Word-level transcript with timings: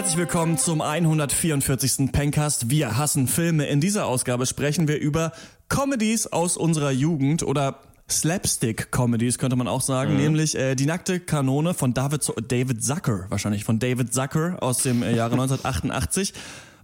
Herzlich 0.00 0.16
willkommen 0.16 0.56
zum 0.56 0.80
144. 0.80 2.10
Pencast. 2.10 2.70
Wir 2.70 2.96
hassen 2.96 3.28
Filme. 3.28 3.66
In 3.66 3.82
dieser 3.82 4.06
Ausgabe 4.06 4.46
sprechen 4.46 4.88
wir 4.88 4.98
über 4.98 5.30
Comedies 5.68 6.26
aus 6.26 6.56
unserer 6.56 6.90
Jugend 6.90 7.42
oder 7.42 7.80
Slapstick-Comedies, 8.08 9.36
könnte 9.36 9.56
man 9.56 9.68
auch 9.68 9.82
sagen, 9.82 10.14
mhm. 10.14 10.20
nämlich 10.20 10.56
äh, 10.56 10.74
Die 10.74 10.86
nackte 10.86 11.20
Kanone 11.20 11.74
von 11.74 11.92
David, 11.92 12.32
David 12.48 12.82
Zucker, 12.82 13.26
wahrscheinlich 13.28 13.64
von 13.64 13.78
David 13.78 14.14
Zucker 14.14 14.56
aus 14.62 14.78
dem 14.78 15.02
äh, 15.02 15.14
Jahre 15.14 15.32
1988 15.32 16.32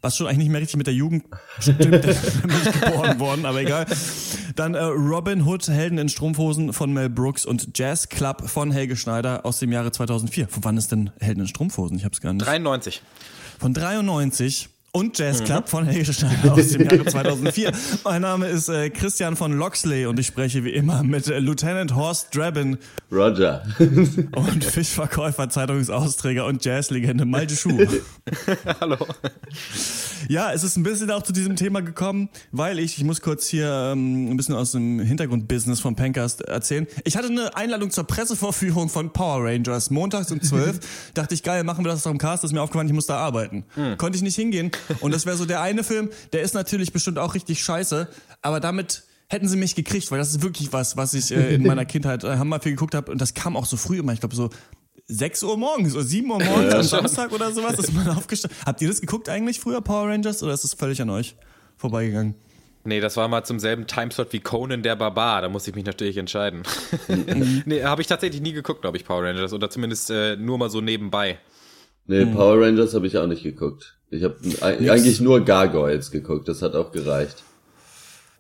was 0.03 0.17
schon 0.17 0.27
eigentlich 0.27 0.39
nicht 0.39 0.51
mehr 0.51 0.61
richtig 0.61 0.77
mit 0.77 0.87
der 0.87 0.95
Jugend 0.95 1.25
stimmt, 1.59 1.79
bin 1.91 2.01
ich 2.03 2.81
geboren 2.81 3.19
worden, 3.19 3.47
aber 3.47 3.61
egal. 3.61 3.87
Dann 4.57 4.75
äh, 4.75 4.83
Robin 4.83 5.43
Hood, 5.43 5.69
Helden 5.69 5.99
in 5.99 6.09
Strumpfhosen 6.09 6.73
von 6.73 6.93
Mel 6.93 7.11
Brooks 7.11 7.45
und 7.45 7.79
Jazz 7.79 8.09
Club 8.09 8.49
von 8.49 8.73
Helge 8.73 8.97
Schneider 8.97 9.45
aus 9.45 9.59
dem 9.59 9.71
Jahre 9.71 9.93
2004. 9.93 10.49
Von 10.49 10.65
wann 10.65 10.77
ist 10.79 10.93
denn 10.93 11.11
Helden 11.21 11.43
in 11.43 11.47
Strumpfhosen? 11.47 11.99
Ich 11.99 12.05
hab's 12.07 12.23
gar 12.23 12.33
nicht. 12.33 12.47
93. 12.47 13.03
Von 13.59 13.75
93 13.75 14.71
und 14.97 15.19
Jazz 15.19 15.45
Club 15.45 15.67
mhm. 15.67 15.69
von 15.69 15.87
Helge 15.87 16.11
Schneider 16.15 16.53
aus 16.55 16.69
dem 16.69 16.89
Jahre 16.89 17.05
2004. 17.05 17.71
mein 18.05 18.23
Name 18.23 18.47
ist 18.47 18.71
äh, 18.71 18.89
Christian 18.89 19.37
von 19.37 19.53
Loxley 19.53 20.07
und 20.07 20.19
ich 20.19 20.27
spreche 20.27 20.65
wie 20.65 20.71
immer 20.71 21.03
mit 21.03 21.29
äh, 21.29 21.39
Lieutenant 21.39 21.95
Horst 21.95 22.35
Drabin. 22.35 22.79
Roger. 23.13 23.63
und 23.79 24.65
Fischverkäufer, 24.65 25.51
Zeitungsausträger 25.51 26.47
und 26.47 26.65
Jazzlegende 26.65 27.27
Malte 27.27 27.55
Schuh. 27.55 27.79
Hallo. 28.81 28.97
Ja, 30.29 30.53
es 30.53 30.65
ist 30.65 30.79
ein 30.79 30.83
bisschen 30.83 31.11
auch 31.11 31.23
zu 31.23 31.35
diesem 31.35 31.57
Thema 31.57 31.83
gekommen, 31.83 32.31
weil 32.51 32.79
ich, 32.79 32.97
ich 32.97 33.05
muss 33.05 33.21
kurz 33.21 33.47
hier 33.47 33.91
ähm, 33.93 34.31
ein 34.31 34.37
bisschen 34.39 34.55
aus 34.55 34.73
dem 34.73 34.99
Hintergrundbusiness 34.99 35.79
von 35.79 35.95
Pencast 35.95 36.41
erzählen. 36.41 36.87
Ich 37.05 37.19
hatte 37.19 37.29
eine 37.29 37.55
Einladung 37.55 37.91
zur 37.91 38.05
Pressevorführung 38.05 38.89
von 38.89 39.13
Power 39.13 39.45
Rangers 39.45 39.91
montags 39.91 40.33
um 40.33 40.41
12. 40.41 40.81
Dachte 41.13 41.35
ich, 41.35 41.43
geil, 41.43 41.65
machen 41.65 41.85
wir 41.85 41.93
das 41.93 42.03
doch 42.03 42.11
im 42.11 42.19
Cast, 42.19 42.45
ist 42.45 42.53
mir 42.53 42.63
aufgefallen, 42.63 42.89
ich 42.89 42.95
muss 42.95 43.07
da 43.07 43.19
arbeiten. 43.19 43.65
Hm. 43.75 43.99
Konnte 43.99 44.17
ich 44.17 44.23
nicht 44.23 44.37
hingehen. 44.37 44.71
Und 45.01 45.13
das 45.13 45.27
wäre 45.27 45.37
so 45.37 45.45
der 45.45 45.61
eine 45.61 45.85
Film, 45.85 46.11
der 46.33 46.43
ist 46.43 46.55
natürlich 46.55 46.93
bestimmt 46.93 47.19
auch 47.19 47.35
richtig 47.35 47.63
scheiße, 47.63 48.09
aber 48.43 48.61
damit 48.61 49.05
hätten 49.29 49.49
sie 49.49 49.57
mich 49.57 49.75
gekriegt, 49.75 50.11
weil 50.11 50.19
das 50.19 50.31
ist 50.31 50.43
wirklich 50.43 50.73
was, 50.73 50.97
was 50.97 51.15
ich 51.15 51.33
äh, 51.33 51.55
in 51.55 51.67
meiner 51.67 51.85
Kindheit 51.85 52.25
äh, 52.25 52.37
hammer 52.37 52.61
viel 52.61 52.73
geguckt 52.73 52.95
habe 52.95 53.11
und 53.11 53.21
das 53.21 53.35
kam 53.35 53.57
auch 53.57 53.67
so 53.67 53.77
früh 53.77 53.99
immer, 53.99 54.13
ich 54.13 54.21
glaube 54.21 54.37
so 54.37 54.51
6 55.09 55.43
Uhr 55.45 55.57
morgens 55.57 55.95
oder 55.95 56.05
7 56.05 56.31
Uhr 56.31 56.43
morgens 56.43 56.73
ja, 56.73 56.79
am 56.79 56.83
Samstag 56.85 57.33
oder 57.33 57.53
sowas 57.53 57.79
ist 57.79 57.93
man 57.93 58.09
aufgestanden. 58.09 58.59
Habt 58.65 58.81
ihr 58.83 58.89
das 58.89 59.01
geguckt 59.01 59.29
eigentlich 59.29 59.61
früher, 59.61 59.81
Power 59.81 60.09
Rangers, 60.09 60.43
oder 60.43 60.53
ist 60.53 60.65
das 60.65 60.75
völlig 60.75 61.01
an 61.01 61.11
euch 61.11 61.37
vorbeigegangen? 61.77 62.35
Nee, 62.87 63.01
das 63.01 63.17
war 63.17 63.27
mal 63.27 63.45
zum 63.45 63.59
selben 63.59 63.87
Timeslot 63.87 64.33
wie 64.33 64.41
Conan 64.41 64.83
der 64.83 64.95
Barbar. 64.95 65.43
Da 65.43 65.49
musste 65.49 65.71
ich 65.71 65.77
mich 65.77 65.85
natürlich 65.85 66.17
entscheiden. 66.17 66.63
Mhm. 67.09 67.63
nee, 67.67 67.83
habe 67.83 68.01
ich 68.01 68.07
tatsächlich 68.07 68.41
nie 68.41 68.53
geguckt, 68.53 68.81
glaube 68.81 68.97
ich, 68.97 69.05
Power 69.05 69.25
Rangers. 69.25 69.53
Oder 69.53 69.69
zumindest 69.71 70.11
äh, 70.11 70.37
nur 70.37 70.57
mal 70.57 70.71
so 70.71 70.81
nebenbei. 70.81 71.39
Nee, 72.07 72.23
hm. 72.23 72.35
Power 72.35 72.61
Rangers 72.61 72.95
habe 72.95 73.09
ich 73.09 73.19
auch 73.19 73.27
nicht 73.27 73.43
geguckt. 73.43 73.96
Ich 74.11 74.23
habe 74.23 74.37
eigentlich 74.61 75.21
nur 75.21 75.45
Gargoyles 75.45 76.11
geguckt, 76.11 76.49
das 76.49 76.63
hat 76.63 76.75
auch 76.75 76.93
gereicht 76.93 77.43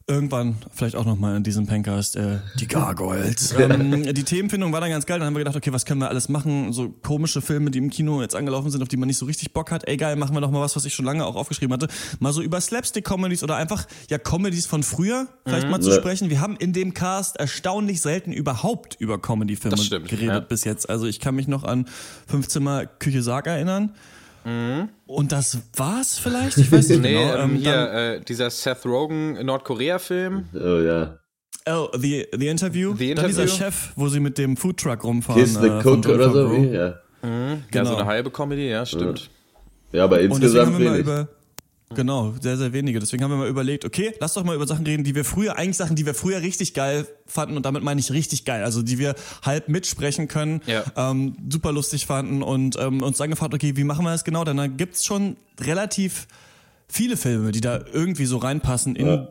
irgendwann 0.08 0.56
vielleicht 0.72 0.94
auch 0.94 1.04
nochmal 1.04 1.36
in 1.36 1.42
diesem 1.42 1.66
Pencast 1.66 2.14
äh, 2.14 2.38
die 2.60 2.68
Gargoyles. 2.68 3.52
ähm, 3.58 4.14
die 4.14 4.22
Themenfindung 4.22 4.72
war 4.72 4.80
dann 4.80 4.90
ganz 4.90 5.04
geil. 5.04 5.18
Dann 5.18 5.26
haben 5.26 5.34
wir 5.34 5.40
gedacht, 5.40 5.56
okay, 5.56 5.72
was 5.72 5.84
können 5.84 6.00
wir 6.00 6.08
alles 6.08 6.28
machen? 6.28 6.72
So 6.72 6.90
komische 6.90 7.40
Filme, 7.40 7.72
die 7.72 7.78
im 7.78 7.90
Kino 7.90 8.22
jetzt 8.22 8.36
angelaufen 8.36 8.70
sind, 8.70 8.82
auf 8.82 8.88
die 8.88 8.96
man 8.96 9.08
nicht 9.08 9.18
so 9.18 9.26
richtig 9.26 9.52
Bock 9.52 9.72
hat. 9.72 9.86
Ey, 9.88 9.96
geil, 9.96 10.14
machen 10.14 10.34
wir 10.34 10.40
doch 10.40 10.52
mal 10.52 10.60
was, 10.60 10.76
was 10.76 10.84
ich 10.84 10.94
schon 10.94 11.04
lange 11.04 11.26
auch 11.26 11.34
aufgeschrieben 11.34 11.72
hatte. 11.72 11.88
Mal 12.20 12.32
so 12.32 12.40
über 12.40 12.60
Slapstick-Comedies 12.60 13.42
oder 13.42 13.56
einfach 13.56 13.86
ja 14.08 14.18
Comedies 14.18 14.66
von 14.66 14.84
früher 14.84 15.26
vielleicht 15.44 15.64
mhm. 15.64 15.72
mal 15.72 15.80
zu 15.80 15.90
ja. 15.90 15.96
sprechen. 15.96 16.30
Wir 16.30 16.40
haben 16.40 16.56
in 16.56 16.72
dem 16.72 16.94
Cast 16.94 17.36
erstaunlich 17.38 18.00
selten 18.00 18.32
überhaupt 18.32 18.94
über 19.00 19.20
Comedy-Filme 19.20 19.76
geredet 19.76 20.20
ja. 20.20 20.40
bis 20.40 20.62
jetzt. 20.62 20.88
Also 20.88 21.06
ich 21.06 21.18
kann 21.18 21.34
mich 21.34 21.48
noch 21.48 21.64
an 21.64 21.86
Fünfzimmer 22.28 22.86
Küche 22.86 23.22
Sarg 23.22 23.48
erinnern. 23.48 23.92
Mhm. 24.46 24.90
Und 25.06 25.32
das 25.32 25.58
war's 25.74 26.18
vielleicht? 26.18 26.56
Ich 26.56 26.70
weiß 26.72 26.88
nicht 26.90 27.02
nee, 27.02 27.14
genau. 27.14 27.36
Ähm, 27.36 27.56
hier, 27.56 27.92
äh, 27.92 28.20
dieser 28.20 28.48
Seth 28.48 28.86
Rogen 28.86 29.44
Nordkorea-Film. 29.44 30.44
Oh 30.54 30.80
ja. 30.80 31.18
Oh, 31.68 31.88
the, 31.98 32.26
the 32.32 32.46
Interview? 32.46 32.94
The 32.94 33.10
Interview? 33.10 33.14
Dann 33.14 33.26
dieser 33.26 33.48
Chef, 33.48 33.92
wo 33.96 34.06
sie 34.08 34.20
mit 34.20 34.38
dem 34.38 34.56
Foodtruck 34.56 35.02
rumfahren. 35.02 35.42
Kiss 35.42 35.54
the 35.54 35.66
äh, 35.66 35.82
Cook 35.82 36.06
oder 36.06 36.30
so, 36.30 36.52
wie? 36.52 36.68
Ja. 36.68 37.00
Mhm, 37.22 37.64
genau. 37.72 37.84
ja, 37.84 37.84
so 37.86 37.96
eine 37.96 38.06
halbe 38.06 38.30
Comedy, 38.30 38.70
ja, 38.70 38.86
stimmt. 38.86 39.30
Ja, 39.90 40.04
aber 40.04 40.20
insgesamt 40.20 40.78
wenig. 40.78 41.00
Über, 41.00 41.28
Genau, 41.94 42.34
sehr, 42.40 42.56
sehr 42.56 42.72
wenige. 42.72 42.98
Deswegen 42.98 43.22
haben 43.22 43.30
wir 43.30 43.36
mal 43.36 43.48
überlegt, 43.48 43.84
okay, 43.84 44.12
lass 44.18 44.34
doch 44.34 44.42
mal 44.42 44.56
über 44.56 44.66
Sachen 44.66 44.84
reden, 44.84 45.04
die 45.04 45.14
wir 45.14 45.24
früher, 45.24 45.56
eigentlich 45.56 45.76
Sachen, 45.76 45.94
die 45.94 46.04
wir 46.04 46.14
früher 46.14 46.42
richtig 46.42 46.74
geil 46.74 47.06
fanden 47.26 47.56
und 47.56 47.64
damit 47.64 47.84
meine 47.84 48.00
ich 48.00 48.10
richtig 48.10 48.44
geil, 48.44 48.64
also 48.64 48.82
die 48.82 48.98
wir 48.98 49.14
halb 49.44 49.68
mitsprechen 49.68 50.26
können, 50.26 50.62
ja. 50.66 50.82
ähm, 50.96 51.36
super 51.48 51.70
lustig 51.70 52.06
fanden 52.06 52.42
und 52.42 52.76
ähm, 52.76 53.02
uns 53.02 53.18
dann 53.18 53.30
gefragt, 53.30 53.54
okay, 53.54 53.76
wie 53.76 53.84
machen 53.84 54.04
wir 54.04 54.10
das 54.10 54.24
genau? 54.24 54.42
Denn 54.42 54.56
da 54.56 54.66
gibt's 54.66 55.04
schon 55.04 55.36
relativ 55.60 56.26
viele 56.88 57.16
Filme, 57.16 57.52
die 57.52 57.60
da 57.60 57.84
irgendwie 57.92 58.26
so 58.26 58.38
reinpassen 58.38 58.96
in 58.96 59.06
ja. 59.06 59.28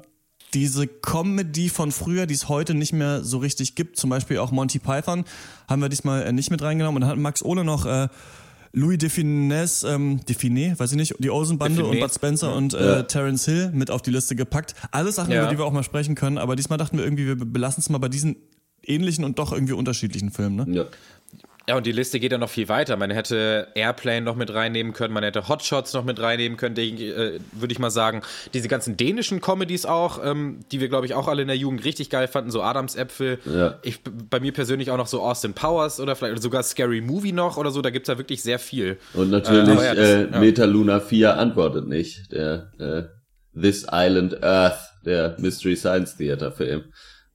diese 0.54 0.88
Comedy 0.88 1.68
von 1.68 1.92
früher, 1.92 2.26
die 2.26 2.36
es 2.36 2.48
heute 2.48 2.74
nicht 2.74 2.94
mehr 2.94 3.22
so 3.26 3.40
richtig 3.40 3.76
gibt. 3.76 3.98
Zum 3.98 4.10
Beispiel 4.10 4.38
auch 4.38 4.52
Monty 4.52 4.80
Python 4.80 5.26
haben 5.68 5.82
wir 5.82 5.90
diesmal 5.90 6.24
äh, 6.24 6.32
nicht 6.32 6.52
mit 6.52 6.62
reingenommen 6.62 6.96
und 6.96 7.02
dann 7.02 7.10
hat 7.10 7.18
Max 7.18 7.44
Ole 7.44 7.66
noch 7.66 7.86
äh, 7.86 8.08
Louis 8.76 8.98
Defines, 8.98 9.84
ähm, 9.84 10.20
Define, 10.26 10.78
weiß 10.78 10.92
ich 10.92 10.98
nicht, 10.98 11.16
die 11.20 11.30
Olsen-Bande 11.30 11.86
und 11.86 11.98
Bud 11.98 12.14
Spencer 12.14 12.50
ja. 12.50 12.54
und 12.56 12.74
äh, 12.74 12.86
ja. 12.86 13.04
Terence 13.04 13.46
Hill 13.46 13.72
mit 13.74 13.90
auf 13.90 14.02
die 14.02 14.12
Liste 14.12 14.36
gepackt. 14.36 14.76
Alle 14.92 15.14
Sachen, 15.14 15.32
ja. 15.32 15.44
über 15.44 15.52
die 15.52 15.58
wir 15.58 15.66
auch 15.66 15.72
mal 15.72 15.84
sprechen 15.84 16.14
können, 16.16 16.38
aber 16.38 16.58
diesmal 16.58 16.78
dachten 16.78 16.98
wir 16.98 17.06
irgendwie, 17.06 17.26
wir 17.26 17.38
belassen 17.38 17.80
es 17.80 17.90
mal 17.90 18.00
bei 18.00 18.10
diesen 18.10 18.36
ähnlichen 18.84 19.24
und 19.24 19.40
doch 19.40 19.54
irgendwie 19.54 19.74
unterschiedlichen 19.74 20.30
Filmen, 20.30 20.56
ne? 20.56 20.76
Ja. 20.76 20.86
Ja, 21.68 21.78
und 21.78 21.86
die 21.86 21.92
Liste 21.92 22.20
geht 22.20 22.32
ja 22.32 22.38
noch 22.38 22.50
viel 22.50 22.70
weiter. 22.70 22.96
Man 22.96 23.10
hätte 23.10 23.70
Airplane 23.74 24.22
noch 24.22 24.36
mit 24.36 24.54
reinnehmen 24.54 24.94
können, 24.94 25.14
man 25.14 25.24
hätte 25.24 25.48
Hotshots 25.48 25.94
noch 25.94 26.04
mit 26.04 26.20
reinnehmen 26.20 26.58
können, 26.58 26.78
äh, 26.78 27.40
würde 27.54 27.72
ich 27.72 27.80
mal 27.80 27.90
sagen. 27.90 28.22
Diese 28.54 28.68
ganzen 28.68 28.98
dänischen 28.98 29.42
Comedies 29.42 29.86
auch, 29.86 30.24
ähm, 30.24 30.60
die 30.72 30.80
wir, 30.80 30.90
glaube 30.90 31.08
ich, 31.08 31.16
auch 31.16 31.28
alle 31.28 31.42
in 31.42 31.48
der 31.48 31.58
Jugend 31.58 31.84
richtig 31.84 32.10
geil 32.12 32.28
fanden, 32.28 32.52
so 32.52 32.62
Adamsäpfel. 32.62 33.40
Ja. 33.46 33.80
Ich, 33.82 34.02
bei 34.04 34.40
mir 34.40 34.54
persönlich 34.54 34.92
auch 34.92 34.98
noch 34.98 35.08
so 35.08 35.22
Austin 35.22 35.54
Powers 35.54 36.00
oder 36.00 36.16
vielleicht 36.16 36.42
sogar 36.44 36.62
Scary 36.62 37.02
Movie 37.02 37.32
noch 37.32 37.58
oder 37.58 37.72
so, 37.72 37.82
da 37.82 37.90
gibt's 37.90 38.10
ja 38.10 38.18
wirklich 38.18 38.44
sehr 38.44 38.60
viel. 38.60 38.98
Und 39.14 39.32
natürlich 39.32 39.80
äh, 39.80 39.86
ja, 39.86 39.96
das, 39.96 40.10
äh, 40.36 40.40
Meta 40.40 40.66
Luna 40.66 41.00
4 41.00 41.38
antwortet 41.38 41.88
nicht, 41.88 42.32
der 42.32 42.72
äh, 42.78 43.60
This 43.60 43.88
Island 43.92 44.44
Earth, 44.44 44.80
der 45.06 45.36
Mystery 45.40 45.76
Science 45.76 46.18
Theater 46.18 46.52
Film. 46.52 46.84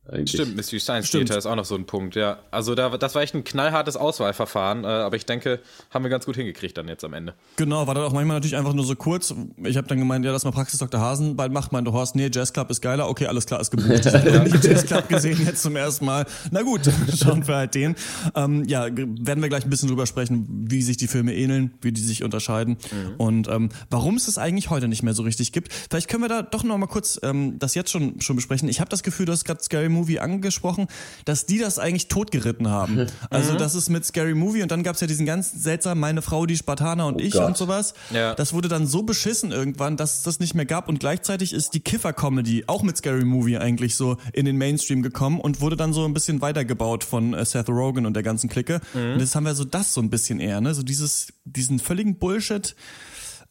Eigentlich. 0.09 0.31
Stimmt, 0.31 0.57
Mystery 0.57 0.81
Science 0.81 1.09
Stimmt. 1.09 1.27
Theater 1.27 1.39
ist 1.39 1.47
auch 1.47 1.57
noch 1.57 1.65
so 1.65 1.75
ein 1.75 1.85
Punkt, 1.85 2.15
ja. 2.17 2.39
Also 2.51 2.75
da, 2.75 2.89
das 2.97 3.15
war 3.15 3.23
echt 3.23 3.35
ein 3.35 3.45
knallhartes 3.45 3.97
Auswahlverfahren, 3.97 4.85
äh, 4.85 4.87
aber 4.87 5.17
ich 5.17 5.27
denke, 5.27 5.61
haben 5.91 6.05
wir 6.05 6.09
ganz 6.09 6.25
gut 6.25 6.37
hingekriegt 6.37 6.77
dann 6.79 6.89
jetzt 6.89 7.05
am 7.05 7.13
Ende. 7.13 7.35
Genau, 7.57 7.87
war 7.87 7.95
dann 7.95 8.05
auch 8.05 8.13
manchmal 8.13 8.37
natürlich 8.37 8.57
einfach 8.57 8.73
nur 8.73 8.85
so 8.85 8.97
kurz. 8.97 9.35
Ich 9.63 9.77
habe 9.77 9.87
dann 9.89 9.99
gemeint, 9.99 10.25
ja, 10.25 10.33
lass 10.33 10.45
mal 10.45 10.53
Praxis 10.53 10.79
Dr. 10.79 11.01
Hasen 11.01 11.37
bald 11.37 11.53
macht. 11.53 11.73
Meinte 11.73 11.93
Horst, 11.93 12.17
nee, 12.17 12.31
Jazz 12.33 12.53
Club 12.53 12.71
ist 12.71 12.81
geiler. 12.81 13.09
Okay, 13.09 13.27
alles 13.27 13.47
klar, 13.47 13.61
ist 13.61 13.71
gebucht. 13.71 13.91
Ich 14.11 14.37
habe 14.37 14.51
nicht 14.51 14.65
Jazz 14.65 14.87
Club 14.87 15.09
gesehen 15.09 15.41
jetzt 15.45 15.63
zum 15.63 15.77
ersten 15.77 16.05
Mal. 16.05 16.27
Na 16.51 16.63
gut, 16.63 16.83
schauen 17.17 17.47
wir 17.47 17.57
halt 17.57 17.75
den. 17.75 17.95
Ähm, 18.35 18.65
ja, 18.67 18.87
werden 18.87 19.43
wir 19.43 19.49
gleich 19.49 19.65
ein 19.65 19.71
bisschen 19.71 19.89
drüber 19.89 20.07
sprechen, 20.07 20.47
wie 20.69 20.83
sich 20.83 20.97
die 20.97 21.07
Filme 21.07 21.35
ähneln, 21.35 21.75
wie 21.83 21.93
die 21.93 22.01
sich 22.01 22.25
unterscheiden 22.25 22.79
mhm. 22.91 23.15
und 23.19 23.49
ähm, 23.49 23.69
warum 23.91 24.17
es 24.17 24.29
es 24.29 24.39
eigentlich 24.39 24.71
heute 24.71 24.89
nicht 24.89 25.03
mehr 25.03 25.15
so 25.15 25.23
richtig 25.23 25.53
gibt. 25.53 25.73
Vielleicht 25.73 26.09
können 26.09 26.23
wir 26.23 26.29
da 26.29 26.43
doch 26.43 26.65
noch 26.65 26.77
mal 26.79 26.87
kurz 26.87 27.21
ähm, 27.23 27.59
das 27.59 27.75
jetzt 27.75 27.91
schon 27.91 28.21
schon 28.21 28.37
besprechen. 28.37 28.69
Ich 28.69 28.81
habe 28.81 28.91
das 28.91 29.03
Gefühl, 29.03 29.27
du 29.27 29.33
hast 29.33 29.45
gerade 29.45 29.63
Scary 29.63 29.89
Movie 29.89 30.00
angesprochen 30.21 30.71
gesprochen, 30.71 30.87
dass 31.25 31.47
die 31.47 31.59
das 31.59 31.79
eigentlich 31.79 32.09
totgeritten 32.09 32.69
haben. 32.69 33.07
Also 33.31 33.53
mhm. 33.53 33.59
das 33.59 33.75
ist 33.75 33.91
mit 33.91 34.05
Scary 34.05 34.35
Movie 34.35 34.63
und 34.63 34.71
dann 34.71 34.83
gab 34.83 34.95
es 34.95 35.01
ja 35.01 35.07
diesen 35.07 35.25
ganz 35.25 35.53
seltsamen 35.53 36.01
Meine 36.01 36.23
Frau, 36.23 36.47
die 36.47 36.57
Spartaner 36.57 37.07
und 37.07 37.17
oh 37.17 37.25
ich 37.25 37.33
Gott. 37.33 37.47
und 37.47 37.57
sowas. 37.57 37.95
Ja. 38.11 38.35
Das 38.35 38.53
wurde 38.53 38.69
dann 38.69 38.87
so 38.87 39.03
beschissen 39.03 39.53
irgendwann, 39.53 39.97
dass 39.97 40.19
es 40.19 40.23
das 40.23 40.41
nicht 40.41 40.55
mehr 40.55 40.65
gab 40.65 40.89
und 40.89 41.01
gleichzeitig 41.01 41.53
ist 41.53 41.75
die 41.75 41.81
Kiffer-Comedy 41.81 42.65
auch 42.67 42.83
mit 42.83 42.97
Scary 42.97 43.25
Movie 43.25 43.59
eigentlich 43.59 43.95
so 43.95 44.17
in 44.33 44.47
den 44.47 44.57
Mainstream 44.57 45.03
gekommen 45.03 45.41
und 45.41 45.61
wurde 45.61 45.77
dann 45.77 45.93
so 45.93 46.05
ein 46.05 46.15
bisschen 46.15 46.41
weitergebaut 46.41 47.05
von 47.05 47.35
äh, 47.35 47.45
Seth 47.45 47.69
Rogen 47.69 48.07
und 48.07 48.15
der 48.15 48.23
ganzen 48.23 48.49
Clique. 48.49 48.81
Mhm. 48.95 49.13
Und 49.15 49.21
jetzt 49.21 49.35
haben 49.35 49.45
wir 49.45 49.55
so 49.55 49.65
das 49.65 49.95
so 49.95 50.01
ein 50.01 50.11
bisschen 50.11 50.41
eher, 50.41 50.61
ne? 50.61 50.75
So 50.75 50.83
dieses, 50.83 51.29
diesen 51.45 51.79
völligen 51.79 52.19
Bullshit 52.19 52.75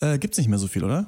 äh, 0.02 0.18
gibt's 0.18 0.38
nicht 0.38 0.50
mehr 0.50 0.60
so 0.60 0.68
viel, 0.68 0.84
oder? 0.84 1.08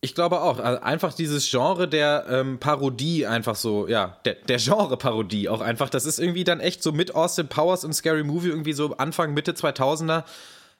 Ich 0.00 0.14
glaube 0.14 0.40
auch. 0.40 0.60
Also 0.60 0.80
einfach 0.80 1.12
dieses 1.12 1.50
Genre 1.50 1.88
der 1.88 2.26
ähm, 2.28 2.58
Parodie, 2.58 3.26
einfach 3.26 3.56
so, 3.56 3.88
ja, 3.88 4.18
der, 4.24 4.34
der 4.34 4.58
Genre-Parodie 4.58 5.48
auch 5.48 5.60
einfach. 5.60 5.90
Das 5.90 6.06
ist 6.06 6.20
irgendwie 6.20 6.44
dann 6.44 6.60
echt 6.60 6.82
so 6.82 6.92
mit 6.92 7.14
Austin 7.16 7.48
Powers 7.48 7.84
und 7.84 7.92
Scary 7.92 8.22
Movie 8.22 8.48
irgendwie 8.48 8.74
so 8.74 8.96
Anfang, 8.96 9.34
Mitte 9.34 9.52
2000er. 9.52 10.22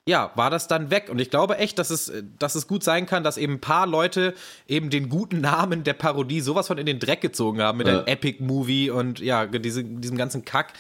Ja, 0.07 0.31
war 0.37 0.51
das 0.51 0.69
dann 0.69 0.91
weg. 0.91 1.09
Und 1.11 1.21
ich 1.21 1.31
glaube 1.31 1.59
echt, 1.59 1.79
dass 1.79 1.91
es, 1.91 2.13
dass 2.39 2.55
es 2.55 2.69
gut 2.69 2.85
sein 2.85 3.07
kann, 3.07 3.25
dass 3.25 3.37
eben 3.37 3.55
ein 3.55 3.61
paar 3.61 3.89
Leute 3.89 4.35
eben 4.69 4.89
den 4.89 5.09
guten 5.09 5.41
Namen 5.41 5.83
der 5.83 5.95
Parodie 5.95 6.41
sowas 6.41 6.69
von 6.69 6.79
in 6.79 6.87
den 6.87 7.01
Dreck 7.01 7.21
gezogen 7.21 7.61
haben 7.61 7.79
mit 7.79 7.89
ja. 7.89 7.99
einem 7.99 8.07
Epic-Movie 8.07 8.91
und 8.91 9.19
ja, 9.19 9.47
diese, 9.47 9.83
diesem 9.83 10.17
ganzen 10.17 10.45
Kack 10.45 10.75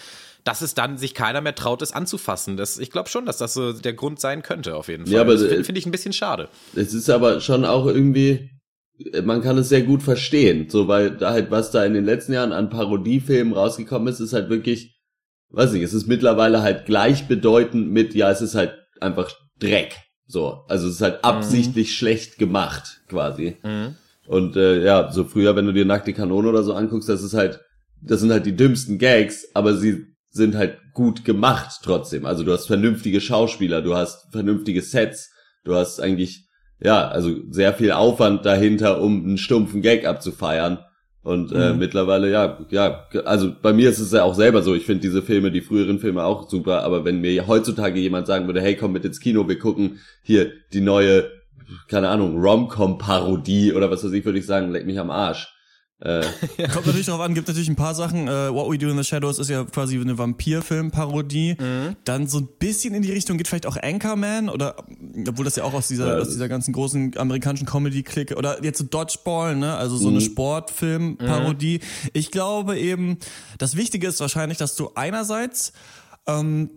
dass 0.48 0.62
es 0.62 0.72
dann 0.72 0.96
sich 0.96 1.12
keiner 1.12 1.42
mehr 1.42 1.54
traut, 1.54 1.82
es 1.82 1.92
anzufassen. 1.92 2.56
Das, 2.56 2.78
ich 2.78 2.90
glaube 2.90 3.10
schon, 3.10 3.26
dass 3.26 3.36
das 3.36 3.52
so 3.52 3.74
der 3.74 3.92
Grund 3.92 4.18
sein 4.18 4.40
könnte, 4.40 4.76
auf 4.76 4.88
jeden 4.88 5.04
Fall. 5.04 5.14
Ja, 5.14 5.20
aber 5.20 5.34
das 5.34 5.42
finde 5.42 5.62
find 5.62 5.76
ich 5.76 5.84
ein 5.84 5.92
bisschen 5.92 6.14
schade. 6.14 6.48
Es 6.74 6.94
ist 6.94 7.10
aber 7.10 7.42
schon 7.42 7.66
auch 7.66 7.84
irgendwie, 7.84 8.48
man 9.22 9.42
kann 9.42 9.58
es 9.58 9.68
sehr 9.68 9.82
gut 9.82 10.02
verstehen, 10.02 10.70
so 10.70 10.88
weil 10.88 11.10
da 11.10 11.32
halt 11.32 11.50
was 11.50 11.70
da 11.70 11.84
in 11.84 11.92
den 11.92 12.06
letzten 12.06 12.32
Jahren 12.32 12.52
an 12.52 12.70
Parodiefilmen 12.70 13.52
rausgekommen 13.52 14.08
ist, 14.08 14.20
ist 14.20 14.32
halt 14.32 14.48
wirklich, 14.48 14.98
weiß 15.50 15.72
nicht, 15.72 15.82
es 15.82 15.92
ist 15.92 16.06
mittlerweile 16.06 16.62
halt 16.62 16.86
gleichbedeutend 16.86 17.90
mit, 17.90 18.14
ja, 18.14 18.30
es 18.30 18.40
ist 18.40 18.54
halt 18.54 18.72
einfach 19.02 19.30
Dreck. 19.58 19.98
So, 20.26 20.64
also 20.66 20.88
es 20.88 20.94
ist 20.94 21.02
halt 21.02 21.24
absichtlich 21.24 21.88
mhm. 21.88 21.92
schlecht 21.92 22.38
gemacht, 22.38 23.02
quasi. 23.08 23.58
Mhm. 23.62 23.96
Und 24.26 24.56
äh, 24.56 24.82
ja, 24.82 25.12
so 25.12 25.24
früher, 25.24 25.56
wenn 25.56 25.66
du 25.66 25.74
dir 25.74 25.84
nackte 25.84 26.14
Kanone 26.14 26.48
oder 26.48 26.62
so 26.62 26.72
anguckst, 26.72 27.10
das 27.10 27.22
ist 27.22 27.34
halt, 27.34 27.60
das 28.00 28.20
sind 28.20 28.32
halt 28.32 28.46
die 28.46 28.56
dümmsten 28.56 28.96
Gags, 28.96 29.48
aber 29.52 29.76
sie 29.76 30.06
sind 30.38 30.56
halt 30.56 30.78
gut 30.94 31.26
gemacht 31.26 31.80
trotzdem. 31.82 32.24
Also 32.24 32.42
du 32.44 32.52
hast 32.52 32.66
vernünftige 32.66 33.20
Schauspieler, 33.20 33.82
du 33.82 33.94
hast 33.94 34.32
vernünftige 34.32 34.80
Sets, 34.80 35.30
du 35.64 35.74
hast 35.74 36.00
eigentlich, 36.00 36.46
ja, 36.80 37.06
also 37.08 37.36
sehr 37.50 37.74
viel 37.74 37.92
Aufwand 37.92 38.46
dahinter, 38.46 39.02
um 39.02 39.22
einen 39.24 39.38
stumpfen 39.38 39.82
Gag 39.82 40.06
abzufeiern. 40.06 40.78
Und 41.22 41.52
äh, 41.52 41.72
mhm. 41.72 41.78
mittlerweile, 41.78 42.30
ja, 42.30 42.58
ja, 42.70 43.06
also 43.26 43.52
bei 43.60 43.74
mir 43.74 43.90
ist 43.90 43.98
es 43.98 44.12
ja 44.12 44.22
auch 44.22 44.34
selber 44.34 44.62
so, 44.62 44.74
ich 44.74 44.86
finde 44.86 45.02
diese 45.02 45.20
Filme, 45.20 45.50
die 45.50 45.60
früheren 45.60 45.98
Filme 45.98 46.24
auch 46.24 46.48
super, 46.48 46.84
aber 46.84 47.04
wenn 47.04 47.20
mir 47.20 47.46
heutzutage 47.46 48.00
jemand 48.00 48.26
sagen 48.26 48.46
würde, 48.46 48.62
hey, 48.62 48.76
komm 48.76 48.92
mit 48.92 49.04
ins 49.04 49.20
Kino, 49.20 49.46
wir 49.46 49.58
gucken 49.58 49.98
hier 50.22 50.52
die 50.72 50.80
neue, 50.80 51.30
keine 51.88 52.08
Ahnung, 52.08 52.40
Rom-Com-Parodie 52.40 53.74
oder 53.74 53.90
was 53.90 54.04
weiß 54.04 54.12
ich, 54.12 54.24
würde 54.24 54.38
ich 54.38 54.46
sagen, 54.46 54.70
leck 54.70 54.86
mich 54.86 54.98
am 54.98 55.10
Arsch. 55.10 55.52
Äh. 56.00 56.22
Kommt 56.72 56.86
natürlich 56.86 57.06
darauf 57.06 57.22
an, 57.22 57.34
gibt 57.34 57.48
natürlich 57.48 57.68
ein 57.68 57.76
paar 57.76 57.94
Sachen. 57.94 58.28
Äh, 58.28 58.52
What 58.52 58.70
We 58.70 58.78
Do 58.78 58.88
in 58.88 58.96
the 58.96 59.04
Shadows 59.04 59.38
ist 59.38 59.50
ja 59.50 59.64
quasi 59.64 59.98
eine 59.98 60.16
Vampirfilm-Parodie. 60.16 61.56
Mhm. 61.58 61.96
Dann 62.04 62.28
so 62.28 62.38
ein 62.38 62.48
bisschen 62.58 62.94
in 62.94 63.02
die 63.02 63.12
Richtung 63.12 63.36
geht 63.36 63.48
vielleicht 63.48 63.66
auch 63.66 63.76
Anchorman 63.76 64.48
oder 64.48 64.76
obwohl 65.28 65.44
das 65.44 65.56
ja 65.56 65.64
auch 65.64 65.74
aus 65.74 65.88
dieser, 65.88 66.16
ja, 66.16 66.22
aus 66.22 66.28
dieser 66.28 66.48
ganzen 66.48 66.72
großen 66.72 67.16
amerikanischen 67.16 67.66
Comedy-Clique 67.66 68.36
oder 68.36 68.62
jetzt 68.62 68.78
so 68.78 68.84
Dodgeball, 68.84 69.56
ne? 69.56 69.76
Also 69.76 69.96
so 69.96 70.08
mhm. 70.08 70.16
eine 70.16 70.20
Sportfilm-Parodie. 70.20 71.80
Mhm. 71.82 72.10
Ich 72.12 72.30
glaube 72.30 72.78
eben, 72.78 73.18
das 73.58 73.76
Wichtige 73.76 74.06
ist 74.06 74.20
wahrscheinlich, 74.20 74.58
dass 74.58 74.76
du 74.76 74.92
einerseits 74.94 75.72
ähm, 76.28 76.70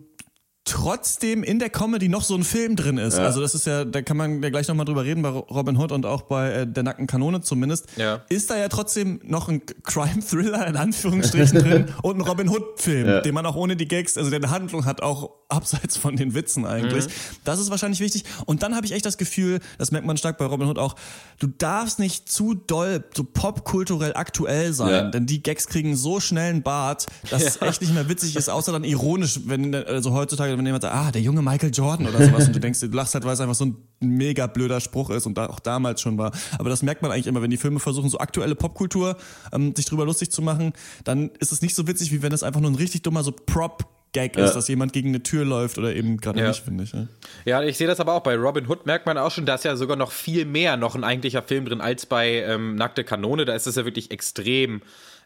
trotzdem 0.64 1.42
in 1.42 1.58
der 1.58 1.70
Comedy 1.70 2.08
noch 2.08 2.22
so 2.22 2.34
ein 2.36 2.44
Film 2.44 2.76
drin 2.76 2.96
ist. 2.98 3.18
Ja. 3.18 3.24
Also 3.24 3.40
das 3.40 3.54
ist 3.54 3.66
ja, 3.66 3.84
da 3.84 4.00
kann 4.02 4.16
man 4.16 4.42
ja 4.42 4.50
gleich 4.50 4.68
nochmal 4.68 4.86
drüber 4.86 5.04
reden 5.04 5.22
bei 5.22 5.28
Robin 5.28 5.76
Hood 5.76 5.90
und 5.90 6.06
auch 6.06 6.22
bei 6.22 6.52
äh, 6.52 6.66
der 6.66 6.84
Nackten 6.84 7.06
Kanone 7.06 7.40
zumindest. 7.40 7.86
Ja. 7.96 8.22
Ist 8.28 8.50
da 8.50 8.56
ja 8.56 8.68
trotzdem 8.68 9.20
noch 9.24 9.48
ein 9.48 9.62
Crime-Thriller 9.82 10.66
in 10.66 10.76
Anführungsstrichen 10.76 11.58
drin 11.62 11.86
und 12.02 12.16
ein 12.16 12.20
Robin 12.20 12.48
Hood-Film, 12.48 13.08
ja. 13.08 13.20
den 13.20 13.34
man 13.34 13.44
auch 13.44 13.56
ohne 13.56 13.76
die 13.76 13.88
Gags, 13.88 14.16
also 14.16 14.30
der 14.30 14.38
eine 14.38 14.50
Handlung 14.50 14.84
hat, 14.84 15.02
auch 15.02 15.30
abseits 15.52 15.96
von 15.96 16.16
den 16.16 16.34
Witzen 16.34 16.66
eigentlich. 16.66 17.06
Mhm. 17.06 17.10
Das 17.44 17.58
ist 17.58 17.70
wahrscheinlich 17.70 18.00
wichtig. 18.00 18.24
Und 18.46 18.62
dann 18.62 18.74
habe 18.74 18.86
ich 18.86 18.92
echt 18.92 19.06
das 19.06 19.18
Gefühl, 19.18 19.60
das 19.78 19.90
merkt 19.90 20.06
man 20.06 20.16
stark 20.16 20.38
bei 20.38 20.46
Robin 20.46 20.68
Hood 20.68 20.78
auch, 20.78 20.96
du 21.38 21.46
darfst 21.46 21.98
nicht 21.98 22.28
zu 22.28 22.54
doll, 22.54 23.04
so 23.14 23.24
popkulturell 23.24 24.14
aktuell 24.14 24.72
sein, 24.72 24.90
ja. 24.90 25.10
denn 25.10 25.26
die 25.26 25.42
Gags 25.42 25.66
kriegen 25.66 25.96
so 25.96 26.20
schnell 26.20 26.50
einen 26.50 26.62
Bart, 26.62 27.06
dass 27.30 27.42
es 27.42 27.62
echt 27.62 27.80
nicht 27.80 27.94
mehr 27.94 28.08
witzig 28.08 28.36
ist, 28.36 28.48
außer 28.48 28.72
dann 28.72 28.84
ironisch, 28.84 29.40
wenn 29.46 29.74
also 29.74 30.12
heutzutage 30.12 30.56
wenn 30.56 30.66
jemand 30.66 30.82
sagt, 30.82 30.94
ah, 30.94 31.10
der 31.10 31.22
junge 31.22 31.42
Michael 31.42 31.70
Jordan 31.72 32.06
oder 32.06 32.24
sowas 32.24 32.46
und 32.46 32.56
du 32.56 32.60
denkst, 32.60 32.80
du 32.80 32.86
lachst 32.88 33.14
halt, 33.14 33.24
weil 33.24 33.34
es 33.34 33.40
einfach 33.40 33.54
so 33.54 33.66
ein 33.66 33.76
mega 34.00 34.46
blöder 34.46 34.80
Spruch 34.80 35.10
ist 35.10 35.26
und 35.26 35.38
da 35.38 35.46
auch 35.46 35.60
damals 35.60 36.00
schon 36.00 36.18
war. 36.18 36.32
Aber 36.58 36.70
das 36.70 36.82
merkt 36.82 37.02
man 37.02 37.10
eigentlich 37.10 37.26
immer, 37.26 37.42
wenn 37.42 37.50
die 37.50 37.56
Filme 37.56 37.80
versuchen, 37.80 38.08
so 38.10 38.18
aktuelle 38.18 38.54
Popkultur 38.54 39.16
ähm, 39.52 39.74
sich 39.74 39.86
drüber 39.86 40.04
lustig 40.04 40.30
zu 40.30 40.42
machen, 40.42 40.72
dann 41.04 41.30
ist 41.38 41.52
es 41.52 41.62
nicht 41.62 41.74
so 41.74 41.86
witzig, 41.86 42.12
wie 42.12 42.22
wenn 42.22 42.32
es 42.32 42.42
einfach 42.42 42.60
nur 42.60 42.70
ein 42.70 42.76
richtig 42.76 43.02
dummer 43.02 43.22
so 43.22 43.32
Prop 43.32 43.86
Gag 44.12 44.36
ja. 44.36 44.44
ist, 44.44 44.54
dass 44.54 44.68
jemand 44.68 44.92
gegen 44.92 45.08
eine 45.08 45.22
Tür 45.22 45.44
läuft 45.44 45.78
oder 45.78 45.94
eben 45.94 46.18
gerade 46.18 46.40
ja. 46.40 46.48
nicht, 46.48 46.62
finde 46.62 46.84
ich. 46.84 46.92
Ja. 46.92 47.06
ja, 47.44 47.62
ich 47.62 47.78
sehe 47.78 47.86
das 47.86 47.98
aber 47.98 48.12
auch 48.12 48.22
bei 48.22 48.36
Robin 48.36 48.68
Hood 48.68 48.86
merkt 48.86 49.06
man 49.06 49.16
auch 49.16 49.30
schon, 49.30 49.46
da 49.46 49.54
ist 49.54 49.64
ja 49.64 49.74
sogar 49.76 49.96
noch 49.96 50.12
viel 50.12 50.44
mehr 50.44 50.76
noch 50.76 50.94
ein 50.94 51.04
eigentlicher 51.04 51.42
Film 51.42 51.64
drin 51.64 51.80
als 51.80 52.06
bei 52.06 52.42
ähm, 52.42 52.76
Nackte 52.76 53.04
Kanone. 53.04 53.44
Da 53.44 53.54
ist 53.54 53.66
es 53.66 53.76
ja 53.76 53.84
wirklich 53.84 54.10
extrem 54.10 54.82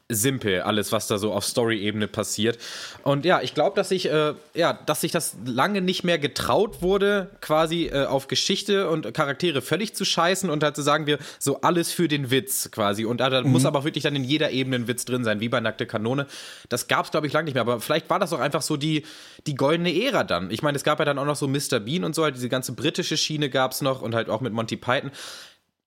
simpel, 0.08 0.61
alles, 0.61 0.93
was 0.93 1.08
da 1.08 1.19
so 1.19 1.32
auf 1.32 1.44
Story-Ebene 1.44 2.06
passiert. 2.06 2.58
Und 3.03 3.25
ja, 3.25 3.41
ich 3.43 3.55
glaube, 3.55 3.75
dass 3.75 3.88
sich, 3.88 4.08
äh, 4.08 4.35
ja, 4.55 4.73
dass 4.73 5.00
sich 5.00 5.11
das 5.11 5.37
lange 5.44 5.81
nicht 5.81 6.05
mehr 6.05 6.19
getraut 6.19 6.81
wurde, 6.81 7.31
quasi 7.41 7.87
äh, 7.87 8.06
auf 8.06 8.29
Geschichte 8.29 8.88
und 8.88 9.12
Charaktere 9.14 9.62
völlig 9.62 9.97
zu 9.97 10.05
scheißen 10.05 10.49
und 10.49 10.62
halt 10.62 10.76
zu 10.76 10.82
sagen, 10.82 11.06
wir 11.06 11.19
so 11.41 11.61
alles 11.62 11.91
für 11.91 12.06
den 12.06 12.31
Witz 12.31 12.70
quasi. 12.70 13.05
Und 13.05 13.20
da, 13.20 13.43
mhm. 13.43 13.50
muss 13.50 13.64
aber 13.64 13.81
auch 13.81 13.85
wirklich 13.85 14.05
dann 14.05 14.14
in 14.14 14.23
jeder 14.23 14.50
Ebene 14.53 14.76
ein 14.76 14.88
Witz 14.88 15.06
drin 15.06 15.25
sein, 15.25 15.41
wie 15.41 15.49
bei 15.49 15.58
Nackte 15.58 15.87
Kanone. 15.87 16.26
Das 16.69 16.87
gab 16.87 17.06
es, 17.06 17.11
glaube 17.11 17.26
ich, 17.26 17.32
lange 17.32 17.47
nicht 17.47 17.55
mehr. 17.55 17.62
Aber 17.62 17.81
vielleicht 17.81 18.08
war 18.08 18.20
das 18.20 18.32
auch 18.32 18.41
einfach 18.41 18.62
so 18.62 18.76
die, 18.76 19.05
die 19.49 19.56
goldene 19.56 19.93
Ära 20.05 20.23
dann. 20.23 20.53
Ich 20.53 20.62
meine, 20.62 20.76
es 20.76 20.85
gab 20.85 21.00
ja 21.00 21.05
dann 21.05 21.19
auch 21.19 21.26
noch 21.26 21.37
so 21.37 21.49
Mr. 21.49 21.81
Bean 21.81 22.05
und 22.05 22.14
so, 22.14 22.23
halt 22.23 22.37
diese 22.37 22.49
ganze 22.49 22.75
britische 22.75 23.17
Schiene 23.17 23.50
gab 23.50 23.73
es 23.73 23.81
noch 23.81 24.03
und 24.03 24.14
halt 24.14 24.31
auch 24.31 24.41
mit 24.41 24.53
Monty 24.53 24.76
Python. 24.76 25.11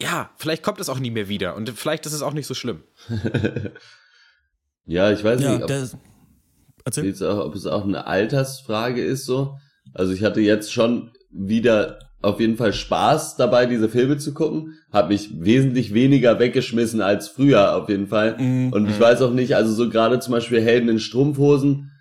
Ja, 0.01 0.29
vielleicht 0.37 0.63
kommt 0.63 0.79
es 0.79 0.89
auch 0.89 0.99
nie 0.99 1.11
mehr 1.11 1.27
wieder 1.29 1.55
und 1.55 1.69
vielleicht 1.71 2.05
ist 2.05 2.13
es 2.13 2.21
auch 2.21 2.33
nicht 2.33 2.47
so 2.47 2.53
schlimm. 2.53 2.83
Ja, 4.89 5.11
ich 5.11 5.23
weiß 5.23 5.39
ja, 5.41 5.53
nicht, 5.53 5.61
ob, 5.61 5.67
der, 5.67 5.87
erzähl. 6.83 7.27
Auch, 7.27 7.45
ob 7.45 7.53
es 7.53 7.67
auch 7.67 7.83
eine 7.83 8.07
Altersfrage 8.07 9.03
ist 9.03 9.25
so. 9.25 9.55
Also 9.93 10.13
ich 10.13 10.23
hatte 10.23 10.41
jetzt 10.41 10.73
schon 10.73 11.11
wieder 11.31 11.99
auf 12.23 12.39
jeden 12.39 12.57
Fall 12.57 12.73
Spaß 12.73 13.35
dabei, 13.37 13.67
diese 13.67 13.87
Filme 13.87 14.17
zu 14.17 14.33
gucken. 14.33 14.79
Hab 14.91 15.09
mich 15.09 15.29
wesentlich 15.39 15.93
weniger 15.93 16.39
weggeschmissen 16.39 17.01
als 17.01 17.27
früher 17.27 17.75
auf 17.75 17.87
jeden 17.87 18.07
Fall. 18.07 18.35
Mhm. 18.39 18.73
Und 18.73 18.89
ich 18.89 18.97
mhm. 18.97 19.03
weiß 19.03 19.21
auch 19.21 19.31
nicht, 19.31 19.55
also 19.55 19.71
so 19.71 19.89
gerade 19.89 20.19
zum 20.19 20.33
Beispiel 20.33 20.59
Helden 20.59 20.89
in 20.89 20.99
Strumpfhosen, 20.99 21.91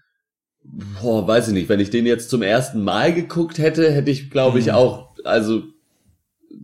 boah, 0.63 1.29
weiß 1.29 1.49
ich 1.49 1.55
nicht, 1.55 1.69
wenn 1.69 1.81
ich 1.81 1.91
den 1.91 2.07
jetzt 2.07 2.31
zum 2.31 2.41
ersten 2.41 2.83
Mal 2.83 3.13
geguckt 3.13 3.59
hätte, 3.59 3.93
hätte 3.93 4.11
ich, 4.11 4.31
glaube 4.31 4.59
ich, 4.59 4.69
mhm. 4.69 4.73
auch, 4.73 5.15
also 5.25 5.63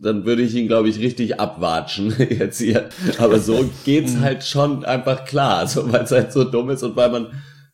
dann 0.00 0.25
würde 0.25 0.43
ich 0.43 0.55
ihn, 0.55 0.69
glaube 0.69 0.88
ich, 0.88 0.99
richtig 0.99 1.41
abwatschen 1.41 2.14
jetzt 2.31 2.58
hier. 2.58 2.88
Aber 3.19 3.38
so 3.38 3.69
geht's 3.85 4.14
mhm. 4.14 4.20
halt 4.20 4.44
schon 4.44 4.85
einfach 4.85 5.25
klar, 5.25 5.67
so, 5.67 5.91
weil 5.93 6.02
es 6.02 6.11
halt 6.11 6.32
so 6.32 6.44
dumm 6.44 6.70
ist 6.70 6.82
und 6.82 6.96
weil 6.96 7.11
man, 7.11 7.29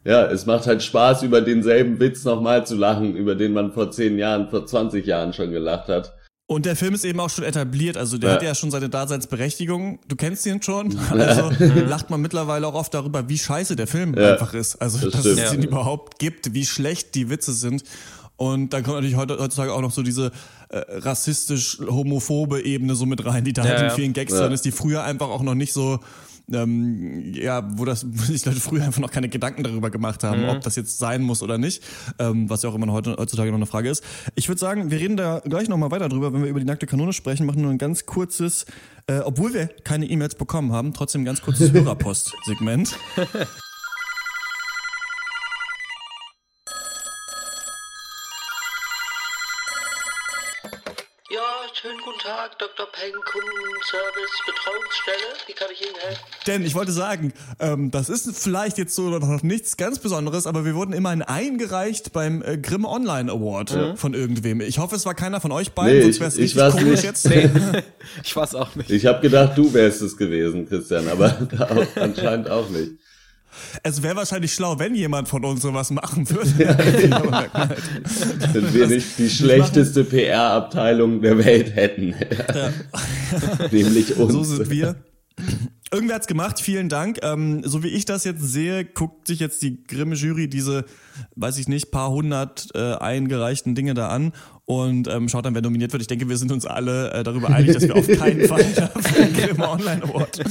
ja, 0.04 0.26
es 0.26 0.46
macht 0.46 0.66
halt 0.66 0.82
Spaß, 0.82 1.22
über 1.22 1.40
denselben 1.40 2.00
Witz 2.00 2.24
nochmal 2.24 2.66
zu 2.66 2.76
lachen, 2.76 3.16
über 3.16 3.34
den 3.34 3.52
man 3.52 3.72
vor 3.72 3.90
zehn 3.90 4.18
Jahren, 4.18 4.48
vor 4.48 4.66
20 4.66 5.06
Jahren 5.06 5.32
schon 5.32 5.50
gelacht 5.50 5.88
hat. 5.88 6.14
Und 6.50 6.66
der 6.66 6.74
Film 6.74 6.94
ist 6.94 7.04
eben 7.04 7.20
auch 7.20 7.30
schon 7.30 7.44
etabliert, 7.44 7.96
also 7.96 8.18
der 8.18 8.30
ja. 8.30 8.34
hat 8.34 8.42
ja 8.42 8.56
schon 8.56 8.72
seine 8.72 8.88
Daseinsberechtigung. 8.88 10.00
Du 10.08 10.16
kennst 10.16 10.44
ihn 10.46 10.60
schon, 10.60 10.98
also 11.10 11.50
lacht 11.86 12.10
man 12.10 12.20
mittlerweile 12.20 12.66
auch 12.66 12.74
oft 12.74 12.92
darüber, 12.92 13.28
wie 13.28 13.38
scheiße 13.38 13.76
der 13.76 13.86
Film 13.86 14.14
ja. 14.18 14.32
einfach 14.32 14.52
ist. 14.52 14.74
Also, 14.76 14.98
das 14.98 15.12
dass 15.12 15.20
stimmt. 15.20 15.38
es 15.38 15.54
ihn 15.54 15.62
überhaupt 15.62 16.18
gibt, 16.18 16.52
wie 16.52 16.66
schlecht 16.66 17.14
die 17.14 17.30
Witze 17.30 17.52
sind. 17.52 17.84
Und 18.36 18.72
dann 18.72 18.82
kommt 18.82 18.96
natürlich 18.96 19.16
heutzutage 19.16 19.72
auch 19.72 19.82
noch 19.82 19.92
so 19.92 20.02
diese 20.02 20.32
äh, 20.70 20.78
rassistisch-homophobe 20.88 22.64
Ebene 22.64 22.94
so 22.94 23.06
mit 23.06 23.24
rein, 23.24 23.44
die 23.44 23.52
da 23.52 23.64
ja, 23.64 23.70
halt 23.70 23.82
in 23.82 23.90
vielen 23.90 24.12
Gags 24.12 24.32
ja. 24.32 24.40
drin 24.40 24.52
ist, 24.52 24.64
die 24.64 24.70
früher 24.72 25.04
einfach 25.04 25.28
auch 25.28 25.42
noch 25.42 25.54
nicht 25.54 25.72
so 25.72 26.00
ähm, 26.52 27.32
ja, 27.34 27.68
wo 27.78 27.84
das 27.84 28.06
wo 28.10 28.22
sich 28.22 28.44
Leute 28.44 28.60
früher 28.60 28.84
einfach 28.84 29.00
noch 29.00 29.10
keine 29.10 29.28
Gedanken 29.28 29.62
darüber 29.62 29.90
gemacht 29.90 30.24
haben, 30.24 30.42
mhm. 30.42 30.48
ob 30.48 30.60
das 30.62 30.76
jetzt 30.76 30.98
sein 30.98 31.22
muss 31.22 31.42
oder 31.42 31.58
nicht, 31.58 31.82
ähm, 32.18 32.48
was 32.50 32.62
ja 32.62 32.70
auch 32.70 32.74
immer 32.74 32.90
heute, 32.92 33.16
heutzutage 33.18 33.50
noch 33.50 33.58
eine 33.58 33.66
Frage 33.66 33.90
ist. 33.90 34.04
Ich 34.34 34.48
würde 34.48 34.58
sagen, 34.58 34.90
wir 34.90 34.98
reden 34.98 35.16
da 35.16 35.40
gleich 35.40 35.68
nochmal 35.68 35.90
weiter 35.90 36.08
drüber, 36.08 36.32
wenn 36.32 36.42
wir 36.42 36.50
über 36.50 36.60
die 36.60 36.66
nackte 36.66 36.86
Kanone 36.86 37.12
sprechen, 37.12 37.46
machen 37.46 37.62
nur 37.62 37.70
ein 37.70 37.78
ganz 37.78 38.06
kurzes, 38.06 38.66
äh, 39.06 39.18
obwohl 39.20 39.54
wir 39.54 39.68
keine 39.84 40.06
E-Mails 40.06 40.34
bekommen 40.34 40.72
haben, 40.72 40.92
trotzdem 40.92 41.22
ein 41.22 41.26
ganz 41.26 41.40
kurzes 41.42 41.72
Hörerpost-Segment. 41.72 42.96
Schönen 51.80 51.96
guten 52.04 52.18
Tag, 52.18 52.58
Dr. 52.58 52.86
Peng, 52.92 53.14
Kundenservice, 53.24 54.42
Betreuungsstelle. 54.44 55.32
Wie 55.46 55.52
kann 55.54 55.68
ich 55.72 55.80
Ihnen 55.80 55.94
helfen? 55.98 56.20
Denn 56.46 56.62
ich 56.62 56.74
wollte 56.74 56.92
sagen, 56.92 57.32
ähm, 57.58 57.90
das 57.90 58.10
ist 58.10 58.38
vielleicht 58.38 58.76
jetzt 58.76 58.94
so 58.94 59.08
noch 59.08 59.42
nichts 59.42 59.78
ganz 59.78 59.98
Besonderes, 59.98 60.46
aber 60.46 60.66
wir 60.66 60.74
wurden 60.74 60.92
immerhin 60.92 61.22
eingereicht 61.22 62.12
beim 62.12 62.42
äh, 62.42 62.58
Grimm 62.58 62.84
Online 62.84 63.32
Award 63.32 63.74
mhm. 63.74 63.96
von 63.96 64.12
irgendwem. 64.12 64.60
Ich 64.60 64.78
hoffe, 64.78 64.94
es 64.94 65.06
war 65.06 65.14
keiner 65.14 65.40
von 65.40 65.52
euch 65.52 65.72
beiden, 65.72 65.96
nee, 65.96 66.02
sonst 66.02 66.20
wäre 66.20 66.28
es 66.28 66.36
richtig 66.36 66.60
komisch 66.70 66.84
nicht. 66.90 67.04
jetzt. 67.04 67.30
Nee. 67.30 67.48
ich 68.24 68.36
weiß 68.36 68.56
auch 68.56 68.74
nicht. 68.74 68.90
Ich 68.90 69.06
habe 69.06 69.22
gedacht, 69.22 69.56
du 69.56 69.72
wärst 69.72 70.02
es 70.02 70.18
gewesen, 70.18 70.68
Christian, 70.68 71.08
aber 71.08 71.34
anscheinend 71.94 72.50
auch 72.50 72.68
nicht. 72.68 72.92
Es 73.82 74.02
wäre 74.02 74.16
wahrscheinlich 74.16 74.54
schlau, 74.54 74.78
wenn 74.78 74.94
jemand 74.94 75.28
von 75.28 75.44
uns 75.44 75.62
sowas 75.62 75.90
machen 75.90 76.28
würde. 76.28 76.50
Ja, 77.10 78.54
wenn 78.54 78.74
wir 78.74 78.86
nicht 78.86 79.18
die 79.18 79.30
schlechteste 79.30 80.04
PR-Abteilung 80.04 81.20
der 81.20 81.38
Welt 81.38 81.74
hätten. 81.74 82.14
Ja. 82.54 82.72
Nämlich 83.70 84.16
uns. 84.16 84.32
So 84.32 84.42
sind 84.42 84.70
wir. 84.70 84.96
Irgendwer 85.92 86.16
hat's 86.16 86.26
gemacht, 86.28 86.60
vielen 86.60 86.88
Dank. 86.88 87.18
Ähm, 87.22 87.62
so 87.64 87.82
wie 87.82 87.88
ich 87.88 88.04
das 88.04 88.24
jetzt 88.24 88.42
sehe, 88.42 88.84
guckt 88.84 89.26
sich 89.26 89.40
jetzt 89.40 89.62
die 89.62 89.82
Grimme 89.82 90.14
Jury 90.14 90.48
diese, 90.48 90.84
weiß 91.34 91.58
ich 91.58 91.66
nicht, 91.66 91.90
paar 91.90 92.10
hundert 92.10 92.68
äh, 92.74 92.94
eingereichten 92.94 93.74
Dinge 93.74 93.94
da 93.94 94.08
an 94.08 94.32
und 94.70 95.08
ähm, 95.08 95.28
schaut 95.28 95.44
dann, 95.46 95.54
wer 95.56 95.62
nominiert 95.62 95.90
wird. 95.90 96.00
Ich 96.00 96.06
denke, 96.06 96.28
wir 96.28 96.36
sind 96.36 96.52
uns 96.52 96.64
alle 96.64 97.10
äh, 97.10 97.24
darüber 97.24 97.50
einig, 97.50 97.74
dass 97.74 97.82
wir 97.82 97.96
auf 97.96 98.06
keinen 98.06 98.46
Fall 98.46 98.62
für 98.62 99.24
den 99.24 99.32
Grimme 99.32 99.68
Online 99.68 100.04
Award 100.04 100.44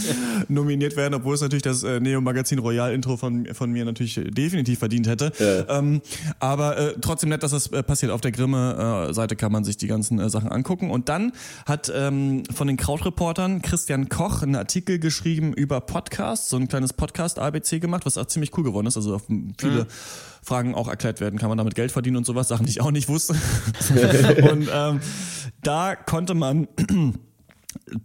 nominiert 0.50 0.98
werden, 0.98 1.14
obwohl 1.14 1.36
es 1.36 1.42
natürlich 1.42 1.64
das 1.64 1.84
äh, 1.84 2.02
Neo 2.02 2.20
Magazin 2.20 2.60
Royal 2.60 2.92
Intro 2.94 3.16
von, 3.16 3.48
von 3.54 3.72
mir 3.72 3.86
natürlich 3.86 4.20
definitiv 4.22 4.80
verdient 4.80 5.08
hätte. 5.08 5.32
Ja. 5.40 5.80
Ähm, 5.80 6.02
aber 6.40 6.78
äh, 6.78 6.94
trotzdem 7.00 7.30
nett, 7.30 7.44
dass 7.44 7.52
das 7.52 7.68
äh, 7.68 7.82
passiert. 7.82 8.12
Auf 8.12 8.20
der 8.20 8.34
Grimme 8.34 9.08
äh, 9.08 9.14
Seite 9.14 9.38
kann 9.38 9.54
man 9.54 9.64
sich 9.64 9.78
die 9.78 9.88
ganzen 9.88 10.20
äh, 10.20 10.30
Sachen 10.30 10.52
angucken. 10.52 10.92
Und 10.92 11.08
dann 11.08 11.32
hat 11.66 11.90
ähm, 11.96 12.44
von 12.54 12.68
den 12.68 12.76
Krautreportern 12.76 13.62
Christian 13.62 14.10
Koch 14.10 14.44
einen 14.44 14.56
Artikel 14.56 15.00
geschrieben 15.00 15.54
über 15.54 15.80
Podcasts, 15.80 16.50
so 16.50 16.58
ein 16.58 16.68
kleines 16.68 16.92
Podcast 16.92 17.40
ABC 17.40 17.80
gemacht, 17.80 18.06
was 18.06 18.18
auch 18.18 18.26
ziemlich 18.26 18.58
cool 18.58 18.66
geworden 18.66 18.88
ist. 18.88 18.98
Also 18.98 19.16
auf 19.16 19.28
viele 19.58 19.84
mhm 19.84 19.88
Fragen 20.50 20.76
auch 20.76 20.88
erklärt 20.88 21.22
werden. 21.22 21.40
Kann 21.40 21.50
man 21.50 21.58
damit 21.58 21.76
Geld 21.76 21.92
verdienen 21.92 22.18
und 22.18 22.26
sowas? 22.26 22.48
Sachen, 22.48 22.66
die 22.66 22.72
ich 22.72 22.82
auch 22.82 22.92
nicht 22.92 23.08
wusste. 23.08 23.34
Und 24.52 24.68
ähm, 24.74 25.00
da 25.62 25.96
konnte 25.96 26.34
man 26.34 26.68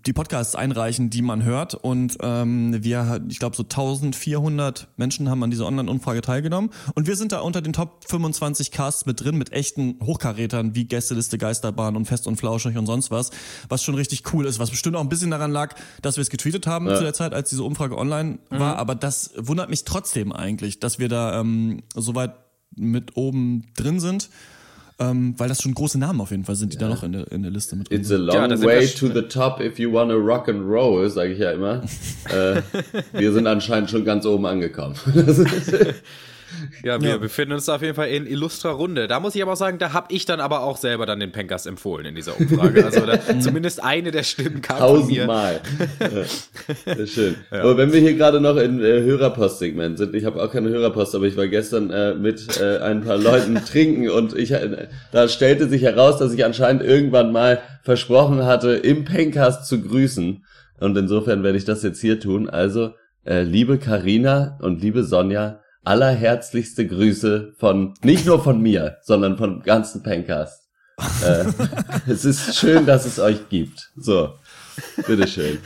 die 0.07 0.13
Podcasts 0.13 0.55
einreichen, 0.55 1.09
die 1.09 1.23
man 1.23 1.43
hört. 1.43 1.75
Und 1.75 2.19
ähm, 2.21 2.83
wir, 2.85 3.23
ich 3.29 3.39
glaube, 3.39 3.57
so 3.57 3.63
1400 3.63 4.89
Menschen 4.97 5.31
haben 5.31 5.43
an 5.43 5.51
dieser 5.51 5.67
Online-Umfrage 5.67 6.21
teilgenommen. 6.21 6.71
Und 6.95 7.07
wir 7.07 7.17
sind 7.17 7.33
da 7.33 7.41
unter 7.41 7.63
den 7.63 7.73
Top 7.73 8.05
25 8.07 8.71
Casts 8.71 9.07
mit 9.07 9.23
drin, 9.23 9.37
mit 9.37 9.53
echten 9.53 9.99
Hochkarätern 10.03 10.75
wie 10.75 10.85
Gästeliste 10.85 11.39
Geisterbahn 11.39 11.97
und 11.97 12.05
Fest 12.05 12.27
und 12.27 12.37
Flauschig 12.37 12.77
und 12.77 12.87
sonst 12.87 13.11
was, 13.11 13.31
was 13.69 13.83
schon 13.83 13.95
richtig 13.95 14.35
cool 14.35 14.45
ist, 14.45 14.59
was 14.59 14.71
bestimmt 14.71 14.97
auch 14.97 15.01
ein 15.01 15.09
bisschen 15.09 15.31
daran 15.31 15.51
lag, 15.51 15.75
dass 16.03 16.17
wir 16.17 16.23
es 16.23 16.31
getweetet 16.31 16.67
haben 16.67 16.87
ja. 16.87 16.97
zu 16.97 17.03
der 17.03 17.15
Zeit, 17.15 17.33
als 17.33 17.49
diese 17.49 17.65
Umfrage 17.65 17.97
online 17.97 18.39
mhm. 18.51 18.59
war. 18.59 18.77
Aber 18.77 18.95
das 18.95 19.33
wundert 19.37 19.71
mich 19.71 19.85
trotzdem 19.85 20.33
eigentlich, 20.33 20.79
dass 20.79 20.99
wir 20.99 21.09
da 21.09 21.41
ähm, 21.41 21.83
so 21.95 22.15
weit 22.15 22.35
mit 22.77 23.17
oben 23.17 23.73
drin 23.77 24.01
sind. 24.01 24.29
Ähm, 25.01 25.35
weil 25.39 25.49
das 25.49 25.61
schon 25.61 25.75
große 25.75 25.99
Namen 25.99 26.21
auf 26.21 26.31
jeden 26.31 26.45
Fall 26.45 26.55
sind, 26.55 26.73
die 26.73 26.77
ja. 26.77 26.83
da 26.83 26.95
noch 26.95 27.03
in 27.03 27.13
der, 27.13 27.33
in 27.33 27.43
der 27.43 27.51
Liste 27.51 27.75
mit 27.75 27.91
drin 27.91 28.01
It's 28.01 28.13
a 28.13 28.17
long 28.17 28.51
ja, 28.51 28.63
way 28.63 28.87
to 28.87 29.09
the 29.09 29.23
top 29.23 29.61
if 29.61 29.79
you 29.79 29.93
wanna 29.93 30.15
rock 30.15 30.49
and 30.49 30.65
roll, 30.65 31.11
sage 31.11 31.33
ich 31.33 31.41
ja 31.41 31.51
immer. 31.51 31.83
äh, 32.31 32.63
wir 33.13 33.33
sind 33.33 33.49
anscheinend 33.49 33.91
schon 33.91 34.05
ganz 34.05 34.25
oben 34.25 34.47
angekommen. 34.47 34.95
Ja, 36.83 37.01
wir 37.01 37.11
ja. 37.11 37.17
befinden 37.19 37.55
uns 37.55 37.69
auf 37.69 37.83
jeden 37.83 37.95
Fall 37.95 38.09
in 38.09 38.27
illustrer 38.27 38.71
Runde. 38.71 39.09
Da 39.09 39.21
muss 39.21 39.35
ich 39.35 39.43
aber 39.43 39.53
auch 39.53 39.57
sagen, 39.57 39.79
da 39.79 39.93
habe 39.93 40.13
ich 40.13 40.27
dann 40.27 40.41
aber 40.41 40.63
auch 40.63 40.77
selber 40.77 41.07
dann 41.07 41.21
den 41.21 41.33
Pencast 41.33 41.67
empfohlen 41.67 42.07
in 42.07 42.15
dieser 42.15 42.39
Umfrage. 42.39 42.85
Also 42.85 43.07
da, 43.07 43.19
zumindest 43.41 43.83
eine 43.83 44.11
der 44.11 44.23
Stimmen 44.23 44.63
kam. 44.63 44.79
Tausendmal. 44.79 45.61
ja. 46.01 47.07
Schön. 47.07 47.37
Ja. 47.51 47.63
Aber 47.63 47.77
wenn 47.77 47.93
wir 47.93 48.01
hier 48.01 48.15
gerade 48.15 48.41
noch 48.41 48.57
in 48.57 48.81
äh, 48.81 49.03
Hörerpost-Segment 49.03 49.99
sind, 49.99 50.15
ich 50.15 50.25
habe 50.25 50.43
auch 50.43 50.51
keine 50.51 50.69
Hörerpost, 50.69 51.15
aber 51.15 51.27
ich 51.27 51.37
war 51.37 51.49
gestern 51.49 51.91
äh, 51.91 52.15
mit 52.15 52.61
äh, 52.61 52.79
ein 52.79 53.03
paar 53.03 53.19
Leuten 53.19 53.55
trinken 53.67 54.11
und 54.11 54.37
ich 54.37 54.53
äh, 54.53 54.89
da 55.13 55.29
stellte 55.29 55.69
sich 55.69 55.83
heraus, 55.83 56.19
dass 56.19 56.33
ich 56.33 56.45
anscheinend 56.45 56.83
irgendwann 56.83 57.33
mal 57.33 57.61
versprochen 57.83 58.45
hatte, 58.45 58.73
im 58.73 59.05
Pencast 59.05 59.67
zu 59.67 59.81
grüßen. 59.81 60.45
Und 60.81 60.97
insofern 60.97 61.43
werde 61.43 61.59
ich 61.59 61.65
das 61.65 61.83
jetzt 61.83 62.01
hier 62.01 62.19
tun. 62.21 62.49
Also, 62.49 62.95
äh, 63.25 63.43
liebe 63.43 63.79
Karina 63.79 64.59
und 64.61 64.83
liebe 64.83 65.05
Sonja, 65.05 65.61
allerherzlichste 65.85 66.87
Grüße 66.87 67.55
von, 67.59 67.95
nicht 68.03 68.27
nur 68.27 68.43
von 68.43 68.61
mir, 68.61 68.99
sondern 69.03 69.37
von 69.37 69.63
ganzen 69.63 70.03
Pencast. 70.03 70.63
äh, 71.25 71.45
es 72.11 72.25
ist 72.25 72.57
schön, 72.57 72.87
dass 72.87 73.05
es 73.05 73.19
euch 73.19 73.49
gibt. 73.49 73.91
So, 73.97 74.35
bitteschön. 75.07 75.59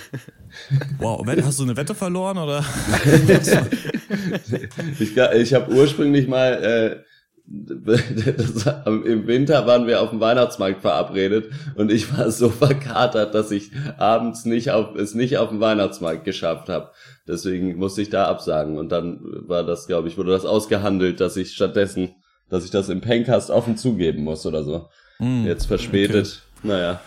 Wow, 0.99 1.27
hast 1.27 1.59
du 1.59 1.65
eine 1.65 1.77
Wette 1.77 1.95
verloren 1.95 2.39
oder? 2.39 2.65
ich 4.99 5.17
ich 5.17 5.55
habe 5.55 5.73
ursprünglich 5.73 6.27
mal 6.27 6.53
äh, 6.65 7.08
das, 7.50 8.02
im 8.87 9.26
Winter 9.26 9.67
waren 9.67 9.87
wir 9.87 10.02
auf 10.02 10.11
dem 10.11 10.21
Weihnachtsmarkt 10.21 10.83
verabredet 10.83 11.50
und 11.76 11.90
ich 11.90 12.17
war 12.17 12.31
so 12.31 12.50
verkatert, 12.50 13.35
dass 13.35 13.50
ich 13.50 13.71
abends 13.97 14.45
nicht 14.45 14.71
auf, 14.71 14.95
es 14.97 15.14
nicht 15.14 15.38
auf 15.38 15.49
dem 15.49 15.61
Weihnachtsmarkt 15.61 16.25
geschafft 16.25 16.69
habe. 16.69 16.90
Deswegen 17.26 17.76
musste 17.76 18.02
ich 18.02 18.11
da 18.11 18.26
absagen 18.26 18.76
und 18.76 18.90
dann 18.90 19.21
war 19.23 19.64
das, 19.64 19.87
glaube 19.87 20.09
ich, 20.09 20.19
wurde 20.19 20.33
das 20.33 20.45
ausgehandelt, 20.45 21.21
dass 21.21 21.37
ich 21.37 21.55
stattdessen, 21.55 22.11
dass 22.50 22.64
ich 22.64 22.71
das 22.71 22.90
im 22.90 23.00
Pencast 23.00 23.50
offen 23.50 23.76
zugeben 23.76 24.25
muss 24.25 24.45
oder 24.45 24.62
so. 24.62 24.88
Mm, 25.19 25.47
Jetzt 25.47 25.67
verspätet. 25.67 26.43
Okay. 26.59 26.69
Naja. 26.69 27.00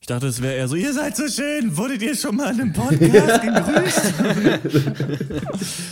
Ich 0.00 0.06
dachte, 0.06 0.28
es 0.28 0.40
wäre 0.40 0.54
eher 0.54 0.68
so, 0.68 0.76
ihr 0.76 0.92
seid 0.92 1.16
so 1.16 1.26
schön, 1.26 1.76
wurdet 1.76 2.02
ihr 2.02 2.14
schon 2.14 2.36
mal 2.36 2.54
in 2.54 2.60
einem 2.60 2.72
Podcast 2.72 3.42
gegrüßt? 3.42 4.14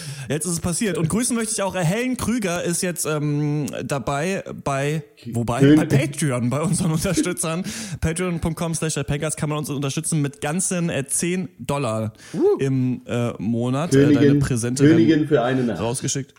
jetzt 0.29 0.47
ist 0.47 0.53
es 0.53 0.61
passiert. 0.61 0.99
Und 0.99 1.09
grüßen 1.09 1.35
möchte 1.35 1.53
ich 1.53 1.63
auch, 1.63 1.75
Helen 1.75 2.17
Krüger 2.17 2.63
ist 2.63 2.83
jetzt 2.83 3.07
ähm, 3.07 3.67
dabei 3.85 4.45
bei, 4.65 5.03
wobei, 5.33 5.77
bei 5.77 5.85
Patreon, 5.85 6.51
bei 6.51 6.61
unseren 6.61 6.91
Unterstützern. 6.93 7.65
Patreon.com 8.01 8.75
slash 8.75 8.95
kann 9.37 9.49
man 9.49 9.59
uns 9.59 9.71
unterstützen 9.71 10.23
mit 10.23 10.41
ganzen 10.41 10.91
äh, 10.91 11.07
10 11.07 11.49
Dollar 11.59 12.13
uh. 12.35 12.59
im 12.59 13.03
äh, 13.07 13.33
Monat. 13.39 13.91
Königin, 13.91 14.17
äh, 14.17 14.27
deine 14.27 14.39
Präsente 14.39 14.85
Königin 14.87 15.29
für 15.29 15.43
eine 15.43 15.63
Nacht. 15.63 15.81
Rausgeschickt. 15.81 16.35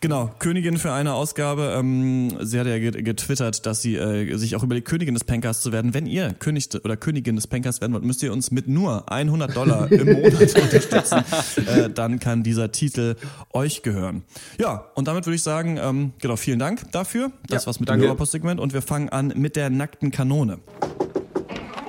Genau, 0.00 0.30
Königin 0.38 0.78
für 0.78 0.92
eine 0.92 1.14
Ausgabe. 1.14 1.74
Ähm, 1.78 2.36
sie 2.40 2.58
hat 2.58 2.66
ja 2.66 2.78
getwittert, 2.78 3.66
dass 3.66 3.82
sie 3.82 3.96
äh, 3.96 4.36
sich 4.36 4.56
auch 4.56 4.62
überlegt, 4.62 4.88
Königin 4.88 5.14
des 5.14 5.24
Pankers 5.24 5.60
zu 5.60 5.72
werden. 5.72 5.94
Wenn 5.94 6.06
ihr 6.06 6.32
König 6.34 6.68
oder 6.82 6.96
Königin 6.96 7.36
des 7.36 7.46
Pankers 7.46 7.80
werden 7.80 7.92
wollt, 7.92 8.04
müsst 8.04 8.22
ihr 8.22 8.32
uns 8.32 8.50
mit 8.50 8.68
nur 8.68 9.10
100 9.10 9.54
Dollar 9.56 9.90
im 9.92 10.12
Monat 10.12 10.34
unterstützen. 10.34 11.24
Äh, 11.66 11.90
dann 11.90 12.18
kann 12.18 12.42
dieser 12.42 12.72
Titel 12.72 13.16
euch 13.52 13.82
gehören. 13.82 14.24
Ja, 14.58 14.86
und 14.94 15.08
damit 15.08 15.26
würde 15.26 15.36
ich 15.36 15.42
sagen, 15.42 15.78
ähm, 15.80 16.12
genau, 16.20 16.36
vielen 16.36 16.58
Dank 16.58 16.90
dafür. 16.92 17.32
Das 17.48 17.62
ja, 17.62 17.66
war's 17.66 17.80
mit 17.80 17.88
danke. 17.88 18.02
dem 18.02 18.08
Europost-Segment 18.08 18.60
und 18.60 18.72
wir 18.72 18.82
fangen 18.82 19.08
an 19.08 19.32
mit 19.36 19.56
der 19.56 19.70
nackten 19.70 20.10
Kanone. 20.10 20.58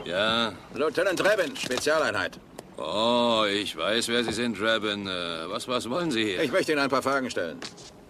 Ja. 0.05 0.53
Lieutenant 0.75 1.19
Drebin, 1.19 1.55
Spezialeinheit. 1.55 2.39
Oh, 2.77 3.43
ich 3.51 3.77
weiß, 3.77 4.07
wer 4.07 4.23
Sie 4.23 4.33
sind, 4.33 4.59
Drabin. 4.59 5.07
Äh, 5.07 5.11
was, 5.47 5.67
was 5.67 5.89
wollen 5.89 6.11
Sie 6.11 6.23
hier? 6.23 6.43
Ich 6.43 6.51
möchte 6.51 6.71
Ihnen 6.71 6.81
ein 6.81 6.89
paar 6.89 7.03
Fragen 7.03 7.29
stellen. 7.29 7.57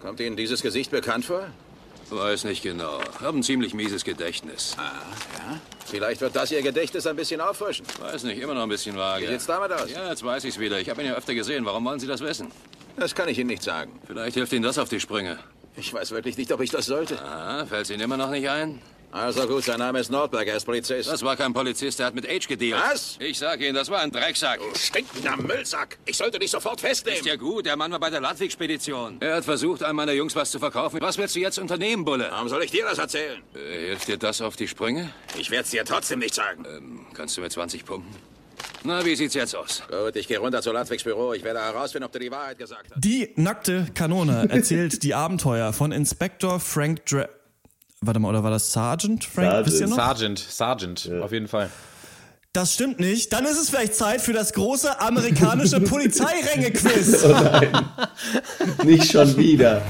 Kommt 0.04 0.20
Ihnen 0.20 0.36
dieses 0.36 0.60
Gesicht 0.60 0.90
bekannt 0.90 1.24
vor? 1.24 1.46
Weiß 2.10 2.44
nicht 2.44 2.62
genau. 2.62 3.00
Haben 3.22 3.38
ein 3.38 3.42
ziemlich 3.42 3.72
mieses 3.72 4.04
Gedächtnis. 4.04 4.76
Ah, 4.76 4.82
ja? 5.32 5.58
Vielleicht 5.86 6.20
wird 6.20 6.36
das 6.36 6.52
Ihr 6.52 6.60
Gedächtnis 6.60 7.06
ein 7.06 7.16
bisschen 7.16 7.40
auffrischen. 7.40 7.86
Weiß 7.98 8.22
nicht, 8.24 8.38
immer 8.38 8.52
noch 8.52 8.64
ein 8.64 8.68
bisschen 8.68 8.96
vage. 8.98 9.24
Wie 9.26 9.30
sieht's 9.30 9.46
damit 9.46 9.72
aus? 9.72 9.90
Ja, 9.90 10.10
jetzt 10.10 10.22
weiß 10.22 10.44
ich's 10.44 10.58
wieder. 10.58 10.78
Ich 10.78 10.90
habe 10.90 11.00
ihn 11.00 11.08
ja 11.08 11.14
öfter 11.14 11.34
gesehen. 11.34 11.64
Warum 11.64 11.86
wollen 11.86 11.98
Sie 11.98 12.06
das 12.06 12.20
wissen? 12.20 12.48
Das 12.98 13.14
kann 13.14 13.30
ich 13.30 13.38
Ihnen 13.38 13.48
nicht 13.48 13.62
sagen. 13.62 13.98
Vielleicht 14.06 14.34
hilft 14.34 14.52
Ihnen 14.52 14.62
das 14.62 14.76
auf 14.76 14.90
die 14.90 15.00
Sprünge. 15.00 15.38
Ich 15.74 15.94
weiß 15.94 16.10
wirklich 16.10 16.36
nicht, 16.36 16.52
ob 16.52 16.60
ich 16.60 16.68
das 16.70 16.84
sollte. 16.84 17.20
Ah, 17.22 17.64
fällt 17.64 17.88
Ihnen 17.88 18.02
immer 18.02 18.18
noch 18.18 18.30
nicht 18.30 18.46
ein? 18.50 18.82
Also 19.14 19.46
gut, 19.46 19.62
sein 19.62 19.78
Name 19.78 20.00
ist 20.00 20.10
Nordberg, 20.10 20.48
er 20.48 20.56
ist 20.56 20.64
Polizist. 20.64 21.08
Das 21.08 21.22
war 21.22 21.36
kein 21.36 21.52
Polizist, 21.52 22.00
der 22.00 22.06
hat 22.06 22.16
mit 22.16 22.28
Age 22.28 22.48
gedealt. 22.48 22.82
Was? 22.90 23.16
Ich 23.20 23.38
sag 23.38 23.60
Ihnen, 23.60 23.76
das 23.76 23.88
war 23.88 24.00
ein 24.00 24.10
Drecksack. 24.10 24.58
Du 24.58 24.76
stinkender 24.76 25.36
Müllsack. 25.36 25.98
Ich 26.04 26.16
sollte 26.16 26.40
dich 26.40 26.50
sofort 26.50 26.80
festnehmen. 26.80 27.20
Ist 27.20 27.26
ja 27.26 27.36
gut, 27.36 27.64
der 27.64 27.76
Mann 27.76 27.92
war 27.92 28.00
bei 28.00 28.10
der 28.10 28.20
Ludwig-Spedition. 28.20 29.18
Er 29.20 29.36
hat 29.36 29.44
versucht, 29.44 29.84
einem 29.84 29.94
meiner 29.94 30.14
Jungs 30.14 30.34
was 30.34 30.50
zu 30.50 30.58
verkaufen. 30.58 31.00
Was 31.00 31.16
willst 31.16 31.36
du 31.36 31.38
jetzt 31.38 31.60
unternehmen, 31.60 32.04
Bulle? 32.04 32.26
Warum 32.28 32.48
soll 32.48 32.64
ich 32.64 32.72
dir 32.72 32.86
das 32.86 32.98
erzählen? 32.98 33.40
Äh, 33.54 33.86
hilft 33.86 34.08
dir 34.08 34.16
das 34.16 34.40
auf 34.40 34.56
die 34.56 34.66
Sprünge? 34.66 35.10
Ich 35.38 35.48
werd's 35.52 35.70
dir 35.70 35.84
trotzdem 35.84 36.18
nicht 36.18 36.34
sagen. 36.34 36.64
Ähm, 36.68 37.06
kannst 37.14 37.36
du 37.36 37.40
mir 37.40 37.50
20 37.50 37.84
pumpen? 37.84 38.10
Na, 38.82 39.04
wie 39.04 39.14
sieht's 39.14 39.34
jetzt 39.34 39.54
aus? 39.54 39.84
Gut, 39.88 40.16
ich 40.16 40.26
gehe 40.26 40.38
runter 40.40 40.60
zu 40.60 40.72
Ludwigs 40.72 41.04
Büro. 41.04 41.34
Ich 41.34 41.44
werde 41.44 41.60
herausfinden, 41.60 42.06
ob 42.06 42.10
du 42.10 42.18
die 42.18 42.32
Wahrheit 42.32 42.58
gesagt 42.58 42.90
hast. 42.90 43.04
Die 43.04 43.30
nackte 43.36 43.86
Kanone 43.94 44.48
erzählt 44.50 45.04
die 45.04 45.14
Abenteuer 45.14 45.72
von 45.72 45.92
Inspektor 45.92 46.58
Frank 46.58 47.06
Dre 47.06 47.28
Warte 48.06 48.20
mal, 48.20 48.28
oder 48.28 48.42
war 48.42 48.50
das 48.50 48.72
Sergeant 48.72 49.24
Frank? 49.24 49.46
Sergeant. 49.50 49.66
Wisst 49.66 49.80
ihr 49.80 49.86
noch? 49.88 49.96
Sergeant, 49.96 50.38
Sergeant, 50.38 51.04
ja. 51.06 51.20
auf 51.20 51.32
jeden 51.32 51.48
Fall. 51.48 51.70
Das 52.52 52.72
stimmt 52.74 53.00
nicht. 53.00 53.32
Dann 53.32 53.44
ist 53.46 53.60
es 53.60 53.70
vielleicht 53.70 53.96
Zeit 53.96 54.20
für 54.20 54.32
das 54.32 54.52
große 54.52 55.00
amerikanische 55.00 55.80
Polizeiränge-Quiz. 55.80 57.24
oh 57.24 57.28
nein. 57.28 57.72
Nicht 58.84 59.10
schon 59.10 59.36
wieder. 59.36 59.82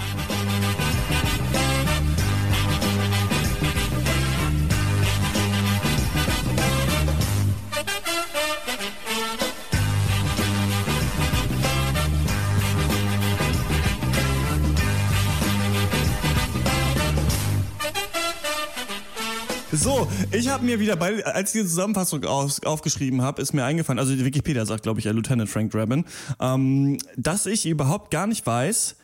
So, 19.84 20.08
ich 20.32 20.48
habe 20.48 20.64
mir 20.64 20.80
wieder 20.80 20.96
bei, 20.96 21.22
als 21.26 21.54
ich 21.54 21.60
die 21.60 21.68
Zusammenfassung 21.68 22.24
auf, 22.24 22.62
aufgeschrieben 22.64 23.20
habe, 23.20 23.42
ist 23.42 23.52
mir 23.52 23.64
eingefallen, 23.64 23.98
also 23.98 24.16
die 24.16 24.24
Wikipedia 24.24 24.64
sagt, 24.64 24.84
glaube 24.84 24.98
ich, 24.98 25.04
ja, 25.04 25.12
Lieutenant 25.12 25.50
Frank 25.50 25.72
Drabin, 25.72 26.06
ähm, 26.40 26.96
dass 27.18 27.44
ich 27.44 27.66
überhaupt 27.66 28.10
gar 28.10 28.26
nicht 28.26 28.46
weiß, 28.46 28.96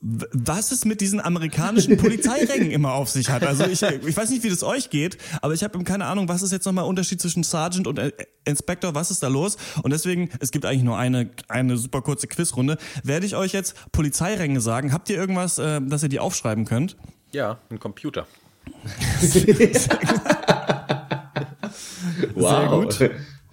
was 0.00 0.72
es 0.72 0.86
mit 0.86 1.02
diesen 1.02 1.20
amerikanischen 1.20 1.96
Polizeirängen 1.98 2.70
immer 2.70 2.94
auf 2.94 3.10
sich 3.10 3.28
hat. 3.28 3.42
Also 3.42 3.64
ich, 3.66 3.82
ich 3.82 4.16
weiß 4.16 4.30
nicht, 4.30 4.42
wie 4.42 4.48
das 4.48 4.62
euch 4.62 4.88
geht, 4.88 5.18
aber 5.42 5.52
ich 5.52 5.62
habe 5.62 5.84
keine 5.84 6.06
Ahnung, 6.06 6.30
was 6.30 6.40
ist 6.40 6.50
jetzt 6.50 6.64
nochmal 6.64 6.86
Unterschied 6.86 7.20
zwischen 7.20 7.42
Sergeant 7.42 7.86
und 7.86 7.98
äh, 7.98 8.10
Inspector, 8.46 8.94
was 8.94 9.10
ist 9.10 9.22
da 9.22 9.28
los? 9.28 9.58
Und 9.82 9.92
deswegen, 9.92 10.30
es 10.40 10.50
gibt 10.50 10.64
eigentlich 10.64 10.82
nur 10.82 10.96
eine, 10.96 11.28
eine 11.48 11.76
super 11.76 12.00
kurze 12.00 12.26
Quizrunde, 12.26 12.78
werde 13.02 13.26
ich 13.26 13.36
euch 13.36 13.52
jetzt 13.52 13.76
Polizeiränge 13.92 14.62
sagen. 14.62 14.94
Habt 14.94 15.10
ihr 15.10 15.16
irgendwas, 15.18 15.58
äh, 15.58 15.82
dass 15.82 16.02
ihr 16.02 16.08
die 16.08 16.20
aufschreiben 16.20 16.64
könnt? 16.64 16.96
Ja, 17.32 17.58
ein 17.68 17.78
Computer. 17.78 18.26
wow. 22.34 22.86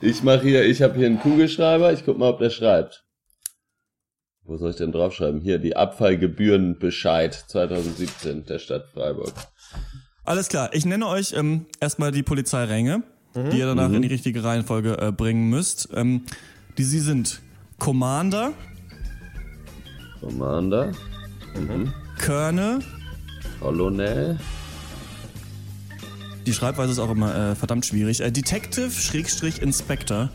Ich 0.02 0.24
mache 0.24 0.42
hier, 0.42 0.66
ich 0.66 0.82
habe 0.82 0.96
hier 0.96 1.08
einen 1.08 1.20
Kugelschreiber. 1.20 1.94
Ich 1.94 2.06
guck 2.06 2.18
mal, 2.18 2.30
ob 2.30 2.40
der 2.40 2.50
schreibt. 2.50 3.04
Wo 4.46 4.58
soll 4.58 4.72
ich 4.72 4.76
denn 4.76 4.92
draufschreiben? 4.92 5.40
Hier, 5.40 5.58
die 5.58 5.78
Abfallgebührenbescheid 5.78 7.34
2017 7.34 8.46
der 8.46 8.60
Stadt 8.60 8.88
Freiburg. 8.94 9.32
Alles 10.26 10.50
klar, 10.50 10.70
ich 10.74 10.86
nenne 10.86 11.08
euch 11.08 11.34
ähm, 11.34 11.66
erstmal 11.80 12.12
die 12.12 12.24
Polizeiränge, 12.24 13.04
mhm. 13.34 13.50
die 13.50 13.60
ihr 13.60 13.66
danach 13.66 13.90
mhm. 13.90 13.96
in 13.96 14.02
die 14.04 14.08
richtige 14.10 14.44
Reihenfolge 14.44 14.98
äh, 15.00 15.12
bringen 15.12 15.50
müsst. 15.50 15.90
Ähm, 15.94 16.24
die 16.78 16.84
sie 16.84 17.00
sind 17.00 17.42
Commander. 17.80 18.54
Commander. 20.20 20.92
Mhm. 21.56 21.94
Colonel. 22.24 22.80
Colonel. 23.60 24.40
Die 26.46 26.54
Schreibweise 26.54 26.92
ist 26.92 27.00
auch 27.00 27.12
immer 27.12 27.52
äh, 27.52 27.56
verdammt 27.56 27.86
schwierig. 27.86 28.22
Äh, 28.22 28.32
Detective 28.32 28.92
Schrägstrich 28.92 29.62
Inspector. 29.62 30.30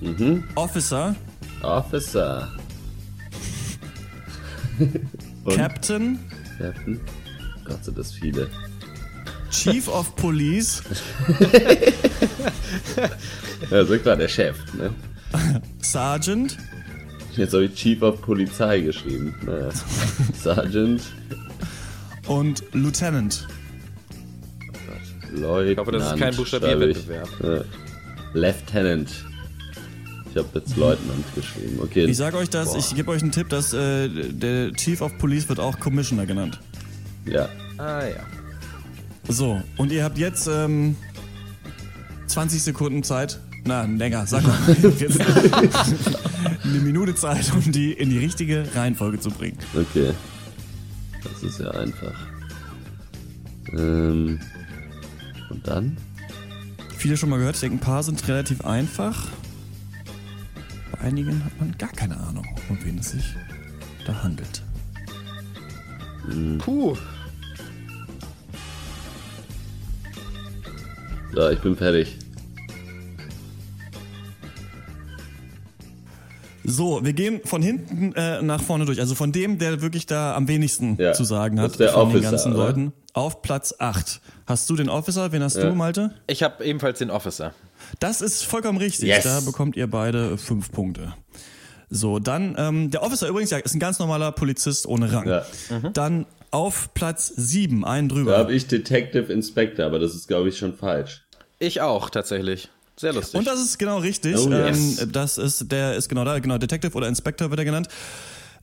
Mhm. 0.00 0.44
Officer. 0.54 1.14
Officer. 1.62 2.52
Captain. 5.56 6.18
Captain. 6.58 7.00
Gott, 7.64 7.84
sind 7.84 7.96
das 7.96 8.12
viele. 8.12 8.50
Chief 9.50 9.88
of 9.88 10.14
Police. 10.16 10.82
ja, 13.70 13.84
so 13.84 13.98
klar, 13.98 14.16
der 14.16 14.28
Chef, 14.28 14.56
ne? 14.74 14.92
Sergeant. 15.80 16.58
Jetzt 17.36 17.54
habe 17.54 17.64
ich 17.64 17.74
Chief 17.74 18.02
of 18.02 18.20
Polizei 18.20 18.80
geschrieben. 18.80 19.34
Naja. 19.46 19.70
Sergeant. 20.34 21.02
Und 22.26 22.62
Lieutenant. 22.72 23.46
Leutnant. 25.32 25.70
Ich 25.72 25.78
hoffe, 25.78 25.92
das 25.92 26.12
ist 26.12 26.18
kein 26.18 26.36
Buchstabierwettbewerb. 26.36 27.28
Ja. 27.42 27.64
Lieutenant. 28.34 29.10
Ich 30.30 30.36
habe 30.38 30.48
jetzt 30.54 30.76
Leutnant 30.76 31.34
geschrieben. 31.34 31.78
Okay. 31.82 32.06
Ich 32.06 32.16
sage 32.16 32.38
euch 32.38 32.48
das, 32.48 32.70
Boah. 32.70 32.78
ich 32.78 32.94
gebe 32.94 33.10
euch 33.10 33.22
einen 33.22 33.32
Tipp, 33.32 33.50
dass 33.50 33.74
äh, 33.74 34.08
der 34.08 34.72
Chief 34.72 35.00
of 35.02 35.16
Police 35.18 35.48
wird 35.48 35.60
auch 35.60 35.78
Commissioner 35.78 36.24
genannt. 36.24 36.58
Ja. 37.26 37.48
Ah 37.76 38.06
ja. 38.06 38.24
So, 39.28 39.60
und 39.76 39.92
ihr 39.92 40.04
habt 40.04 40.18
jetzt 40.18 40.48
ähm, 40.48 40.96
20 42.26 42.62
Sekunden 42.62 43.02
Zeit. 43.02 43.40
Na, 43.64 43.84
länger, 43.84 44.26
sag 44.26 44.42
mal. 44.42 44.58
Jetzt 44.98 45.20
eine 46.64 46.78
Minute 46.80 47.14
Zeit, 47.14 47.52
um 47.54 47.70
die 47.70 47.92
in 47.92 48.10
die 48.10 48.18
richtige 48.18 48.64
Reihenfolge 48.74 49.20
zu 49.20 49.30
bringen. 49.30 49.56
Okay. 49.72 50.10
Das 51.22 51.42
ist 51.44 51.60
ja 51.60 51.70
einfach. 51.70 52.12
Ähm, 53.78 54.40
und 55.52 55.66
dann? 55.66 55.96
Viele 56.96 57.16
schon 57.16 57.30
mal 57.30 57.38
gehört, 57.38 57.56
ich 57.56 57.60
denke, 57.60 57.76
ein 57.76 57.80
paar 57.80 58.02
sind 58.02 58.26
relativ 58.28 58.64
einfach. 58.64 59.28
Bei 60.92 61.00
einigen 61.00 61.44
hat 61.44 61.58
man 61.58 61.76
gar 61.78 61.92
keine 61.92 62.16
Ahnung, 62.16 62.46
um 62.68 62.78
wen 62.84 62.98
es 62.98 63.10
sich 63.10 63.34
da 64.06 64.22
handelt. 64.22 64.62
Hm. 66.26 66.58
Puh. 66.58 66.96
So, 71.34 71.48
ich 71.48 71.58
bin 71.60 71.76
fertig. 71.76 72.18
So, 76.64 77.04
wir 77.04 77.12
gehen 77.12 77.40
von 77.44 77.60
hinten 77.60 78.12
äh, 78.14 78.40
nach 78.40 78.62
vorne 78.62 78.84
durch. 78.84 79.00
Also 79.00 79.14
von 79.14 79.32
dem, 79.32 79.58
der 79.58 79.82
wirklich 79.82 80.06
da 80.06 80.34
am 80.36 80.46
wenigsten 80.46 80.96
ja, 80.98 81.12
zu 81.12 81.24
sagen 81.24 81.60
hat, 81.60 81.78
der 81.80 81.90
von 81.90 82.02
Officer, 82.02 82.20
den 82.20 82.30
ganzen 82.30 82.52
oder? 82.52 82.66
Leuten. 82.66 82.92
Auf 83.14 83.42
Platz 83.42 83.74
8. 83.78 84.20
Hast 84.46 84.70
du 84.70 84.76
den 84.76 84.88
Officer? 84.88 85.32
Wen 85.32 85.42
hast 85.42 85.56
ja. 85.56 85.64
du, 85.64 85.74
Malte? 85.74 86.14
Ich 86.26 86.42
habe 86.42 86.64
ebenfalls 86.64 86.98
den 86.98 87.10
Officer. 87.10 87.52
Das 88.00 88.22
ist 88.22 88.42
vollkommen 88.44 88.78
richtig. 88.78 89.08
Yes. 89.08 89.24
Da 89.24 89.40
bekommt 89.40 89.76
ihr 89.76 89.86
beide 89.86 90.38
fünf 90.38 90.72
Punkte. 90.72 91.14
So, 91.90 92.18
dann, 92.18 92.54
ähm, 92.58 92.90
der 92.90 93.02
Officer 93.02 93.28
übrigens, 93.28 93.50
ja, 93.50 93.58
ist 93.58 93.74
ein 93.74 93.80
ganz 93.80 93.98
normaler 93.98 94.32
Polizist 94.32 94.86
ohne 94.86 95.12
Rang. 95.12 95.28
Ja. 95.28 95.44
Mhm. 95.68 95.92
Dann 95.92 96.26
auf 96.50 96.94
Platz 96.94 97.30
7, 97.36 97.84
einen 97.84 98.08
drüber. 98.08 98.32
Da 98.32 98.38
habe 98.38 98.54
ich 98.54 98.66
Detective 98.66 99.30
Inspector, 99.30 99.84
aber 99.84 99.98
das 99.98 100.14
ist, 100.14 100.26
glaube 100.26 100.48
ich, 100.48 100.56
schon 100.56 100.74
falsch. 100.74 101.22
Ich 101.58 101.82
auch, 101.82 102.08
tatsächlich. 102.08 102.70
Sehr 102.96 103.12
lustig. 103.12 103.38
Und 103.38 103.46
das 103.46 103.60
ist 103.60 103.78
genau 103.78 103.98
richtig. 103.98 104.38
Oh, 104.38 104.50
yes. 104.50 105.02
ähm, 105.02 105.12
das 105.12 105.36
ist, 105.36 105.70
der 105.70 105.96
ist 105.96 106.08
genau 106.08 106.24
da, 106.24 106.38
genau, 106.38 106.56
Detective 106.56 106.94
oder 106.94 107.08
Inspector 107.08 107.50
wird 107.50 107.60
er 107.60 107.64
genannt. 107.66 107.88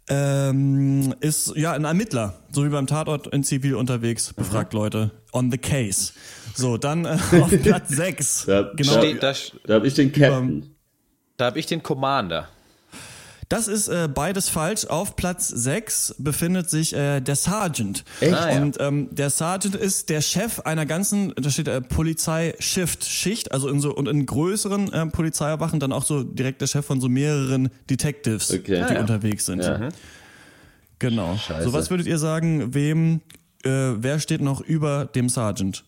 Ähm, 0.09 1.13
ist 1.19 1.55
ja 1.55 1.73
ein 1.73 1.85
Ermittler, 1.85 2.33
so 2.51 2.65
wie 2.65 2.69
beim 2.69 2.87
Tatort 2.87 3.27
in 3.27 3.43
Zivil 3.43 3.75
unterwegs, 3.75 4.33
befragt 4.33 4.73
mhm. 4.73 4.79
Leute 4.79 5.11
on 5.33 5.51
the 5.51 5.57
case. 5.57 6.13
So, 6.55 6.77
dann 6.77 7.05
äh, 7.05 7.09
auf 7.41 7.49
Platz 7.61 7.89
6. 7.89 8.45
Da, 8.45 8.71
genau. 8.75 9.01
da, 9.01 9.13
da, 9.13 9.33
da 9.65 9.73
habe 9.75 9.87
ich 9.87 9.93
den 9.93 10.11
Captain. 10.11 10.75
Da 11.37 11.45
habe 11.45 11.59
ich 11.59 11.67
den 11.67 11.81
Commander. 11.83 12.49
Das 13.49 13.67
ist 13.67 13.87
äh, 13.87 14.07
beides 14.07 14.47
falsch. 14.47 14.85
Auf 14.85 15.15
Platz 15.15 15.47
6 15.47 16.15
befindet 16.19 16.69
sich 16.69 16.95
äh, 16.95 17.19
der 17.19 17.35
Sergeant. 17.35 18.03
Echt? 18.21 18.33
Ah, 18.35 18.51
ja. 18.51 18.61
Und 18.61 18.77
ähm, 18.79 19.07
der 19.11 19.31
Sergeant 19.31 19.75
ist 19.75 20.09
der 20.09 20.21
Chef 20.21 20.59
einer 20.59 20.85
ganzen, 20.85 21.33
da 21.35 21.49
steht 21.49 21.67
äh, 21.67 21.81
Polizei-Shift-Schicht, 21.81 23.51
also 23.51 23.67
in 23.67 23.81
so 23.81 23.95
und 23.95 24.07
in 24.07 24.27
größeren 24.27 24.93
äh, 24.93 25.05
Polizeiwachen 25.07 25.79
dann 25.79 25.91
auch 25.91 26.05
so 26.05 26.21
direkt 26.21 26.61
der 26.61 26.67
Chef 26.67 26.85
von 26.85 27.01
so 27.01 27.09
mehreren 27.09 27.69
Detectives, 27.89 28.51
okay. 28.51 28.61
die 28.65 28.75
ah, 28.75 28.93
ja. 28.93 29.01
unterwegs 29.01 29.47
sind. 29.47 29.63
Ja. 29.63 29.89
Genau. 30.99 31.35
Scheiße. 31.35 31.63
So 31.63 31.73
was 31.73 31.89
würdet 31.89 32.05
ihr 32.05 32.19
sagen, 32.19 32.75
wem, 32.75 33.21
äh, 33.63 33.69
wer 33.95 34.19
steht 34.19 34.41
noch 34.41 34.61
über 34.61 35.05
dem 35.05 35.27
Sergeant? 35.27 35.85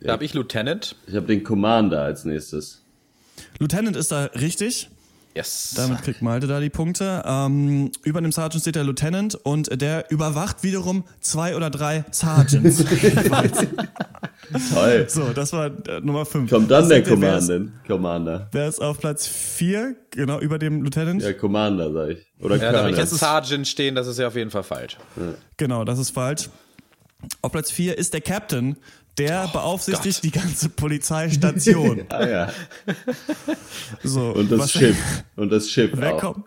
Da 0.00 0.12
habe 0.12 0.24
ich 0.24 0.32
Lieutenant. 0.32 0.96
Ich 1.06 1.14
habe 1.14 1.26
den 1.26 1.44
Commander 1.44 2.00
als 2.00 2.24
nächstes. 2.24 2.80
Lieutenant 3.58 3.96
ist 3.96 4.10
da 4.10 4.24
richtig. 4.24 4.88
Yes. 5.34 5.74
Damit 5.76 6.02
kriegt 6.02 6.22
Malte 6.22 6.46
da 6.46 6.60
die 6.60 6.70
Punkte. 6.70 7.22
Ähm, 7.26 7.90
über 8.04 8.20
dem 8.20 8.30
Sergeant 8.30 8.62
steht 8.62 8.76
der 8.76 8.84
Lieutenant 8.84 9.34
und 9.34 9.80
der 9.80 10.10
überwacht 10.10 10.62
wiederum 10.62 11.04
zwei 11.20 11.56
oder 11.56 11.70
drei 11.70 12.04
Sergeants. 12.12 12.84
Toll. 14.72 15.06
So, 15.08 15.32
das 15.32 15.52
war 15.52 15.66
äh, 15.66 16.00
Nummer 16.02 16.24
5. 16.24 16.50
Kommt 16.50 16.70
dann 16.70 16.88
der 16.88 17.02
Commander. 17.02 17.62
Commander. 17.86 18.48
Wer 18.52 18.68
ist 18.68 18.80
auf 18.80 19.00
Platz 19.00 19.26
4, 19.26 19.96
genau 20.10 20.38
über 20.38 20.58
dem 20.58 20.82
Lieutenant? 20.82 21.22
Ja, 21.22 21.32
Commander, 21.32 21.92
sag 21.92 22.10
ich. 22.10 22.26
Oder 22.40 22.56
ja, 22.56 22.70
da 22.70 22.82
Colonel. 22.82 22.98
jetzt 22.98 23.16
Sergeant 23.18 23.66
stehen, 23.66 23.94
das 23.94 24.06
ist 24.06 24.18
ja 24.18 24.28
auf 24.28 24.36
jeden 24.36 24.50
Fall 24.50 24.62
falsch. 24.62 24.98
Ja. 25.16 25.34
Genau, 25.56 25.84
das 25.84 25.98
ist 25.98 26.10
falsch. 26.10 26.48
Auf 27.42 27.52
Platz 27.52 27.70
4 27.70 27.98
ist 27.98 28.12
der 28.12 28.20
Captain, 28.20 28.76
der 29.18 29.46
Oh 29.48 29.52
beaufsichtigt 29.52 30.16
Gott. 30.16 30.24
die 30.24 30.30
ganze 30.30 30.68
Polizeistation. 30.70 32.04
Ah 32.10 32.26
ja. 32.26 32.52
so, 34.02 34.30
Und 34.32 34.50
das 34.50 34.70
Schiff. 34.72 34.96
Und 35.36 35.50
das 35.50 35.68
Schiff 35.70 35.90
Wer 35.94 36.14
auch. 36.14 36.20
kommt? 36.20 36.44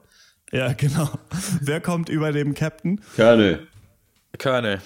Ja, 0.51 0.73
genau. 0.73 1.09
Wer 1.61 1.81
kommt 1.81 2.09
über 2.09 2.31
dem 2.31 2.53
Captain? 2.53 3.01
Colonel. 3.15 3.67
Colonel. 4.37 4.79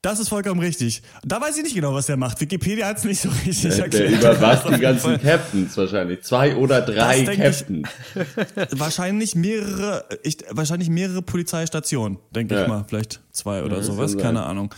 Das 0.00 0.20
ist 0.20 0.28
vollkommen 0.28 0.60
richtig. 0.60 1.02
Da 1.24 1.40
weiß 1.40 1.56
ich 1.56 1.64
nicht 1.64 1.74
genau, 1.74 1.92
was 1.92 2.06
der 2.06 2.16
macht. 2.16 2.40
Wikipedia 2.40 2.86
hat 2.86 2.98
es 2.98 3.04
nicht 3.04 3.20
so 3.20 3.28
richtig 3.30 3.62
Der, 3.74 3.88
der 3.88 4.04
erklärt. 4.04 4.22
überwacht 4.22 4.66
Auf 4.66 4.74
die 4.74 4.80
ganzen 4.80 5.00
Fall. 5.02 5.18
Captains 5.18 5.76
wahrscheinlich. 5.76 6.22
Zwei 6.22 6.54
oder 6.56 6.82
drei 6.82 7.20
ich- 7.22 7.36
Captains. 7.36 7.88
Wahrscheinlich 8.78 9.34
mehrere, 9.34 10.04
ich, 10.22 10.38
wahrscheinlich 10.50 10.88
mehrere 10.88 11.20
Polizeistationen, 11.22 12.18
denke 12.30 12.54
Ja. 12.54 12.62
ich 12.62 12.68
mal. 12.68 12.84
Vielleicht 12.88 13.20
zwei 13.32 13.64
oder 13.64 13.76
das 13.78 13.86
sowas, 13.86 14.16
keine. 14.16 14.44
Ahnung. 14.44 14.72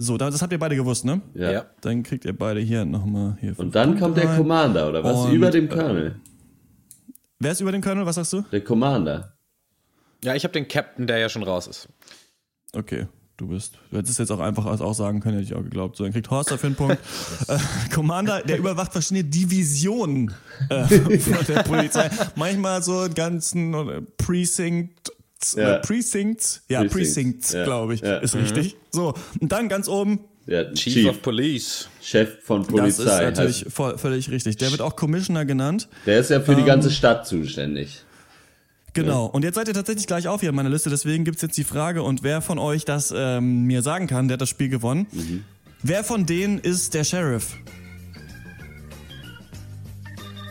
So, 0.00 0.16
da- 0.16 0.30
das 0.30 0.40
habt 0.40 0.52
ihr 0.52 0.58
beide 0.60 0.76
gewusst, 0.76 1.04
ne? 1.04 1.20
Ja. 1.34 1.50
Ja. 1.50 1.66
Dann 1.80 2.04
kriegt 2.04 2.24
ihr 2.24 2.32
beide 2.36 2.60
hier 2.60 2.84
nochmal 2.84 3.36
hier. 3.40 3.58
Und 3.58 3.74
dann 3.74 3.88
Punkte 3.90 4.04
kommt 4.04 4.16
der 4.16 4.28
rein. 4.28 4.36
Commander, 4.38 4.88
oder 4.88 5.02
was? 5.02 5.16
Und, 5.26 5.32
Über 5.32 5.50
dem 5.50 5.64
äh, 5.64 5.68
Colonel. 5.68 6.20
Wer 7.40 7.52
ist 7.52 7.60
über 7.60 7.72
den 7.72 7.82
Colonel? 7.82 8.06
Was 8.06 8.14
sagst 8.14 8.32
du? 8.32 8.42
Der 8.52 8.62
Commander. 8.62 9.34
Ja, 10.22 10.34
ich 10.34 10.44
habe 10.44 10.52
den 10.52 10.68
Captain, 10.68 11.06
der 11.06 11.18
ja 11.18 11.28
schon 11.28 11.42
raus 11.42 11.66
ist. 11.66 11.88
Okay, 12.72 13.06
du 13.36 13.48
bist. 13.48 13.78
Du 13.90 13.96
hättest 13.98 14.18
jetzt 14.20 14.30
auch 14.30 14.40
einfach 14.40 14.66
auch 14.66 14.94
sagen 14.94 15.20
können, 15.20 15.38
hätte 15.38 15.46
ich 15.46 15.54
auch 15.54 15.62
geglaubt. 15.62 15.96
So, 15.96 16.04
dann 16.04 16.12
kriegt 16.12 16.30
Horst 16.30 16.50
dafür 16.52 16.68
einen 16.68 16.76
Punkt. 16.76 16.98
äh, 17.48 17.58
Commander, 17.92 18.42
der 18.42 18.58
überwacht 18.58 18.92
verschiedene 18.92 19.24
Divisionen 19.24 20.32
äh, 20.70 20.84
von 21.18 21.44
der 21.48 21.62
Polizei. 21.64 22.08
Manchmal 22.36 22.82
so 22.84 22.98
einen 23.00 23.14
ganzen 23.14 23.74
äh, 23.74 24.02
Precinct. 24.16 25.12
Ja. 25.56 25.76
Äh, 25.76 25.80
Precincts, 25.80 26.62
ja, 26.68 26.80
Precincts, 26.80 26.94
Precincts, 26.94 27.52
ja. 27.52 27.64
glaube 27.64 27.94
ich, 27.94 28.00
Ja. 28.00 28.16
ist 28.18 28.34
richtig. 28.34 28.76
So, 28.90 29.14
und 29.40 29.52
dann 29.52 29.68
ganz 29.68 29.88
oben, 29.88 30.20
Der 30.46 30.72
Chief, 30.74 30.92
Chief, 30.94 31.08
of 31.10 31.22
Police. 31.22 31.88
Chef 32.02 32.42
von 32.42 32.62
das 32.62 32.68
Polizei. 32.70 33.02
ist 33.02 33.20
natürlich 33.38 33.66
voll, 33.68 33.98
völlig 33.98 34.30
richtig. 34.30 34.56
Der 34.56 34.70
wird 34.70 34.80
auch 34.80 34.96
Commissioner 34.96 35.44
genannt. 35.44 35.88
der 36.06 36.18
ist 36.20 36.30
ja 36.30 36.40
für 36.40 36.54
die 36.54 36.62
Ähm, 36.62 36.66
ganze 36.66 36.90
Stadt 36.90 37.26
zuständig. 37.26 38.02
Genau. 38.94 39.26
Und 39.26 39.44
jetzt 39.44 39.54
seid 39.54 39.68
ihr 39.68 39.74
tatsächlich 39.74 40.06
gleich 40.08 40.26
auf 40.26 40.40
hier 40.40 40.48
in 40.48 40.56
meiner 40.56 40.70
Liste. 40.70 40.90
Deswegen 40.90 41.24
gibt's 41.24 41.42
jetzt 41.42 41.56
die 41.56 41.62
Frage, 41.64 42.02
und 42.02 42.22
wer 42.24 42.40
von 42.42 42.58
euch 42.58 42.84
das 42.84 43.12
ähm, 43.16 43.64
mir 43.64 43.82
sagen 43.82 44.06
kann, 44.08 44.26
der 44.26 44.34
hat 44.34 44.40
das 44.40 44.48
Spiel 44.48 44.70
gewonnen. 44.70 45.06
Mhm. 45.12 45.44
Wer 45.82 46.02
von 46.02 46.26
denen 46.26 46.58
ist 46.58 46.94
der 46.94 47.04
Sheriff? 47.04 47.54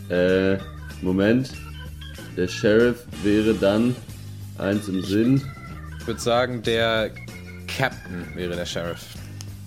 Äh, 0.10 0.58
Moment. 1.02 1.52
Der 2.38 2.48
Sheriff 2.48 3.04
wäre 3.24 3.54
dann 3.56 3.96
eins 4.58 4.88
im 4.88 5.04
Sinn. 5.04 5.42
Ich 6.00 6.08
würde 6.08 6.20
sagen, 6.20 6.62
der 6.64 7.12
Captain 7.68 8.26
wäre 8.36 8.56
der 8.56 8.66
Sheriff. 8.66 9.06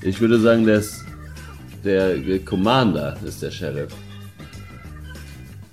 Ich 0.02 0.20
würde 0.20 0.40
sagen, 0.40 0.64
der, 0.64 0.82
der 1.84 2.38
Commander 2.40 3.16
ist 3.24 3.42
der 3.42 3.50
Sheriff. 3.50 3.92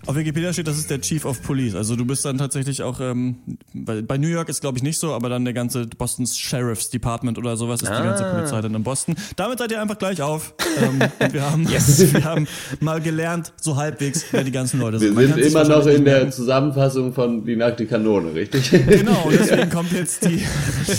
Auf 0.08 0.15
Wikipedia 0.15 0.54
steht, 0.54 0.67
das 0.67 0.78
ist 0.78 0.89
der 0.89 1.02
Chief 1.02 1.26
of 1.26 1.43
Police. 1.43 1.76
Also 1.76 1.98
du 1.98 2.06
bist 2.06 2.24
dann 2.24 2.38
tatsächlich 2.38 2.82
auch, 2.82 3.02
ähm, 3.02 3.36
bei, 3.74 4.02
bei 4.02 4.17
New 4.17 4.30
York 4.30 4.48
ist 4.48 4.62
glaube 4.62 4.78
ich 4.78 4.84
nicht 4.84 4.98
so, 4.98 5.13
aber 5.13 5.28
dann 5.28 5.43
der 5.43 5.54
ganze 5.54 5.86
Boston's 5.86 6.38
Sheriff's 6.38 6.89
Department 6.89 7.38
oder 7.38 7.58
sowas 7.58 7.82
ist 7.82 7.89
die 7.89 8.04
ganze 8.04 8.26
Ah. 8.26 8.34
Polizei 8.36 8.62
dann 8.62 8.74
in 8.74 8.84
Boston. 8.84 9.15
Damit 9.36 9.60
seid 9.60 9.72
ihr 9.72 9.82
einfach 9.82 9.98
gleich 9.98 10.22
auf. 10.22 10.54
ähm, 10.82 11.02
und 11.20 11.34
wir 11.34 11.52
haben, 11.52 11.67
wir 11.70 12.24
haben 12.24 12.48
mal 12.80 13.02
gelernt, 13.02 13.52
so 13.60 13.76
halbwegs, 13.76 14.24
wer 14.32 14.46
die 14.46 14.52
ganzen 14.52 14.80
Leute 14.80 15.02
Wir 15.02 15.08
sind. 15.08 15.15
Man 15.15 15.28
sind 15.28 15.39
immer 15.39 15.63
noch 15.65 15.86
in 15.86 16.06
der. 16.06 16.32
Zusammenfassung 16.32 17.13
von 17.13 17.46
Die 17.46 17.56
nackte 17.56 17.86
Kanone, 17.86 18.34
richtig? 18.34 18.70
Genau, 18.70 19.24
und 19.26 19.34
deswegen 19.34 19.70
kommt 19.72 19.91
jetzt 19.91 20.24
die, 20.26 20.41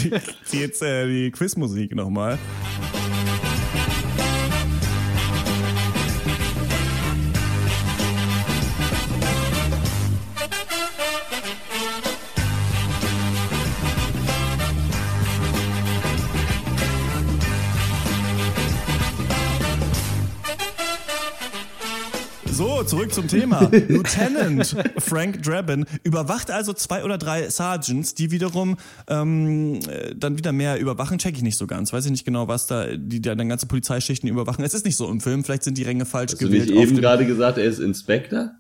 die, 0.03 0.12
die, 0.53 0.59
jetzt, 0.59 0.83
äh, 0.83 1.07
die 1.07 1.31
Quizmusik 1.31 1.94
nochmal. 1.94 2.38
Zurück 23.09 23.12
zum 23.14 23.29
Thema. 23.29 23.71
Lieutenant 23.88 24.77
Frank 24.99 25.42
Drabin 25.42 25.87
überwacht 26.03 26.51
also 26.51 26.73
zwei 26.73 27.05
oder 27.05 27.18
drei 27.18 27.49
Sergeants, 27.49 28.14
die 28.14 28.31
wiederum 28.31 28.77
ähm, 29.09 29.81
dann 30.16 30.38
wieder 30.38 30.53
mehr 30.53 30.79
überwachen. 30.79 31.18
Check 31.18 31.37
ich 31.37 31.42
nicht 31.42 31.57
so 31.57 31.66
ganz. 31.66 31.92
Weiß 31.92 32.05
ich 32.05 32.11
nicht 32.11 32.25
genau, 32.25 32.49
was 32.49 32.66
da 32.66 32.97
die 32.97 33.21
dann 33.21 33.49
ganze 33.49 33.66
Polizeischichten 33.66 34.29
überwachen. 34.29 34.64
Es 34.64 34.75
ist 34.75 34.85
nicht 34.85 34.97
so 34.97 35.09
im 35.09 35.21
Film. 35.21 35.44
Vielleicht 35.44 35.62
sind 35.62 35.79
die 35.79 35.83
Ränge 35.83 36.05
falsch 36.05 36.33
Hast 36.33 36.38
gewählt. 36.38 36.68
Du 36.68 36.75
nicht 36.75 36.83
eben 36.83 37.01
gerade 37.01 37.27
gesagt, 37.27 37.59
er 37.59 37.64
ist 37.64 37.79
Inspector? 37.79 38.51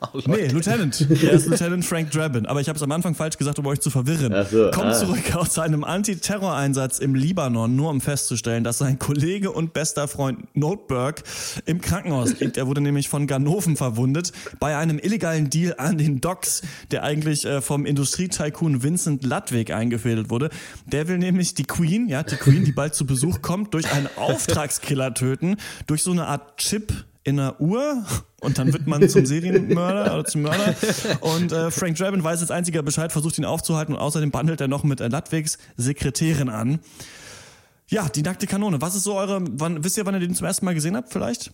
Oh, 0.00 0.20
nee, 0.26 0.46
Lieutenant. 0.46 1.06
Er 1.10 1.32
ist 1.32 1.46
Lieutenant 1.46 1.84
Frank 1.84 2.10
Drabin. 2.10 2.46
Aber 2.46 2.60
ich 2.60 2.68
habe 2.68 2.76
es 2.76 2.82
am 2.82 2.92
Anfang 2.92 3.14
falsch 3.14 3.36
gesagt, 3.36 3.58
um 3.58 3.66
euch 3.66 3.80
zu 3.80 3.90
verwirren. 3.90 4.32
Ach 4.32 4.48
so, 4.48 4.70
Kommt 4.70 4.86
ah. 4.86 4.92
zurück 4.92 5.34
aus 5.34 5.54
seinem 5.54 5.84
Antiterroreinsatz 5.84 6.98
im 6.98 7.14
Libanon, 7.14 7.74
nur 7.74 7.90
um 7.90 8.00
festzustellen, 8.00 8.64
dass 8.64 8.78
sein 8.78 8.98
Kollege 8.98 9.50
und 9.50 9.72
bester 9.72 10.08
Freund 10.08 10.54
Notberg 10.54 11.22
im 11.66 11.80
Krankenhaus 11.80 12.38
liegt. 12.38 12.56
Er 12.56 12.66
wurde 12.66 12.80
nämlich 12.80 13.08
von 13.08 13.26
Ganoven 13.26 13.76
verwundet 13.76 14.32
bei 14.60 14.76
einem 14.76 14.98
illegalen 14.98 15.50
Deal 15.50 15.74
an 15.78 15.98
den 15.98 16.20
Docks, 16.20 16.62
der 16.90 17.02
eigentlich 17.02 17.44
äh, 17.44 17.60
vom 17.60 17.86
Industrietycoon 17.86 18.82
Vincent 18.82 19.24
Ludwig 19.24 19.72
eingefädelt 19.72 20.30
wurde. 20.30 20.50
Der 20.86 21.08
will 21.08 21.18
nämlich 21.18 21.54
die 21.54 21.64
Queen, 21.64 22.08
ja, 22.08 22.22
die 22.22 22.36
Queen, 22.36 22.64
die 22.64 22.72
bald 22.72 22.94
zu 22.94 23.06
Besuch 23.06 23.42
kommt, 23.42 23.74
durch 23.74 23.92
einen 23.92 24.08
Auftragskiller 24.16 25.14
töten, 25.14 25.56
durch 25.86 26.02
so 26.02 26.12
eine 26.12 26.26
Art 26.26 26.56
Chip 26.58 26.92
in 27.28 27.38
einer 27.38 27.60
Uhr 27.60 28.04
und 28.40 28.58
dann 28.58 28.72
wird 28.72 28.86
man 28.86 29.08
zum 29.08 29.26
Serienmörder 29.26 30.14
oder 30.14 30.24
zum 30.24 30.42
Mörder. 30.42 30.74
Und 31.20 31.52
äh, 31.52 31.70
Frank 31.70 31.96
Drabin 31.96 32.22
weiß 32.22 32.40
als 32.40 32.50
einziger 32.50 32.82
Bescheid, 32.82 33.12
versucht 33.12 33.38
ihn 33.38 33.44
aufzuhalten 33.44 33.94
und 33.94 34.00
außerdem 34.00 34.30
bandelt 34.30 34.60
er 34.60 34.68
noch 34.68 34.84
mit 34.84 35.00
äh, 35.00 35.08
Ludwigs 35.08 35.58
Sekretärin 35.76 36.48
an. 36.48 36.80
Ja, 37.88 38.08
die 38.08 38.22
nackte 38.22 38.46
Kanone. 38.46 38.80
Was 38.80 38.94
ist 38.94 39.04
so 39.04 39.14
eure, 39.14 39.42
wann, 39.52 39.82
wisst 39.82 39.96
ihr, 39.96 40.06
wann 40.06 40.14
ihr 40.14 40.20
den 40.20 40.34
zum 40.34 40.46
ersten 40.46 40.64
Mal 40.64 40.74
gesehen 40.74 40.96
habt 40.96 41.12
vielleicht? 41.12 41.52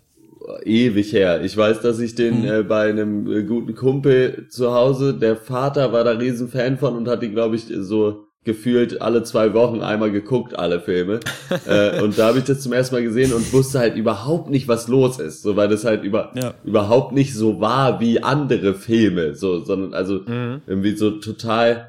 Ewig 0.64 1.12
her. 1.12 1.42
Ich 1.42 1.56
weiß, 1.56 1.80
dass 1.80 2.00
ich 2.00 2.14
den 2.14 2.40
mhm. 2.40 2.44
äh, 2.44 2.62
bei 2.62 2.88
einem 2.88 3.30
äh, 3.30 3.42
guten 3.44 3.74
Kumpel 3.74 4.48
zu 4.50 4.72
Hause, 4.74 5.14
der 5.14 5.37
Vater 5.37 5.92
war 5.92 6.04
da 6.04 6.12
riesen 6.12 6.48
Fan 6.48 6.76
von 6.76 6.96
und 6.96 7.08
hat 7.08 7.22
die, 7.22 7.30
glaube 7.30 7.56
ich, 7.56 7.66
so 7.66 8.26
gefühlt 8.44 9.00
alle 9.00 9.22
zwei 9.22 9.54
Wochen 9.54 9.80
einmal 9.80 10.12
geguckt, 10.12 10.59
alle 10.59 10.80
Filme. 10.80 11.20
äh, 11.66 12.00
und 12.02 12.18
da 12.18 12.28
habe 12.28 12.38
ich 12.38 12.44
das 12.44 12.61
zum 12.61 12.72
ersten 12.72 12.94
Mal 12.94 13.02
gesehen 13.02 13.33
und 13.33 13.52
wusste 13.52 13.78
halt 13.78 13.96
überhaupt 13.96 14.50
nicht, 14.50 14.68
was 14.68 14.87
los 14.87 15.18
ist. 15.18 15.42
So, 15.42 15.57
weil 15.57 15.68
das 15.68 15.85
halt 15.85 16.04
über, 16.04 16.33
ja. 16.35 16.54
überhaupt 16.62 17.12
nicht 17.12 17.35
so 17.35 17.61
war 17.61 18.00
wie 18.00 18.22
andere 18.22 18.74
Filme. 18.74 19.35
So, 19.35 19.64
sondern 19.64 19.94
also 19.94 20.20
mhm. 20.26 20.61
irgendwie 20.66 20.94
so 20.94 21.12
total, 21.12 21.88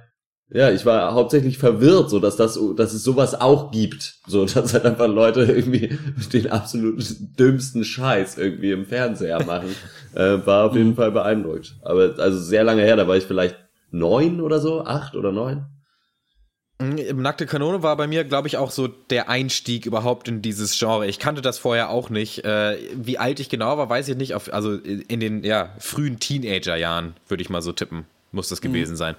ja, 0.50 0.72
ich 0.72 0.86
war 0.86 1.14
hauptsächlich 1.14 1.58
verwirrt, 1.58 2.10
so 2.10 2.20
dass 2.20 2.38
das, 2.38 2.58
dass 2.78 2.94
es 2.94 3.04
sowas 3.04 3.40
auch 3.40 3.72
gibt. 3.72 4.16
So, 4.26 4.46
dass 4.54 4.74
halt 4.74 4.86
einfach 4.86 5.10
Leute 5.10 5.42
irgendwie 5.42 5.98
den 6.34 6.50
absolut 6.50 7.04
dümmsten 7.38 7.84
Scheiß 7.84 8.38
irgendwie 8.38 8.72
im 8.72 8.86
Fernseher 8.86 9.44
machen. 9.44 9.76
äh, 10.16 10.38
war 10.46 10.68
auf 10.68 10.76
jeden 10.76 10.92
mhm. 10.92 10.96
Fall 10.96 11.12
beeindruckt. 11.12 11.76
Aber 11.84 12.16
also 12.18 12.40
sehr 12.40 12.64
lange 12.64 12.84
her, 12.84 12.96
da 12.96 13.10
war 13.10 13.18
ich 13.18 13.26
vielleicht 13.26 13.58
neun 13.92 14.40
oder 14.40 14.60
so, 14.60 14.86
acht 14.86 15.16
oder 15.18 15.34
neun. 15.34 15.66
Im 16.78 17.22
Nackte 17.22 17.46
Kanone 17.46 17.84
war 17.84 17.96
bei 17.96 18.06
mir, 18.06 18.26
glaube 18.26 18.50
ich, 18.50 18.58
auch 18.58 18.70
so 18.70 18.88
der 18.88 19.30
Einstieg 19.30 19.86
überhaupt 19.86 20.28
in 20.28 20.42
dieses 20.42 20.78
Genre. 20.78 21.08
Ich 21.08 21.20
kannte 21.20 21.42
das 21.42 21.58
vorher 21.58 21.90
auch 21.90 22.10
nicht. 22.10 22.44
Äh, 22.44 22.78
wie 22.94 23.18
alt 23.18 23.40
ich 23.40 23.48
genau 23.48 23.78
war, 23.78 23.90
weiß 23.90 24.10
ich 24.10 24.18
nicht. 24.18 24.34
also 24.34 24.76
in 24.76 25.20
den 25.22 25.46
ja, 25.46 25.70
frühen 25.80 26.20
Teenagerjahren, 26.20 27.16
würde 27.30 27.42
ich 27.42 27.50
mal 27.50 27.62
so 27.62 27.72
tippen, 27.72 28.06
muss 28.34 28.50
das 28.50 28.62
mhm. 28.62 28.68
gewesen 28.68 28.94
mhm. 28.94 28.98
sein. 28.98 29.16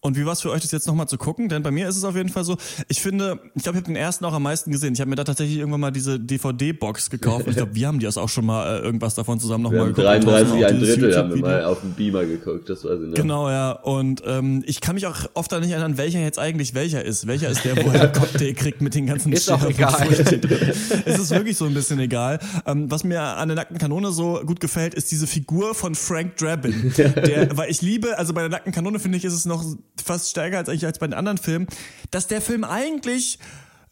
Und 0.00 0.16
wie 0.16 0.24
war 0.24 0.32
es 0.32 0.40
für 0.40 0.50
euch, 0.50 0.62
das 0.62 0.72
jetzt 0.72 0.86
nochmal 0.86 1.08
zu 1.08 1.18
gucken? 1.18 1.48
Denn 1.48 1.62
bei 1.62 1.70
mir 1.70 1.88
ist 1.88 1.96
es 1.96 2.04
auf 2.04 2.16
jeden 2.16 2.28
Fall 2.28 2.44
so, 2.44 2.56
ich 2.88 3.00
finde, 3.00 3.40
ich 3.54 3.62
glaube, 3.62 3.78
ich 3.78 3.84
habe 3.84 3.92
den 3.92 3.96
ersten 3.96 4.24
auch 4.24 4.32
am 4.32 4.42
meisten 4.42 4.70
gesehen. 4.70 4.94
Ich 4.94 5.00
habe 5.00 5.10
mir 5.10 5.16
da 5.16 5.24
tatsächlich 5.24 5.58
irgendwann 5.58 5.80
mal 5.80 5.90
diese 5.90 6.20
DVD-Box 6.20 7.10
gekauft. 7.10 7.46
ich 7.48 7.56
glaube, 7.56 7.74
wir 7.74 7.86
haben 7.86 7.98
die 7.98 8.06
das 8.06 8.18
auch 8.18 8.28
schon 8.28 8.46
mal 8.46 8.76
äh, 8.76 8.80
irgendwas 8.80 9.14
davon 9.14 9.40
zusammen 9.40 9.64
nochmal 9.64 9.86
geguckt. 9.86 10.06
33, 10.06 10.66
ein 10.66 10.80
Drittel 10.80 11.16
haben 11.16 11.34
wir 11.34 11.40
mal 11.40 11.64
auf 11.64 11.80
dem 11.80 11.92
Beamer 11.92 12.24
geguckt, 12.24 12.68
das 12.68 12.84
weiß 12.84 13.00
ich 13.02 13.08
noch. 13.08 13.14
Genau, 13.14 13.50
ja. 13.50 13.72
Und 13.72 14.22
ähm, 14.26 14.62
ich 14.66 14.80
kann 14.80 14.94
mich 14.94 15.06
auch 15.06 15.16
oft 15.34 15.50
da 15.50 15.60
nicht 15.60 15.70
erinnern, 15.70 15.98
welcher 15.98 16.20
jetzt 16.20 16.38
eigentlich 16.38 16.74
welcher 16.74 17.04
ist. 17.04 17.26
Welcher 17.26 17.48
ist 17.48 17.64
der, 17.64 17.76
wo 17.76 17.90
er 17.90 18.00
einen 18.02 18.12
Cocktail 18.12 18.52
kriegt 18.54 18.80
mit 18.80 18.94
den 18.94 19.06
ganzen 19.06 19.32
Ist 19.32 19.50
auch 19.50 19.64
egal. 19.68 20.08
es 21.04 21.18
ist 21.18 21.30
wirklich 21.30 21.56
so 21.56 21.64
ein 21.64 21.74
bisschen 21.74 21.98
egal. 21.98 22.38
Ähm, 22.66 22.90
was 22.90 23.04
mir 23.04 23.20
an 23.20 23.48
der 23.48 23.56
nackten 23.56 23.78
Kanone 23.78 24.12
so 24.12 24.40
gut 24.44 24.60
gefällt, 24.60 24.94
ist 24.94 25.10
diese 25.10 25.26
Figur 25.26 25.74
von 25.74 25.94
Frank 25.94 26.36
Drabin. 26.36 26.92
Der, 26.96 27.56
weil 27.56 27.70
ich 27.70 27.82
liebe, 27.82 28.18
also 28.18 28.32
bei 28.34 28.40
der 28.40 28.50
nackten 28.50 28.72
Kanone 28.72 28.98
finde 28.98 29.18
ich, 29.18 29.24
ist 29.24 29.32
es 29.32 29.46
noch 29.46 29.55
fast 30.02 30.30
stärker 30.30 30.58
als 30.58 30.68
eigentlich 30.68 30.86
als 30.86 30.98
bei 30.98 31.06
den 31.06 31.14
anderen 31.14 31.38
Filmen, 31.38 31.66
dass 32.10 32.26
der 32.26 32.40
Film 32.40 32.64
eigentlich 32.64 33.38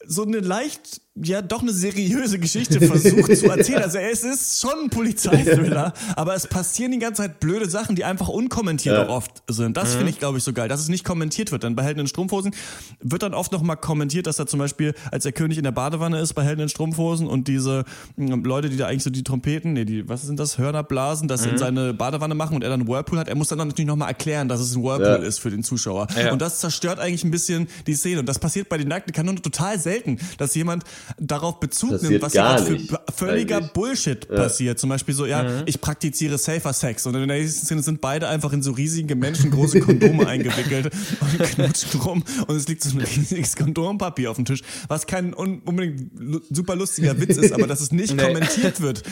so 0.06 0.24
eine 0.24 0.40
leicht 0.40 1.00
ja 1.16 1.42
doch 1.42 1.62
eine 1.62 1.72
seriöse 1.72 2.40
Geschichte 2.40 2.80
versucht 2.80 3.36
zu 3.36 3.46
erzählen. 3.46 3.82
Also 3.82 3.98
es 3.98 4.24
ist 4.24 4.60
schon 4.60 4.84
ein 4.84 4.90
Polizeithriller, 4.90 5.92
aber 6.16 6.34
es 6.34 6.48
passieren 6.48 6.90
die 6.90 6.98
ganze 6.98 7.22
Zeit 7.22 7.38
blöde 7.38 7.70
Sachen, 7.70 7.94
die 7.94 8.04
einfach 8.04 8.28
unkommentiert 8.28 8.96
ja. 8.96 9.08
oft 9.08 9.42
sind. 9.48 9.76
Das 9.76 9.92
mhm. 9.92 9.98
finde 9.98 10.10
ich, 10.10 10.18
glaube 10.18 10.38
ich, 10.38 10.44
so 10.44 10.52
geil, 10.52 10.68
dass 10.68 10.80
es 10.80 10.88
nicht 10.88 11.04
kommentiert 11.04 11.52
wird. 11.52 11.62
Dann 11.62 11.76
bei 11.76 11.84
Helden 11.84 12.00
in 12.00 12.06
Strumpfhosen 12.08 12.52
wird 13.00 13.22
dann 13.22 13.32
oft 13.32 13.52
nochmal 13.52 13.76
kommentiert, 13.76 14.26
dass 14.26 14.40
er 14.40 14.46
zum 14.46 14.58
Beispiel, 14.58 14.94
als 15.12 15.22
der 15.22 15.32
König 15.32 15.56
in 15.56 15.64
der 15.64 15.72
Badewanne 15.72 16.18
ist 16.18 16.34
bei 16.34 16.42
Helden 16.42 16.62
in 16.62 16.68
Strumpfhosen 16.68 17.28
und 17.28 17.46
diese 17.46 17.84
ähm, 18.18 18.44
Leute, 18.44 18.68
die 18.68 18.76
da 18.76 18.88
eigentlich 18.88 19.04
so 19.04 19.10
die 19.10 19.22
Trompeten, 19.22 19.74
nee, 19.74 19.84
die, 19.84 20.08
was 20.08 20.22
sind 20.22 20.40
das, 20.40 20.58
Hörner 20.58 20.82
blasen, 20.82 21.28
das 21.28 21.44
mhm. 21.44 21.52
in 21.52 21.58
seine 21.58 21.94
Badewanne 21.94 22.34
machen 22.34 22.56
und 22.56 22.62
er 22.62 22.70
dann 22.70 22.80
einen 22.80 22.88
Whirlpool 22.88 23.18
hat, 23.18 23.28
er 23.28 23.36
muss 23.36 23.48
dann 23.48 23.58
natürlich 23.58 23.86
nochmal 23.86 24.08
erklären, 24.08 24.48
dass 24.48 24.58
es 24.58 24.74
ein 24.74 24.82
Whirlpool 24.82 25.06
ja. 25.06 25.28
ist 25.28 25.38
für 25.38 25.50
den 25.50 25.62
Zuschauer. 25.62 26.08
Ja. 26.16 26.32
Und 26.32 26.42
das 26.42 26.58
zerstört 26.58 26.98
eigentlich 26.98 27.22
ein 27.22 27.30
bisschen 27.30 27.68
die 27.86 27.94
Szene. 27.94 28.18
Und 28.18 28.28
das 28.28 28.40
passiert 28.40 28.68
bei 28.68 28.78
den 28.78 28.88
nackten 28.88 29.12
Kanonen 29.12 29.42
total 29.42 29.78
selten, 29.78 30.18
dass 30.38 30.56
jemand 30.56 30.82
darauf 31.18 31.60
Bezug 31.60 32.02
nimmt, 32.02 32.22
was 32.22 32.34
ja 32.34 32.58
für 32.58 32.78
völliger 33.14 33.58
eigentlich. 33.58 33.72
Bullshit 33.72 34.28
ja. 34.28 34.36
passiert. 34.36 34.78
Zum 34.78 34.90
Beispiel 34.90 35.14
so, 35.14 35.26
ja, 35.26 35.42
mhm. 35.42 35.62
ich 35.66 35.80
praktiziere 35.80 36.38
Safer 36.38 36.72
Sex. 36.72 37.06
Und 37.06 37.14
in 37.14 37.26
der 37.26 37.38
nächsten 37.38 37.66
Szene 37.66 37.82
sind 37.82 38.00
beide 38.00 38.28
einfach 38.28 38.52
in 38.52 38.62
so 38.62 38.72
riesige 38.72 39.14
menschengroße 39.14 39.80
Kondome 39.80 40.26
eingewickelt 40.26 40.92
und 41.20 41.42
knutschen 41.42 42.00
rum. 42.00 42.24
Und 42.46 42.56
es 42.56 42.68
liegt 42.68 42.82
so 42.82 42.96
ein 42.96 43.04
riesiges 43.04 43.56
Kondompapier 43.56 44.30
auf 44.30 44.36
dem 44.36 44.44
Tisch, 44.44 44.62
was 44.88 45.06
kein 45.06 45.34
unbedingt 45.34 46.10
super 46.50 46.76
lustiger 46.76 47.20
Witz 47.20 47.36
ist, 47.36 47.52
aber 47.52 47.66
dass 47.66 47.80
es 47.80 47.92
nicht 47.92 48.14
nee. 48.14 48.22
kommentiert 48.22 48.80
wird, 48.80 49.02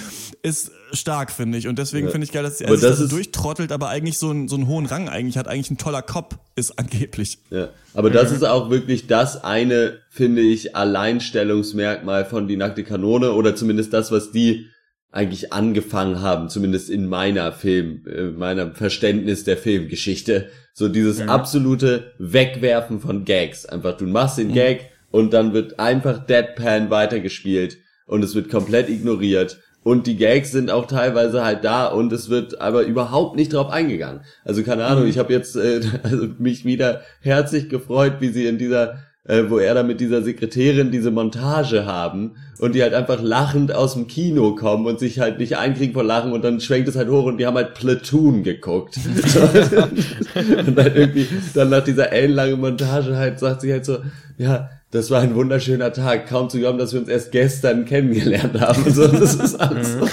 ist 0.42 0.70
stark, 0.92 1.30
finde 1.30 1.58
ich. 1.58 1.68
Und 1.68 1.78
deswegen 1.78 2.06
ja. 2.06 2.12
finde 2.12 2.26
ich 2.26 2.32
geil, 2.32 2.42
dass 2.42 2.60
er 2.60 2.70
sich 2.72 2.80
das, 2.80 2.98
das 2.98 3.08
durchtrottelt, 3.08 3.72
aber 3.72 3.88
eigentlich 3.88 4.18
so, 4.18 4.30
einen, 4.30 4.48
so 4.48 4.56
einen 4.56 4.66
hohen 4.66 4.86
Rang 4.86 5.08
eigentlich 5.08 5.36
hat, 5.36 5.48
eigentlich 5.48 5.70
ein 5.70 5.78
toller 5.78 6.02
Cop 6.02 6.38
ist 6.54 6.78
angeblich. 6.78 7.38
Ja. 7.50 7.68
Aber 7.94 8.10
das 8.10 8.30
mhm. 8.30 8.36
ist 8.36 8.44
auch 8.44 8.70
wirklich 8.70 9.06
das 9.06 9.44
eine, 9.44 9.98
finde 10.08 10.42
ich, 10.42 10.74
Alleinstellungsmerkmal 10.74 12.24
von 12.24 12.48
Die 12.48 12.56
nackte 12.56 12.84
Kanone 12.84 13.32
oder 13.32 13.54
zumindest 13.54 13.92
das, 13.92 14.10
was 14.10 14.30
die 14.30 14.66
eigentlich 15.10 15.52
angefangen 15.52 16.22
haben, 16.22 16.48
zumindest 16.48 16.88
in 16.88 17.06
meiner 17.06 17.52
Film, 17.52 18.02
äh, 18.06 18.22
meiner 18.24 18.74
Verständnis 18.74 19.44
der 19.44 19.58
Filmgeschichte. 19.58 20.48
So 20.72 20.88
dieses 20.88 21.22
mhm. 21.22 21.28
absolute 21.28 22.12
Wegwerfen 22.18 22.98
von 22.98 23.26
Gags. 23.26 23.66
Einfach, 23.66 23.96
du 23.98 24.06
machst 24.06 24.38
den 24.38 24.48
mhm. 24.48 24.54
Gag 24.54 24.90
und 25.10 25.34
dann 25.34 25.52
wird 25.52 25.78
einfach 25.78 26.26
Deadpan 26.26 26.88
weitergespielt 26.88 27.76
und 28.06 28.24
es 28.24 28.34
wird 28.34 28.48
komplett 28.48 28.88
ignoriert 28.88 29.58
und 29.84 30.06
die 30.06 30.16
Gags 30.16 30.52
sind 30.52 30.70
auch 30.70 30.86
teilweise 30.86 31.44
halt 31.44 31.64
da 31.64 31.86
und 31.86 32.12
es 32.12 32.28
wird 32.28 32.60
aber 32.60 32.82
überhaupt 32.82 33.36
nicht 33.36 33.52
drauf 33.52 33.70
eingegangen. 33.70 34.20
Also 34.44 34.62
keine 34.62 34.84
Ahnung, 34.84 35.04
mhm. 35.04 35.10
ich 35.10 35.18
habe 35.18 35.32
jetzt 35.32 35.56
äh, 35.56 35.80
also 36.02 36.28
mich 36.38 36.64
wieder 36.64 37.02
herzlich 37.20 37.68
gefreut, 37.68 38.14
wie 38.20 38.28
sie 38.28 38.46
in 38.46 38.58
dieser 38.58 38.98
äh, 39.24 39.44
wo 39.48 39.58
er 39.58 39.74
da 39.74 39.82
mit 39.82 40.00
dieser 40.00 40.22
Sekretärin 40.22 40.90
diese 40.90 41.12
Montage 41.12 41.86
haben 41.86 42.32
und 42.58 42.74
die 42.74 42.82
halt 42.82 42.94
einfach 42.94 43.22
lachend 43.22 43.72
aus 43.72 43.94
dem 43.94 44.08
Kino 44.08 44.56
kommen 44.56 44.86
und 44.86 44.98
sich 44.98 45.20
halt 45.20 45.38
nicht 45.38 45.56
einkriegen 45.56 45.94
vor 45.94 46.02
Lachen 46.02 46.32
und 46.32 46.42
dann 46.42 46.60
schwenkt 46.60 46.88
es 46.88 46.96
halt 46.96 47.08
hoch 47.08 47.24
und 47.24 47.38
die 47.38 47.46
haben 47.46 47.56
halt 47.56 47.74
Platoon 47.74 48.42
geguckt. 48.42 48.98
und 50.34 50.76
dann 50.76 50.96
irgendwie, 50.96 51.28
dann 51.54 51.70
nach 51.70 51.84
dieser 51.84 52.10
ellenlangen 52.12 52.60
Montage 52.60 53.16
halt 53.16 53.38
sagt 53.38 53.60
sie 53.60 53.72
halt 53.72 53.84
so, 53.84 53.98
ja, 54.38 54.70
das 54.92 55.10
war 55.10 55.22
ein 55.22 55.34
wunderschöner 55.34 55.92
Tag. 55.94 56.28
Kaum 56.28 56.50
zu 56.50 56.58
glauben, 56.58 56.76
dass 56.76 56.92
wir 56.92 57.00
uns 57.00 57.08
erst 57.08 57.32
gestern 57.32 57.86
kennengelernt 57.86 58.60
haben. 58.60 58.92
So, 58.92 59.08
das 59.08 59.34
ist 59.34 59.56
alles 59.56 59.94
so, 59.94 60.06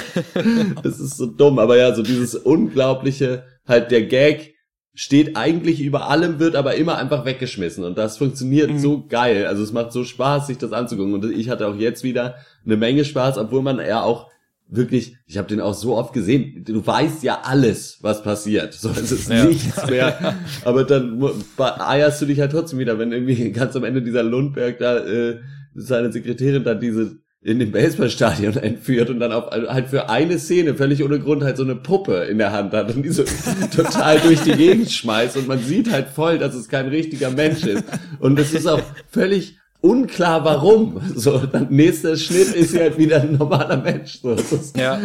das 0.82 1.00
ist 1.02 1.18
so 1.18 1.26
dumm. 1.26 1.60
Aber 1.60 1.78
ja, 1.78 1.94
so 1.94 2.02
dieses 2.02 2.34
unglaubliche, 2.34 3.44
halt 3.68 3.92
der 3.92 4.04
Gag 4.04 4.56
steht 4.94 5.36
eigentlich 5.36 5.82
über 5.82 6.10
allem, 6.10 6.40
wird 6.40 6.56
aber 6.56 6.76
immer 6.76 6.98
einfach 6.98 7.26
weggeschmissen. 7.26 7.84
Und 7.84 7.98
das 7.98 8.18
funktioniert 8.18 8.72
mhm. 8.72 8.80
so 8.80 9.06
geil. 9.06 9.48
Also 9.48 9.64
es 9.64 9.74
macht 9.74 9.92
so 9.92 10.06
Spaß, 10.06 10.48
sich 10.48 10.58
das 10.58 10.72
anzugucken. 10.72 11.14
Und 11.14 11.26
ich 11.30 11.50
hatte 11.50 11.68
auch 11.68 11.76
jetzt 11.76 12.04
wieder 12.04 12.36
eine 12.66 12.78
Menge 12.78 13.04
Spaß, 13.04 13.38
obwohl 13.38 13.62
man 13.62 13.80
ja 13.80 14.02
auch 14.02 14.32
wirklich, 14.70 15.18
ich 15.26 15.38
habe 15.38 15.48
den 15.48 15.62
auch 15.62 15.74
so 15.74 15.98
oft 15.98 16.14
gesehen, 16.14 16.64
du 16.64 16.86
weißt 16.86 17.24
ja 17.24 17.42
alles, 17.44 17.98
was 18.02 18.24
passiert. 18.24 18.74
So, 18.74 18.90
es 18.90 19.12
ist 19.12 19.30
ja. 19.30 19.46
nichts 19.46 19.90
mehr. 19.90 20.36
Aber 20.64 20.84
dann 20.84 21.22
eierst 21.58 22.22
du 22.22 22.26
dich 22.26 22.40
halt 22.40 22.52
trotzdem 22.52 22.80
wieder, 22.80 23.00
wenn 23.00 23.12
irgendwie 23.12 23.52
ganz 23.52 23.76
am 23.76 23.84
Ende 23.84 24.02
dieser 24.02 24.24
Lundberg 24.24 24.78
da 24.78 24.98
äh, 25.00 25.40
seine 25.74 26.12
Sekretärin 26.12 26.64
dann 26.64 26.80
diese 26.80 27.18
in 27.42 27.58
dem 27.58 27.72
Baseballstadion 27.72 28.58
entführt 28.58 29.10
und 29.10 29.22
dann 29.22 29.32
auch 29.32 29.50
halt 29.50 29.88
für 29.88 30.10
eine 30.10 30.38
Szene 30.40 30.76
völlig 30.76 31.04
ohne 31.04 31.20
Grund 31.20 31.42
halt 31.42 31.56
so 31.56 31.64
eine 31.64 31.76
Puppe 31.76 32.26
in 32.26 32.38
der 32.38 32.52
Hand 32.52 32.74
hat 32.74 32.94
und 32.94 33.04
die 33.04 33.10
so 33.10 33.24
total 33.76 34.20
durch 34.20 34.42
die 34.42 34.52
Gegend 34.52 34.92
schmeißt 34.92 35.38
und 35.38 35.48
man 35.48 35.60
sieht 35.60 35.90
halt 35.90 36.10
voll, 36.10 36.38
dass 36.38 36.54
es 36.54 36.68
kein 36.68 36.88
richtiger 36.90 37.32
Mensch 37.32 37.64
ist. 37.64 37.86
Und 38.20 38.38
es 38.40 38.54
ist 38.54 38.68
auch 38.68 38.82
völlig 39.08 39.59
unklar 39.82 40.44
warum. 40.44 41.02
So, 41.16 41.38
dann 41.38 41.68
nächster 41.70 42.18
Schnitt 42.18 42.54
ist 42.54 42.72
sie 42.72 42.80
halt 42.80 42.98
wieder 42.98 43.22
ein 43.22 43.38
normaler 43.38 43.78
Mensch. 43.78 44.20
So, 44.22 44.36
das 44.36 44.52
ist, 44.52 44.78
ja. 44.78 45.00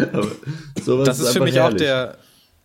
Das 0.75 1.19
ist, 1.19 1.27
ist 1.27 1.33
für 1.33 1.41
mich 1.41 1.57
herrlich. 1.57 1.75
auch 1.75 1.79
der, 1.79 2.19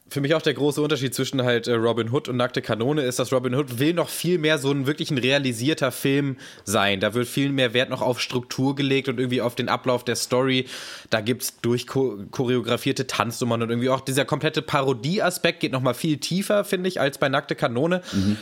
für 0.09 0.21
mich 0.21 0.33
auch 0.33 0.41
der 0.41 0.53
große 0.53 0.81
Unterschied 0.81 1.13
zwischen 1.13 1.43
halt 1.43 1.67
äh, 1.67 1.73
Robin 1.73 2.11
Hood 2.11 2.27
und 2.27 2.37
Nackte 2.37 2.61
Kanone 2.61 3.03
ist, 3.03 3.19
dass 3.19 3.31
Robin 3.31 3.55
Hood 3.55 3.79
will 3.79 3.93
noch 3.93 4.09
viel 4.09 4.37
mehr 4.37 4.57
so 4.57 4.71
ein 4.71 4.87
wirklich 4.87 5.11
ein 5.11 5.17
realisierter 5.17 5.91
Film 5.91 6.37
sein. 6.63 6.99
Da 6.99 7.13
wird 7.13 7.27
viel 7.27 7.51
mehr 7.51 7.73
Wert 7.73 7.89
noch 7.89 8.01
auf 8.01 8.19
Struktur 8.19 8.75
gelegt 8.75 9.07
und 9.07 9.19
irgendwie 9.19 9.41
auf 9.41 9.55
den 9.55 9.69
Ablauf 9.69 10.03
der 10.03 10.15
Story. 10.15 10.65
Da 11.09 11.21
gibt's 11.21 11.59
durchchoreografierte 11.61 13.07
Tanznummern 13.07 13.61
und 13.61 13.69
irgendwie 13.69 13.89
auch 13.89 14.01
dieser 14.01 14.25
komplette 14.25 14.61
Parodie-Aspekt 14.61 15.59
geht 15.59 15.71
noch 15.71 15.81
mal 15.81 15.93
viel 15.93 16.17
tiefer, 16.17 16.63
finde 16.63 16.89
ich, 16.89 16.99
als 16.99 17.17
bei 17.17 17.29
Nackte 17.29 17.55
Kanone. 17.55 18.01
Mhm. 18.11 18.37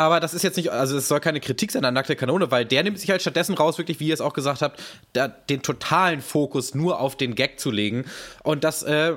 Aber 0.00 0.18
das 0.18 0.32
ist 0.32 0.42
jetzt 0.44 0.56
nicht, 0.56 0.70
also 0.70 0.96
es 0.96 1.08
soll 1.08 1.20
keine 1.20 1.40
Kritik 1.40 1.70
sein 1.70 1.84
an 1.84 1.92
Nackte 1.92 2.16
Kanone, 2.16 2.50
weil 2.50 2.64
der 2.64 2.82
nimmt 2.82 2.98
sich 2.98 3.10
halt 3.10 3.20
stattdessen 3.20 3.54
raus, 3.54 3.76
wirklich, 3.76 4.00
wie 4.00 4.08
ihr 4.08 4.14
es 4.14 4.22
auch 4.22 4.32
gesagt 4.32 4.62
habt, 4.62 4.82
da, 5.12 5.28
den 5.28 5.60
totalen 5.60 6.22
Fokus 6.22 6.74
nur 6.74 7.00
auf 7.00 7.16
den 7.18 7.34
Gag 7.34 7.60
zu 7.60 7.70
legen. 7.70 8.06
Und 8.42 8.64
das, 8.64 8.82
äh, 8.82 9.12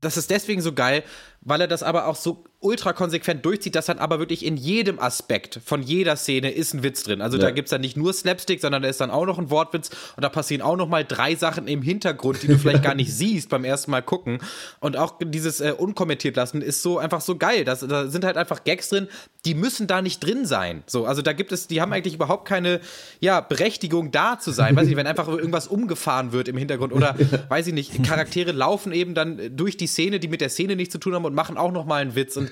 das 0.00 0.16
ist 0.16 0.30
deswegen 0.30 0.62
so 0.62 0.74
geil, 0.74 1.02
weil 1.40 1.60
er 1.60 1.66
das 1.66 1.82
aber 1.82 2.06
auch 2.06 2.14
so 2.14 2.44
ultra 2.64 2.92
konsequent 2.92 3.44
durchzieht, 3.44 3.74
dass 3.74 3.86
dann 3.86 3.98
aber 3.98 4.18
wirklich 4.18 4.44
in 4.44 4.56
jedem 4.56 4.98
Aspekt 4.98 5.60
von 5.64 5.82
jeder 5.82 6.16
Szene 6.16 6.50
ist 6.50 6.74
ein 6.74 6.82
Witz 6.82 7.02
drin. 7.02 7.20
Also 7.20 7.36
ja. 7.36 7.44
da 7.44 7.50
gibt 7.50 7.66
es 7.66 7.70
dann 7.70 7.82
nicht 7.82 7.96
nur 7.96 8.12
Slapstick, 8.12 8.60
sondern 8.60 8.82
da 8.82 8.88
ist 8.88 9.00
dann 9.00 9.10
auch 9.10 9.26
noch 9.26 9.38
ein 9.38 9.50
Wortwitz 9.50 9.90
und 10.16 10.22
da 10.22 10.28
passieren 10.28 10.62
auch 10.62 10.76
noch 10.76 10.88
mal 10.88 11.04
drei 11.04 11.34
Sachen 11.34 11.68
im 11.68 11.82
Hintergrund, 11.82 12.42
die 12.42 12.46
du 12.48 12.58
vielleicht 12.58 12.82
gar 12.82 12.94
nicht 12.94 13.12
siehst 13.14 13.50
beim 13.50 13.64
ersten 13.64 13.90
Mal 13.90 14.02
gucken. 14.02 14.38
Und 14.80 14.96
auch 14.96 15.18
dieses 15.22 15.60
äh, 15.60 15.74
unkommentiert 15.76 16.36
lassen 16.36 16.62
ist 16.62 16.82
so 16.82 16.98
einfach 16.98 17.20
so 17.20 17.36
geil. 17.36 17.64
Das, 17.64 17.80
da 17.80 18.08
sind 18.08 18.24
halt 18.24 18.36
einfach 18.36 18.64
Gags 18.64 18.88
drin, 18.88 19.08
die 19.44 19.54
müssen 19.54 19.86
da 19.86 20.00
nicht 20.00 20.24
drin 20.24 20.46
sein. 20.46 20.82
So, 20.86 21.04
also 21.04 21.20
da 21.20 21.34
gibt 21.34 21.52
es, 21.52 21.66
die 21.66 21.82
haben 21.82 21.92
eigentlich 21.92 22.14
überhaupt 22.14 22.48
keine 22.48 22.80
ja, 23.20 23.40
Berechtigung 23.42 24.10
da 24.10 24.38
zu 24.38 24.52
sein. 24.52 24.74
Weiß 24.74 24.88
ich, 24.88 24.96
wenn 24.96 25.06
einfach 25.06 25.28
irgendwas 25.28 25.66
umgefahren 25.66 26.32
wird 26.32 26.48
im 26.48 26.56
Hintergrund 26.56 26.92
oder 26.94 27.14
weiß 27.48 27.66
ich 27.66 27.74
nicht, 27.74 28.02
Charaktere 28.04 28.52
laufen 28.52 28.92
eben 28.92 29.14
dann 29.14 29.54
durch 29.54 29.76
die 29.76 29.86
Szene, 29.86 30.18
die 30.18 30.28
mit 30.28 30.40
der 30.40 30.48
Szene 30.48 30.76
nichts 30.76 30.92
zu 30.92 30.98
tun 30.98 31.14
haben 31.14 31.26
und 31.26 31.34
machen 31.34 31.58
auch 31.58 31.72
noch 31.72 31.84
mal 31.84 32.00
einen 32.00 32.14
Witz 32.14 32.36
und 32.36 32.50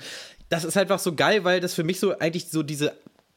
das 0.49 0.63
ist 0.63 0.77
einfach 0.77 0.99
so 0.99 1.15
geil, 1.15 1.43
weil 1.43 1.59
das 1.59 1.73
für 1.73 1.83
mich 1.83 1.99
so 1.99 2.17
eigentlich 2.17 2.49
so 2.49 2.63
diese 2.63 2.93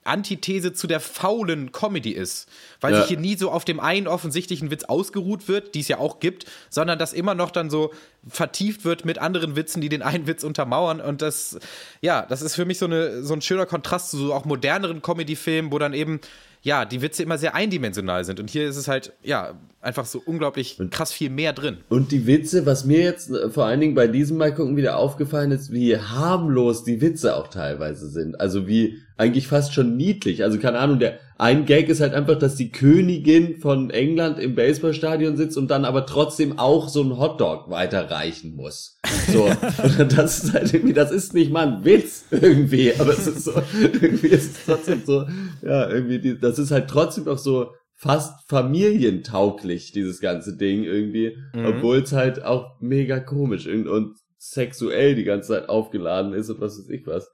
Antithese 0.06 0.72
zu 0.72 0.86
der 0.86 1.00
faulen 1.00 1.72
Comedy 1.72 2.12
ist. 2.12 2.48
Weil 2.80 2.92
ja. 2.92 3.00
sich 3.00 3.08
hier 3.08 3.18
nie 3.18 3.36
so 3.36 3.50
auf 3.50 3.64
dem 3.64 3.80
einen 3.80 4.06
offensichtlichen 4.06 4.70
Witz 4.70 4.84
ausgeruht 4.84 5.48
wird, 5.48 5.74
die 5.74 5.80
es 5.80 5.88
ja 5.88 5.98
auch 5.98 6.20
gibt, 6.20 6.46
sondern 6.70 6.98
dass 6.98 7.12
immer 7.12 7.34
noch 7.34 7.50
dann 7.50 7.70
so 7.70 7.92
vertieft 8.26 8.84
wird 8.84 9.04
mit 9.04 9.18
anderen 9.18 9.56
Witzen, 9.56 9.80
die 9.80 9.88
den 9.88 10.02
einen 10.02 10.26
Witz 10.26 10.44
untermauern. 10.44 11.00
Und 11.00 11.22
das, 11.22 11.58
ja, 12.00 12.22
das 12.22 12.42
ist 12.42 12.54
für 12.54 12.64
mich 12.64 12.78
so, 12.78 12.86
eine, 12.86 13.22
so 13.22 13.34
ein 13.34 13.42
schöner 13.42 13.66
Kontrast 13.66 14.10
zu 14.10 14.18
so 14.18 14.34
auch 14.34 14.44
moderneren 14.44 15.02
Comedy-Filmen, 15.02 15.72
wo 15.72 15.78
dann 15.78 15.94
eben 15.94 16.20
ja, 16.66 16.84
die 16.84 17.00
Witze 17.00 17.22
immer 17.22 17.38
sehr 17.38 17.54
eindimensional 17.54 18.24
sind. 18.24 18.40
Und 18.40 18.50
hier 18.50 18.68
ist 18.68 18.76
es 18.76 18.88
halt, 18.88 19.12
ja, 19.22 19.54
einfach 19.80 20.04
so 20.04 20.20
unglaublich 20.26 20.76
krass 20.90 21.12
viel 21.12 21.30
mehr 21.30 21.52
drin. 21.52 21.76
Und 21.88 22.10
die 22.10 22.26
Witze, 22.26 22.66
was 22.66 22.84
mir 22.84 23.02
jetzt 23.02 23.30
äh, 23.30 23.50
vor 23.50 23.66
allen 23.66 23.78
Dingen 23.78 23.94
bei 23.94 24.08
diesem 24.08 24.36
Mal 24.36 24.52
gucken 24.52 24.76
wieder 24.76 24.96
aufgefallen 24.96 25.52
ist, 25.52 25.70
wie 25.70 25.96
harmlos 25.96 26.82
die 26.82 27.00
Witze 27.00 27.36
auch 27.36 27.46
teilweise 27.46 28.08
sind. 28.08 28.40
Also 28.40 28.66
wie 28.66 28.98
eigentlich 29.16 29.46
fast 29.46 29.74
schon 29.74 29.96
niedlich. 29.96 30.42
Also 30.42 30.58
keine 30.58 30.80
Ahnung, 30.80 30.98
der 30.98 31.20
ein 31.38 31.66
Gag 31.66 31.88
ist 31.88 32.00
halt 32.00 32.14
einfach, 32.14 32.38
dass 32.38 32.54
die 32.54 32.70
Königin 32.72 33.58
von 33.58 33.90
England 33.90 34.38
im 34.38 34.54
Baseballstadion 34.54 35.36
sitzt 35.36 35.58
und 35.58 35.70
dann 35.70 35.84
aber 35.84 36.06
trotzdem 36.06 36.58
auch 36.58 36.88
so 36.88 37.02
ein 37.02 37.18
Hotdog 37.18 37.68
weiterreichen 37.68 38.56
muss. 38.56 38.98
So, 39.30 39.48
das 40.08 40.44
ist 40.44 40.54
halt 40.54 40.72
irgendwie, 40.72 40.94
das 40.94 41.10
ist 41.10 41.34
nicht 41.34 41.52
mal 41.52 41.66
ein 41.66 41.84
Witz 41.84 42.24
irgendwie, 42.30 42.94
aber 42.98 43.10
es 43.10 43.26
ist 43.26 43.44
so, 43.44 43.52
irgendwie 43.80 44.28
ist 44.28 44.56
es 44.56 44.64
trotzdem 44.64 45.02
so, 45.04 45.26
ja, 45.62 45.90
irgendwie, 45.90 46.20
die, 46.20 46.38
das 46.38 46.58
ist 46.58 46.70
halt 46.70 46.88
trotzdem 46.88 47.24
noch 47.24 47.38
so 47.38 47.72
fast 47.94 48.48
familientauglich, 48.48 49.92
dieses 49.92 50.20
ganze 50.20 50.56
Ding 50.56 50.84
irgendwie, 50.84 51.36
mhm. 51.54 51.66
obwohl 51.66 51.98
es 51.98 52.12
halt 52.12 52.42
auch 52.42 52.80
mega 52.80 53.20
komisch 53.20 53.66
und, 53.66 53.88
und 53.88 54.16
sexuell 54.38 55.14
die 55.14 55.24
ganze 55.24 55.48
Zeit 55.48 55.68
aufgeladen 55.68 56.32
ist 56.32 56.48
und 56.48 56.60
was 56.60 56.78
weiß 56.78 56.88
ich 56.88 57.06
was. 57.06 57.30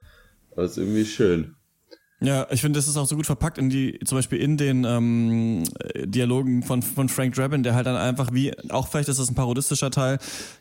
Aber 0.51 0.63
es 0.63 0.71
ist 0.71 0.77
irgendwie 0.77 1.05
schön. 1.05 1.55
Ja, 2.23 2.47
ich 2.51 2.61
finde, 2.61 2.79
das 2.79 2.87
ist 2.87 2.95
auch 2.95 3.05
so 3.05 3.17
gut 3.17 3.25
verpackt 3.25 3.57
in 3.57 3.69
die, 3.69 3.99
zum 4.05 4.17
Beispiel 4.17 4.39
in 4.39 4.55
den 4.55 4.85
ähm, 4.85 5.65
Dialogen 6.05 6.63
von, 6.63 6.81
von 6.81 7.09
Frank 7.09 7.35
Drabin, 7.35 7.63
der 7.63 7.75
halt 7.75 7.85
dann 7.85 7.97
einfach 7.97 8.31
wie, 8.31 8.53
auch 8.69 8.87
vielleicht 8.87 9.09
ist 9.09 9.19
das 9.19 9.29
ein 9.29 9.35
parodistischer 9.35 9.91
Teil, 9.91 10.19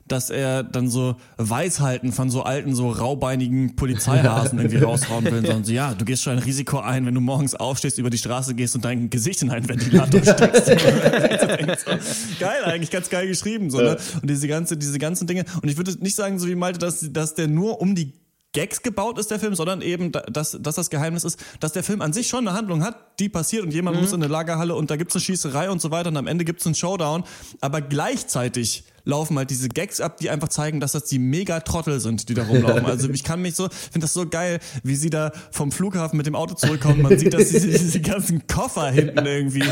dass 0.09 0.31
er 0.31 0.65
dann 0.65 0.91
so 0.91 1.15
Weisheiten 1.37 2.11
von 2.11 2.31
so 2.31 2.43
alten, 2.43 2.75
so 2.75 2.91
raubeinigen 2.91 3.77
Polizeihasen 3.77 4.59
irgendwie 4.59 4.79
raushauen 4.79 5.25
will. 5.25 5.49
Und 5.53 5.65
so, 5.65 5.73
ja, 5.73 5.95
du 5.95 6.05
gehst 6.05 6.25
schon 6.25 6.33
ein 6.33 6.41
Risiko 6.41 6.81
ein, 6.81 7.07
wenn 7.07 7.15
du 7.15 7.21
morgens 7.21 7.55
aufstehst, 7.55 7.97
über 7.99 8.11
die 8.11 8.19
Straße 8.19 8.57
gehst 8.57 8.75
und 8.75 8.85
dein 8.85 9.09
Gesicht 9.09 9.41
in 9.43 9.51
einen 9.51 9.69
Ventilator 9.69 10.21
steckst. 10.23 10.67
geil, 12.41 12.65
eigentlich 12.65 12.91
ganz 12.91 13.09
geil 13.09 13.29
geschrieben, 13.29 13.71
so, 13.71 13.79
ne? 13.79 13.97
Und 14.21 14.29
diese 14.29 14.49
ganze, 14.49 14.77
diese 14.77 14.99
ganzen 14.99 15.29
Dinge. 15.29 15.45
Und 15.63 15.69
ich 15.69 15.77
würde 15.77 15.93
nicht 16.01 16.17
sagen, 16.17 16.41
so 16.41 16.49
wie 16.49 16.57
Malte, 16.57 16.81
dass, 16.81 17.07
dass 17.13 17.37
der 17.37 17.47
nur 17.47 17.81
um 17.81 17.95
die 17.95 18.13
Gags 18.53 18.83
gebaut 18.83 19.19
ist, 19.19 19.31
der 19.31 19.41
Film, 19.41 19.55
sondern 19.55 19.81
eben, 19.81 20.13
dass, 20.13 20.59
dass 20.61 20.75
das 20.75 20.91
Geheimnis 20.91 21.25
ist, 21.25 21.43
dass 21.61 21.73
der 21.73 21.83
Film 21.83 22.03
an 22.03 22.13
sich 22.13 22.29
schon 22.29 22.47
eine 22.47 22.57
Handlung 22.57 22.85
hat, 22.85 23.19
die 23.19 23.29
passiert 23.29 23.65
und 23.65 23.73
jemand 23.73 23.97
mhm. 23.97 24.03
muss 24.03 24.13
in 24.13 24.23
eine 24.23 24.31
Lagerhalle 24.31 24.75
und 24.75 24.91
da 24.91 24.97
gibt's 24.97 25.15
eine 25.15 25.23
Schießerei 25.23 25.71
und 25.71 25.81
so 25.81 25.91
weiter 25.91 26.11
und 26.11 26.17
am 26.17 26.27
Ende 26.27 26.45
gibt's 26.45 26.67
einen 26.67 26.75
Showdown, 26.75 27.25
aber 27.61 27.81
gleichzeitig 27.81 28.85
laufen 29.05 29.37
halt 29.39 29.51
diese 29.51 29.69
Gags 29.69 30.01
ab, 30.01 30.19
die 30.19 30.31
einfach 30.31 30.49
zeigen, 30.49 30.81
dass 30.81 30.93
das 30.93 31.05
die 31.05 31.19
mega 31.19 31.61
Trottel 31.61 32.01
sind, 32.01 32.29
die 32.29 32.35
da 32.35 32.45
rumlaufen. 32.45 32.87
Also 32.87 33.11
ich 33.11 33.25
kann 33.25 33.43
mich 33.43 33.55
so, 33.55 33.69
finde 33.69 34.05
das 34.05 34.15
so 34.15 34.27
geil, 34.29 34.61
wie 34.83 34.97
sie 34.97 35.11
da 35.11 35.33
vom 35.51 35.73
Flughafen 35.73 36.17
mit 36.17 36.27
dem 36.27 36.35
Auto 36.35 36.55
zurückkommen. 36.55 37.03
Man 37.03 37.19
sieht, 37.19 37.35
dass 37.35 37.49
diese, 37.49 37.69
diese 37.69 38.01
ganzen 38.01 38.47
Koffer 38.47 38.91
hinten 38.91 39.25
irgendwie 39.25 39.65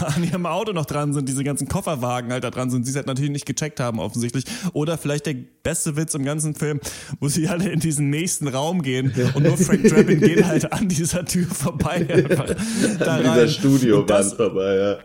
an 0.00 0.24
ihrem 0.24 0.46
Auto 0.46 0.72
noch 0.72 0.86
dran 0.86 1.12
sind, 1.12 1.28
diese 1.28 1.44
ganzen 1.44 1.68
Kofferwagen 1.68 2.32
halt 2.32 2.44
da 2.44 2.50
dran 2.50 2.70
sind, 2.70 2.84
sie 2.84 2.90
es 2.90 2.96
halt 2.96 3.06
natürlich 3.06 3.30
nicht 3.30 3.46
gecheckt 3.46 3.80
haben 3.80 3.98
offensichtlich. 4.00 4.44
Oder 4.72 4.98
vielleicht 4.98 5.26
der 5.26 5.36
beste 5.62 5.96
Witz 5.96 6.14
im 6.14 6.24
ganzen 6.24 6.54
Film, 6.54 6.80
wo 7.20 7.28
sie 7.28 7.48
alle 7.48 7.70
in 7.70 7.80
diesen 7.80 8.10
nächsten 8.10 8.48
Raum 8.48 8.82
gehen 8.82 9.12
und 9.34 9.42
nur 9.42 9.56
Frank 9.56 9.88
Drabin 9.88 10.20
geht 10.20 10.44
halt 10.44 10.72
an 10.72 10.88
dieser 10.88 11.24
Tür 11.24 11.46
vorbei 11.46 12.06
einfach 12.10 12.54
da 12.98 13.16
rein. 13.16 13.22
Dieser 13.22 13.48
Studiowand 13.48 14.34
vorbei, 14.34 14.76
ja. 14.76 14.98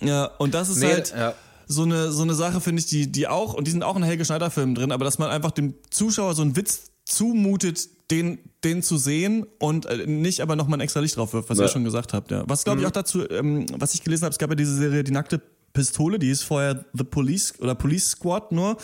Ja, 0.00 0.24
und 0.38 0.54
das 0.54 0.68
ist 0.68 0.78
nee, 0.78 0.92
halt... 0.92 1.14
Ja 1.16 1.34
so 1.68 1.82
eine, 1.82 2.10
so 2.10 2.22
eine 2.22 2.34
Sache, 2.34 2.60
finde 2.60 2.80
ich, 2.80 2.86
die, 2.86 3.12
die 3.12 3.28
auch, 3.28 3.54
und 3.54 3.66
die 3.66 3.70
sind 3.70 3.82
auch 3.82 3.94
in 3.96 4.02
Helge 4.02 4.24
Schneider-Filmen 4.24 4.74
drin, 4.74 4.90
aber 4.90 5.04
dass 5.04 5.18
man 5.18 5.30
einfach 5.30 5.50
dem 5.50 5.74
Zuschauer 5.90 6.34
so 6.34 6.42
einen 6.42 6.56
Witz 6.56 6.90
zumutet, 7.04 7.88
den, 8.10 8.38
den 8.64 8.82
zu 8.82 8.96
sehen 8.96 9.46
und 9.58 9.86
äh, 9.86 10.06
nicht 10.06 10.40
aber 10.40 10.56
nochmal 10.56 10.78
ein 10.78 10.82
extra 10.82 11.00
Licht 11.00 11.16
drauf 11.16 11.34
wirft, 11.34 11.50
was 11.50 11.58
ja. 11.58 11.64
ihr 11.64 11.68
schon 11.68 11.84
gesagt 11.84 12.14
habt. 12.14 12.30
Ja. 12.30 12.44
Was 12.46 12.64
glaube 12.64 12.78
ich 12.78 12.84
mhm. 12.84 12.88
auch 12.88 12.92
dazu, 12.92 13.28
ähm, 13.28 13.66
was 13.78 13.94
ich 13.94 14.02
gelesen 14.02 14.24
habe, 14.24 14.32
es 14.32 14.38
gab 14.38 14.48
ja 14.48 14.56
diese 14.56 14.74
Serie 14.74 15.04
Die 15.04 15.12
nackte 15.12 15.42
Pistole, 15.74 16.18
die 16.18 16.30
ist 16.30 16.42
vorher 16.42 16.84
The 16.94 17.04
Police 17.04 17.54
oder 17.60 17.74
Police 17.74 18.10
Squad 18.10 18.50
nur, 18.52 18.78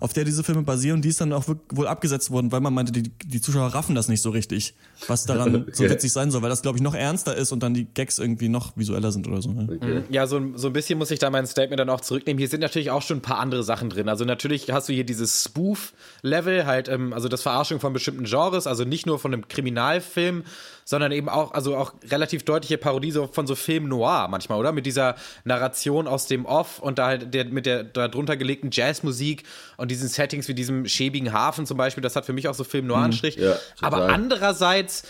auf 0.00 0.12
der 0.12 0.24
diese 0.24 0.44
Filme 0.44 0.62
basieren. 0.62 1.02
Die 1.02 1.08
ist 1.08 1.20
dann 1.20 1.32
auch 1.32 1.44
wohl 1.70 1.86
abgesetzt 1.86 2.30
worden, 2.30 2.52
weil 2.52 2.60
man 2.60 2.74
meinte, 2.74 2.92
die, 2.92 3.02
die 3.02 3.40
Zuschauer 3.40 3.68
raffen 3.74 3.94
das 3.94 4.08
nicht 4.08 4.22
so 4.22 4.30
richtig, 4.30 4.74
was 5.06 5.26
daran 5.26 5.54
okay. 5.54 5.70
so 5.72 5.84
witzig 5.84 6.12
sein 6.12 6.30
soll, 6.30 6.42
weil 6.42 6.50
das, 6.50 6.62
glaube 6.62 6.78
ich, 6.78 6.82
noch 6.82 6.94
ernster 6.94 7.34
ist 7.34 7.52
und 7.52 7.62
dann 7.62 7.74
die 7.74 7.86
Gags 7.86 8.18
irgendwie 8.18 8.48
noch 8.48 8.76
visueller 8.76 9.12
sind 9.12 9.26
oder 9.28 9.42
so. 9.42 9.52
Ne? 9.52 9.68
Okay. 9.70 10.02
Ja, 10.10 10.26
so, 10.26 10.40
so 10.54 10.68
ein 10.68 10.72
bisschen 10.72 10.98
muss 10.98 11.10
ich 11.10 11.18
da 11.18 11.30
mein 11.30 11.46
Statement 11.46 11.80
dann 11.80 11.90
auch 11.90 12.00
zurücknehmen. 12.00 12.38
Hier 12.38 12.48
sind 12.48 12.60
natürlich 12.60 12.90
auch 12.90 13.02
schon 13.02 13.18
ein 13.18 13.22
paar 13.22 13.38
andere 13.38 13.62
Sachen 13.62 13.90
drin. 13.90 14.08
Also 14.08 14.24
natürlich 14.24 14.70
hast 14.70 14.88
du 14.88 14.92
hier 14.92 15.04
dieses 15.04 15.44
Spoof-Level, 15.44 16.66
halt, 16.66 16.88
ähm, 16.88 17.12
also 17.12 17.28
das 17.28 17.42
Verarschung 17.42 17.80
von 17.80 17.92
bestimmten 17.92 18.24
Genres, 18.24 18.66
also 18.66 18.84
nicht 18.84 19.06
nur 19.06 19.18
von 19.18 19.32
einem 19.32 19.48
Kriminalfilm, 19.48 20.44
sondern 20.88 21.12
eben 21.12 21.28
auch, 21.28 21.52
also 21.52 21.76
auch 21.76 21.92
relativ 22.10 22.44
deutliche 22.44 22.78
Parodie 22.78 23.10
so 23.10 23.26
von 23.26 23.46
so 23.46 23.54
Film 23.54 23.88
Noir 23.88 24.28
manchmal, 24.30 24.58
oder? 24.58 24.72
Mit 24.72 24.86
dieser 24.86 25.16
Narration 25.44 26.06
aus 26.06 26.26
dem 26.26 26.46
Off 26.46 26.78
und 26.78 26.98
da 26.98 27.08
halt 27.08 27.34
der, 27.34 27.44
mit 27.44 27.66
der 27.66 27.84
darunter 27.84 28.38
gelegten 28.38 28.70
Jazzmusik 28.72 29.42
und 29.78 29.92
diesen 29.92 30.08
Settings 30.08 30.48
wie 30.48 30.54
diesem 30.54 30.86
schäbigen 30.86 31.32
Hafen 31.32 31.64
zum 31.64 31.78
Beispiel, 31.78 32.02
das 32.02 32.16
hat 32.16 32.26
für 32.26 32.32
mich 32.32 32.48
auch 32.48 32.54
so 32.54 32.64
Film 32.64 32.88
Noir-Anstrich. 32.88 33.36
Mhm, 33.36 33.44
ja, 33.44 33.56
Aber 33.80 34.08
andererseits 34.08 35.04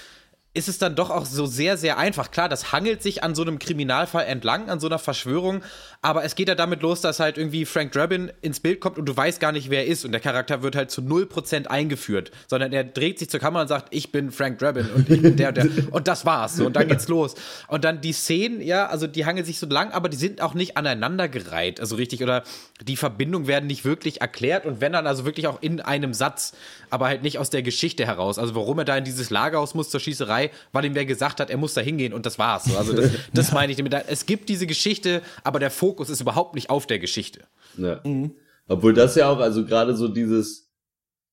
ist 0.54 0.68
es 0.68 0.78
dann 0.78 0.96
doch 0.96 1.10
auch 1.10 1.26
so 1.26 1.46
sehr, 1.46 1.76
sehr 1.76 1.98
einfach. 1.98 2.30
Klar, 2.30 2.48
das 2.48 2.72
hangelt 2.72 3.02
sich 3.02 3.22
an 3.22 3.34
so 3.34 3.42
einem 3.42 3.58
Kriminalfall 3.58 4.24
entlang, 4.24 4.70
an 4.70 4.80
so 4.80 4.86
einer 4.86 4.98
Verschwörung, 4.98 5.62
aber 6.00 6.24
es 6.24 6.34
geht 6.34 6.48
ja 6.48 6.54
damit 6.54 6.82
los, 6.82 7.00
dass 7.00 7.20
halt 7.20 7.36
irgendwie 7.36 7.66
Frank 7.66 7.92
Drabin 7.92 8.32
ins 8.40 8.58
Bild 8.58 8.80
kommt 8.80 8.98
und 8.98 9.06
du 9.06 9.16
weißt 9.16 9.40
gar 9.40 9.52
nicht, 9.52 9.68
wer 9.68 9.84
er 9.84 9.86
ist 9.86 10.04
und 10.04 10.12
der 10.12 10.20
Charakter 10.20 10.62
wird 10.62 10.74
halt 10.74 10.90
zu 10.90 11.02
0% 11.02 11.66
eingeführt, 11.66 12.32
sondern 12.46 12.72
er 12.72 12.82
dreht 12.82 13.18
sich 13.18 13.28
zur 13.28 13.40
Kamera 13.40 13.62
und 13.62 13.68
sagt, 13.68 13.88
ich 13.94 14.10
bin 14.10 14.30
Frank 14.30 14.58
Drabin 14.58 14.88
und 14.90 15.08
ich 15.10 15.20
bin 15.20 15.36
der, 15.36 15.52
der 15.52 15.68
und 15.90 16.08
das 16.08 16.24
war's 16.24 16.56
so, 16.56 16.66
und 16.66 16.76
dann 16.76 16.88
geht's 16.88 17.08
los. 17.08 17.34
Und 17.68 17.84
dann 17.84 18.00
die 18.00 18.12
Szenen, 18.12 18.62
ja, 18.62 18.86
also 18.86 19.06
die 19.06 19.26
hangeln 19.26 19.44
sich 19.44 19.58
so 19.58 19.66
lang, 19.66 19.92
aber 19.92 20.08
die 20.08 20.16
sind 20.16 20.40
auch 20.40 20.54
nicht 20.54 20.76
aneinandergereiht, 20.76 21.78
also 21.78 21.96
richtig, 21.96 22.22
oder 22.22 22.42
die 22.80 22.96
Verbindungen 22.96 23.46
werden 23.46 23.66
nicht 23.66 23.84
wirklich 23.84 24.22
erklärt 24.22 24.64
und 24.64 24.80
wenn 24.80 24.92
dann 24.92 25.06
also 25.06 25.26
wirklich 25.26 25.46
auch 25.46 25.60
in 25.60 25.80
einem 25.80 26.14
Satz, 26.14 26.54
aber 26.90 27.06
halt 27.06 27.22
nicht 27.22 27.38
aus 27.38 27.50
der 27.50 27.62
Geschichte 27.62 28.06
heraus, 28.06 28.38
also 28.38 28.54
warum 28.54 28.78
er 28.78 28.84
da 28.84 28.96
in 28.96 29.04
dieses 29.04 29.30
Lagerhaus 29.30 29.74
muss 29.74 29.90
zur 29.90 30.00
Schießerei, 30.00 30.50
weil 30.72 30.84
ihm 30.84 30.94
wer 30.94 31.06
gesagt 31.06 31.40
hat, 31.40 31.50
er 31.50 31.56
muss 31.56 31.74
da 31.74 31.80
hingehen 31.80 32.12
und 32.12 32.26
das 32.26 32.38
war's. 32.38 32.74
Also 32.76 32.92
das, 32.92 33.10
das 33.34 33.52
meine 33.52 33.72
ich 33.72 33.78
damit. 33.78 33.94
Es 34.08 34.26
gibt 34.26 34.48
diese 34.48 34.66
Geschichte, 34.66 35.22
aber 35.44 35.58
der 35.58 35.70
Fokus 35.70 36.10
ist 36.10 36.20
überhaupt 36.20 36.54
nicht 36.54 36.70
auf 36.70 36.86
der 36.86 36.98
Geschichte. 36.98 37.40
Ja. 37.76 38.00
Mhm. 38.04 38.32
Obwohl 38.68 38.94
das 38.94 39.14
ja 39.14 39.30
auch, 39.30 39.38
also 39.38 39.64
gerade 39.64 39.96
so 39.96 40.08
dieses, 40.08 40.72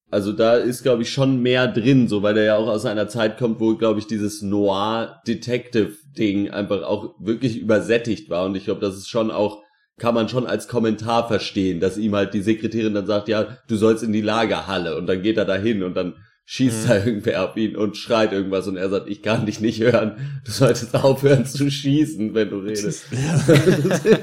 also 0.10 0.32
da 0.32 0.56
ist, 0.56 0.84
glaube 0.84 1.02
ich, 1.04 1.12
schon 1.12 1.41
mehr 1.41 1.68
drin, 1.68 2.08
so 2.08 2.24
weil 2.24 2.38
er 2.38 2.46
ja 2.46 2.56
auch 2.56 2.68
aus 2.68 2.86
einer 2.86 3.10
Zeit 3.10 3.38
kommt, 3.38 3.60
wo, 3.60 3.76
glaube 3.76 4.00
ich, 4.00 4.08
dieses 4.08 4.41
Noir-Detective-Ding 4.41 6.52
einfach 6.52 6.84
auch 6.84 7.15
wirklich 7.20 7.58
übersättigt 7.58 8.30
war. 8.30 8.46
Und 8.46 8.56
ich 8.56 8.63
glaube, 8.65 8.82
das 8.82 8.96
ist 8.96 9.10
schon 9.10 9.32
auch, 9.32 9.63
kann 9.97 10.13
man 10.13 10.27
schon 10.27 10.45
als 10.45 10.67
Kommentar 10.67 11.27
verstehen, 11.27 11.79
dass 11.79 11.97
ihm 11.97 12.15
halt 12.15 12.34
die 12.34 12.41
Sekretärin 12.41 12.93
dann 12.93 13.08
sagt, 13.08 13.27
ja, 13.27 13.58
du 13.67 13.75
sollst 13.77 14.03
in 14.03 14.12
die 14.12 14.21
Lagerhalle 14.21 14.97
und 14.97 15.08
dann 15.08 15.21
geht 15.21 15.38
er 15.38 15.45
dahin 15.45 15.84
und 15.84 15.95
dann 15.95 16.15
schießt 16.45 16.84
mhm. 16.84 16.88
da 16.88 16.97
irgendwer 16.97 17.43
auf 17.43 17.58
ihn 17.58 17.75
und 17.75 17.97
schreit 17.97 18.31
irgendwas 18.31 18.67
und 18.67 18.77
er 18.77 18.89
sagt, 18.89 19.10
ich 19.10 19.21
kann 19.21 19.45
dich 19.45 19.62
nicht 19.62 19.79
hören, 19.81 20.17
du 20.45 20.51
solltest 20.51 20.95
aufhören 20.95 21.45
zu 21.45 21.71
schießen, 21.71 22.34
wenn 22.34 22.49
du 22.49 22.58
redest. 22.58 23.05
Ja. 23.15 24.19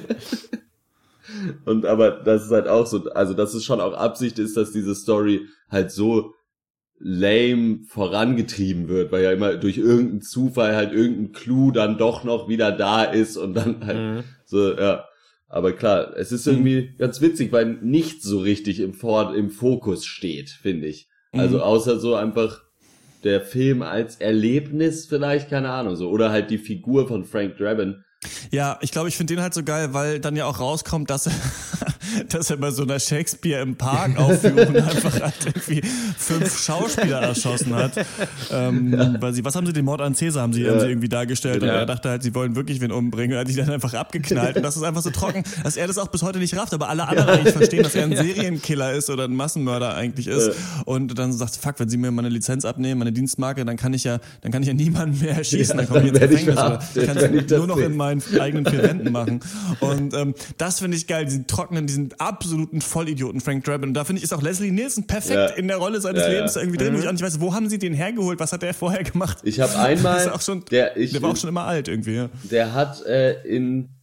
und 1.65 1.87
aber 1.87 2.11
das 2.11 2.45
ist 2.45 2.51
halt 2.53 2.69
auch 2.69 2.87
so, 2.87 3.11
also 3.13 3.35
dass 3.35 3.55
es 3.55 3.65
schon 3.65 3.81
auch 3.81 3.95
Absicht 3.95 4.39
ist, 4.39 4.57
dass 4.57 4.71
diese 4.71 4.95
Story 4.95 5.47
halt 5.71 5.91
so 5.91 6.35
lame 6.99 7.81
vorangetrieben 7.89 8.89
wird, 8.89 9.11
weil 9.11 9.25
ja 9.25 9.33
immer 9.33 9.57
durch 9.57 9.79
irgendeinen 9.79 10.21
Zufall 10.21 10.77
halt 10.77 10.93
irgendein 10.93 11.33
Clou 11.33 11.73
dann 11.73 11.99
doch 11.99 12.23
noch 12.23 12.49
wieder 12.49 12.71
da 12.71 13.03
ist 13.03 13.37
und 13.37 13.55
dann 13.55 13.85
halt 13.85 13.99
mhm. 13.99 14.25
so, 14.45 14.77
ja. 14.77 15.05
Aber 15.53 15.73
klar, 15.73 16.17
es 16.17 16.33
ist 16.33 16.47
irgendwie 16.47 16.81
mhm. 16.81 16.97
ganz 16.97 17.21
witzig, 17.21 17.53
weil 17.53 17.67
nichts 17.83 18.25
so 18.25 18.39
richtig 18.39 18.81
im, 18.81 18.95
Vor 18.95 19.35
im 19.35 19.51
Fokus 19.51 20.07
steht, 20.07 20.49
finde 20.49 20.87
ich. 20.87 21.11
Also 21.31 21.59
mhm. 21.59 21.63
außer 21.63 22.01
so 22.01 22.15
einfach 22.15 22.63
der 23.23 23.43
Film 23.43 23.83
als 23.83 24.17
Erlebnis 24.17 25.05
vielleicht, 25.07 25.51
keine 25.51 25.69
Ahnung, 25.69 25.95
so. 25.95 26.09
Oder 26.09 26.31
halt 26.31 26.51
die 26.51 26.57
Figur 26.57 27.07
von 27.07 27.25
Frank 27.25 27.59
Drabin, 27.59 28.03
ja, 28.51 28.79
ich 28.83 28.93
glaube, 28.93 29.09
ich 29.09 29.17
finde 29.17 29.35
den 29.35 29.43
halt 29.43 29.53
so 29.53 29.65
geil, 29.65 29.95
weil 29.95 30.21
dann 30.21 30.37
ja 30.37 30.47
auch 30.47 30.61
rauskommt, 30.61 31.11
dass 31.11 31.27
er, 31.27 31.33
dass 32.29 32.51
er 32.51 32.57
bei 32.57 32.71
so 32.71 32.85
einer 32.85 33.01
Shakespeare 33.01 33.61
im 33.63 33.77
Park 33.77 34.17
Aufführung 34.17 34.77
einfach 34.77 35.21
halt 35.21 35.62
irgendwie 35.73 35.89
fünf 36.17 36.63
Schauspieler 36.63 37.21
erschossen 37.23 37.75
hat. 37.75 37.93
Ähm, 38.51 38.93
ja. 38.93 39.21
weil 39.21 39.33
sie, 39.33 39.45
was 39.45 39.55
haben 39.55 39.67
sie, 39.67 39.73
den 39.73 39.85
Mord 39.85 40.01
an 40.01 40.15
Cäsar 40.15 40.43
haben 40.43 40.53
sie, 40.53 40.63
ja. 40.63 40.71
haben 40.71 40.81
sie 40.81 40.87
irgendwie 40.87 41.09
dargestellt 41.09 41.63
ja. 41.63 41.73
und 41.73 41.79
er 41.79 41.87
dachte 41.87 42.11
halt, 42.11 42.23
sie 42.23 42.35
wollen 42.35 42.55
wirklich 42.57 42.81
wen 42.81 42.93
umbringen 42.93 43.37
und 43.37 43.41
hat 43.41 43.49
die 43.49 43.55
dann 43.55 43.71
einfach 43.71 43.95
abgeknallt 43.95 44.57
und 44.57 44.63
das 44.63 44.77
ist 44.77 44.83
einfach 44.83 45.03
so 45.03 45.11
trocken, 45.11 45.43
dass 45.65 45.77
er 45.77 45.87
das 45.87 45.99
auch 45.99 46.09
bis 46.09 46.23
heute 46.23 46.39
nicht 46.39 46.57
rafft, 46.57 46.75
aber 46.75 46.89
alle 46.89 47.09
anderen 47.09 47.31
eigentlich 47.31 47.55
verstehen, 47.55 47.83
dass 47.83 47.95
er 47.95 48.05
ein 48.05 48.17
Serienkiller 48.17 48.93
ist 48.93 49.11
oder 49.11 49.25
ein 49.25 49.35
Massenmörder 49.35 49.95
eigentlich 49.95 50.29
ist 50.29 50.53
und 50.85 51.19
dann 51.19 51.33
sagt, 51.33 51.57
fuck, 51.57 51.79
wenn 51.79 51.89
sie 51.89 51.97
mir 51.97 52.11
meine 52.11 52.29
Lizenz 52.29 52.65
abnehmen, 52.65 52.99
meine 52.99 53.13
Dienstmarke, 53.13 53.65
dann 53.65 53.77
kann 53.77 53.95
ich 53.95 54.05
ja, 54.05 54.19
dann 54.43 54.53
kann 54.53 54.63
ich 54.63 54.69
ja 54.69 54.75
niemanden 54.75 55.21
mehr 55.21 55.37
erschießen, 55.37 55.77
dann 55.77 55.89
komme 55.89 56.03
ich 56.03 56.09
ins 56.09 56.21
Gefängnis 56.21 56.57
oder 56.57 56.79
kann 57.07 57.39
ich 57.39 57.49
nur 57.51 57.67
noch 57.67 57.79
in 57.79 57.97
mein 57.97 58.13
meinen 58.13 58.41
eigenen 58.41 58.67
vier 58.67 58.83
Wänden 58.83 59.13
machen. 59.13 59.41
Und 59.81 60.15
ähm, 60.15 60.35
das 60.59 60.81
finde 60.81 60.97
ich 60.97 61.07
geil, 61.07 61.25
diesen 61.25 61.47
trockenen, 61.47 61.87
diesen 61.87 62.13
absoluten 62.19 62.81
Vollidioten 62.81 63.41
Frank 63.41 63.65
Drabin. 63.65 63.91
Und 63.91 63.95
da 63.95 64.05
finde 64.05 64.19
ich, 64.19 64.25
ist 64.25 64.33
auch 64.33 64.43
Leslie 64.43 64.71
Nielsen 64.71 65.07
perfekt. 65.07 65.59
In 65.63 65.69
der 65.69 65.79
Rolle 65.79 66.01
seines 66.01 66.23
ja, 66.23 66.29
Lebens 66.29 66.57
irgendwie 66.57 66.79
drin. 66.79 66.95
Mhm. 66.95 67.01
ich 67.01 67.09
auch 67.09 67.13
nicht 67.13 67.23
weiß, 67.23 67.41
wo 67.41 67.55
haben 67.55 67.69
sie 67.69 67.79
den 67.79 67.95
hergeholt? 67.95 68.39
Was 68.41 68.53
hat 68.53 68.63
der 68.63 68.75
vorher 68.75 69.05
gemacht? 69.05 69.39
Ich 69.43 69.61
habe 69.61 69.79
einmal, 69.79 70.41
schon, 70.41 70.65
der, 70.67 70.97
ich, 70.97 71.13
der 71.13 71.23
war 71.23 71.31
auch 71.31 71.37
schon 71.37 71.49
immer 71.49 71.65
alt 71.65 71.89
irgendwie. 71.89 72.15
Ja. 72.15 72.31
Der 72.51 72.75
hat 72.75 73.05
äh, 73.07 73.43
in 73.43 74.03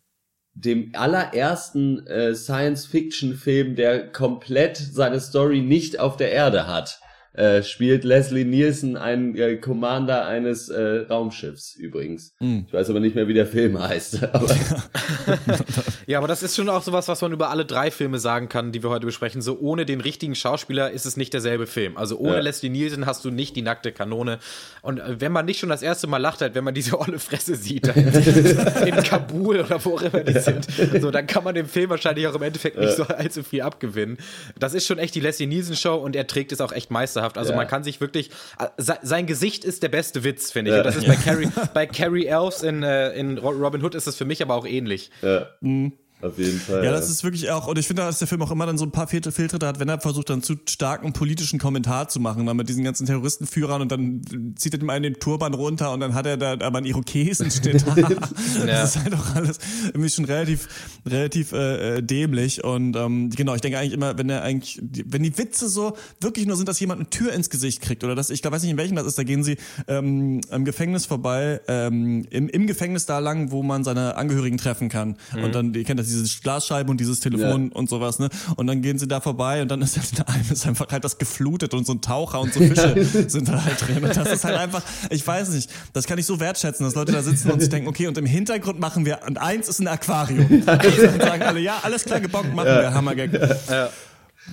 dem 0.53 0.91
allerersten 0.93 2.05
äh, 2.07 2.35
Science-Fiction-Film, 2.35 3.75
der 3.75 4.11
komplett 4.11 4.77
seine 4.77 5.19
Story 5.19 5.61
nicht 5.61 5.99
auf 5.99 6.17
der 6.17 6.31
Erde 6.31 6.67
hat, 6.67 6.99
äh, 7.33 7.63
spielt 7.63 8.03
Leslie 8.03 8.43
Nielsen 8.43 8.97
einen 8.97 9.35
äh, 9.35 9.57
Commander 9.57 10.25
eines 10.25 10.69
äh, 10.69 11.05
Raumschiffs 11.09 11.75
übrigens. 11.75 12.33
Mhm. 12.39 12.65
Ich 12.67 12.73
weiß 12.73 12.89
aber 12.89 12.99
nicht 12.99 13.15
mehr, 13.15 13.27
wie 13.27 13.33
der 13.33 13.45
Film 13.45 13.79
heißt. 13.79 14.23
Aber 14.33 14.47
ja, 16.07 16.17
aber 16.17 16.27
das 16.27 16.43
ist 16.43 16.55
schon 16.55 16.69
auch 16.69 16.81
sowas, 16.81 17.07
was 17.07 17.21
man 17.21 17.31
über 17.31 17.49
alle 17.49 17.65
drei 17.65 17.91
Filme 17.91 18.19
sagen 18.19 18.49
kann, 18.49 18.71
die 18.71 18.83
wir 18.83 18.89
heute 18.89 19.05
besprechen. 19.05 19.41
So 19.41 19.59
ohne 19.59 19.85
den 19.85 20.01
richtigen 20.01 20.35
Schauspieler 20.35 20.91
ist 20.91 21.05
es 21.05 21.17
nicht 21.17 21.33
derselbe 21.33 21.67
Film. 21.67 21.97
Also 21.97 22.17
ohne 22.17 22.35
ja. 22.35 22.39
Leslie 22.39 22.69
Nielsen 22.69 23.05
hast 23.05 23.25
du 23.25 23.31
nicht 23.31 23.55
die 23.55 23.61
nackte 23.61 23.91
Kanone. 23.91 24.39
Und 24.81 24.99
äh, 24.99 25.19
wenn 25.19 25.31
man 25.31 25.45
nicht 25.45 25.59
schon 25.59 25.69
das 25.69 25.81
erste 25.81 26.07
Mal 26.07 26.17
lacht, 26.17 26.41
halt, 26.41 26.55
wenn 26.55 26.63
man 26.63 26.73
diese 26.73 26.99
olle 26.99 27.19
Fresse 27.19 27.55
sieht, 27.55 27.87
in 28.85 28.95
Kabul 29.03 29.59
oder 29.59 29.83
wo 29.83 29.95
auch 29.95 30.01
immer 30.01 30.21
die 30.21 30.39
sind, 30.39 30.67
so, 30.99 31.11
dann 31.11 31.27
kann 31.27 31.43
man 31.43 31.55
dem 31.55 31.67
Film 31.67 31.89
wahrscheinlich 31.89 32.27
auch 32.27 32.35
im 32.35 32.41
Endeffekt 32.41 32.77
nicht 32.77 32.95
so 32.95 33.03
allzu 33.03 33.43
viel 33.43 33.61
abgewinnen. 33.61 34.17
Das 34.57 34.73
ist 34.73 34.85
schon 34.85 34.99
echt 34.99 35.15
die 35.15 35.19
Leslie 35.19 35.47
Nielsen 35.47 35.75
Show 35.75 35.95
und 35.95 36.15
er 36.15 36.27
trägt 36.27 36.51
es 36.51 36.61
auch 36.61 36.71
echt 36.71 36.91
meisterhaft 36.91 37.28
meisterhaft. 37.29 37.37
Also 37.37 37.51
ja. 37.51 37.57
man 37.57 37.67
kann 37.67 37.83
sich 37.83 38.01
wirklich, 38.01 38.29
äh, 38.59 38.67
sein 38.77 39.25
Gesicht 39.25 39.63
ist 39.63 39.83
der 39.83 39.89
beste 39.89 40.23
Witz, 40.23 40.51
finde 40.51 40.71
ich. 40.71 40.75
Ja. 40.75 40.81
Und 40.81 40.85
das 40.85 40.95
ist 40.95 41.07
bei 41.07 41.15
Carrie, 41.23 41.49
bei 41.73 41.85
Carrie 41.85 42.25
Elves 42.25 42.63
in, 42.63 42.83
äh, 42.83 43.11
in 43.11 43.37
Robin 43.37 43.83
Hood 43.83 43.95
ist 43.95 44.07
es 44.07 44.15
für 44.15 44.25
mich 44.25 44.41
aber 44.41 44.55
auch 44.55 44.65
ähnlich. 44.65 45.11
Ja. 45.21 45.47
Mhm. 45.61 45.93
Auf 46.21 46.37
jeden 46.37 46.59
Fall. 46.59 46.83
Ja, 46.83 46.91
das 46.91 47.09
ist 47.09 47.23
wirklich 47.23 47.49
auch, 47.49 47.67
und 47.67 47.79
ich 47.79 47.87
finde, 47.87 48.01
dass 48.01 48.19
der 48.19 48.27
Film 48.27 48.41
auch 48.41 48.51
immer 48.51 48.65
dann 48.65 48.77
so 48.77 48.85
ein 48.85 48.91
paar 48.91 49.07
Fehltritte 49.07 49.65
hat, 49.65 49.79
wenn 49.79 49.87
er 49.87 50.01
versucht, 50.01 50.29
dann 50.29 50.43
zu 50.43 50.55
starken 50.67 51.13
politischen 51.13 51.59
Kommentar 51.59 52.09
zu 52.09 52.19
machen, 52.19 52.45
dann 52.45 52.57
mit 52.57 52.67
diesen 52.67 52.83
ganzen 52.83 53.05
Terroristenführern 53.05 53.81
und 53.81 53.89
dann 53.89 54.21
zieht 54.57 54.73
er 54.73 54.81
ihm 54.81 54.89
einen 54.89 55.03
den 55.03 55.13
Turban 55.21 55.53
runter 55.53 55.93
und 55.93 56.01
dann 56.01 56.13
hat 56.13 56.25
er 56.25 56.35
da 56.35 56.53
aber 56.59 56.79
einen 56.79 56.87
Irokesen 56.87 57.49
steht 57.49 57.87
da. 57.87 57.95
ja. 58.59 58.65
Das 58.65 58.97
ist 58.97 59.03
halt 59.03 59.13
auch 59.13 59.35
alles 59.35 59.59
irgendwie 59.87 60.09
schon 60.09 60.25
relativ, 60.25 60.67
relativ 61.05 61.53
äh, 61.53 61.97
äh, 61.97 62.03
dämlich. 62.03 62.65
Und 62.65 62.97
ähm, 62.97 63.29
genau, 63.29 63.55
ich 63.55 63.61
denke 63.61 63.79
eigentlich 63.79 63.93
immer, 63.93 64.17
wenn 64.17 64.29
er 64.29 64.43
eigentlich, 64.43 64.81
wenn 64.81 65.23
die 65.23 65.37
Witze 65.37 65.69
so 65.69 65.95
wirklich 66.19 66.45
nur 66.45 66.57
sind, 66.57 66.67
dass 66.67 66.81
jemand 66.81 66.99
eine 66.99 67.09
Tür 67.09 67.31
ins 67.31 67.49
Gesicht 67.49 67.81
kriegt 67.81 68.03
oder 68.03 68.15
dass, 68.15 68.29
ich 68.29 68.41
glaube, 68.41 68.55
weiß 68.55 68.63
nicht, 68.63 68.71
in 68.71 68.77
welchem 68.77 68.97
das 68.97 69.07
ist, 69.07 69.17
da 69.17 69.23
gehen 69.23 69.45
sie 69.45 69.55
ähm, 69.87 70.41
im 70.51 70.65
Gefängnis 70.65 71.05
vorbei, 71.05 71.61
ähm, 71.69 72.25
im, 72.29 72.49
im 72.49 72.67
Gefängnis 72.67 73.05
da 73.05 73.19
lang, 73.19 73.51
wo 73.51 73.63
man 73.63 73.85
seine 73.85 74.17
Angehörigen 74.17 74.57
treffen 74.57 74.89
kann. 74.89 75.15
Mhm. 75.33 75.43
Und 75.45 75.55
dann, 75.55 75.73
ihr 75.73 75.85
kennt 75.85 75.99
das 75.99 76.08
diese 76.09 76.41
Glasscheiben 76.41 76.89
und 76.89 76.99
dieses 76.99 77.19
Telefon 77.19 77.69
ja. 77.69 77.75
und 77.75 77.89
sowas, 77.89 78.19
ne? 78.19 78.29
Und 78.55 78.67
dann 78.67 78.81
gehen 78.81 78.99
sie 78.99 79.07
da 79.07 79.21
vorbei 79.21 79.61
und 79.61 79.69
dann 79.69 79.81
ist 79.81 79.97
in 79.97 80.21
einem 80.25 80.45
ist 80.49 80.65
einfach 80.65 80.87
halt 80.91 81.03
das 81.03 81.17
geflutet 81.17 81.73
und 81.73 81.85
so 81.85 81.93
ein 81.93 82.01
Taucher 82.01 82.41
und 82.41 82.53
so 82.53 82.59
Fische 82.69 83.03
sind 83.27 83.47
da 83.47 83.63
halt 83.63 83.87
drin. 83.87 84.03
Und 84.03 84.15
das 84.15 84.31
ist 84.31 84.43
halt 84.43 84.57
einfach, 84.57 84.83
ich 85.09 85.25
weiß 85.25 85.49
nicht, 85.49 85.69
das 85.93 86.05
kann 86.05 86.17
ich 86.17 86.25
so 86.25 86.39
wertschätzen, 86.39 86.85
dass 86.85 86.95
Leute 86.95 87.11
da 87.11 87.21
sitzen 87.21 87.51
und 87.51 87.59
sich 87.59 87.69
denken, 87.69 87.87
okay, 87.87 88.07
und 88.07 88.17
im 88.17 88.25
Hintergrund 88.25 88.79
machen 88.79 89.05
wir, 89.05 89.19
und 89.27 89.37
eins 89.37 89.67
ist 89.67 89.79
ein 89.79 89.87
Aquarium. 89.87 90.47
Und 90.49 90.67
dann 90.67 91.19
sagen 91.19 91.43
alle, 91.43 91.59
ja, 91.59 91.79
alles 91.83 92.05
klar 92.05 92.19
gebockt, 92.19 92.53
machen 92.53 92.67
ja. 92.67 92.81
wir, 92.81 92.93
Hammergag. 92.93 93.31
Ja. 93.69 93.89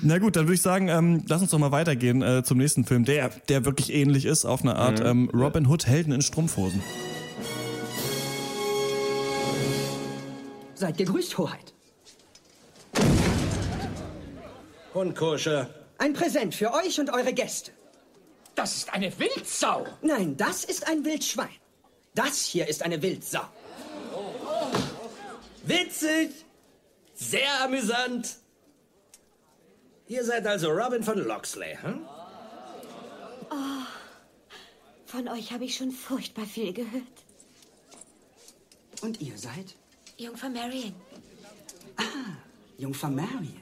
Na 0.02 0.18
gut, 0.18 0.36
dann 0.36 0.44
würde 0.44 0.54
ich 0.54 0.62
sagen, 0.62 0.88
ähm, 0.88 1.22
lass 1.28 1.40
uns 1.40 1.50
doch 1.50 1.58
mal 1.58 1.72
weitergehen 1.72 2.22
äh, 2.22 2.42
zum 2.42 2.58
nächsten 2.58 2.84
Film, 2.84 3.04
der, 3.04 3.30
der 3.48 3.64
wirklich 3.64 3.92
ähnlich 3.92 4.24
ist 4.24 4.44
auf 4.44 4.62
eine 4.62 4.76
Art. 4.76 5.00
Mhm. 5.00 5.06
Ähm, 5.06 5.30
Robin 5.32 5.66
Hood, 5.66 5.86
Helden 5.86 6.12
in 6.12 6.22
Strumpfhosen. 6.22 6.82
Seid 10.76 10.98
gegrüßt, 10.98 11.38
Hoheit. 11.38 11.72
Hundkursche. 14.92 15.70
Ein 15.96 16.12
Präsent 16.12 16.54
für 16.54 16.72
euch 16.74 17.00
und 17.00 17.08
eure 17.10 17.32
Gäste. 17.32 17.72
Das 18.54 18.76
ist 18.76 18.92
eine 18.92 19.18
Wildsau. 19.18 19.86
Nein, 20.02 20.36
das 20.36 20.64
ist 20.64 20.86
ein 20.86 21.04
Wildschwein. 21.04 21.56
Das 22.14 22.44
hier 22.44 22.68
ist 22.68 22.82
eine 22.82 23.00
Wildsau. 23.00 23.44
Witzig. 25.64 26.30
Sehr 27.14 27.62
amüsant. 27.64 28.36
Ihr 30.08 30.24
seid 30.24 30.46
also 30.46 30.70
Robin 30.70 31.02
von 31.02 31.18
Loxley, 31.18 31.78
hm? 31.80 32.06
Oh, 33.50 33.86
von 35.06 35.26
euch 35.28 35.52
habe 35.52 35.64
ich 35.64 35.76
schon 35.76 35.90
furchtbar 35.90 36.44
viel 36.44 36.74
gehört. 36.74 37.16
Und 39.00 39.20
ihr 39.22 39.36
seid? 39.38 39.74
Jungfer 40.18 40.48
Marion. 40.48 40.94
Ah, 41.96 42.02
Jungfer 42.78 43.10
Marion. 43.10 43.60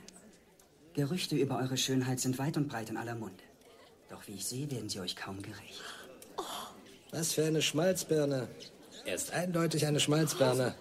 Gerüchte 0.94 1.34
über 1.34 1.58
eure 1.58 1.76
Schönheit 1.76 2.20
sind 2.20 2.38
weit 2.38 2.56
und 2.56 2.68
breit 2.68 2.90
in 2.90 2.96
aller 2.96 3.16
Munde. 3.16 3.42
Doch 4.08 4.26
wie 4.28 4.34
ich 4.34 4.46
sehe, 4.46 4.70
werden 4.70 4.88
sie 4.88 5.00
euch 5.00 5.16
kaum 5.16 5.42
gerecht. 5.42 5.82
Oh. 6.36 6.42
Was 7.10 7.32
für 7.32 7.44
eine 7.44 7.60
Schmalzbirne. 7.60 8.48
Er 9.04 9.14
ist 9.14 9.32
eindeutig 9.32 9.84
eine 9.86 9.98
Schmalzbirne. 9.98 10.76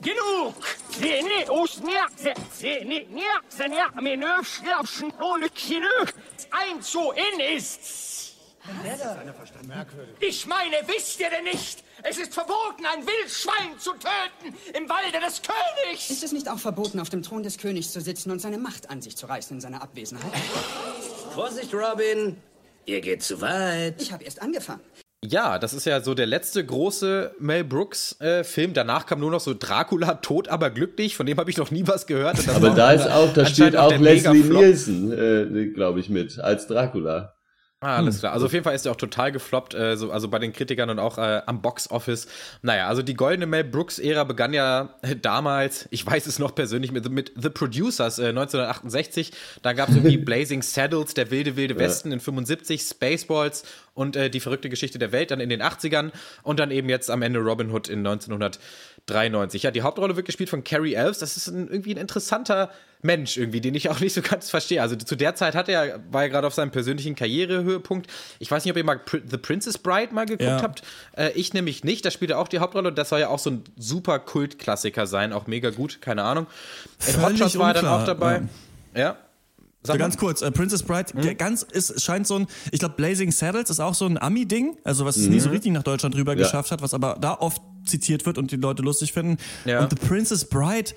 Genug! 0.00 0.54
Eins 6.50 6.90
so 6.90 7.12
in 7.12 7.40
ist's! 7.56 8.34
Ich 10.20 10.46
meine, 10.46 10.76
wisst 10.86 11.20
ihr 11.20 11.30
denn 11.30 11.44
nicht? 11.44 11.83
Es 12.06 12.18
ist 12.18 12.34
verboten, 12.34 12.84
ein 12.84 13.06
Wildschwein 13.06 13.78
zu 13.78 13.92
töten 13.92 14.54
im 14.76 14.86
Walde 14.90 15.24
des 15.24 15.40
Königs. 15.40 16.10
Ist 16.10 16.22
es 16.22 16.32
nicht 16.32 16.50
auch 16.50 16.58
verboten, 16.58 17.00
auf 17.00 17.08
dem 17.08 17.22
Thron 17.22 17.42
des 17.42 17.56
Königs 17.56 17.92
zu 17.92 18.00
sitzen 18.02 18.30
und 18.30 18.40
seine 18.40 18.58
Macht 18.58 18.90
an 18.90 19.00
sich 19.00 19.16
zu 19.16 19.24
reißen 19.24 19.56
in 19.56 19.60
seiner 19.62 19.82
Abwesenheit? 19.82 20.30
Vorsicht, 21.32 21.72
Robin. 21.72 22.36
Ihr 22.84 23.00
geht 23.00 23.22
zu 23.22 23.40
weit. 23.40 24.02
Ich 24.02 24.12
habe 24.12 24.22
erst 24.22 24.42
angefangen. 24.42 24.82
Ja, 25.24 25.58
das 25.58 25.72
ist 25.72 25.86
ja 25.86 26.02
so 26.02 26.12
der 26.12 26.26
letzte 26.26 26.66
große 26.66 27.36
Mel 27.38 27.64
Brooks 27.64 28.20
äh, 28.20 28.44
Film. 28.44 28.74
Danach 28.74 29.06
kam 29.06 29.20
nur 29.20 29.30
noch 29.30 29.40
so 29.40 29.54
Dracula, 29.54 30.16
tot 30.16 30.48
aber 30.48 30.68
glücklich. 30.68 31.16
Von 31.16 31.24
dem 31.24 31.38
habe 31.38 31.48
ich 31.48 31.56
noch 31.56 31.70
nie 31.70 31.86
was 31.86 32.06
gehört. 32.06 32.46
aber 32.50 32.70
da 32.70 32.92
ist 32.92 33.08
auch, 33.10 33.32
da 33.32 33.46
steht 33.46 33.76
auch 33.76 33.96
Leslie 33.96 34.42
Nielsen, 34.42 35.10
äh, 35.10 35.66
glaube 35.72 36.00
ich, 36.00 36.10
mit 36.10 36.38
als 36.38 36.66
Dracula. 36.66 37.33
Ah, 37.84 37.96
alles 37.98 38.14
hm. 38.14 38.20
klar. 38.20 38.32
Also 38.32 38.46
auf 38.46 38.52
jeden 38.54 38.64
Fall 38.64 38.74
ist 38.74 38.86
er 38.86 38.92
auch 38.92 38.96
total 38.96 39.30
gefloppt, 39.30 39.74
äh, 39.74 39.96
so, 39.96 40.10
also 40.10 40.28
bei 40.28 40.38
den 40.38 40.54
Kritikern 40.54 40.88
und 40.88 40.98
auch 40.98 41.18
äh, 41.18 41.42
am 41.44 41.60
Box 41.60 41.90
Office. 41.90 42.26
Naja, 42.62 42.88
also 42.88 43.02
die 43.02 43.12
goldene 43.12 43.44
Mel 43.44 43.62
Brooks-Ära 43.64 44.24
begann 44.24 44.54
ja 44.54 44.94
äh, 45.02 45.14
damals, 45.14 45.86
ich 45.90 46.06
weiß 46.06 46.26
es 46.26 46.38
noch 46.38 46.54
persönlich, 46.54 46.92
mit, 46.92 47.06
mit 47.10 47.32
The 47.36 47.50
Producers 47.50 48.18
äh, 48.18 48.28
1968. 48.28 49.32
Da 49.60 49.74
gab 49.74 49.90
es 49.90 49.96
irgendwie 49.96 50.16
Blazing 50.24 50.62
Saddles, 50.62 51.12
der 51.12 51.30
wilde, 51.30 51.56
wilde 51.56 51.78
Westen 51.78 52.08
ja. 52.08 52.14
in 52.14 52.20
75, 52.20 52.80
Spaceballs 52.80 53.64
und 53.94 54.16
äh, 54.16 54.28
die 54.28 54.40
verrückte 54.40 54.68
Geschichte 54.68 54.98
der 54.98 55.12
Welt 55.12 55.30
dann 55.30 55.40
in 55.40 55.48
den 55.48 55.62
80ern 55.62 56.10
und 56.42 56.60
dann 56.60 56.70
eben 56.70 56.88
jetzt 56.88 57.10
am 57.10 57.22
Ende 57.22 57.38
Robin 57.38 57.70
Hood 57.70 57.88
in 57.88 58.00
1993. 58.00 59.62
Ja, 59.62 59.70
die 59.70 59.82
Hauptrolle 59.82 60.16
wird 60.16 60.26
gespielt 60.26 60.50
von 60.50 60.64
Carrie 60.64 60.94
Elves. 60.94 61.18
Das 61.18 61.36
ist 61.36 61.46
ein, 61.46 61.68
irgendwie 61.68 61.94
ein 61.94 61.98
interessanter 61.98 62.70
Mensch 63.02 63.36
irgendwie, 63.36 63.60
den 63.60 63.74
ich 63.74 63.88
auch 63.90 64.00
nicht 64.00 64.14
so 64.14 64.22
ganz 64.22 64.50
verstehe. 64.50 64.82
Also 64.82 64.96
zu 64.96 65.14
der 65.14 65.34
Zeit 65.34 65.54
hat 65.54 65.68
er, 65.68 66.00
war 66.10 66.22
er 66.22 66.28
gerade 66.28 66.46
auf 66.46 66.54
seinem 66.54 66.70
persönlichen 66.70 67.14
Karrierehöhepunkt. 67.14 68.10
Ich 68.40 68.50
weiß 68.50 68.64
nicht, 68.64 68.72
ob 68.72 68.76
ihr 68.76 68.84
mal 68.84 69.00
The 69.10 69.36
Princess 69.36 69.78
Bride 69.78 70.12
mal 70.12 70.26
geguckt 70.26 70.42
ja. 70.42 70.62
habt. 70.62 70.82
Äh, 71.16 71.30
ich 71.32 71.54
nämlich 71.54 71.84
nicht. 71.84 72.04
Da 72.04 72.10
spielt 72.10 72.32
er 72.32 72.38
auch 72.38 72.48
die 72.48 72.58
Hauptrolle 72.58 72.88
und 72.88 72.98
das 72.98 73.10
soll 73.10 73.20
ja 73.20 73.28
auch 73.28 73.38
so 73.38 73.50
ein 73.50 73.64
super 73.76 74.18
Kultklassiker 74.18 75.06
sein. 75.06 75.32
Auch 75.32 75.46
mega 75.46 75.70
gut, 75.70 76.00
keine 76.00 76.24
Ahnung. 76.24 76.46
In 77.06 77.22
Hotshots 77.22 77.58
war 77.58 77.68
er 77.68 77.74
dann 77.74 77.86
auch 77.86 78.04
dabei. 78.04 78.42
ja. 78.94 79.00
ja. 79.00 79.16
So 79.86 79.94
ganz 79.98 80.16
kurz, 80.16 80.40
äh, 80.40 80.50
Princess 80.50 80.82
Bride, 80.82 81.12
mhm. 81.14 81.36
ganz 81.36 81.62
ist, 81.62 82.02
scheint 82.02 82.26
so 82.26 82.36
ein, 82.36 82.46
ich 82.72 82.80
glaube, 82.80 82.94
Blazing 82.96 83.30
Saddles 83.30 83.68
ist 83.68 83.80
auch 83.80 83.94
so 83.94 84.06
ein 84.06 84.16
Ami-Ding, 84.16 84.78
also 84.82 85.04
was 85.04 85.16
es 85.16 85.26
mhm. 85.26 85.34
nie 85.34 85.40
so 85.40 85.50
richtig 85.50 85.72
nach 85.72 85.82
Deutschland 85.82 86.14
rüber 86.16 86.32
ja. 86.32 86.38
geschafft 86.38 86.70
hat, 86.70 86.80
was 86.80 86.94
aber 86.94 87.18
da 87.20 87.34
oft 87.34 87.60
zitiert 87.84 88.24
wird 88.24 88.38
und 88.38 88.50
die 88.50 88.56
Leute 88.56 88.82
lustig 88.82 89.12
finden. 89.12 89.36
Ja. 89.66 89.80
Und 89.80 89.90
The 89.90 89.96
Princess 90.06 90.46
Bride 90.46 90.92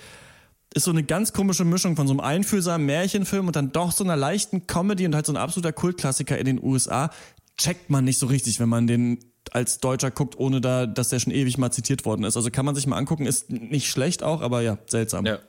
ist 0.74 0.86
so 0.86 0.92
eine 0.92 1.04
ganz 1.04 1.34
komische 1.34 1.66
Mischung 1.66 1.96
von 1.96 2.08
so 2.08 2.14
einem 2.14 2.22
einfühlsamen 2.22 2.86
Märchenfilm 2.86 3.48
und 3.48 3.56
dann 3.56 3.72
doch 3.72 3.92
so 3.92 4.04
einer 4.04 4.16
leichten 4.16 4.68
Comedy 4.68 5.06
und 5.06 5.16
halt 5.16 5.26
so 5.26 5.34
ein 5.34 5.38
absoluter 5.38 5.74
Kultklassiker 5.74 6.38
in 6.38 6.46
den 6.46 6.64
USA. 6.64 7.10
Checkt 7.58 7.90
man 7.90 8.06
nicht 8.06 8.20
so 8.20 8.28
richtig, 8.28 8.60
wenn 8.60 8.70
man 8.70 8.88
den 8.88 9.20
als 9.52 9.80
Deutscher 9.80 10.12
guckt, 10.12 10.38
ohne 10.38 10.62
da, 10.62 10.86
dass 10.86 11.10
der 11.10 11.20
schon 11.20 11.34
ewig 11.34 11.58
mal 11.58 11.72
zitiert 11.72 12.06
worden 12.06 12.24
ist. 12.24 12.38
Also 12.38 12.52
kann 12.52 12.66
man 12.66 12.76
sich 12.76 12.86
mal 12.86 12.98
angucken, 12.98 13.26
ist 13.26 13.50
nicht 13.50 13.90
schlecht 13.90 14.24
auch, 14.24 14.42
aber 14.42 14.62
ja, 14.62 14.78
seltsam. 14.88 15.26
Ja. 15.26 15.40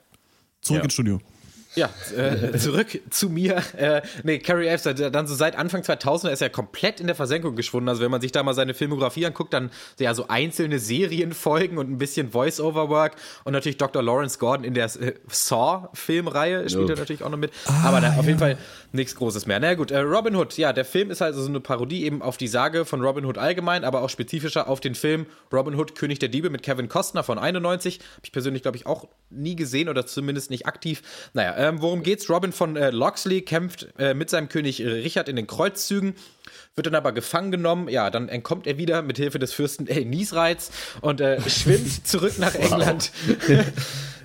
Zurück 0.61 0.79
ja. 0.79 0.85
ins 0.85 0.93
Studio. 0.93 1.21
Ja, 1.79 1.91
äh, 2.17 2.59
zurück 2.59 3.01
zu 3.11 3.31
mir. 3.31 3.63
Äh, 3.77 4.03
nee, 4.25 4.39
Carrie 4.39 4.67
Elves, 4.67 4.83
dann 4.83 5.27
so 5.27 5.35
seit 5.35 5.57
Anfang 5.57 5.85
2000 5.85 6.33
ist 6.33 6.43
er 6.43 6.51
komplett 6.51 7.01
in 7.01 7.07
der 7.07 7.17
Versenkung 7.17 7.55
geschwunden. 7.55 7.89
Also 7.89 8.03
wenn 8.03 8.11
man 8.11 8.21
sich 8.21 8.33
da 8.33 8.43
mal 8.43 8.55
seine 8.55 8.75
Filmografie 8.75 9.27
anguckt, 9.27 9.53
dann 9.53 9.71
ja 9.99 10.13
so 10.15 10.27
einzelne 10.29 10.79
Serienfolgen 10.79 11.79
und 11.79 11.91
ein 11.91 11.99
bisschen 11.99 12.33
Voice-Over-Work 12.33 13.17
und 13.45 13.53
natürlich 13.53 13.79
Dr. 13.79 14.03
Lawrence 14.03 14.39
Gordon 14.39 14.65
in 14.65 14.75
der 14.75 14.87
äh, 14.87 15.15
Saw-Filmreihe 15.29 16.69
spielt 16.69 16.91
er 16.91 16.97
natürlich 16.97 17.23
auch 17.23 17.31
noch 17.31 17.39
mit. 17.39 17.53
Ah, 17.67 17.89
Aber 17.89 18.01
da, 18.01 18.15
auf 18.17 18.27
jeden 18.27 18.39
Fall 18.39 18.59
nichts 18.93 19.15
Großes 19.15 19.47
mehr. 19.47 19.61
Na 19.61 19.67
naja, 19.67 19.77
gut, 19.77 19.91
äh, 19.91 19.99
Robin 19.99 20.35
Hood, 20.35 20.57
ja, 20.57 20.73
der 20.73 20.85
Film 20.85 21.11
ist 21.11 21.23
also 21.23 21.43
so 21.43 21.49
eine 21.49 21.61
Parodie 21.61 22.05
eben 22.05 22.23
auf 22.23 22.37
die 22.37 22.49
Sage 22.49 22.85
von 22.85 23.03
Robin 23.03 23.25
Hood 23.25 23.39
allgemein, 23.39 23.85
aber 23.85 24.03
auch 24.03 24.11
spezifischer 24.11 24.69
auf 24.69 24.81
den 24.81 24.95
Film 24.95 25.27
Robin 25.53 25.75
Hood, 25.75 25.95
König 25.95 26.19
der 26.19 26.29
Diebe 26.29 26.51
mit 26.51 26.63
Kevin 26.63 26.89
Costner 26.89 27.23
von 27.23 27.39
91. 27.39 27.99
Habe 27.99 28.23
ich 28.25 28.33
persönlich, 28.33 28.63
glaube 28.63 28.77
ich, 28.77 28.87
auch 28.87 29.07
nie 29.31 29.57
gesehen 29.57 29.89
oder 29.89 30.07
zumindest 30.07 30.51
nicht 30.51 30.67
aktiv. 30.67 31.03
Naja, 31.35 31.53
ähm, 31.69 31.83
worum 31.83 32.03
geht's? 32.03 32.29
Robin 32.31 32.53
von 32.53 32.77
äh, 32.77 32.91
Loxley 32.91 33.43
kämpft 33.43 33.89
äh, 33.99 34.15
mit 34.15 34.31
seinem 34.31 34.49
König 34.49 34.81
Richard 34.81 35.29
in 35.29 35.37
den 35.37 35.47
Kreuzzügen, 35.47 36.15
wird 36.79 36.87
dann 36.87 36.95
aber 36.95 37.13
gefangen 37.13 37.51
genommen. 37.51 37.89
Ja, 37.89 38.09
dann 38.09 38.31
entkommt 38.31 38.67
er 38.67 38.79
wieder 38.79 39.03
mit 39.03 39.19
Hilfe 39.19 39.39
des 39.39 39.53
Fürsten 39.53 39.87
El 39.87 40.07
Niesreiz 40.07 40.71
und 41.03 41.21
äh, 41.21 41.39
schwimmt 41.51 42.07
zurück 42.07 42.39
nach 42.39 42.55
England. 42.55 43.11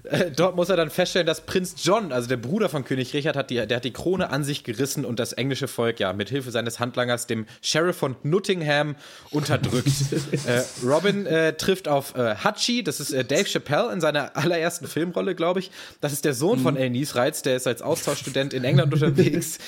Äh, 0.04 0.32
dort 0.32 0.56
muss 0.56 0.70
er 0.70 0.76
dann 0.76 0.90
feststellen, 0.90 1.26
dass 1.26 1.46
Prinz 1.46 1.76
John, 1.82 2.12
also 2.12 2.28
der 2.28 2.38
Bruder 2.38 2.68
von 2.68 2.84
König 2.84 3.14
Richard, 3.14 3.38
hat 3.38 3.50
die, 3.50 3.66
der 3.66 3.78
hat 3.78 3.86
die 3.86 3.94
Krone 3.94 4.30
an 4.30 4.44
sich 4.44 4.64
gerissen 4.64 5.06
und 5.06 5.20
das 5.20 5.34
englische 5.34 5.68
Volk, 5.68 6.00
ja, 6.00 6.12
mit 6.12 6.30
Hilfe 6.30 6.52
seines 6.52 6.80
Handlangers, 6.80 7.26
dem 7.26 7.46
Sheriff 7.62 7.98
von 7.98 8.18
Nottingham, 8.24 8.96
unterdrückt. 9.32 9.88
äh, 10.46 10.64
Robin 10.86 11.26
äh, 11.26 11.54
trifft 11.54 11.88
auf 11.88 12.16
äh, 12.16 12.36
Hachi, 12.36 12.84
das 12.84 13.00
ist 13.00 13.14
äh, 13.14 13.24
Dave 13.24 13.46
Chappelle 13.46 13.94
in 13.94 14.02
seiner 14.02 14.36
allerersten 14.36 14.88
Filmrolle, 14.88 15.36
glaube 15.36 15.62
ich. 15.62 15.72
Das 16.02 16.12
ist 16.12 16.26
der 16.26 16.34
Sohn 16.34 16.60
mhm. 16.60 16.64
von 16.64 16.76
El 16.76 16.90
Niesreiz, 16.90 17.42
der 17.42 17.56
ist 17.56 17.68
als 17.68 17.82
Austauschstudent 17.82 18.54
in 18.54 18.66
England 18.66 18.94
unterwegs. 18.94 19.60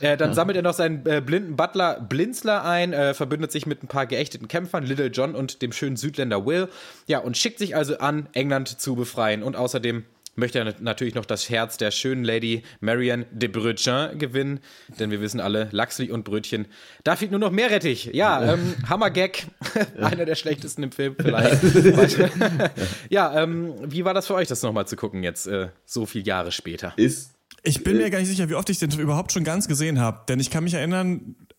Äh, 0.00 0.16
dann 0.16 0.34
sammelt 0.34 0.56
er 0.56 0.62
noch 0.62 0.74
seinen 0.74 1.06
äh, 1.06 1.22
blinden 1.24 1.56
Butler 1.56 2.00
Blinzler 2.00 2.64
ein, 2.64 2.92
äh, 2.92 3.14
verbündet 3.14 3.52
sich 3.52 3.66
mit 3.66 3.82
ein 3.82 3.88
paar 3.88 4.06
geächteten 4.06 4.48
Kämpfern, 4.48 4.84
Little 4.84 5.06
John 5.06 5.34
und 5.34 5.62
dem 5.62 5.72
schönen 5.72 5.96
Südländer 5.96 6.44
Will. 6.46 6.68
Ja, 7.06 7.18
und 7.18 7.36
schickt 7.36 7.58
sich 7.58 7.76
also 7.76 7.98
an, 7.98 8.28
England 8.32 8.80
zu 8.80 8.96
befreien. 8.96 9.42
Und 9.42 9.56
außerdem 9.56 10.04
möchte 10.36 10.58
er 10.58 10.74
natürlich 10.80 11.14
noch 11.14 11.24
das 11.24 11.50
Herz 11.50 11.76
der 11.76 11.90
schönen 11.90 12.24
Lady 12.24 12.62
Marianne 12.80 13.26
de 13.30 13.48
Brötchen 13.48 14.18
gewinnen, 14.18 14.60
denn 14.98 15.10
wir 15.10 15.20
wissen 15.20 15.40
alle, 15.40 15.68
Lachsli 15.72 16.10
und 16.10 16.24
Brötchen, 16.24 16.66
da 17.04 17.16
fehlt 17.16 17.30
nur 17.30 17.40
noch 17.40 17.50
Meerrettich. 17.50 18.10
Ja, 18.12 18.54
ähm, 18.54 18.74
Hammergag, 18.88 19.46
einer 20.00 20.24
der 20.24 20.34
schlechtesten 20.34 20.82
im 20.82 20.92
Film 20.92 21.16
vielleicht. 21.20 21.60
ja, 23.10 23.42
ähm, 23.42 23.74
wie 23.84 24.04
war 24.04 24.14
das 24.14 24.26
für 24.26 24.34
euch, 24.34 24.48
das 24.48 24.62
nochmal 24.62 24.86
zu 24.86 24.96
gucken 24.96 25.22
jetzt, 25.22 25.46
äh, 25.46 25.68
so 25.84 26.06
viele 26.06 26.24
Jahre 26.24 26.52
später? 26.52 26.94
Ist 26.96 27.34
ich 27.62 27.84
bin 27.84 27.96
mir 27.96 28.10
gar 28.10 28.18
nicht 28.18 28.28
sicher, 28.28 28.48
wie 28.48 28.54
oft 28.54 28.70
ich 28.70 28.78
den 28.78 28.90
überhaupt 28.98 29.32
schon 29.32 29.44
ganz 29.44 29.68
gesehen 29.68 29.98
habe. 29.98 30.22
Denn 30.28 30.40
ich 30.40 30.50
kann 30.50 30.64
mich 30.64 30.74
erinnern, 30.74 31.36
äh, 31.48 31.49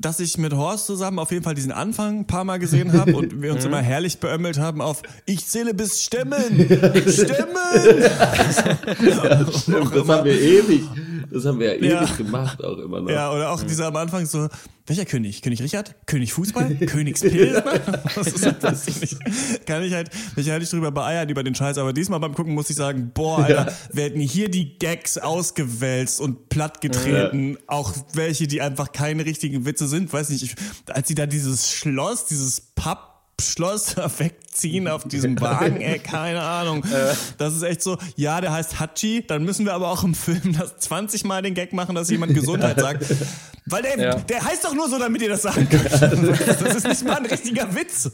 dass 0.00 0.18
ich 0.18 0.38
mit 0.38 0.54
Horst 0.54 0.86
zusammen 0.86 1.18
auf 1.18 1.30
jeden 1.30 1.44
Fall 1.44 1.54
diesen 1.54 1.72
Anfang 1.72 2.20
ein 2.20 2.26
paar 2.26 2.44
Mal 2.44 2.58
gesehen 2.58 2.92
habe 2.94 3.14
und 3.14 3.42
wir 3.42 3.52
uns 3.52 3.64
immer 3.66 3.82
herrlich 3.82 4.18
beömmelt 4.18 4.58
haben 4.58 4.80
auf 4.80 5.02
Ich 5.26 5.46
zähle 5.46 5.74
bis 5.74 6.02
Stimmen! 6.02 6.32
Stimmen! 7.06 7.58
ja, 9.02 9.52
stimmt, 9.52 9.94
das 9.94 10.08
haben 10.08 10.24
wir 10.24 10.40
ewig. 10.40 10.82
Das 11.30 11.44
haben 11.44 11.60
wir 11.60 11.74
ja 11.74 11.74
ewig 11.74 11.90
ja. 11.90 12.16
gemacht, 12.16 12.64
auch 12.64 12.78
immer 12.78 13.02
noch. 13.02 13.10
Ja, 13.10 13.30
oder 13.30 13.50
auch 13.50 13.62
dieser 13.62 13.88
am 13.88 13.96
Anfang 13.96 14.24
so, 14.24 14.48
welcher 14.86 15.04
König? 15.04 15.42
König 15.42 15.62
Richard? 15.62 15.94
König 16.06 16.32
Fußball? 16.32 16.74
Königspilz? 16.86 17.62
Was 18.16 18.26
ist 18.26 18.56
das? 18.60 18.86
Nicht. 18.86 19.16
Kann 19.64 19.82
ich 19.84 19.92
halt 19.92 20.10
mich 20.34 20.50
halt 20.50 20.60
nicht 20.60 20.72
drüber 20.72 20.90
beeiern 20.90 21.28
über 21.28 21.44
den 21.44 21.54
Scheiß, 21.54 21.78
aber 21.78 21.92
diesmal 21.92 22.18
beim 22.18 22.34
Gucken 22.34 22.54
muss 22.54 22.68
ich 22.68 22.76
sagen, 22.76 23.12
boah, 23.14 23.38
Alter, 23.38 23.66
ja. 23.68 23.96
werden 23.96 24.20
hier 24.20 24.50
die 24.50 24.78
Gags 24.78 25.18
ausgewälzt 25.18 26.20
und 26.20 26.48
plattgetreten, 26.48 27.52
ja. 27.52 27.58
auch 27.68 27.94
welche, 28.14 28.48
die 28.48 28.60
einfach 28.60 28.92
keine 28.92 29.24
richtigen 29.42 29.64
Witze 29.64 29.88
sind, 29.88 30.12
weiß 30.12 30.30
nicht, 30.30 30.42
ich, 30.42 30.54
als 30.86 31.08
sie 31.08 31.14
da 31.14 31.26
dieses 31.26 31.70
Schloss, 31.70 32.26
dieses 32.26 32.60
Papp 32.60 33.11
Schloss 33.50 33.96
wegziehen 34.18 34.88
auf 34.88 35.04
diesem 35.04 35.40
Wagen, 35.40 35.80
ey, 35.80 35.98
keine 35.98 36.42
Ahnung. 36.42 36.84
Äh. 36.92 37.14
Das 37.38 37.54
ist 37.54 37.62
echt 37.62 37.82
so, 37.82 37.96
ja, 38.16 38.40
der 38.42 38.52
heißt 38.52 38.78
Hachi, 38.78 39.24
dann 39.26 39.44
müssen 39.44 39.64
wir 39.64 39.72
aber 39.72 39.88
auch 39.88 40.04
im 40.04 40.14
Film 40.14 40.54
das 40.58 40.76
20 40.78 41.24
Mal 41.24 41.40
den 41.40 41.54
Gag 41.54 41.72
machen, 41.72 41.94
dass 41.94 42.10
jemand 42.10 42.34
Gesundheit 42.34 42.78
sagt. 42.78 43.06
Weil 43.66 43.82
der, 43.82 43.98
ja. 43.98 44.14
der 44.16 44.44
heißt 44.44 44.62
doch 44.64 44.74
nur 44.74 44.88
so, 44.90 44.98
damit 44.98 45.22
ihr 45.22 45.30
das 45.30 45.42
sagen 45.42 45.66
könnt. 45.70 45.90
Das 45.90 46.74
ist 46.74 46.86
nicht 46.86 47.04
mal 47.04 47.16
ein 47.16 47.26
richtiger 47.26 47.74
Witz. 47.74 48.10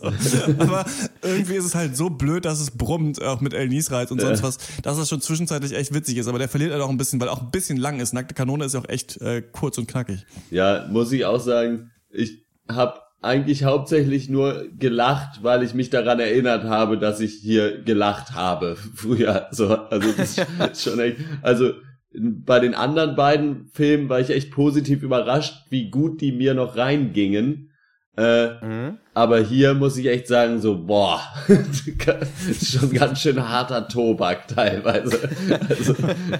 Aber 0.58 0.84
irgendwie 1.22 1.54
ist 1.54 1.64
es 1.64 1.74
halt 1.74 1.96
so 1.96 2.10
blöd, 2.10 2.44
dass 2.44 2.60
es 2.60 2.70
brummt, 2.70 3.20
auch 3.22 3.40
mit 3.40 3.54
El 3.54 3.68
Niesreiz 3.68 4.10
und 4.10 4.20
sonst 4.20 4.42
was, 4.42 4.58
dass 4.82 4.96
das 4.96 5.08
schon 5.08 5.20
zwischenzeitlich 5.20 5.72
echt 5.74 5.92
witzig 5.92 6.18
ist. 6.18 6.28
Aber 6.28 6.38
der 6.38 6.48
verliert 6.48 6.72
halt 6.72 6.82
auch 6.82 6.90
ein 6.90 6.98
bisschen, 6.98 7.20
weil 7.20 7.30
auch 7.30 7.40
ein 7.40 7.50
bisschen 7.50 7.78
lang 7.78 7.98
ist. 7.98 8.12
Nackte 8.12 8.34
Kanone 8.34 8.64
ist 8.64 8.74
ja 8.74 8.80
auch 8.80 8.88
echt 8.88 9.20
äh, 9.22 9.42
kurz 9.42 9.78
und 9.78 9.88
knackig. 9.88 10.24
Ja, 10.50 10.86
muss 10.88 11.10
ich 11.10 11.24
auch 11.24 11.40
sagen, 11.40 11.90
ich 12.10 12.44
habe 12.68 13.00
eigentlich 13.20 13.64
hauptsächlich 13.64 14.28
nur 14.28 14.68
gelacht, 14.78 15.42
weil 15.42 15.62
ich 15.62 15.74
mich 15.74 15.90
daran 15.90 16.20
erinnert 16.20 16.64
habe, 16.64 16.98
dass 16.98 17.20
ich 17.20 17.34
hier 17.34 17.82
gelacht 17.82 18.32
habe 18.32 18.76
früher. 18.94 19.48
So, 19.50 19.68
also 19.68 20.12
das 20.16 20.38
ist 20.72 20.82
schon 20.82 21.00
echt. 21.00 21.18
Also 21.42 21.72
bei 22.12 22.58
den 22.60 22.74
anderen 22.74 23.16
beiden 23.16 23.68
Filmen 23.72 24.08
war 24.08 24.20
ich 24.20 24.30
echt 24.30 24.50
positiv 24.50 25.02
überrascht, 25.02 25.66
wie 25.70 25.90
gut 25.90 26.20
die 26.20 26.32
mir 26.32 26.54
noch 26.54 26.76
reingingen. 26.76 27.70
Äh, 28.16 28.64
mhm. 28.64 28.98
Aber 29.14 29.38
hier 29.38 29.74
muss 29.74 29.96
ich 29.96 30.06
echt 30.06 30.26
sagen, 30.26 30.60
so, 30.60 30.86
boah, 30.86 31.20
schon 32.64 32.92
ganz 32.92 33.20
schön 33.20 33.48
harter 33.48 33.86
Tobak 33.86 34.48
teilweise. 34.48 35.28
Also, 35.68 35.94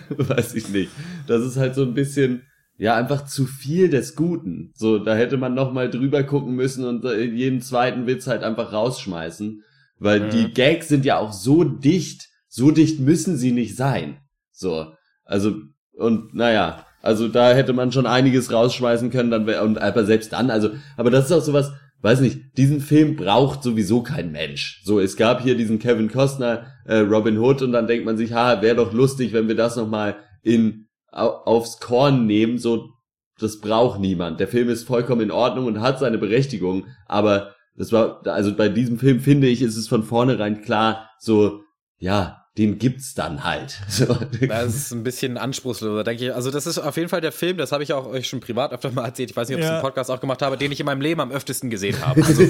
weiß 0.08 0.54
ich 0.54 0.68
nicht. 0.70 0.90
Das 1.28 1.42
ist 1.42 1.56
halt 1.56 1.76
so 1.76 1.82
ein 1.82 1.94
bisschen, 1.94 2.42
ja 2.78 2.94
einfach 2.96 3.26
zu 3.26 3.44
viel 3.44 3.90
des 3.90 4.14
Guten. 4.14 4.70
So, 4.74 4.98
da 4.98 5.14
hätte 5.14 5.36
man 5.36 5.54
noch 5.54 5.72
mal 5.72 5.90
drüber 5.90 6.22
gucken 6.22 6.54
müssen 6.54 6.84
und 6.84 7.04
äh, 7.04 7.24
jeden 7.24 7.60
zweiten 7.60 8.06
Witz 8.06 8.26
halt 8.26 8.42
einfach 8.42 8.72
rausschmeißen, 8.72 9.62
weil 9.98 10.20
mhm. 10.20 10.30
die 10.30 10.54
Gags 10.54 10.88
sind 10.88 11.04
ja 11.04 11.18
auch 11.18 11.32
so 11.32 11.64
dicht, 11.64 12.28
so 12.48 12.70
dicht 12.70 13.00
müssen 13.00 13.36
sie 13.36 13.52
nicht 13.52 13.76
sein. 13.76 14.18
So, 14.52 14.92
also 15.24 15.56
und 15.92 16.34
naja, 16.34 16.86
also 17.02 17.28
da 17.28 17.52
hätte 17.52 17.72
man 17.72 17.92
schon 17.92 18.06
einiges 18.06 18.52
rausschmeißen 18.52 19.10
können, 19.10 19.30
dann 19.30 19.46
wär, 19.46 19.64
und 19.64 19.78
aber 19.78 20.04
selbst 20.04 20.32
dann, 20.32 20.50
also, 20.50 20.70
aber 20.96 21.10
das 21.10 21.26
ist 21.26 21.32
auch 21.32 21.42
sowas, 21.42 21.72
weiß 22.00 22.20
nicht, 22.20 22.56
diesen 22.56 22.80
Film 22.80 23.16
braucht 23.16 23.64
sowieso 23.64 24.02
kein 24.02 24.30
Mensch. 24.30 24.82
So, 24.84 25.00
es 25.00 25.16
gab 25.16 25.42
hier 25.42 25.56
diesen 25.56 25.80
Kevin 25.80 26.10
Costner, 26.10 26.66
äh, 26.84 26.98
Robin 26.98 27.38
Hood 27.38 27.62
und 27.62 27.72
dann 27.72 27.88
denkt 27.88 28.06
man 28.06 28.16
sich, 28.16 28.32
ha, 28.32 28.62
wäre 28.62 28.76
doch 28.76 28.92
lustig, 28.92 29.32
wenn 29.32 29.48
wir 29.48 29.56
das 29.56 29.76
noch 29.76 29.88
mal 29.88 30.16
in 30.42 30.87
aufs 31.18 31.80
Korn 31.80 32.26
nehmen, 32.26 32.58
so, 32.58 32.90
das 33.38 33.60
braucht 33.60 34.00
niemand. 34.00 34.40
Der 34.40 34.48
Film 34.48 34.68
ist 34.68 34.84
vollkommen 34.84 35.22
in 35.22 35.30
Ordnung 35.30 35.66
und 35.66 35.80
hat 35.80 35.98
seine 35.98 36.18
Berechtigung, 36.18 36.86
aber 37.06 37.54
das 37.76 37.92
war, 37.92 38.26
also 38.26 38.54
bei 38.54 38.68
diesem 38.68 38.98
Film 38.98 39.20
finde 39.20 39.46
ich, 39.46 39.62
ist 39.62 39.76
es 39.76 39.88
von 39.88 40.02
vornherein 40.02 40.62
klar, 40.62 41.10
so, 41.18 41.62
ja, 41.98 42.44
den 42.58 42.78
gibt's 42.78 43.14
dann 43.14 43.44
halt. 43.44 43.78
So. 43.88 44.16
Das 44.46 44.74
ist 44.74 44.92
ein 44.92 45.02
bisschen 45.02 45.38
anspruchsloser, 45.38 46.04
denke 46.04 46.26
ich. 46.26 46.34
Also 46.34 46.52
das 46.52 46.66
ist 46.66 46.78
auf 46.78 46.96
jeden 46.96 47.08
Fall 47.08 47.20
der 47.20 47.32
Film, 47.32 47.56
das 47.56 47.72
habe 47.72 47.82
ich 47.82 47.92
auch 47.92 48.06
euch 48.06 48.28
schon 48.28 48.38
privat 48.38 48.72
öfter 48.72 48.92
mal 48.92 49.04
erzählt, 49.04 49.30
ich 49.30 49.36
weiß 49.36 49.48
nicht, 49.48 49.56
ob 49.56 49.62
ich 49.62 49.68
ja. 49.68 49.76
im 49.76 49.82
Podcast 49.82 50.10
auch 50.10 50.20
gemacht 50.20 50.40
habe, 50.42 50.56
den 50.56 50.70
ich 50.70 50.78
in 50.78 50.86
meinem 50.86 51.00
Leben 51.00 51.20
am 51.20 51.32
öftesten 51.32 51.70
gesehen 51.70 51.96
habe. 52.04 52.22
Also 52.28 52.42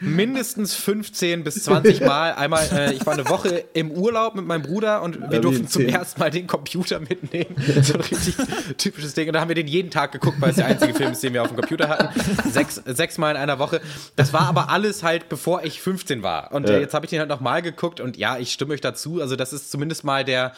mindestens 0.00 0.74
15 0.74 1.42
bis 1.42 1.64
20 1.64 2.00
Mal. 2.00 2.32
Einmal, 2.32 2.66
äh, 2.72 2.92
ich 2.92 3.04
war 3.04 3.14
eine 3.14 3.28
Woche 3.28 3.64
im 3.74 3.90
Urlaub 3.90 4.36
mit 4.36 4.46
meinem 4.46 4.62
Bruder 4.62 5.02
und 5.02 5.30
wir 5.30 5.40
durften 5.40 5.66
zum 5.68 5.82
ersten 5.86 6.20
Mal 6.20 6.30
den 6.30 6.46
Computer 6.46 7.00
mitnehmen. 7.00 7.56
So 7.82 7.94
ein 7.94 8.00
richtig 8.00 8.36
typisches 8.76 9.14
Ding. 9.14 9.26
Und 9.28 9.34
da 9.34 9.40
haben 9.40 9.48
wir 9.48 9.56
den 9.56 9.66
jeden 9.66 9.90
Tag 9.90 10.12
geguckt, 10.12 10.40
weil 10.40 10.50
es 10.50 10.56
der 10.56 10.66
einzige 10.66 10.94
Film 10.94 11.12
ist, 11.12 11.22
den 11.22 11.34
wir 11.34 11.42
auf 11.42 11.48
dem 11.48 11.56
Computer 11.56 11.88
hatten. 11.88 12.20
Sechs, 12.50 12.80
sechs 12.86 13.18
Mal 13.18 13.32
in 13.32 13.36
einer 13.36 13.58
Woche. 13.58 13.80
Das 14.16 14.32
war 14.32 14.42
aber 14.42 14.70
alles 14.70 15.02
halt, 15.02 15.28
bevor 15.28 15.64
ich 15.64 15.80
15 15.82 16.22
war. 16.22 16.52
Und 16.52 16.68
äh, 16.68 16.80
jetzt 16.80 16.94
habe 16.94 17.06
ich 17.06 17.10
den 17.10 17.18
halt 17.18 17.28
nochmal 17.28 17.62
geguckt 17.62 18.00
und 18.00 18.16
ja, 18.16 18.38
ich 18.38 18.52
stimme 18.52 18.74
euch 18.74 18.80
dazu 18.80 18.97
dazu. 18.98 19.20
Also 19.20 19.36
das 19.36 19.52
ist 19.52 19.70
zumindest 19.70 20.04
mal 20.04 20.24
der, 20.24 20.52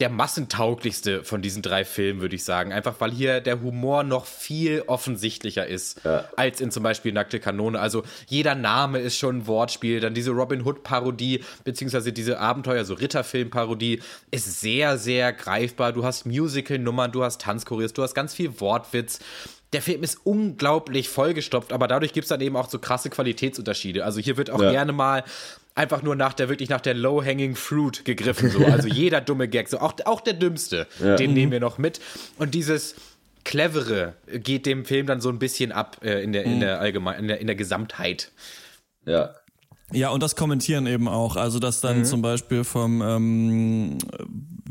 der 0.00 0.10
massentauglichste 0.10 1.24
von 1.24 1.42
diesen 1.42 1.60
drei 1.60 1.84
Filmen, 1.84 2.20
würde 2.20 2.36
ich 2.36 2.44
sagen. 2.44 2.72
Einfach 2.72 2.96
weil 3.00 3.10
hier 3.10 3.40
der 3.40 3.60
Humor 3.62 4.04
noch 4.04 4.26
viel 4.26 4.84
offensichtlicher 4.86 5.66
ist 5.66 6.00
ja. 6.04 6.28
als 6.36 6.60
in 6.60 6.70
zum 6.70 6.84
Beispiel 6.84 7.12
Nackte 7.12 7.40
Kanone. 7.40 7.80
Also 7.80 8.04
jeder 8.28 8.54
Name 8.54 9.00
ist 9.00 9.16
schon 9.16 9.38
ein 9.38 9.46
Wortspiel. 9.46 10.00
Dann 10.00 10.14
diese 10.14 10.30
Robin 10.30 10.64
Hood-Parodie, 10.64 11.42
beziehungsweise 11.64 12.12
diese 12.12 12.38
Abenteuer, 12.38 12.84
so 12.84 12.94
Ritterfilm-Parodie, 12.94 14.00
ist 14.30 14.60
sehr, 14.60 14.98
sehr 14.98 15.32
greifbar. 15.32 15.92
Du 15.92 16.04
hast 16.04 16.26
Musical-Nummern, 16.26 17.10
du 17.10 17.24
hast 17.24 17.40
Tanzchoreos, 17.40 17.92
du 17.92 18.02
hast 18.02 18.14
ganz 18.14 18.34
viel 18.34 18.60
Wortwitz 18.60 19.18
der 19.72 19.82
Film 19.82 20.02
ist 20.02 20.18
unglaublich 20.24 21.08
vollgestopft, 21.08 21.72
aber 21.72 21.88
dadurch 21.88 22.12
gibt 22.12 22.24
es 22.24 22.28
dann 22.28 22.40
eben 22.40 22.56
auch 22.56 22.70
so 22.70 22.78
krasse 22.78 23.10
Qualitätsunterschiede. 23.10 24.04
Also 24.04 24.18
hier 24.20 24.36
wird 24.38 24.50
auch 24.50 24.62
ja. 24.62 24.70
gerne 24.70 24.92
mal 24.92 25.24
einfach 25.78 26.02
nur 26.02 26.16
nach 26.16 26.34
der, 26.34 26.48
wirklich 26.48 26.68
nach 26.68 26.80
der 26.80 26.94
low-hanging 26.94 27.54
fruit 27.54 28.04
gegriffen, 28.04 28.50
so. 28.50 28.64
Also 28.66 28.88
jeder 28.92 29.20
dumme 29.20 29.48
Gag, 29.48 29.68
so 29.68 29.78
auch, 29.78 29.94
auch 30.04 30.20
der 30.20 30.34
dümmste, 30.34 30.86
ja. 31.02 31.16
den 31.16 31.32
nehmen 31.32 31.52
wir 31.52 31.60
noch 31.60 31.78
mit. 31.78 32.00
Und 32.36 32.54
dieses, 32.54 32.94
Clevere 33.44 34.12
geht 34.26 34.66
dem 34.66 34.84
Film 34.84 35.06
dann 35.06 35.22
so 35.22 35.30
ein 35.30 35.38
bisschen 35.38 35.72
ab 35.72 35.98
äh, 36.02 36.22
in 36.22 36.34
der 36.34 36.44
in 36.44 36.56
mhm. 36.56 36.60
der 36.60 36.80
allgemein 36.80 37.20
in 37.20 37.28
der 37.28 37.40
in 37.40 37.46
der 37.46 37.56
Gesamtheit. 37.56 38.30
Ja. 39.06 39.30
Ja, 39.90 40.10
und 40.10 40.22
das 40.22 40.36
kommentieren 40.36 40.86
eben 40.86 41.08
auch. 41.08 41.36
Also, 41.36 41.58
dass 41.58 41.80
dann 41.80 42.00
mhm. 42.00 42.04
zum 42.04 42.20
Beispiel 42.20 42.62
vom, 42.62 43.00
ähm, 43.00 43.96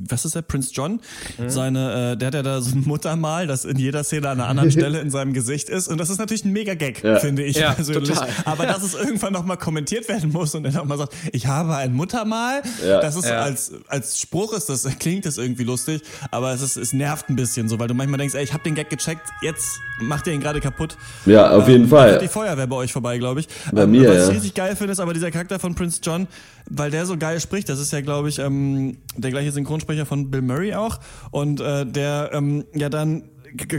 was 0.10 0.26
ist 0.26 0.36
der, 0.36 0.42
Prince 0.42 0.72
John, 0.74 1.00
mhm. 1.38 1.50
seine, 1.50 2.12
äh, 2.14 2.18
der 2.18 2.28
hat 2.28 2.34
ja 2.34 2.44
da 2.44 2.62
so 2.62 2.76
ein 2.76 2.84
Muttermal, 2.86 3.48
das 3.48 3.66
in 3.66 3.78
jeder 3.78 4.04
Szene 4.04 4.30
an 4.30 4.40
einer 4.40 4.50
anderen 4.50 4.72
Stelle 4.78 5.00
in 5.00 5.10
seinem 5.10 5.34
Gesicht 5.34 5.70
ist. 5.70 5.88
Und 5.88 5.98
das 6.00 6.10
ist 6.10 6.18
natürlich 6.18 6.46
ein 6.46 6.54
mega 6.54 6.74
Gag, 6.74 7.04
ja. 7.04 7.20
finde 7.20 7.44
ich 7.44 7.58
ja, 7.58 7.72
persönlich. 7.76 8.10
Total. 8.10 8.30
Aber 8.46 8.66
dass 8.66 8.84
es 8.84 8.94
irgendwann 8.94 9.34
nochmal 9.34 9.58
kommentiert 9.58 10.08
werden 10.10 10.32
muss 10.32 10.56
und 10.56 10.66
er 10.66 10.72
nochmal 10.72 10.98
sagt, 10.98 11.14
ich 11.32 11.48
habe 11.48 11.76
ein 11.76 11.94
Muttermal, 11.94 12.62
ja. 12.86 13.02
das 13.02 13.16
ist 13.16 13.30
als, 13.30 13.72
als 13.88 14.20
Spruch 14.20 14.54
ist 14.54 14.70
das, 14.70 14.88
klingt 15.00 15.26
das 15.26 15.38
irgendwie 15.38 15.64
lustig, 15.64 16.02
aber 16.32 16.54
es 16.54 16.62
ist, 16.62 16.78
es 16.78 16.94
nervt 16.94 17.30
ein 17.30 17.36
bisschen 17.36 17.70
so, 17.70 17.80
weil 17.80 17.88
du 17.88 17.94
manchmal 17.94 18.18
denkst, 18.18 18.36
ey, 18.36 18.44
ich 18.44 18.54
habe 18.54 18.64
den 18.64 18.76
Gag 18.76 18.90
gecheckt, 18.90 19.28
jetzt 19.42 19.80
macht 20.00 20.28
ihr 20.28 20.34
ihn 20.34 20.42
gerade 20.42 20.60
kaputt. 20.60 20.98
Ja, 21.26 21.52
auf 21.52 21.68
ähm, 21.68 21.74
jeden 21.74 21.88
Fall. 21.88 22.20
Die 22.20 22.28
Feuerwehr 22.28 22.68
bei 22.68 22.76
euch 22.76 22.94
vorbei, 22.94 23.18
glaube 23.18 23.40
ich. 23.40 23.48
Bei 23.72 23.84
ähm, 23.84 23.92
mir, 23.92 24.10
was 24.10 24.30
ich 24.30 24.36
richtig 24.36 24.54
geil 24.54 24.76
finde, 24.76 24.94
ist 24.94 25.00
aber 25.00 25.14
dieser 25.14 25.32
Charakter 25.32 25.60
von 25.60 25.76
Prince 25.76 26.00
John, 26.04 26.28
weil 26.70 26.92
der 26.92 27.06
so 27.06 27.18
geil 27.18 27.40
spricht. 27.40 27.70
Das 27.70 27.80
ist 27.80 27.92
ja, 27.92 28.02
glaube 28.02 28.30
ich, 28.30 28.40
ähm, 28.40 28.98
der 29.16 29.32
gleiche 29.32 29.52
Synchronsprecher 29.52 29.97
von 30.06 30.30
Bill 30.30 30.42
Murray 30.42 30.74
auch. 30.74 31.00
Und 31.32 31.60
äh, 31.60 31.86
der 31.86 32.32
ähm, 32.34 32.66
ja 32.74 32.90
dann 32.90 33.24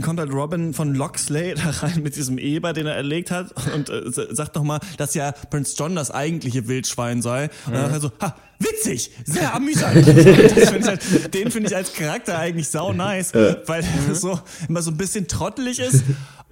kommt 0.02 0.18
halt 0.18 0.32
Robin 0.32 0.74
von 0.74 0.94
Loxley 0.94 1.54
da 1.56 1.70
rein 1.70 2.02
mit 2.02 2.16
diesem 2.16 2.38
Eber, 2.38 2.72
den 2.72 2.86
er 2.86 2.94
erlegt 2.94 3.30
hat 3.30 3.52
und 3.74 3.90
äh, 3.90 4.02
sagt 4.10 4.54
nochmal, 4.54 4.80
dass 4.96 5.14
ja 5.14 5.32
Prince 5.50 5.74
John 5.76 5.94
das 5.94 6.10
eigentliche 6.10 6.68
Wildschwein 6.68 7.22
sei. 7.22 7.50
Und 7.66 7.74
dann 7.74 7.90
sagt 7.90 7.92
er 7.92 8.00
so, 8.00 8.10
ha, 8.20 8.34
witzig, 8.58 9.10
sehr 9.24 9.54
amüsant. 9.54 10.04
find 10.04 10.86
halt, 10.86 11.34
den 11.34 11.50
finde 11.50 11.68
ich 11.68 11.76
als 11.76 11.92
Charakter 11.92 12.38
eigentlich 12.38 12.68
sau 12.68 12.92
nice, 12.92 13.32
weil 13.34 13.84
er 14.08 14.14
so 14.14 14.40
immer 14.68 14.82
so 14.82 14.90
ein 14.90 14.96
bisschen 14.96 15.28
trottelig 15.28 15.78
ist 15.78 16.04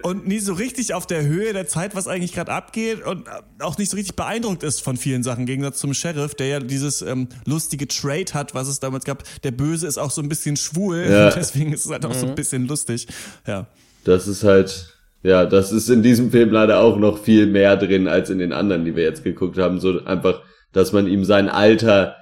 und 0.03 0.27
nie 0.27 0.39
so 0.39 0.53
richtig 0.53 0.93
auf 0.93 1.07
der 1.07 1.25
Höhe 1.25 1.53
der 1.53 1.67
Zeit, 1.67 1.95
was 1.95 2.07
eigentlich 2.07 2.33
gerade 2.33 2.51
abgeht 2.51 3.03
und 3.05 3.25
auch 3.59 3.77
nicht 3.77 3.89
so 3.89 3.97
richtig 3.97 4.15
beeindruckt 4.15 4.63
ist 4.63 4.81
von 4.81 4.97
vielen 4.97 5.23
Sachen, 5.23 5.41
im 5.41 5.45
Gegensatz 5.47 5.79
zum 5.79 5.93
Sheriff, 5.93 6.35
der 6.35 6.47
ja 6.47 6.59
dieses 6.59 7.01
ähm, 7.01 7.27
lustige 7.45 7.87
Trade 7.87 8.33
hat, 8.33 8.53
was 8.53 8.67
es 8.67 8.79
damals 8.79 9.05
gab. 9.05 9.23
Der 9.43 9.51
Böse 9.51 9.87
ist 9.87 9.97
auch 9.97 10.11
so 10.11 10.21
ein 10.21 10.29
bisschen 10.29 10.55
schwul, 10.55 11.07
ja. 11.09 11.29
deswegen 11.31 11.73
ist 11.73 11.85
es 11.85 11.91
halt 11.91 12.05
auch 12.05 12.13
mhm. 12.13 12.19
so 12.19 12.25
ein 12.25 12.31
mhm. 12.31 12.35
bisschen 12.35 12.67
lustig. 12.67 13.07
Ja. 13.47 13.67
Das 14.03 14.27
ist 14.27 14.43
halt, 14.43 14.93
ja, 15.23 15.45
das 15.45 15.71
ist 15.71 15.89
in 15.89 16.03
diesem 16.03 16.31
Film 16.31 16.51
leider 16.51 16.79
auch 16.79 16.97
noch 16.97 17.21
viel 17.21 17.47
mehr 17.47 17.75
drin 17.75 18.07
als 18.07 18.29
in 18.29 18.39
den 18.39 18.53
anderen, 18.53 18.85
die 18.85 18.95
wir 18.95 19.03
jetzt 19.03 19.23
geguckt 19.23 19.57
haben. 19.57 19.79
So 19.79 20.05
einfach, 20.05 20.41
dass 20.77 20.93
man 20.93 21.07
ihm 21.07 21.25
sein 21.25 21.49
Alter 21.49 22.17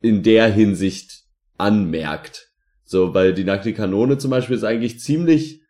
in 0.00 0.22
der 0.22 0.48
Hinsicht 0.48 1.24
anmerkt. 1.58 2.48
So, 2.84 3.12
weil 3.12 3.34
die 3.34 3.44
nackte 3.44 3.74
Kanone 3.74 4.16
zum 4.16 4.30
Beispiel 4.30 4.56
ist 4.56 4.64
eigentlich 4.64 4.98
ziemlich 4.98 5.60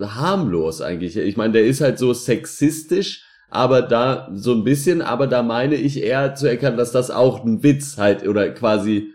harmlos 0.00 0.80
eigentlich. 0.80 1.18
Ich 1.18 1.36
meine, 1.36 1.52
der 1.52 1.66
ist 1.66 1.82
halt 1.82 1.98
so 1.98 2.14
sexistisch, 2.14 3.22
aber 3.50 3.82
da 3.82 4.30
so 4.32 4.54
ein 4.54 4.64
bisschen, 4.64 5.02
aber 5.02 5.26
da 5.26 5.42
meine 5.42 5.74
ich 5.74 6.02
eher 6.02 6.34
zu 6.34 6.46
erkennen, 6.46 6.78
dass 6.78 6.90
das 6.90 7.10
auch 7.10 7.44
ein 7.44 7.62
Witz 7.62 7.98
halt 7.98 8.26
oder 8.26 8.48
quasi 8.50 9.12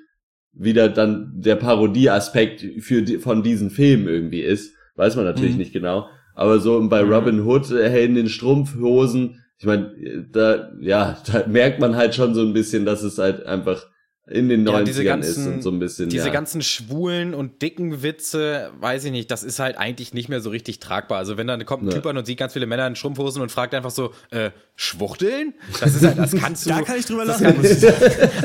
wieder 0.53 0.89
dann 0.89 1.33
der 1.35 1.55
Parodieaspekt 1.55 2.83
für 2.83 3.01
die, 3.01 3.17
von 3.17 3.41
diesen 3.41 3.71
Filmen 3.71 4.07
irgendwie 4.07 4.41
ist. 4.41 4.75
Weiß 4.95 5.15
man 5.15 5.25
natürlich 5.25 5.53
mhm. 5.53 5.57
nicht 5.57 5.73
genau. 5.73 6.07
Aber 6.35 6.59
so 6.59 6.87
bei 6.87 7.03
mhm. 7.03 7.11
Robin 7.11 7.41
Hood, 7.41 7.71
äh, 7.71 8.05
in 8.05 8.13
den 8.13 8.29
Strumpfhosen, 8.29 9.41
ich 9.57 9.65
meine, 9.65 10.27
da, 10.31 10.71
ja, 10.79 11.17
da 11.31 11.47
merkt 11.47 11.79
man 11.79 11.95
halt 11.95 12.15
schon 12.15 12.33
so 12.33 12.41
ein 12.41 12.53
bisschen, 12.53 12.85
dass 12.85 13.03
es 13.03 13.17
halt 13.17 13.45
einfach 13.45 13.87
in 14.27 14.49
den 14.49 14.67
90ern 14.67 15.01
ja, 15.01 15.03
ganzen, 15.03 15.29
ist 15.29 15.47
und 15.47 15.61
so 15.61 15.69
ein 15.69 15.77
bisschen. 15.77 16.09
Diese 16.09 16.27
ja. 16.27 16.33
ganzen 16.33 16.63
schwulen 16.63 17.35
und 17.35 17.61
dicken 17.61 18.01
Witze, 18.01 18.71
weiß 18.79 19.05
ich 19.05 19.11
nicht, 19.11 19.29
das 19.29 19.43
ist 19.43 19.59
halt 19.59 19.77
eigentlich 19.77 20.15
nicht 20.15 20.29
mehr 20.29 20.41
so 20.41 20.49
richtig 20.49 20.79
tragbar. 20.79 21.19
Also 21.19 21.37
wenn 21.37 21.45
dann 21.45 21.63
kommt 21.65 21.83
ein 21.83 21.89
ja. 21.89 21.93
Typ 21.93 22.07
an 22.07 22.17
und 22.17 22.25
sieht 22.25 22.39
ganz 22.39 22.53
viele 22.53 22.65
Männer 22.65 22.87
in 22.87 22.95
Strumpfhosen 22.95 23.43
und 23.43 23.51
fragt 23.51 23.75
einfach 23.75 23.91
so, 23.91 24.13
äh, 24.31 24.49
Schwuchteln? 24.75 25.53
Das 25.79 25.95
ist 25.95 26.03
halt, 26.03 26.17
das 26.17 26.35
kannst 26.39 26.65
du. 26.65 26.71
da 26.71 26.81
kann 26.81 26.97
ich 26.97 27.05
drüber 27.05 27.23
lachen. 27.23 27.45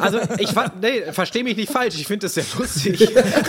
also 0.00 0.18
ich 0.38 0.50
nee, 0.82 1.12
verstehe 1.12 1.44
mich 1.44 1.56
nicht 1.56 1.72
falsch, 1.72 1.94
ich 1.94 2.06
finde 2.06 2.26
das 2.26 2.34
sehr 2.34 2.44
lustig. 2.58 3.08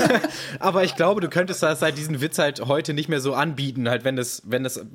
Aber 0.59 0.85
ich 0.85 0.95
glaube, 0.95 1.19
du 1.19 1.27
könntest 1.27 1.61
das 1.61 1.81
halt 1.81 1.97
diesen 1.97 2.21
Witz 2.21 2.39
halt 2.39 2.61
heute 2.61 2.93
nicht 2.93 3.09
mehr 3.09 3.19
so 3.19 3.33
anbieten, 3.33 3.89
halt 3.89 4.05
wenn 4.05 4.15
das, 4.15 4.43
wenn 4.45 4.63
das 4.63 4.85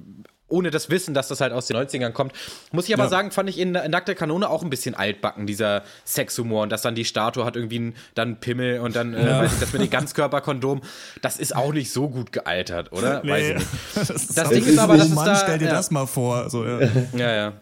ohne 0.49 0.70
das 0.70 0.90
Wissen, 0.90 1.14
dass 1.14 1.28
das 1.28 1.40
halt 1.40 1.53
aus 1.53 1.66
den 1.66 1.76
90ern 1.76 2.12
kommt. 2.12 2.32
Muss 2.72 2.88
ich 2.88 2.94
aber 2.94 3.05
ja. 3.05 3.09
sagen, 3.09 3.30
fand 3.30 3.49
ich 3.49 3.59
in 3.59 3.72
Nackter 3.72 4.14
Kanone 4.14 4.49
auch 4.49 4.62
ein 4.62 4.70
bisschen 4.70 4.94
altbacken, 4.94 5.47
dieser 5.47 5.82
Sexhumor. 6.05 6.62
Und 6.62 6.70
dass 6.70 6.82
dann 6.82 6.94
die 6.94 7.05
Statue 7.05 7.44
hat 7.44 7.57
irgendwie 7.57 7.94
dann 8.14 8.38
Pimel 8.38 8.80
und 8.80 8.94
dann, 8.94 9.14
äh, 9.14 9.26
ja. 9.26 9.40
weiß 9.40 9.55
ich, 9.55 9.61
das 9.61 9.72
mit 9.72 9.82
dem 9.82 9.90
Ganzkörperkondom, 9.90 10.82
das 11.20 11.38
ist 11.38 11.55
auch 11.55 11.72
nicht 11.72 11.92
so 11.92 12.09
gut 12.09 12.32
gealtert, 12.32 12.92
oder? 12.92 13.22
Nee. 13.24 13.30
Weiß 13.30 13.49
ich 13.49 13.55
nicht. 13.55 13.66
Das, 14.16 14.26
das 14.28 14.49
Ding 14.51 14.64
ist 14.64 14.78
aber, 14.78 14.97
dass 14.97 15.09
Mann, 15.09 15.26
da, 15.26 15.36
stell 15.36 15.59
dir 15.59 15.66
ja. 15.66 15.72
das 15.72 15.90
mal 15.90 16.07
vor. 16.07 16.49
So, 16.49 16.64
ja. 16.64 16.80
ja, 17.16 17.34
ja. 17.34 17.53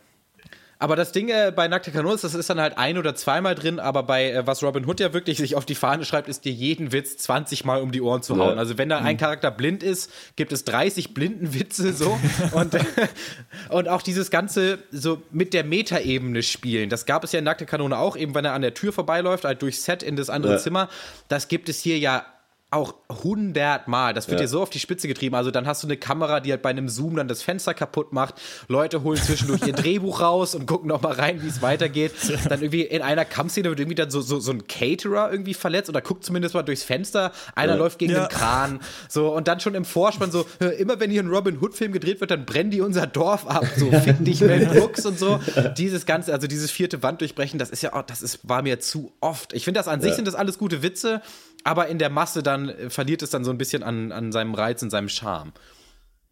Aber 0.84 0.96
das 0.96 1.12
Ding 1.12 1.30
äh, 1.30 1.50
bei 1.50 1.66
Nackte 1.66 1.90
Kanone 1.90 2.14
ist, 2.14 2.24
das 2.24 2.34
ist 2.34 2.50
dann 2.50 2.60
halt 2.60 2.76
ein- 2.76 2.98
oder 2.98 3.14
zweimal 3.14 3.54
drin, 3.54 3.80
aber 3.80 4.02
bei, 4.02 4.30
äh, 4.30 4.46
was 4.46 4.62
Robin 4.62 4.84
Hood 4.86 5.00
ja 5.00 5.14
wirklich 5.14 5.38
sich 5.38 5.56
auf 5.56 5.64
die 5.64 5.74
Fahne 5.74 6.04
schreibt, 6.04 6.28
ist 6.28 6.44
dir 6.44 6.52
jeden 6.52 6.92
Witz 6.92 7.16
20 7.16 7.64
Mal 7.64 7.80
um 7.80 7.90
die 7.90 8.02
Ohren 8.02 8.22
zu 8.22 8.36
hauen. 8.36 8.56
Ja. 8.56 8.56
Also 8.56 8.76
wenn 8.76 8.90
da 8.90 8.98
ein 8.98 9.14
mhm. 9.14 9.18
Charakter 9.18 9.50
blind 9.50 9.82
ist, 9.82 10.12
gibt 10.36 10.52
es 10.52 10.64
30 10.64 11.14
blinden 11.14 11.54
Witze 11.54 11.94
so. 11.94 12.20
und, 12.52 12.76
und 13.70 13.88
auch 13.88 14.02
dieses 14.02 14.30
Ganze 14.30 14.78
so 14.92 15.22
mit 15.30 15.54
der 15.54 15.64
Metaebene 15.64 16.42
spielen, 16.42 16.90
das 16.90 17.06
gab 17.06 17.24
es 17.24 17.32
ja 17.32 17.38
in 17.38 17.46
Nackte 17.46 17.64
Kanone 17.64 17.96
auch, 17.96 18.14
eben 18.14 18.34
wenn 18.34 18.44
er 18.44 18.52
an 18.52 18.60
der 18.60 18.74
Tür 18.74 18.92
vorbeiläuft, 18.92 19.44
halt 19.44 19.62
durch 19.62 19.80
Set 19.80 20.02
in 20.02 20.16
das 20.16 20.28
andere 20.28 20.52
ja. 20.52 20.58
Zimmer. 20.58 20.90
Das 21.28 21.48
gibt 21.48 21.70
es 21.70 21.80
hier 21.80 21.96
ja 21.98 22.26
auch 22.74 22.94
hundertmal. 23.22 24.14
Das 24.14 24.28
wird 24.28 24.40
ja. 24.40 24.44
dir 24.44 24.48
so 24.48 24.60
auf 24.60 24.70
die 24.70 24.78
Spitze 24.78 25.08
getrieben. 25.08 25.34
Also 25.34 25.50
dann 25.50 25.66
hast 25.66 25.82
du 25.82 25.86
eine 25.86 25.96
Kamera, 25.96 26.40
die 26.40 26.50
halt 26.50 26.62
bei 26.62 26.70
einem 26.70 26.88
Zoom 26.88 27.16
dann 27.16 27.28
das 27.28 27.42
Fenster 27.42 27.72
kaputt 27.74 28.12
macht. 28.12 28.34
Leute 28.68 29.02
holen 29.02 29.20
zwischendurch 29.20 29.66
ihr 29.66 29.72
Drehbuch 29.74 30.20
raus 30.20 30.54
und 30.54 30.66
gucken 30.66 30.88
noch 30.88 31.02
mal 31.02 31.12
rein, 31.12 31.42
wie 31.42 31.48
es 31.48 31.62
weitergeht. 31.62 32.12
Dann 32.48 32.60
irgendwie 32.60 32.82
in 32.82 33.02
einer 33.02 33.24
Kampfszene 33.24 33.68
wird 33.68 33.80
irgendwie 33.80 33.94
dann 33.94 34.10
so, 34.10 34.20
so, 34.20 34.40
so 34.40 34.50
ein 34.50 34.66
Caterer 34.66 35.30
irgendwie 35.30 35.54
verletzt 35.54 35.88
oder 35.88 36.00
guckt 36.00 36.24
zumindest 36.24 36.54
mal 36.54 36.62
durchs 36.62 36.82
Fenster. 36.82 37.32
Einer 37.54 37.72
ja. 37.72 37.78
läuft 37.78 37.98
gegen 37.98 38.12
ja. 38.12 38.26
den 38.26 38.28
Kran. 38.28 38.80
So, 39.08 39.34
und 39.34 39.48
dann 39.48 39.60
schon 39.60 39.74
im 39.74 39.84
Vorspann 39.84 40.30
so, 40.32 40.46
immer 40.78 40.98
wenn 41.00 41.10
hier 41.10 41.22
ein 41.22 41.28
Robin 41.28 41.58
Hood-Film 41.60 41.92
gedreht 41.92 42.20
wird, 42.20 42.30
dann 42.30 42.44
brennen 42.44 42.70
die 42.70 42.80
unser 42.80 43.06
Dorf 43.06 43.46
ab. 43.46 43.66
So, 43.76 43.90
fick 44.00 44.24
dich, 44.24 44.40
Mel 44.40 44.66
Brooks 44.66 45.06
und 45.06 45.18
so. 45.18 45.40
Dieses 45.76 46.06
ganze, 46.06 46.32
also 46.32 46.46
dieses 46.46 46.70
vierte 46.70 47.02
Wand 47.02 47.20
durchbrechen, 47.20 47.58
das 47.58 47.70
ist 47.70 47.82
ja, 47.82 47.92
oh, 47.94 48.02
das 48.04 48.22
ist, 48.22 48.48
war 48.48 48.62
mir 48.62 48.80
zu 48.80 49.12
oft. 49.20 49.52
Ich 49.52 49.64
finde 49.64 49.78
das 49.78 49.88
an 49.88 50.00
sich 50.00 50.14
sind 50.14 50.26
das 50.26 50.34
alles 50.34 50.58
gute 50.58 50.82
Witze 50.82 51.22
aber 51.64 51.88
in 51.88 51.98
der 51.98 52.10
Masse 52.10 52.42
dann 52.42 52.68
äh, 52.68 52.90
verliert 52.90 53.22
es 53.22 53.30
dann 53.30 53.44
so 53.44 53.50
ein 53.50 53.58
bisschen 53.58 53.82
an, 53.82 54.12
an 54.12 54.30
seinem 54.30 54.54
Reiz 54.54 54.82
und 54.82 54.90
seinem 54.90 55.08
Charme. 55.08 55.52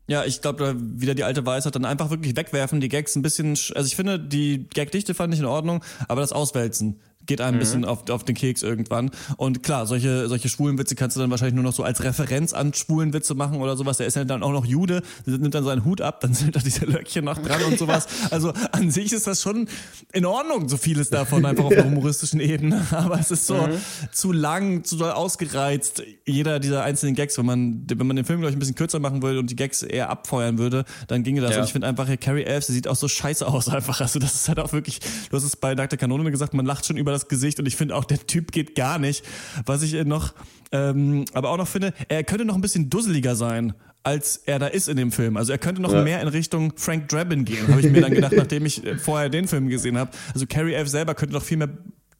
Ja, 0.08 0.24
ich 0.24 0.42
glaube, 0.42 0.74
wieder 0.76 1.14
die 1.14 1.24
alte 1.24 1.46
Weisheit, 1.46 1.74
dann 1.74 1.84
einfach 1.84 2.10
wirklich 2.10 2.36
wegwerfen, 2.36 2.80
die 2.80 2.88
Gags 2.88 3.16
ein 3.16 3.22
bisschen, 3.22 3.50
also 3.50 3.86
ich 3.86 3.96
finde, 3.96 4.18
die 4.18 4.68
Gagdichte 4.74 5.14
fand 5.14 5.32
ich 5.32 5.40
in 5.40 5.46
Ordnung, 5.46 5.82
aber 6.08 6.20
das 6.20 6.32
Auswälzen 6.32 7.00
geht 7.26 7.40
einem 7.40 7.56
ein 7.56 7.58
bisschen 7.58 7.80
mhm. 7.80 7.88
auf, 7.88 8.08
auf 8.10 8.24
den 8.24 8.34
Keks 8.34 8.62
irgendwann. 8.62 9.10
Und 9.36 9.62
klar, 9.62 9.86
solche, 9.86 10.28
solche 10.28 10.48
schwulen 10.48 10.78
Witze 10.78 10.94
kannst 10.94 11.16
du 11.16 11.20
dann 11.20 11.30
wahrscheinlich 11.30 11.54
nur 11.54 11.64
noch 11.64 11.72
so 11.72 11.82
als 11.82 12.02
Referenz 12.02 12.52
an 12.52 12.74
schwulen 12.74 13.12
Witze 13.12 13.34
machen 13.34 13.60
oder 13.60 13.76
sowas. 13.76 13.98
Der 13.98 14.06
ist 14.06 14.16
ja 14.16 14.24
dann 14.24 14.42
auch 14.42 14.52
noch 14.52 14.64
Jude, 14.64 15.02
nimmt 15.26 15.54
dann 15.54 15.64
seinen 15.64 15.84
Hut 15.84 16.00
ab, 16.00 16.20
dann 16.20 16.34
sind 16.34 16.56
da 16.56 16.60
diese 16.60 16.84
Löckchen 16.84 17.24
noch 17.24 17.38
dran 17.38 17.62
und 17.64 17.78
sowas. 17.78 18.06
Also 18.30 18.52
an 18.72 18.90
sich 18.90 19.12
ist 19.12 19.26
das 19.26 19.42
schon 19.42 19.68
in 20.12 20.26
Ordnung, 20.26 20.68
so 20.68 20.76
vieles 20.76 21.10
davon 21.10 21.44
einfach 21.44 21.64
auf 21.64 21.74
der 21.74 21.84
humoristischen 21.90 22.40
Ebene. 22.40 22.86
Aber 22.90 23.18
es 23.18 23.30
ist 23.30 23.46
so 23.46 23.54
mhm. 23.54 23.76
zu 24.12 24.32
lang, 24.32 24.84
zu 24.84 24.96
doll 24.96 25.12
ausgereizt. 25.12 26.02
Jeder 26.26 26.60
dieser 26.60 26.82
einzelnen 26.82 27.14
Gags, 27.14 27.38
wenn 27.38 27.46
man, 27.46 27.84
wenn 27.88 28.06
man 28.06 28.16
den 28.16 28.24
Film, 28.24 28.40
glaube 28.40 28.50
ich, 28.50 28.56
ein 28.56 28.58
bisschen 28.58 28.74
kürzer 28.74 28.98
machen 28.98 29.22
würde 29.22 29.38
und 29.38 29.50
die 29.50 29.56
Gags 29.56 29.82
eher 29.82 30.10
abfeuern 30.10 30.58
würde, 30.58 30.84
dann 31.08 31.22
ginge 31.22 31.40
das. 31.40 31.52
Ja. 31.52 31.58
Und 31.58 31.64
ich 31.64 31.72
finde 31.72 31.86
einfach, 31.86 32.08
Carrie 32.20 32.44
Elves, 32.44 32.66
sie 32.66 32.72
sieht 32.72 32.88
auch 32.88 32.96
so 32.96 33.08
scheiße 33.08 33.46
aus 33.46 33.68
einfach. 33.68 34.00
Also 34.00 34.18
das 34.18 34.34
ist 34.34 34.48
halt 34.48 34.58
auch 34.58 34.72
wirklich, 34.72 35.00
du 35.30 35.36
hast 35.36 35.44
es 35.44 35.56
bei 35.56 35.74
Dr. 35.74 35.98
Kanone 35.98 36.30
gesagt, 36.30 36.54
man 36.54 36.66
lacht 36.66 36.86
schon 36.86 36.96
über 36.96 37.11
das 37.12 37.28
Gesicht 37.28 37.58
und 37.58 37.66
ich 37.66 37.76
finde 37.76 37.94
auch, 37.94 38.04
der 38.04 38.26
Typ 38.26 38.52
geht 38.52 38.74
gar 38.74 38.98
nicht. 38.98 39.24
Was 39.66 39.82
ich 39.82 39.92
noch, 40.04 40.34
ähm, 40.72 41.24
aber 41.32 41.50
auch 41.50 41.56
noch 41.56 41.68
finde, 41.68 41.92
er 42.08 42.24
könnte 42.24 42.44
noch 42.44 42.54
ein 42.54 42.60
bisschen 42.60 42.90
dusseliger 42.90 43.36
sein 43.36 43.74
als 44.04 44.38
er 44.46 44.58
da 44.58 44.66
ist 44.66 44.88
in 44.88 44.96
dem 44.96 45.12
Film. 45.12 45.36
Also 45.36 45.52
er 45.52 45.58
könnte 45.58 45.80
noch 45.80 45.92
ja. 45.92 46.02
mehr 46.02 46.20
in 46.20 46.28
Richtung 46.28 46.72
Frank 46.76 47.08
Drabin 47.08 47.44
gehen, 47.44 47.68
habe 47.68 47.80
ich 47.80 47.90
mir 47.90 48.00
dann 48.00 48.12
gedacht, 48.12 48.32
nachdem 48.36 48.66
ich 48.66 48.84
äh, 48.84 48.98
vorher 48.98 49.28
den 49.28 49.46
Film 49.46 49.68
gesehen 49.68 49.96
habe. 49.96 50.10
Also 50.34 50.46
Carrie 50.46 50.74
F. 50.74 50.88
selber 50.88 51.14
könnte 51.14 51.34
noch 51.34 51.42
viel 51.42 51.56
mehr 51.56 51.70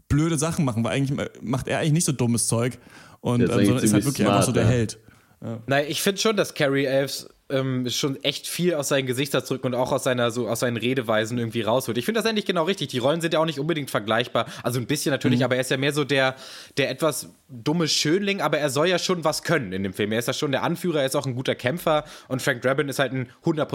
blöde 0.09 0.39
Sachen 0.39 0.65
machen, 0.65 0.85
weil 0.85 0.93
eigentlich 0.93 1.29
macht 1.41 1.69
er 1.69 1.79
eigentlich 1.79 1.93
nicht 1.93 2.05
so 2.05 2.13
dummes 2.13 2.47
Zeug 2.47 2.79
und 3.21 3.41
ähm, 3.41 3.49
sondern 3.49 3.79
ist 3.79 3.93
halt 3.93 4.05
wirklich 4.05 4.27
smart, 4.27 4.37
einfach 4.37 4.47
so 4.47 4.53
der 4.53 4.65
ja. 4.65 4.69
Held. 4.69 4.99
Ja. 5.43 5.61
Nein, 5.67 5.87
ich 5.89 6.03
finde 6.03 6.21
schon, 6.21 6.37
dass 6.37 6.55
Carrie 6.55 6.85
Elves 6.85 7.29
ähm, 7.53 7.89
schon 7.89 8.23
echt 8.25 8.49
viel 8.49 8.75
aus 8.75 8.89
seinen 8.89 9.07
Gesichtsausdrücken 9.07 9.73
und 9.73 9.79
auch 9.79 9.93
aus 9.93 10.05
seiner 10.05 10.31
so 10.31 10.49
aus 10.49 10.61
seinen 10.61 10.77
Redeweisen 10.77 11.39
irgendwie 11.39 11.63
rausholt. 11.63 11.99
Ich 11.99 12.05
finde 12.05 12.21
das 12.21 12.29
eigentlich 12.29 12.47
genau 12.47 12.65
richtig. 12.65 12.89
Die 12.89 12.99
Rollen 12.99 13.21
sind 13.21 13.35
ja 13.35 13.41
auch 13.41 13.47
nicht 13.47 13.61
unbedingt 13.61 13.91
vergleichbar. 13.91 14.47
Also 14.63 14.81
ein 14.81 14.87
bisschen 14.87 15.13
natürlich, 15.13 15.41
mhm. 15.41 15.45
aber 15.45 15.55
er 15.57 15.61
ist 15.61 15.71
ja 15.71 15.77
mehr 15.77 15.93
so 15.93 16.05
der 16.05 16.35
der 16.77 16.91
etwas 16.91 17.29
dumme 17.49 17.89
Schönling, 17.89 18.41
aber 18.41 18.59
er 18.59 18.71
soll 18.71 18.89
ja 18.89 18.99
schon 18.99 19.25
was 19.25 19.43
können 19.43 19.73
in 19.73 19.83
dem 19.83 19.93
Film. 19.93 20.13
Er 20.13 20.19
ist 20.19 20.29
ja 20.29 20.35
schon 20.35 20.53
der 20.53 20.63
Anführer, 20.63 21.01
er 21.01 21.07
ist 21.07 21.17
auch 21.17 21.27
ein 21.27 21.35
guter 21.35 21.55
Kämpfer 21.55 22.05
und 22.29 22.43
Frank 22.43 22.63
Drabin 22.63 22.89
ist 22.89 22.99
halt 22.99 23.13
ein 23.13 23.29
100 23.41 23.69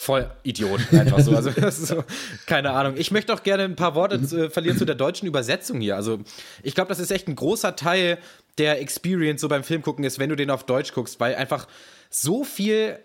voll 0.00 0.30
Idiot, 0.44 0.80
einfach 0.94 1.20
so. 1.20 1.36
Also, 1.36 1.52
so, 1.70 2.04
keine 2.46 2.70
Ahnung. 2.70 2.94
Ich 2.96 3.10
möchte 3.10 3.34
auch 3.34 3.42
gerne 3.42 3.64
ein 3.64 3.76
paar 3.76 3.94
Worte 3.94 4.22
zu, 4.22 4.46
äh, 4.46 4.50
verlieren 4.50 4.78
zu 4.78 4.86
der 4.86 4.94
deutschen 4.94 5.28
Übersetzung 5.28 5.78
hier. 5.78 5.94
Also, 5.94 6.20
ich 6.62 6.74
glaube, 6.74 6.88
das 6.88 7.00
ist 7.00 7.10
echt 7.10 7.28
ein 7.28 7.36
großer 7.36 7.76
Teil 7.76 8.16
der 8.56 8.80
Experience 8.80 9.42
so 9.42 9.48
beim 9.48 9.62
Film 9.62 9.82
gucken 9.82 10.04
ist, 10.04 10.18
wenn 10.18 10.30
du 10.30 10.36
den 10.36 10.48
auf 10.48 10.64
Deutsch 10.64 10.94
guckst, 10.94 11.20
weil 11.20 11.34
einfach 11.34 11.68
so 12.08 12.44
viel 12.44 12.98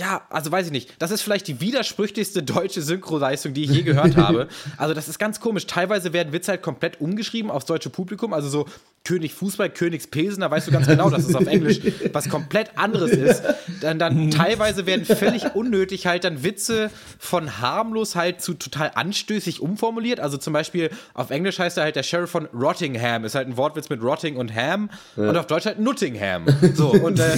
ja, 0.00 0.26
also 0.30 0.50
weiß 0.50 0.66
ich 0.66 0.72
nicht. 0.72 0.94
Das 1.00 1.10
ist 1.10 1.20
vielleicht 1.20 1.46
die 1.48 1.60
widersprüchlichste 1.60 2.42
deutsche 2.42 2.80
Synchroleistung, 2.80 3.52
die 3.52 3.64
ich 3.64 3.70
je 3.70 3.82
gehört 3.82 4.16
habe. 4.16 4.48
Also 4.78 4.94
das 4.94 5.06
ist 5.06 5.18
ganz 5.18 5.38
komisch. 5.38 5.66
Teilweise 5.66 6.14
werden 6.14 6.32
Witze 6.32 6.52
halt 6.52 6.62
komplett 6.62 7.00
umgeschrieben 7.02 7.50
aufs 7.50 7.66
deutsche 7.66 7.90
Publikum. 7.90 8.32
Also 8.32 8.48
so 8.48 8.66
König 9.04 9.34
Fußball, 9.34 9.68
Königspesen, 9.68 10.42
da 10.42 10.50
weißt 10.50 10.68
du 10.68 10.70
ganz 10.70 10.86
genau, 10.86 11.10
dass 11.10 11.24
es 11.24 11.34
auf 11.34 11.46
Englisch 11.46 11.80
was 12.12 12.28
komplett 12.28 12.78
anderes 12.78 13.10
ist. 13.10 13.42
Dann, 13.80 13.98
dann 13.98 14.30
teilweise 14.30 14.86
werden 14.86 15.04
völlig 15.04 15.56
unnötig 15.56 16.06
halt 16.06 16.22
dann 16.22 16.44
Witze 16.44 16.88
von 17.18 17.60
harmlos 17.60 18.14
halt 18.14 18.40
zu 18.40 18.54
total 18.54 18.92
anstößig 18.94 19.60
umformuliert. 19.60 20.20
Also 20.20 20.36
zum 20.36 20.52
Beispiel 20.52 20.90
auf 21.14 21.30
Englisch 21.30 21.58
heißt 21.58 21.78
er 21.78 21.84
halt 21.84 21.96
der 21.96 22.04
Sheriff 22.04 22.30
von 22.30 22.46
Rottingham, 22.54 23.24
ist 23.24 23.34
halt 23.34 23.48
ein 23.48 23.56
Wortwitz 23.56 23.88
mit 23.88 24.00
Rotting 24.02 24.36
und 24.36 24.54
Ham 24.54 24.88
ja. 25.16 25.30
und 25.30 25.36
auf 25.36 25.48
Deutsch 25.48 25.66
halt 25.66 25.80
Nuttingham. 25.80 26.46
So 26.74 26.92
und, 26.92 27.18
äh, 27.18 27.36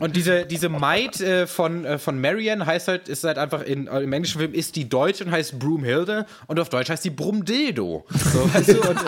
und 0.00 0.16
diese, 0.16 0.46
diese 0.46 0.70
Maid 0.70 1.20
äh, 1.20 1.46
von, 1.46 1.84
äh, 1.84 1.98
von 1.98 2.18
Marianne 2.18 2.64
heißt 2.64 2.88
halt, 2.88 3.08
ist 3.08 3.24
halt 3.24 3.36
einfach 3.36 3.62
in, 3.62 3.88
im 3.88 4.12
englischen 4.12 4.38
Film 4.38 4.54
ist 4.54 4.74
die 4.76 4.88
Deutsch 4.88 5.20
und 5.20 5.30
heißt 5.30 5.58
Broomhilde 5.58 6.24
und 6.46 6.58
auf 6.58 6.70
Deutsch 6.70 6.88
heißt 6.88 7.04
die 7.04 7.10
Brumdildo. 7.10 8.06
So, 8.08 8.54
weißt 8.54 8.68
du, 8.68 8.80
und 8.88 8.98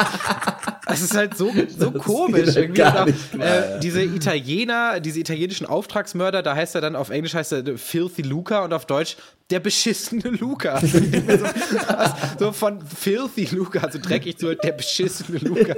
es 0.89 1.03
ist 1.03 1.17
halt 1.17 1.37
so, 1.37 1.53
so 1.79 1.86
komisch. 1.93 2.57
Irgendwie 2.57 2.85
auch, 2.85 3.07
äh, 3.07 3.81
diese 3.83 4.03
Italiener, 4.03 5.01
diese 5.01 5.21
italienischen 5.21 5.67
Auftragsmörder, 5.67 6.43
da 6.43 6.55
heißt 6.55 6.75
er 6.75 6.81
dann 6.81 6.97
auf 6.97 7.11
Englisch 7.11 7.35
heißt 7.35 7.53
er 7.53 7.79
Filthy 7.79 8.23
Luca 8.23 8.65
und 8.65 8.73
auf 8.73 8.87
Deutsch 8.87 9.17
der 9.51 9.61
beschissene 9.61 10.31
Luca. 10.31 10.81
so, 10.81 10.99
so, 12.39 12.53
von 12.53 12.85
Filthy 12.85 13.49
Luca, 13.55 13.81
also 13.81 13.99
dreckig 14.03 14.39
zu 14.39 14.57
der 14.57 14.73
beschissene 14.73 15.39
Luca. 15.39 15.75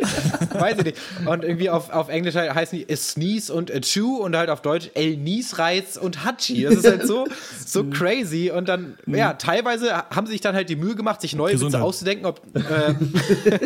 Weiß 0.59 0.78
ich 0.78 0.84
nicht. 0.84 0.98
Und 1.26 1.44
irgendwie 1.44 1.68
auf, 1.68 1.90
auf 1.90 2.09
Englisch 2.09 2.34
heißen 2.34 2.78
die 2.78 2.90
a 2.90 2.96
Sneeze 2.96 3.52
und 3.52 3.70
a 3.70 3.80
Chew 3.80 4.16
und 4.16 4.34
halt 4.36 4.48
auf 4.48 4.62
Deutsch 4.62 4.90
El 4.94 5.18
Niesreiz 5.18 5.98
und 5.98 6.24
Hachi. 6.24 6.62
Das 6.62 6.76
ist 6.76 6.86
halt 6.86 7.06
so, 7.06 7.26
so 7.64 7.84
crazy. 7.84 8.50
Und 8.50 8.68
dann, 8.68 8.96
ja, 9.06 9.34
teilweise 9.34 9.94
haben 9.94 10.26
sie 10.26 10.32
sich 10.32 10.40
dann 10.40 10.54
halt 10.54 10.70
die 10.70 10.76
Mühe 10.76 10.94
gemacht, 10.94 11.20
sich 11.20 11.36
neue 11.36 11.52
Gesundheit. 11.52 11.80
Witze 11.80 11.86
auszudenken, 11.86 12.26
ob, 12.26 12.40
äh, 12.54 12.94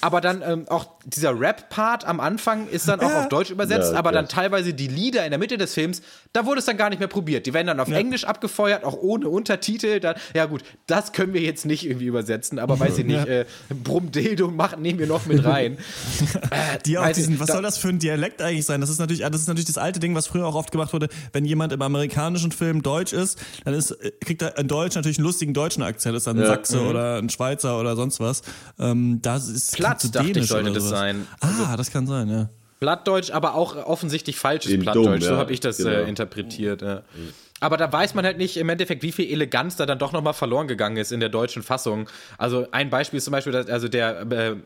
aber 0.00 0.20
dann 0.20 0.42
ähm, 0.42 0.64
auch 0.68 0.86
dieser 1.04 1.38
Rap-Part 1.38 2.06
am 2.06 2.20
Anfang 2.20 2.68
ist 2.68 2.88
dann 2.88 3.00
auch 3.00 3.12
auf 3.12 3.28
Deutsch 3.28 3.50
übersetzt, 3.50 3.92
ja, 3.92 3.98
aber 3.98 4.12
dann 4.12 4.28
teilweise 4.28 4.72
die 4.72 4.88
Lieder 4.88 5.24
in 5.24 5.30
der 5.30 5.38
Mitte 5.38 5.58
des 5.58 5.74
Films, 5.74 6.00
da 6.32 6.46
wurde 6.46 6.60
es 6.60 6.64
dann 6.64 6.76
gar 6.76 6.88
nicht 6.88 6.98
mehr 6.98 7.08
probiert. 7.08 7.46
Die 7.46 7.52
werden 7.52 7.66
dann 7.66 7.80
auf 7.80 7.88
ja. 7.88 7.96
Englisch 7.96 8.24
abgefeuert, 8.24 8.84
auch 8.84 8.96
ohne 8.96 9.28
Untertitel. 9.28 10.00
Dann, 10.00 10.16
ja 10.34 10.46
gut, 10.46 10.62
das 10.86 11.12
können 11.12 11.34
wir 11.34 11.42
jetzt 11.42 11.66
nicht 11.66 11.86
irgendwie 11.86 12.06
übersetzen, 12.06 12.58
aber 12.58 12.80
weiß 12.80 12.98
ich 12.98 13.04
nicht, 13.04 13.26
äh, 13.26 13.44
Brummdildo 13.68 14.48
machen, 14.48 14.80
nehmen 14.82 14.98
wir 14.98 15.06
noch 15.06 15.26
mit 15.26 15.44
rein. 15.44 15.76
äh, 16.50 16.78
die 16.86 16.98
auch 16.98 17.10
diesen, 17.10 17.38
was 17.38 17.48
da, 17.48 17.54
soll 17.54 17.62
das 17.62 17.76
für 17.76 17.88
ein 17.88 17.98
Dialekt 17.98 18.40
eigentlich 18.40 18.66
sein? 18.66 18.80
Das 18.80 18.90
ist 18.90 18.98
natürlich, 18.98 19.22
das 19.22 19.40
ist 19.40 19.48
natürlich 19.48 19.66
das 19.66 19.78
alte 19.78 20.00
Ding, 20.00 20.14
was 20.14 20.26
früher 20.26 20.46
auch 20.46 20.54
oft 20.54 20.72
gemacht 20.72 20.92
wurde, 20.92 21.08
wenn 21.32 21.44
jemand 21.44 21.72
im 21.72 21.82
amerikanischen 21.82 22.52
Film 22.52 22.82
deutsch 22.82 23.12
ist, 23.12 23.38
dann 23.64 23.74
ist, 23.74 23.90
äh, 23.90 24.12
kriegt 24.20 24.40
er 24.42 24.56
in 24.56 24.68
Deutsch 24.68 24.94
natürlich 24.94 25.18
einen 25.18 25.26
lustigen 25.26 25.52
deutschen 25.52 25.82
Akzent, 25.82 26.16
ist 26.16 26.26
dann 26.26 26.38
ein 26.38 26.42
ja. 26.42 26.48
Sachse 26.48 26.78
mhm. 26.78 26.88
oder 26.88 27.18
ein 27.18 27.28
Schweizer 27.28 27.78
oder 27.78 27.96
sonst 27.96 28.20
was. 28.20 28.42
Ähm, 28.78 29.20
das 29.20 29.48
ist 29.48 29.74
Klar 29.74 29.89
Platt, 29.98 30.14
dachte 30.14 30.38
ich, 30.38 30.46
sollte 30.46 30.72
das 30.72 30.88
sein. 30.88 31.26
Also 31.40 31.64
ah, 31.64 31.76
das 31.76 31.90
kann 31.90 32.06
sein, 32.06 32.28
ja. 32.28 32.48
Plattdeutsch, 32.80 33.30
aber 33.30 33.54
auch 33.54 33.76
offensichtlich 33.76 34.36
falsches 34.36 34.72
Eben 34.72 34.82
Plattdeutsch. 34.82 35.06
Dumm, 35.06 35.14
ja. 35.20 35.28
So 35.28 35.36
habe 35.36 35.52
ich 35.52 35.60
das 35.60 35.76
genau. 35.76 35.90
äh, 35.90 36.08
interpretiert. 36.08 36.80
Ja. 36.80 37.02
Aber 37.60 37.76
da 37.76 37.92
weiß 37.92 38.14
man 38.14 38.24
halt 38.24 38.38
nicht 38.38 38.56
im 38.56 38.70
Endeffekt, 38.70 39.02
wie 39.02 39.12
viel 39.12 39.30
Eleganz 39.30 39.76
da 39.76 39.84
dann 39.84 39.98
doch 39.98 40.12
nochmal 40.12 40.32
verloren 40.32 40.66
gegangen 40.66 40.96
ist 40.96 41.12
in 41.12 41.20
der 41.20 41.28
deutschen 41.28 41.62
Fassung. 41.62 42.08
Also 42.38 42.66
ein 42.72 42.88
Beispiel 42.88 43.18
ist 43.18 43.24
zum 43.24 43.32
Beispiel, 43.32 43.52
dass, 43.52 43.68
also 43.68 43.88
der 43.88 44.22
äh, 44.22 44.56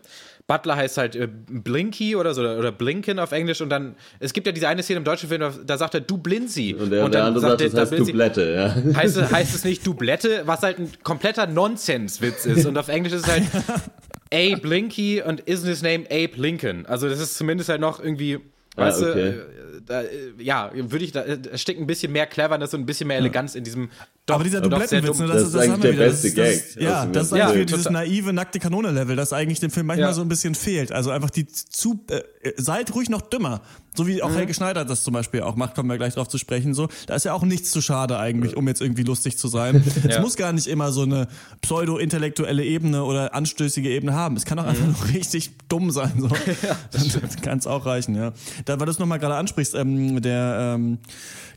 Butler 0.47 0.77
heißt 0.77 0.99
halt 0.99 1.17
äh, 1.17 1.27
Blinky 1.27 2.15
oder 2.15 2.35
so 2.35 2.43
oder 2.43 2.71
Blinken 2.71 3.19
auf 3.19 3.33
Englisch 3.33 3.61
und 3.61 3.71
dann 3.71 3.97
es 4.21 4.33
gibt 4.33 4.47
ja 4.47 4.53
diese 4.53 4.69
eine 4.69 4.83
Szene 4.83 4.99
im 4.99 5.05
deutschen 5.05 5.29
Film, 5.29 5.43
da 5.67 5.77
sagt 5.77 5.95
er 5.95 6.01
du 6.03 6.19
Blinzy 6.19 6.77
und, 6.79 6.91
der, 6.91 7.05
und 7.05 7.15
dann 7.15 7.33
der 7.33 7.41
sagt, 7.41 7.61
sagt 7.61 7.75
das 7.75 7.91
heißt 7.91 8.09
Dublette, 8.09 8.55
ja. 8.55 8.95
Heißt, 8.95 9.33
heißt 9.33 9.55
es 9.55 9.65
nicht 9.65 9.87
Dublette, 9.87 10.43
was 10.45 10.63
halt 10.63 10.79
ein 10.79 10.93
kompletter 11.03 11.47
Nonsenswitz 11.47 12.47
ist 12.47 12.67
und 12.67 12.77
auf 12.79 12.89
Englisch 12.89 13.15
ist 13.15 13.27
es 13.27 13.33
halt 13.33 13.45
Abe 14.35 14.61
Blinky 14.61 15.23
und 15.23 15.43
isn't 15.43 15.67
his 15.67 15.83
name 15.83 16.05
Abe 16.07 16.33
Lincoln. 16.37 16.87
Also 16.87 17.09
das 17.09 17.21
ist 17.21 17.37
zumindest 17.37 17.69
halt 17.69 17.81
noch 17.81 18.01
irgendwie 18.01 18.41
ah, 18.77 18.83
Weißt 18.83 19.03
okay. 19.03 19.15
du, 19.15 19.21
äh, 19.21 19.81
da, 19.87 20.03
äh, 20.03 20.33
ja, 20.39 20.71
würde 20.75 21.05
ich, 21.05 21.13
da, 21.13 21.23
da 21.23 21.57
steckt 21.57 21.81
ein 21.81 21.87
bisschen 21.87 22.13
mehr 22.13 22.27
Cleverness 22.27 22.75
und 22.75 22.81
ein 22.81 22.87
bisschen 22.87 23.09
mehr 23.09 23.19
Eleganz 23.19 23.55
in 23.55 23.65
diesem 23.65 23.91
doch, 24.27 24.37
Aber 24.37 24.45
dieser 24.45 24.63
Dublettenwitz, 24.63 25.19
ne, 25.19 25.27
das, 25.27 25.37
das, 25.37 25.49
ist 25.49 25.57
eigentlich 25.57 25.81
der 25.81 25.93
beste 25.93 26.29
das, 26.29 26.35
Gag. 26.35 26.75
Das, 26.75 26.83
ja, 26.83 27.05
das 27.05 27.27
ist 27.27 27.33
eigentlich 27.35 27.59
ja, 27.59 27.65
dieses 27.77 27.91
naive, 27.91 28.33
nackte 28.33 28.59
Kanone-Level, 28.59 29.17
das 29.17 29.35
eigentlich 29.35 29.61
dem 29.61 29.71
Film 29.71 29.87
manchmal 29.87 30.09
ja. 30.09 30.15
so 30.15 30.23
ein 30.23 30.29
bisschen 30.29 30.55
fehlt. 30.55 30.93
Also 30.93 31.11
einfach 31.11 31.29
die 31.29 31.47
zu, 31.47 32.03
äh, 32.09 32.23
seid 32.57 32.95
ruhig 32.95 33.11
noch 33.11 33.21
dümmer. 33.21 33.61
So 33.97 34.07
wie 34.07 34.23
auch 34.23 34.31
mhm. 34.31 34.37
Helge 34.37 34.55
Schneider 34.55 34.85
das 34.85 35.05
zum 35.05 35.15
Beispiel 35.15 35.43
auch 35.43 35.57
macht, 35.57 35.75
kommen 35.75 35.89
wir 35.89 35.99
gleich 35.99 36.15
drauf 36.15 36.27
zu 36.27 36.39
sprechen. 36.39 36.75
So, 36.75 36.89
da 37.07 37.15
ist 37.15 37.25
ja 37.25 37.33
auch 37.35 37.43
nichts 37.43 37.71
zu 37.71 37.81
schade 37.81 38.19
eigentlich, 38.19 38.57
um 38.57 38.67
jetzt 38.67 38.81
irgendwie 38.81 39.05
lustig 39.05 39.39
zu 39.39 39.47
sein. 39.47 39.85
ja. 40.03 40.11
Es 40.11 40.21
muss 40.21 40.37
gar 40.37 40.53
nicht 40.53 40.67
immer 40.67 40.91
so 40.91 41.03
eine 41.03 41.29
pseudo-intellektuelle 41.61 42.65
Ebene 42.65 43.05
oder 43.05 43.35
anstößige 43.35 43.91
Ebene 43.91 44.15
haben. 44.15 44.37
Es 44.37 44.47
kann 44.47 44.59
auch 44.59 44.65
einfach 44.65 44.87
mhm. 44.87 44.95
nur 44.99 45.09
richtig 45.15 45.53
dumm 45.69 45.91
sein. 45.91 46.13
So. 46.17 46.29
ja, 46.63 46.77
Dann 46.91 47.43
kann 47.43 47.59
es 47.59 47.67
auch 47.67 47.85
reichen, 47.87 48.15
ja. 48.17 48.33
Da, 48.65 48.81
weil 48.81 48.87
du 48.87 48.93
es 48.93 48.99
nochmal 48.99 49.19
gerade 49.19 49.37
ansprichst, 49.37 49.75
ähm, 49.75 50.21
der 50.23 50.75
ähm, 50.77 50.99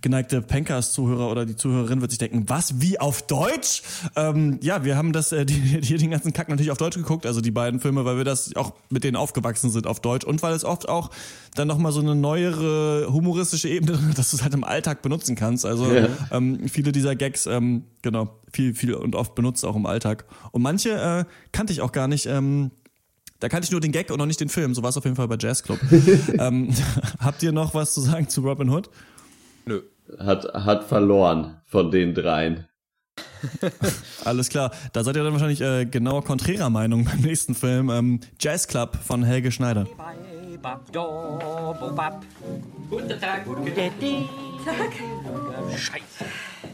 geneigte 0.01 0.41
Pankers-Zuhörer 0.41 1.31
oder 1.31 1.45
die 1.45 1.55
Zuhörerin 1.55 2.01
wird 2.01 2.11
sich 2.11 2.19
denken, 2.19 2.43
was, 2.47 2.56
wie 2.77 2.99
auf 2.99 3.21
Deutsch? 3.21 3.83
Ähm, 4.15 4.59
ja, 4.61 4.83
wir 4.83 4.97
haben 4.97 5.13
das, 5.13 5.31
äh, 5.31 5.45
die, 5.47 5.53
hier 5.81 5.97
den 5.97 6.11
ganzen 6.11 6.33
Kack 6.33 6.49
natürlich 6.49 6.71
auf 6.71 6.77
Deutsch 6.77 6.95
geguckt, 6.95 7.25
also 7.25 7.41
die 7.41 7.51
beiden 7.51 7.79
Filme, 7.79 8.05
weil 8.05 8.17
wir 8.17 8.23
das 8.23 8.55
auch 8.55 8.73
mit 8.89 9.03
denen 9.03 9.15
aufgewachsen 9.15 9.69
sind 9.69 9.87
auf 9.87 9.99
Deutsch 9.99 10.25
und 10.25 10.41
weil 10.43 10.53
es 10.53 10.65
oft 10.65 10.89
auch 10.89 11.09
dann 11.55 11.67
nochmal 11.67 11.91
so 11.91 11.99
eine 11.99 12.15
neuere 12.15 13.11
humoristische 13.11 13.69
Ebene, 13.69 13.97
dass 14.15 14.31
du 14.31 14.37
es 14.37 14.43
halt 14.43 14.53
im 14.53 14.63
Alltag 14.63 15.01
benutzen 15.01 15.35
kannst. 15.35 15.65
Also 15.65 15.91
ja. 15.91 16.07
ähm, 16.31 16.67
viele 16.67 16.91
dieser 16.91 17.15
Gags, 17.15 17.45
ähm, 17.45 17.83
genau, 18.01 18.39
viel, 18.51 18.73
viel 18.73 18.93
und 18.93 19.15
oft 19.15 19.35
benutzt 19.35 19.65
auch 19.65 19.75
im 19.75 19.85
Alltag. 19.85 20.25
Und 20.51 20.61
manche 20.61 20.91
äh, 20.91 21.25
kannte 21.51 21.73
ich 21.73 21.81
auch 21.81 21.91
gar 21.91 22.07
nicht. 22.07 22.25
Ähm, 22.25 22.71
da 23.39 23.49
kannte 23.49 23.65
ich 23.65 23.71
nur 23.71 23.81
den 23.81 23.91
Gag 23.91 24.09
und 24.09 24.17
noch 24.17 24.25
nicht 24.25 24.39
den 24.39 24.49
Film. 24.49 24.73
So 24.73 24.81
war 24.81 24.89
es 24.89 24.97
auf 24.97 25.03
jeden 25.03 25.15
Fall 25.15 25.27
bei 25.27 25.37
Jazz 25.39 25.61
Club. 25.61 25.79
ähm, 26.39 26.73
habt 27.19 27.43
ihr 27.43 27.51
noch 27.51 27.73
was 27.75 27.93
zu 27.93 28.01
sagen 28.01 28.27
zu 28.29 28.41
Robin 28.41 28.69
Hood? 28.69 28.89
Nö. 29.65 29.81
Hat, 30.19 30.45
hat 30.53 30.83
verloren 30.83 31.61
von 31.65 31.91
den 31.91 32.13
dreien. 32.13 32.67
Alles 34.25 34.49
klar. 34.49 34.71
Da 34.93 35.03
seid 35.03 35.15
ihr 35.15 35.23
dann 35.23 35.33
wahrscheinlich 35.33 35.61
äh, 35.61 35.85
genauer 35.85 36.23
konträrer 36.23 36.69
Meinung 36.69 37.05
beim 37.05 37.19
nächsten 37.19 37.55
Film. 37.55 37.89
Ähm, 37.89 38.19
Jazz 38.39 38.67
Club 38.67 38.97
von 39.03 39.23
Helge 39.23 39.51
Schneider. 39.51 39.85
Guten 42.89 43.19
Tag. 43.19 43.45
Guten 43.45 43.75
Tag. 44.65 44.91
Scheiße. 45.77 46.25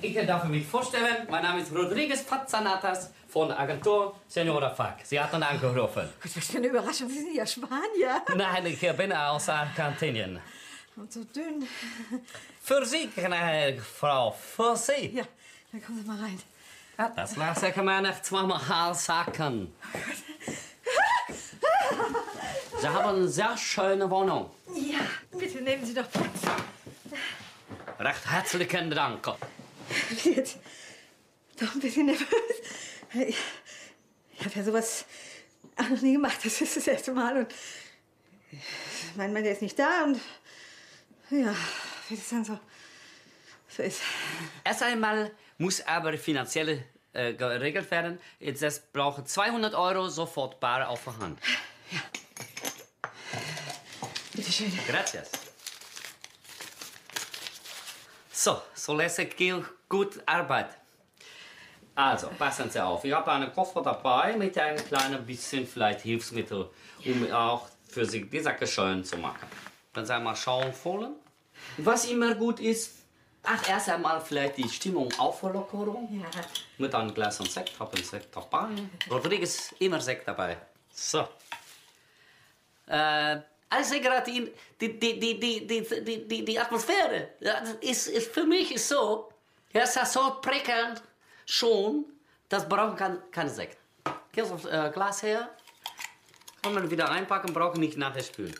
ich 0.01 0.25
darf 0.25 0.45
mich 0.45 0.65
vorstellen, 0.65 1.27
mein 1.29 1.43
Name 1.43 1.61
ist 1.61 1.75
Rodriguez 1.75 2.21
Fazzanatas 2.21 3.11
von 3.27 3.49
der 3.49 3.59
Agentur 3.59 4.15
Senora 4.27 4.69
Fack. 4.69 4.99
Sie 5.03 5.19
hatten 5.19 5.41
angerufen. 5.43 6.03
Was 6.23 6.45
für 6.45 6.57
eine 6.57 6.67
Überraschung, 6.67 7.09
Sie 7.09 7.19
sind 7.19 7.35
ja 7.35 7.45
Spanier. 7.45 8.21
Nein, 8.35 8.65
ich 8.65 8.79
bin 8.79 9.11
aus 9.11 9.49
Argentinien. 9.49 10.39
Und 10.95 11.11
so 11.11 11.23
dünn. 11.23 11.67
Für 12.61 12.85
Sie, 12.85 13.09
gnädige 13.09 13.81
Frau, 13.81 14.31
für 14.31 14.75
Sie. 14.77 15.07
Ja, 15.07 15.23
dann 15.71 15.83
kommen 15.83 15.99
Sie 16.01 16.07
mal 16.07 16.19
rein. 16.19 16.39
Ja, 16.97 17.09
das 17.09 17.35
lasse 17.35 17.69
ich 17.69 17.75
mir 17.75 18.01
nicht 18.01 18.23
zweimal 18.23 18.93
sagen. 18.93 19.73
Sie 22.79 22.87
haben 22.87 23.15
eine 23.15 23.27
sehr 23.27 23.57
schöne 23.57 24.09
Wohnung. 24.09 24.51
Ja, 24.75 24.99
bitte 25.31 25.61
nehmen 25.61 25.83
Sie 25.85 25.95
doch 25.95 26.09
Platz. 26.11 26.27
Recht 27.99 28.29
herzlichen 28.29 28.91
Dank. 28.91 29.27
Ich 30.11 30.23
bin 30.23 30.35
jetzt 30.35 30.57
doch 31.59 31.73
ein 31.73 31.79
bisschen 31.79 32.05
nervös. 32.05 32.27
Ich, 33.13 33.37
ich 34.37 34.45
habe 34.45 34.55
ja 34.55 34.63
sowas 34.63 35.05
auch 35.75 35.89
noch 35.89 36.01
nie 36.01 36.13
gemacht. 36.13 36.37
Das 36.43 36.61
ist 36.61 36.77
das 36.77 36.87
erste 36.87 37.13
Mal. 37.13 37.37
Und 37.37 37.47
mein 39.15 39.33
Mann, 39.33 39.43
der 39.43 39.53
ist 39.53 39.61
nicht 39.61 39.79
da. 39.79 40.03
Und 40.03 40.19
ja, 41.29 41.55
wie 42.09 42.15
das 42.15 42.29
dann 42.29 42.45
so, 42.45 42.59
so 43.67 43.83
ist. 43.83 44.01
Erst 44.63 44.83
einmal 44.83 45.31
muss 45.57 45.81
aber 45.85 46.17
finanziell 46.17 46.83
äh, 47.13 47.33
geregelt 47.33 47.89
werden. 47.91 48.19
Das 48.39 48.79
braucht 48.79 49.27
200 49.27 49.75
Euro 49.75 50.09
sofort 50.09 50.59
bar 50.59 50.89
auf 50.89 51.03
der 51.03 51.17
Hand. 51.19 51.39
Bitte 54.33 54.51
schön. 54.51 54.71
Gracias. 54.87 55.31
So, 58.31 58.61
so 58.73 58.95
lässt 58.95 59.19
ich 59.19 59.63
gut 59.87 60.21
Arbeit. 60.25 60.69
Also, 61.95 62.29
passen 62.29 62.69
Sie 62.71 62.83
auf. 62.83 63.05
Ich 63.05 63.13
habe 63.13 63.31
einen 63.31 63.53
Koffer 63.53 63.83
dabei 63.83 64.35
mit 64.35 64.57
einem 64.57 64.83
kleinen 64.83 65.23
bisschen 65.23 65.67
vielleicht 65.67 66.01
Hilfsmittel, 66.01 66.69
um 67.05 67.31
auch 67.31 67.69
für 67.87 68.05
sich 68.05 68.27
die 68.29 68.39
Sache 68.39 68.65
schön 68.65 69.05
zu 69.05 69.17
machen. 69.17 69.47
Dann 69.93 70.05
sagen 70.05 70.35
schauen 70.35 70.73
vollen. 70.73 71.15
Was 71.77 72.05
immer 72.05 72.33
gut 72.35 72.59
ist, 72.59 72.97
ach, 73.43 73.69
erst 73.69 73.89
einmal 73.89 74.19
vielleicht 74.21 74.57
die 74.57 74.67
Stimmung 74.67 75.11
auflockerung. 75.17 76.19
Ja. 76.19 76.41
Mit 76.77 76.93
einem 76.95 77.13
Glas 77.13 77.39
und 77.39 77.51
Sekt, 77.51 77.79
hab 77.79 77.93
einen 77.93 78.03
Sekt 78.03 78.35
dabei. 78.35 78.69
Rodriguez, 79.09 79.73
immer 79.79 80.01
Sekt 80.01 80.27
dabei. 80.27 80.57
So. 80.91 81.27
Äh, 82.87 83.37
also 83.69 83.99
gerade 83.99 84.31
die, 84.31 84.51
die, 84.79 84.99
die, 84.99 85.19
die, 85.19 85.39
die, 85.39 85.67
die, 85.67 86.27
die, 86.27 86.45
die 86.45 86.59
Atmosphäre 86.59 87.29
ist, 87.81 88.07
ist 88.07 88.31
für 88.31 88.43
mich 88.43 88.73
ist 88.75 88.87
so, 88.87 89.31
ja, 89.73 89.81
es 89.81 89.95
ist 89.95 90.13
so 90.13 90.37
prickelnd 90.41 91.01
schon, 91.45 92.05
das 92.49 92.67
braucht 92.69 92.97
kein, 92.97 93.17
kein 93.31 93.49
Sekt. 93.49 93.77
Gehst 94.31 94.51
aufs 94.51 94.65
äh, 94.65 94.91
Glas 94.93 95.23
her, 95.23 95.49
kann 96.61 96.75
man 96.75 96.89
wieder 96.89 97.09
einpacken, 97.09 97.51
braucht 97.51 97.77
nicht 97.77 97.97
nachher 97.97 98.23
spülen. 98.23 98.55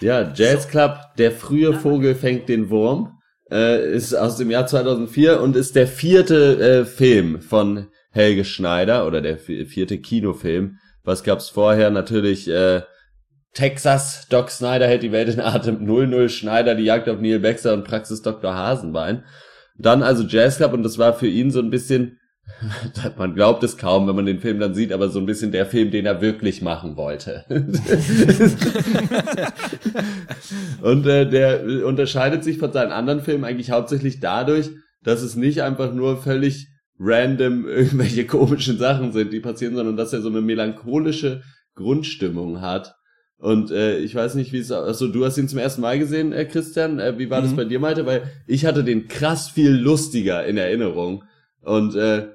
Ja, 0.00 0.32
Jazz 0.32 0.68
Club, 0.68 0.96
der 1.18 1.32
frühe 1.32 1.74
Vogel 1.74 2.14
fängt 2.14 2.48
den 2.48 2.70
Wurm, 2.70 3.18
äh, 3.50 3.92
ist 3.92 4.14
aus 4.14 4.36
dem 4.36 4.50
Jahr 4.50 4.66
2004 4.66 5.40
und 5.40 5.56
ist 5.56 5.74
der 5.74 5.88
vierte 5.88 6.60
äh, 6.60 6.84
Film 6.84 7.42
von 7.42 7.88
Helge 8.12 8.44
Schneider 8.44 9.06
oder 9.06 9.20
der 9.20 9.38
vierte 9.38 9.98
Kinofilm. 9.98 10.78
Was 11.02 11.24
gab's 11.24 11.48
vorher? 11.48 11.90
Natürlich 11.90 12.48
äh, 12.48 12.82
Texas, 13.54 14.28
Doc 14.28 14.50
Snyder 14.50 14.86
hält 14.86 15.02
die 15.02 15.10
Welt 15.10 15.30
in 15.30 15.40
Atem, 15.40 15.84
00 15.84 16.28
Schneider, 16.28 16.76
die 16.76 16.84
Jagd 16.84 17.08
auf 17.08 17.20
Neil 17.20 17.40
Baxter 17.40 17.74
und 17.74 17.84
Praxis 17.84 18.22
Dr. 18.22 18.54
Hasenbein. 18.54 19.24
Dann 19.76 20.04
also 20.04 20.22
Jazz 20.22 20.58
Club 20.58 20.74
und 20.74 20.84
das 20.84 20.98
war 20.98 21.14
für 21.14 21.26
ihn 21.26 21.50
so 21.50 21.58
ein 21.60 21.70
bisschen, 21.70 22.18
man 23.18 23.34
glaubt 23.34 23.62
es 23.62 23.76
kaum, 23.76 24.08
wenn 24.08 24.16
man 24.16 24.26
den 24.26 24.40
Film 24.40 24.58
dann 24.58 24.74
sieht, 24.74 24.92
aber 24.92 25.08
so 25.08 25.18
ein 25.18 25.26
bisschen 25.26 25.52
der 25.52 25.66
Film, 25.66 25.90
den 25.90 26.06
er 26.06 26.20
wirklich 26.20 26.62
machen 26.62 26.96
wollte. 26.96 27.44
und 30.82 31.06
äh, 31.06 31.28
der 31.28 31.64
unterscheidet 31.86 32.42
sich 32.44 32.58
von 32.58 32.72
seinen 32.72 32.92
anderen 32.92 33.20
Filmen 33.20 33.44
eigentlich 33.44 33.70
hauptsächlich 33.70 34.20
dadurch, 34.20 34.70
dass 35.02 35.22
es 35.22 35.36
nicht 35.36 35.62
einfach 35.62 35.92
nur 35.92 36.16
völlig 36.18 36.68
random 36.98 37.68
irgendwelche 37.68 38.26
komischen 38.26 38.78
Sachen 38.78 39.12
sind, 39.12 39.32
die 39.32 39.40
passieren, 39.40 39.76
sondern 39.76 39.96
dass 39.96 40.12
er 40.12 40.20
so 40.20 40.28
eine 40.28 40.40
melancholische 40.40 41.42
Grundstimmung 41.74 42.60
hat. 42.60 42.94
Und 43.40 43.70
äh, 43.70 43.98
ich 43.98 44.16
weiß 44.16 44.34
nicht, 44.34 44.52
wie 44.52 44.58
es 44.58 44.72
also 44.72 45.06
du 45.06 45.24
hast 45.24 45.38
ihn 45.38 45.46
zum 45.46 45.60
ersten 45.60 45.80
Mal 45.80 45.96
gesehen, 46.00 46.32
äh, 46.32 46.44
Christian. 46.44 46.98
Äh, 46.98 47.18
wie 47.18 47.30
war 47.30 47.40
mhm. 47.40 47.44
das 47.44 47.54
bei 47.54 47.64
dir, 47.64 47.78
Malte? 47.78 48.04
Weil 48.04 48.32
ich 48.48 48.66
hatte 48.66 48.82
den 48.82 49.06
krass 49.06 49.48
viel 49.48 49.70
lustiger 49.70 50.44
in 50.44 50.56
Erinnerung. 50.56 51.22
Und 51.62 51.94
äh, 51.94 52.26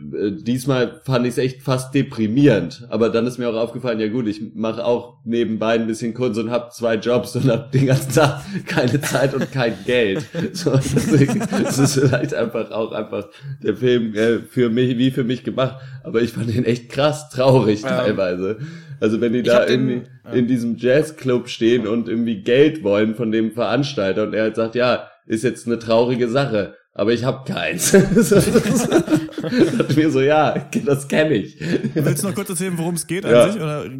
diesmal 0.00 1.00
fand 1.04 1.26
ich 1.26 1.32
es 1.32 1.38
echt 1.38 1.62
fast 1.62 1.94
deprimierend. 1.94 2.86
Aber 2.88 3.08
dann 3.10 3.26
ist 3.26 3.38
mir 3.38 3.48
auch 3.48 3.56
aufgefallen, 3.56 4.00
ja 4.00 4.08
gut, 4.08 4.26
ich 4.26 4.54
mache 4.54 4.84
auch 4.84 5.18
nebenbei 5.24 5.74
ein 5.74 5.86
bisschen 5.86 6.14
Kunst 6.14 6.40
und 6.40 6.50
habe 6.50 6.70
zwei 6.70 6.94
Jobs 6.96 7.36
und 7.36 7.50
habe 7.50 7.68
den 7.72 7.86
ganzen 7.86 8.12
Tag 8.12 8.42
keine 8.66 9.00
Zeit 9.00 9.34
und 9.34 9.50
kein 9.52 9.74
Geld. 9.84 10.24
So, 10.52 10.72
deswegen 10.72 11.40
ist 11.64 11.78
es 11.78 11.94
vielleicht 11.94 12.34
einfach 12.34 12.70
auch 12.70 12.92
einfach 12.92 13.28
der 13.62 13.76
Film 13.76 14.14
äh, 14.14 14.38
für 14.40 14.68
mich, 14.68 14.98
wie 14.98 15.10
für 15.10 15.22
mich 15.24 15.44
gemacht. 15.44 15.76
Aber 16.02 16.20
ich 16.22 16.32
fand 16.32 16.52
ihn 16.54 16.64
echt 16.64 16.88
krass 16.88 17.30
traurig 17.30 17.82
teilweise. 17.82 18.58
Also 19.00 19.20
wenn 19.20 19.32
die 19.32 19.40
ich 19.40 19.46
da 19.46 19.66
irgendwie 19.66 20.00
den, 20.00 20.08
ja. 20.24 20.32
in 20.32 20.46
diesem 20.46 20.76
Jazzclub 20.76 21.48
stehen 21.48 21.86
und 21.86 22.08
irgendwie 22.08 22.42
Geld 22.42 22.82
wollen 22.82 23.14
von 23.14 23.32
dem 23.32 23.52
Veranstalter 23.52 24.24
und 24.24 24.34
er 24.34 24.42
halt 24.42 24.56
sagt, 24.56 24.74
ja, 24.74 25.08
ist 25.26 25.44
jetzt 25.44 25.66
eine 25.66 25.78
traurige 25.78 26.28
Sache, 26.28 26.74
aber 26.92 27.12
ich 27.12 27.24
hab 27.24 27.46
keins. 27.46 27.92
dachte 27.92 29.94
mir 29.94 30.10
so, 30.10 30.20
ja, 30.20 30.68
das 30.84 31.08
kenne 31.08 31.34
ich. 31.34 31.58
Willst 31.94 32.22
du 32.22 32.28
noch 32.28 32.34
kurz 32.34 32.50
erzählen, 32.50 32.76
worum 32.76 32.94
es 32.94 33.06
geht 33.06 33.24
eigentlich? 33.24 33.56
Ja. 33.56 33.62
Oder, 33.62 33.90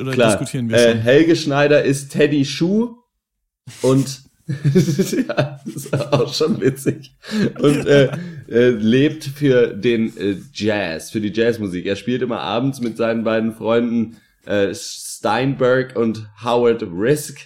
oder 0.00 0.12
Klar. 0.12 0.30
diskutieren 0.30 0.68
wir 0.68 0.78
schon? 0.78 0.98
Äh, 0.98 1.00
Helge 1.00 1.36
Schneider 1.36 1.82
ist 1.82 2.10
Teddy 2.10 2.44
Schuh 2.44 2.96
und 3.82 4.30
ja, 4.48 5.60
das 5.64 5.76
ist 5.76 6.12
auch 6.12 6.34
schon 6.34 6.60
witzig. 6.60 7.14
Und 7.60 7.86
äh, 7.86 8.10
äh, 8.48 8.70
lebt 8.70 9.24
für 9.24 9.68
den 9.68 10.16
äh, 10.16 10.36
Jazz, 10.52 11.10
für 11.10 11.20
die 11.20 11.32
Jazzmusik. 11.32 11.86
Er 11.86 11.94
spielt 11.94 12.22
immer 12.22 12.40
abends 12.40 12.80
mit 12.80 12.96
seinen 12.96 13.22
beiden 13.22 13.54
Freunden 13.54 14.16
äh, 14.46 14.74
Steinberg 14.74 15.96
und 15.96 16.28
Howard 16.42 16.82
Risk 16.82 17.38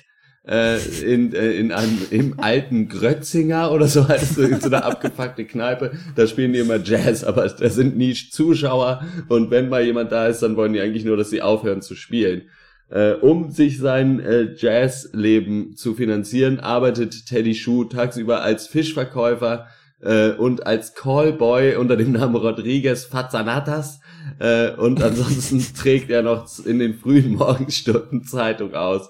äh, 0.46 0.78
in, 1.02 1.32
äh, 1.32 1.52
in 1.52 1.72
einem 1.72 1.98
im 2.10 2.40
alten 2.40 2.88
Grötzinger 2.88 3.72
oder 3.72 3.86
so 3.86 4.06
heißt 4.06 4.38
es, 4.38 4.62
so 4.62 4.66
eine 4.66 4.84
abgefuckte 4.84 5.44
Kneipe. 5.44 5.92
Da 6.16 6.26
spielen 6.26 6.52
die 6.52 6.58
immer 6.58 6.78
Jazz, 6.82 7.24
aber 7.24 7.48
da 7.48 7.70
sind 7.70 7.96
nie 7.96 8.14
Zuschauer 8.14 9.02
und 9.28 9.50
wenn 9.50 9.68
mal 9.68 9.84
jemand 9.84 10.12
da 10.12 10.26
ist, 10.26 10.42
dann 10.42 10.56
wollen 10.56 10.72
die 10.72 10.80
eigentlich 10.80 11.04
nur, 11.04 11.16
dass 11.16 11.30
sie 11.30 11.42
aufhören 11.42 11.82
zu 11.82 11.94
spielen. 11.94 12.42
Äh, 12.90 13.12
um 13.12 13.50
sich 13.50 13.78
sein 13.78 14.20
äh, 14.20 14.54
Jazzleben 14.54 15.74
zu 15.76 15.94
finanzieren, 15.94 16.60
arbeitet 16.60 17.26
Teddy 17.26 17.54
Schuh 17.54 17.84
tagsüber 17.84 18.42
als 18.42 18.66
Fischverkäufer 18.66 19.68
äh, 20.02 20.32
und 20.32 20.66
als 20.66 20.94
Callboy 20.94 21.76
unter 21.76 21.96
dem 21.96 22.12
Namen 22.12 22.36
Rodriguez 22.36 23.06
Fazanatas 23.06 24.00
äh, 24.38 24.72
und 24.72 25.02
ansonsten 25.02 25.64
trägt 25.76 26.10
er 26.10 26.22
noch 26.22 26.46
in 26.64 26.78
den 26.78 26.94
frühen 26.94 27.32
Morgenstunden 27.34 28.24
Zeitung 28.24 28.74
aus. 28.74 29.08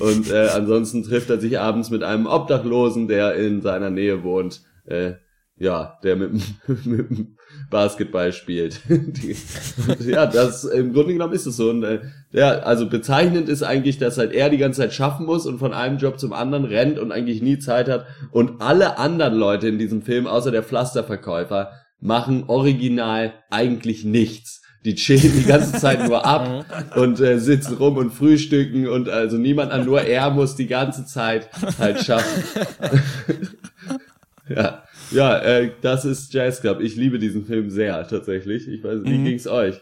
Und 0.00 0.30
äh, 0.30 0.48
ansonsten 0.54 1.02
trifft 1.02 1.30
er 1.30 1.40
sich 1.40 1.58
abends 1.58 1.90
mit 1.90 2.02
einem 2.02 2.26
Obdachlosen, 2.26 3.08
der 3.08 3.34
in 3.34 3.62
seiner 3.62 3.90
Nähe 3.90 4.22
wohnt. 4.22 4.62
Äh, 4.86 5.14
ja, 5.56 5.98
der 6.02 6.16
mit, 6.16 6.32
mit 6.84 7.10
dem 7.10 7.36
Basketball 7.70 8.32
spielt. 8.32 8.80
Die, 8.88 9.36
ja, 10.04 10.26
das 10.26 10.64
im 10.64 10.92
Grunde 10.92 11.12
genommen 11.12 11.32
ist 11.32 11.46
es 11.46 11.56
so. 11.56 11.70
Und, 11.70 11.84
äh, 11.84 12.00
ja, 12.32 12.58
also 12.60 12.88
bezeichnend 12.88 13.48
ist 13.48 13.62
eigentlich, 13.62 13.98
dass 13.98 14.18
halt 14.18 14.32
er 14.32 14.50
die 14.50 14.58
ganze 14.58 14.80
Zeit 14.80 14.92
schaffen 14.92 15.26
muss 15.26 15.46
und 15.46 15.58
von 15.58 15.72
einem 15.72 15.98
Job 15.98 16.18
zum 16.18 16.32
anderen 16.32 16.64
rennt 16.64 16.98
und 16.98 17.12
eigentlich 17.12 17.42
nie 17.42 17.58
Zeit 17.58 17.88
hat. 17.88 18.06
Und 18.32 18.60
alle 18.60 18.98
anderen 18.98 19.34
Leute 19.34 19.68
in 19.68 19.78
diesem 19.78 20.02
Film, 20.02 20.26
außer 20.26 20.50
der 20.50 20.62
Pflasterverkäufer, 20.62 21.70
machen 22.00 22.44
original 22.48 23.32
eigentlich 23.50 24.04
nichts. 24.04 24.62
Die 24.84 24.94
chillen 24.94 25.32
die 25.34 25.44
ganze 25.44 25.72
Zeit 25.72 26.06
nur 26.06 26.26
ab 26.26 26.66
und 26.96 27.20
äh, 27.20 27.38
sitzen 27.38 27.76
rum 27.76 27.96
und 27.96 28.12
frühstücken 28.12 28.86
und 28.86 29.08
also 29.08 29.38
niemand 29.38 29.72
an, 29.72 29.84
nur 29.84 30.02
er 30.02 30.30
muss 30.30 30.56
die 30.56 30.66
ganze 30.66 31.06
Zeit 31.06 31.48
halt 31.78 32.00
schaffen. 32.00 32.44
ja, 34.48 34.82
ja, 35.10 35.38
äh, 35.38 35.70
das 35.80 36.04
ist 36.04 36.34
Jazz 36.34 36.60
Club. 36.60 36.80
Ich 36.80 36.96
liebe 36.96 37.18
diesen 37.18 37.46
Film 37.46 37.70
sehr 37.70 38.06
tatsächlich. 38.06 38.68
Ich 38.68 38.84
weiß, 38.84 39.00
wie 39.04 39.18
mhm. 39.18 39.24
ging's 39.24 39.46
euch? 39.46 39.80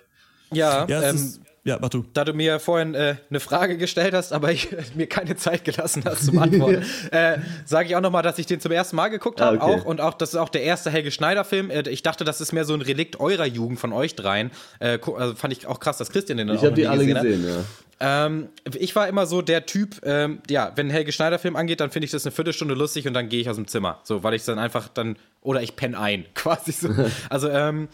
Ja, 0.52 0.86
ja 0.88 1.02
ähm, 1.02 1.16
ist, 1.16 1.40
ja, 1.64 1.78
mach 1.80 1.90
du. 1.90 2.04
Da 2.12 2.24
du 2.24 2.32
mir 2.32 2.58
vorhin 2.58 2.94
äh, 2.94 3.16
eine 3.30 3.38
Frage 3.38 3.78
gestellt 3.78 4.14
hast, 4.14 4.32
aber 4.32 4.50
ich 4.50 4.68
mir 4.94 5.06
keine 5.06 5.36
Zeit 5.36 5.64
gelassen 5.64 6.02
hast 6.04 6.26
zum 6.26 6.38
Antworten, 6.38 6.84
äh, 7.12 7.38
sage 7.64 7.88
ich 7.88 7.96
auch 7.96 8.00
nochmal, 8.00 8.22
dass 8.22 8.38
ich 8.38 8.46
den 8.46 8.60
zum 8.60 8.72
ersten 8.72 8.96
Mal 8.96 9.08
geguckt 9.08 9.40
habe. 9.40 9.60
Ah, 9.60 9.64
okay. 9.64 9.80
auch, 9.80 9.84
und 9.84 10.00
auch, 10.00 10.14
das 10.14 10.30
ist 10.30 10.36
auch 10.36 10.48
der 10.48 10.62
erste 10.62 10.90
Helge 10.90 11.12
Schneider-Film. 11.12 11.70
Äh, 11.70 11.88
ich 11.88 12.02
dachte, 12.02 12.24
das 12.24 12.40
ist 12.40 12.52
mehr 12.52 12.64
so 12.64 12.74
ein 12.74 12.82
Relikt 12.82 13.20
eurer 13.20 13.46
Jugend 13.46 13.78
von 13.78 13.92
euch 13.92 14.16
dreien. 14.16 14.50
Äh, 14.80 14.98
also 15.16 15.34
fand 15.36 15.52
ich 15.52 15.66
auch 15.68 15.78
krass, 15.78 15.98
dass 15.98 16.10
Christian 16.10 16.38
den 16.38 16.48
dann 16.48 16.56
ich 16.56 16.62
auch 16.62 16.66
hab 16.66 16.74
die 16.74 16.86
alle 16.86 17.06
gesehen, 17.06 17.44
hat. 17.44 17.48
ja. 17.48 17.64
Ähm, 18.04 18.48
ich 18.74 18.96
war 18.96 19.06
immer 19.06 19.26
so 19.26 19.42
der 19.42 19.64
Typ, 19.64 20.00
ähm, 20.02 20.40
ja, 20.50 20.72
wenn 20.74 20.90
Helge 20.90 21.12
Schneider 21.12 21.38
Film 21.38 21.54
angeht, 21.54 21.78
dann 21.78 21.92
finde 21.92 22.06
ich 22.06 22.10
das 22.10 22.26
eine 22.26 22.32
Viertelstunde 22.32 22.74
lustig 22.74 23.06
und 23.06 23.14
dann 23.14 23.28
gehe 23.28 23.40
ich 23.40 23.48
aus 23.48 23.54
dem 23.54 23.68
Zimmer. 23.68 24.00
So, 24.02 24.24
weil 24.24 24.34
ich 24.34 24.44
dann 24.44 24.58
einfach 24.58 24.88
dann, 24.88 25.16
oder 25.40 25.62
ich 25.62 25.76
penne 25.76 25.96
ein, 26.00 26.26
quasi 26.34 26.72
so. 26.72 26.88
also, 27.30 27.48
ähm, 27.48 27.88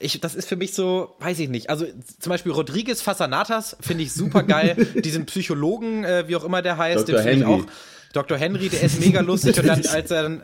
ich, 0.00 0.20
das 0.20 0.34
ist 0.34 0.48
für 0.48 0.56
mich 0.56 0.74
so, 0.74 1.14
weiß 1.20 1.38
ich 1.38 1.48
nicht. 1.48 1.70
Also, 1.70 1.86
zum 2.18 2.30
Beispiel 2.30 2.52
Rodriguez 2.52 3.02
Fasanatas 3.02 3.76
finde 3.80 4.02
ich 4.02 4.12
super 4.12 4.42
geil. 4.42 4.74
Diesen 5.04 5.26
Psychologen, 5.26 6.04
äh, 6.04 6.26
wie 6.26 6.36
auch 6.36 6.44
immer 6.44 6.62
der 6.62 6.78
heißt, 6.78 7.08
Dr. 7.08 7.22
den 7.22 7.28
finde 7.28 7.44
ich 7.44 7.46
auch. 7.46 7.66
Dr. 8.12 8.36
Henry, 8.36 8.68
der 8.68 8.82
ist 8.82 8.98
mega 8.98 9.20
lustig 9.20 9.56
und 9.56 9.68
dann, 9.68 9.86
als 9.86 10.10
er 10.10 10.24
dann, 10.24 10.42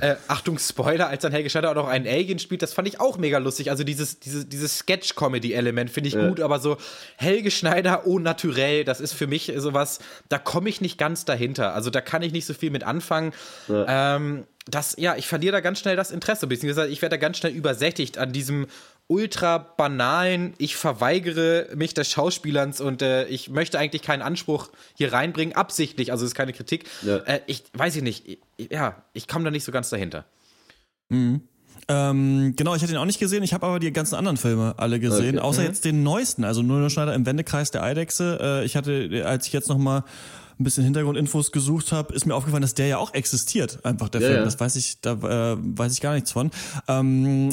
äh, 0.00 0.16
Achtung, 0.28 0.58
Spoiler, 0.58 1.08
als 1.08 1.22
dann 1.22 1.32
Helge 1.32 1.48
Schneider 1.48 1.70
auch 1.70 1.74
noch 1.74 1.88
einen 1.88 2.06
Alien 2.06 2.38
spielt, 2.38 2.60
das 2.60 2.74
fand 2.74 2.86
ich 2.88 3.00
auch 3.00 3.16
mega 3.16 3.38
lustig. 3.38 3.70
Also 3.70 3.84
dieses, 3.84 4.20
dieses, 4.20 4.46
dieses 4.50 4.78
Sketch-Comedy-Element 4.80 5.88
finde 5.88 6.08
ich 6.08 6.14
Ja. 6.14 6.28
gut, 6.28 6.40
aber 6.40 6.58
so 6.58 6.76
Helge 7.16 7.50
Schneider 7.50 8.06
au 8.06 8.18
naturell, 8.18 8.84
das 8.84 9.00
ist 9.00 9.14
für 9.14 9.26
mich 9.26 9.50
sowas, 9.56 10.00
da 10.28 10.38
komme 10.38 10.68
ich 10.68 10.82
nicht 10.82 10.98
ganz 10.98 11.24
dahinter. 11.24 11.74
Also 11.74 11.88
da 11.88 12.02
kann 12.02 12.20
ich 12.20 12.32
nicht 12.32 12.44
so 12.44 12.52
viel 12.52 12.70
mit 12.70 12.84
anfangen. 12.84 13.32
Ähm, 13.70 14.44
das, 14.68 14.96
ja, 14.98 15.16
ich 15.16 15.26
verliere 15.26 15.52
da 15.52 15.60
ganz 15.60 15.78
schnell 15.78 15.96
das 15.96 16.10
Interesse, 16.10 16.46
beziehungsweise 16.48 16.88
ich 16.88 17.00
werde 17.00 17.16
da 17.16 17.20
ganz 17.20 17.38
schnell 17.38 17.52
übersättigt 17.52 18.18
an 18.18 18.32
diesem 18.32 18.66
ultra 19.08 19.58
banalen, 19.58 20.54
ich 20.58 20.76
verweigere 20.76 21.68
mich 21.76 21.94
des 21.94 22.10
Schauspielerns 22.10 22.80
und 22.80 23.02
äh, 23.02 23.26
ich 23.26 23.50
möchte 23.50 23.78
eigentlich 23.78 24.02
keinen 24.02 24.22
Anspruch 24.22 24.70
hier 24.94 25.12
reinbringen, 25.12 25.54
absichtlich, 25.54 26.10
also 26.12 26.24
das 26.24 26.30
ist 26.32 26.34
keine 26.34 26.52
Kritik. 26.52 26.84
Ja. 27.02 27.18
Äh, 27.18 27.40
ich 27.46 27.64
weiß 27.72 27.94
ich 27.96 28.02
nicht, 28.02 28.26
ich, 28.56 28.70
ja, 28.70 29.02
ich 29.12 29.28
komme 29.28 29.44
da 29.44 29.50
nicht 29.50 29.64
so 29.64 29.70
ganz 29.72 29.90
dahinter. 29.90 30.24
Mhm. 31.08 31.42
Ähm, 31.88 32.54
genau, 32.56 32.74
ich 32.74 32.82
hatte 32.82 32.92
ihn 32.92 32.98
auch 32.98 33.04
nicht 33.04 33.20
gesehen, 33.20 33.44
ich 33.44 33.54
habe 33.54 33.64
aber 33.64 33.78
die 33.78 33.92
ganzen 33.92 34.16
anderen 34.16 34.36
Filme 34.38 34.74
alle 34.76 34.98
gesehen, 34.98 35.38
Okay. 35.38 35.46
außer 35.46 35.60
Mhm. 35.62 35.66
jetzt 35.68 35.84
den 35.84 36.02
neuesten, 36.02 36.42
also 36.42 36.62
Nuno 36.62 36.88
Schneider 36.88 37.14
im 37.14 37.26
Wendekreis 37.26 37.70
der 37.70 37.84
Eidechse. 37.84 38.38
Äh, 38.40 38.64
ich 38.64 38.74
hatte, 38.76 39.22
als 39.24 39.46
ich 39.46 39.52
jetzt 39.52 39.68
noch 39.68 39.78
mal 39.78 40.02
ein 40.58 40.64
bisschen 40.64 40.84
Hintergrundinfos 40.84 41.52
gesucht 41.52 41.92
habe, 41.92 42.14
ist 42.14 42.24
mir 42.26 42.34
aufgefallen, 42.34 42.62
dass 42.62 42.74
der 42.74 42.86
ja 42.86 42.98
auch 42.98 43.12
existiert, 43.14 43.84
einfach 43.84 44.08
der 44.08 44.20
Ja, 44.22 44.26
Film. 44.28 44.38
ja. 44.38 44.44
Das 44.44 44.58
weiß 44.58 44.76
ich, 44.76 45.00
da 45.00 45.12
äh, 45.52 45.56
weiß 45.60 45.92
ich 45.92 46.00
gar 46.00 46.14
nichts 46.14 46.32
von. 46.32 46.50
Ähm, 46.88 47.50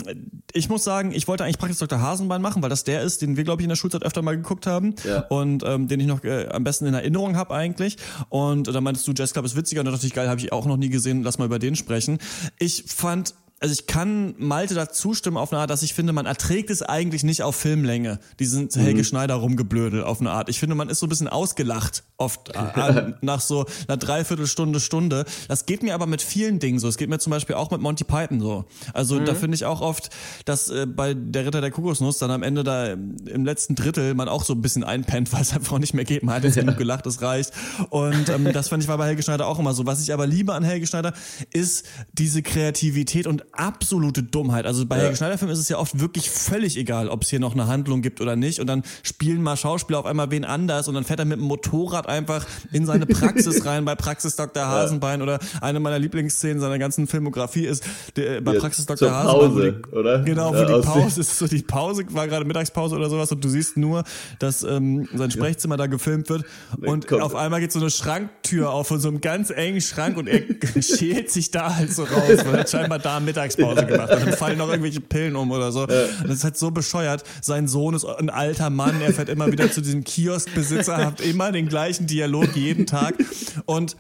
ich 0.54 0.70
muss 0.70 0.84
sagen, 0.84 1.12
ich 1.12 1.28
wollte 1.28 1.44
eigentlich 1.44 1.58
Praxis 1.58 1.80
Dr. 1.80 2.00
Hasenbein 2.02 2.42
machen, 2.42 2.62
weil 2.62 2.70
das 2.70 2.84
der 2.84 3.02
ist, 3.02 3.22
den 3.22 3.36
wir, 3.38 3.44
glaube 3.44 3.62
ich, 3.62 3.66
in 3.66 3.70
der 3.70 3.76
Schulzeit 3.76 4.04
öfter 4.04 4.22
mal 4.22 4.36
geguckt 4.38 4.68
haben 4.68 4.96
Ja. 5.04 5.20
und 5.28 5.64
ähm, 5.66 5.88
den 5.88 6.00
ich 6.00 6.08
noch 6.08 6.24
äh, 6.24 6.48
am 6.48 6.64
besten 6.64 6.86
in 6.86 6.94
Erinnerung 6.94 7.36
habe 7.36 7.54
eigentlich. 7.54 7.98
Und 8.30 8.68
da 8.74 8.80
meintest 8.82 9.08
du, 9.08 9.14
Jazz 9.16 9.34
Club 9.34 9.46
ist 9.46 9.56
witziger 9.56 9.82
und 9.82 9.86
da 9.86 9.92
dachte 9.92 10.08
ich, 10.08 10.14
geil, 10.14 10.30
habe 10.30 10.40
ich 10.40 10.52
auch 10.52 10.66
noch 10.66 10.78
nie 10.78 10.90
gesehen, 10.90 11.24
lass 11.24 11.38
mal 11.38 11.46
über 11.46 11.60
den 11.60 11.76
sprechen. 11.76 12.20
Ich 12.60 12.86
fand 12.88 13.34
also 13.60 13.72
ich 13.72 13.88
kann 13.88 14.36
Malte 14.40 14.74
da 14.74 14.90
zustimmen 14.90 15.38
auf 15.38 15.54
eine 15.54 15.62
Art, 15.62 15.70
dass 15.70 15.84
ich 15.84 15.94
finde, 15.94 16.12
man 16.12 16.26
erträgt 16.26 16.70
es 16.70 16.82
eigentlich 16.82 17.24
nicht 17.24 17.44
auf 17.44 17.56
Filmlänge, 17.56 18.20
diesen 18.38 18.68
Helge 18.70 19.06
Schneider 19.06 19.36
rumgeblödel 19.36 20.04
auf 20.04 20.20
eine 20.20 20.32
Art. 20.32 20.50
Ich 20.50 20.60
finde, 20.60 20.76
man 20.76 20.90
ist 20.90 21.00
so 21.00 21.06
ein 21.06 21.10
bisschen 21.10 21.30
ausgelacht 21.30 22.04
oft 22.24 22.50
äh, 22.50 22.58
an, 22.58 23.16
nach 23.22 23.42
so 23.42 23.66
einer 23.88 23.98
Dreiviertelstunde, 23.98 24.80
Stunde. 24.80 25.26
Das 25.48 25.66
geht 25.66 25.84
mir 25.84 25.94
aber 25.94 26.08
mit 26.08 26.22
vielen 26.22 26.60
Dingen 26.60 26.80
so. 26.80 26.88
Es 26.88 26.98
geht 26.98 27.10
mir 27.10 27.20
zum 27.20 27.32
Beispiel 27.32 27.56
auch 27.56 27.70
mit 27.72 27.82
Monty 27.82 28.04
Python 28.04 28.40
so. 28.40 28.66
Also 28.94 29.20
da 29.20 29.36
finde 29.36 29.56
ich 29.56 29.66
auch 29.66 29.82
oft, 29.82 30.10
dass 30.46 30.70
äh, 30.70 30.86
bei 30.86 31.14
der 31.14 31.46
Ritter 31.46 31.62
der 31.62 31.72
Kokosnuss 31.72 32.18
dann 32.18 32.32
am 32.32 32.44
Ende 32.44 32.64
da 32.64 32.88
im 32.88 33.46
letzten 33.46 33.76
Drittel 33.76 34.14
man 34.14 34.30
auch 34.30 34.44
so 34.44 34.54
ein 34.54 34.62
bisschen 34.62 34.84
einpennt, 34.84 35.32
weil 35.34 35.42
es 35.42 35.54
einfach 35.54 35.80
nicht 35.80 35.94
mehr 35.94 36.06
geht. 36.06 36.24
Man 36.24 36.36
hat 36.36 36.44
jetzt 36.44 36.56
genug 36.56 36.78
gelacht, 36.78 37.06
es 37.06 37.22
reicht. 37.22 37.52
Und 37.90 38.30
ähm, 38.30 38.52
das 38.54 38.70
fand 38.70 38.84
ich 38.84 38.90
war 38.90 38.98
bei 38.98 39.08
Helge 39.08 39.24
Schneider 39.24 39.48
auch 39.48 39.60
immer 39.60 39.74
so. 39.74 39.86
Was 39.86 40.02
ich 40.02 40.14
aber 40.14 40.26
liebe 40.28 40.54
an 40.54 40.64
Helge 40.64 40.88
Schneider 40.88 41.14
ist 41.52 41.86
diese 42.14 42.42
Kreativität 42.42 43.28
und 43.28 43.44
absolute 43.54 44.24
Dummheit. 44.24 44.66
Also 44.66 44.86
bei 44.86 44.98
Ja. 44.98 45.04
Helge 45.04 45.18
Schneider 45.18 45.38
Filmen 45.38 45.54
ist 45.54 45.60
es 45.60 45.70
ja 45.70 45.78
oft 45.78 46.00
wirklich 46.00 46.30
völlig 46.30 46.78
egal, 46.78 47.10
ob 47.10 47.24
es 47.24 47.30
hier 47.30 47.40
noch 47.40 47.54
eine 47.54 47.68
Handlung 47.68 48.02
gibt 48.02 48.22
oder 48.22 48.36
nicht. 48.36 48.60
Und 48.60 48.68
dann 48.68 48.84
spielen 49.04 49.42
mal 49.42 49.58
Schauspieler 49.58 50.00
auf 50.00 50.06
einmal 50.06 50.32
wen 50.32 50.46
anders 50.46 50.88
und 50.88 50.96
dann 50.96 51.04
fährt 51.04 51.20
er 51.20 51.26
mit 51.26 51.40
dem 51.40 51.46
Motorrad 51.46 52.08
einfach 52.14 52.46
in 52.72 52.86
seine 52.86 53.06
Praxis 53.06 53.66
rein 53.66 53.84
bei 53.86 53.96
Praxis 53.96 54.36
Dr. 54.36 54.66
Hasenbein 54.68 55.22
oder 55.22 55.40
eine 55.62 55.80
meiner 55.80 56.00
Lieblingsszenen 56.00 56.60
seiner 56.62 56.80
ganzen 56.80 57.08
Filmografie 57.08 57.66
ist 57.66 57.84
der, 58.16 58.42
bei 58.42 58.54
Ja, 58.54 58.60
Praxis 58.60 58.86
Dr. 58.86 59.12
Hasenbein. 59.12 59.50
Pause, 59.50 59.82
die, 59.92 59.96
oder? 59.96 60.20
Genau, 60.20 60.54
Ja, 60.54 60.60
für 60.62 60.66
die 60.68 60.74
aus- 60.74 60.86
Pause 60.86 61.22
ist 61.22 61.38
so 61.38 61.48
die 61.48 61.62
Pause, 61.62 62.04
war 62.10 62.28
gerade 62.28 62.46
Mittagspause 62.46 62.96
oder 62.96 63.10
sowas 63.10 63.32
und 63.32 63.44
du 63.44 63.50
siehst 63.50 63.78
nur, 63.78 64.04
dass 64.40 64.64
ähm, 64.64 65.08
sein 65.14 65.32
Sprechzimmer 65.32 65.78
da 65.78 65.88
gefilmt 65.88 66.30
wird 66.30 66.46
und 66.82 67.08
kommt- 67.08 67.22
auf 67.22 67.36
einmal 67.36 67.60
geht 67.60 67.72
so 67.72 67.80
eine 67.80 67.90
Schranktür 67.90 68.70
auf 68.72 68.88
von 68.88 69.00
so 69.00 69.08
einem 69.08 69.22
ganz 69.22 69.50
engen 69.50 69.82
Schrank 69.82 70.18
und 70.18 70.28
er 70.28 70.42
schält 70.82 71.32
sich 71.32 71.52
da 71.52 71.76
halt 71.76 71.92
so 71.94 72.04
raus, 72.04 72.40
weil 72.46 72.54
er 72.56 72.60
hat 72.62 72.70
scheinbar 72.70 73.00
da 73.00 73.20
Mittagspause 73.20 73.86
gemacht 73.86 74.10
hat. 74.12 74.22
Dann 74.22 74.34
fallen 74.34 74.58
noch 74.58 74.68
irgendwelche 74.70 75.02
Pillen 75.02 75.36
um 75.36 75.52
oder 75.52 75.72
so. 75.72 75.86
Das 75.86 76.10
ist 76.30 76.44
halt 76.44 76.58
so 76.58 76.72
bescheuert. 76.72 77.24
Sein 77.42 77.68
Sohn 77.68 77.94
ist 77.96 78.06
ein 78.06 78.30
alter 78.30 78.70
Mann, 78.70 79.02
er 79.02 79.14
fährt 79.14 79.30
immer 79.30 79.52
wieder 79.52 79.72
zu 79.72 79.82
diesem 79.82 80.04
Kioskbesitzer, 80.04 80.98
hat 81.06 81.22
immer 81.22 81.52
den 81.52 81.68
gleichen 81.70 81.93
Dialog 82.00 82.56
jeden 82.56 82.86
Tag 82.86 83.16
und 83.66 83.96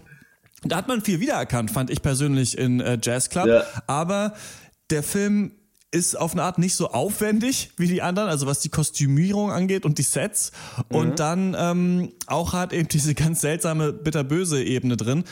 da 0.65 0.77
hat 0.77 0.87
man 0.87 1.01
viel 1.01 1.19
wiedererkannt, 1.19 1.71
fand 1.71 1.89
ich 1.89 2.01
persönlich 2.01 2.57
in 2.57 2.79
äh, 2.79 2.97
Jazz 3.01 3.29
Club. 3.29 3.47
Ja. 3.47 3.63
Aber 3.87 4.33
der 4.89 5.03
Film 5.03 5.51
ist 5.91 6.17
auf 6.17 6.31
eine 6.31 6.43
Art 6.43 6.57
nicht 6.57 6.75
so 6.75 6.89
aufwendig 6.89 7.71
wie 7.77 7.87
die 7.87 8.01
anderen, 8.01 8.27
also 8.27 8.47
was 8.47 8.59
die 8.59 8.69
Kostümierung 8.69 9.51
angeht 9.51 9.85
und 9.85 9.99
die 9.99 10.03
Sets. 10.03 10.51
Und 10.89 11.19
dann 11.19 11.55
ähm, 11.57 12.13
auch 12.25 12.53
hat 12.53 12.73
eben 12.73 12.87
diese 12.87 13.13
ganz 13.13 13.41
seltsame 13.41 13.93
bitterböse 13.93 14.63
Ebene 14.63 14.97
drin. 14.97 15.23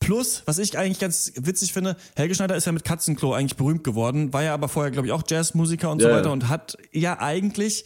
Plus, 0.00 0.42
was 0.46 0.58
ich 0.58 0.78
eigentlich 0.78 0.98
ganz 0.98 1.32
witzig 1.36 1.72
finde, 1.72 1.96
Helge 2.14 2.34
Schneider 2.34 2.56
ist 2.56 2.66
ja 2.66 2.72
mit 2.72 2.84
Katzenklo 2.84 3.32
eigentlich 3.34 3.56
berühmt 3.56 3.84
geworden, 3.84 4.32
war 4.32 4.42
ja 4.42 4.54
aber 4.54 4.68
vorher, 4.68 4.90
glaube 4.90 5.06
ich, 5.06 5.12
auch 5.12 5.22
Jazzmusiker 5.26 5.90
und 5.90 6.00
so 6.00 6.08
Ja, 6.08 6.12
ja. 6.12 6.20
weiter 6.20 6.32
und 6.32 6.48
hat 6.48 6.76
ja 6.92 7.18
eigentlich 7.18 7.84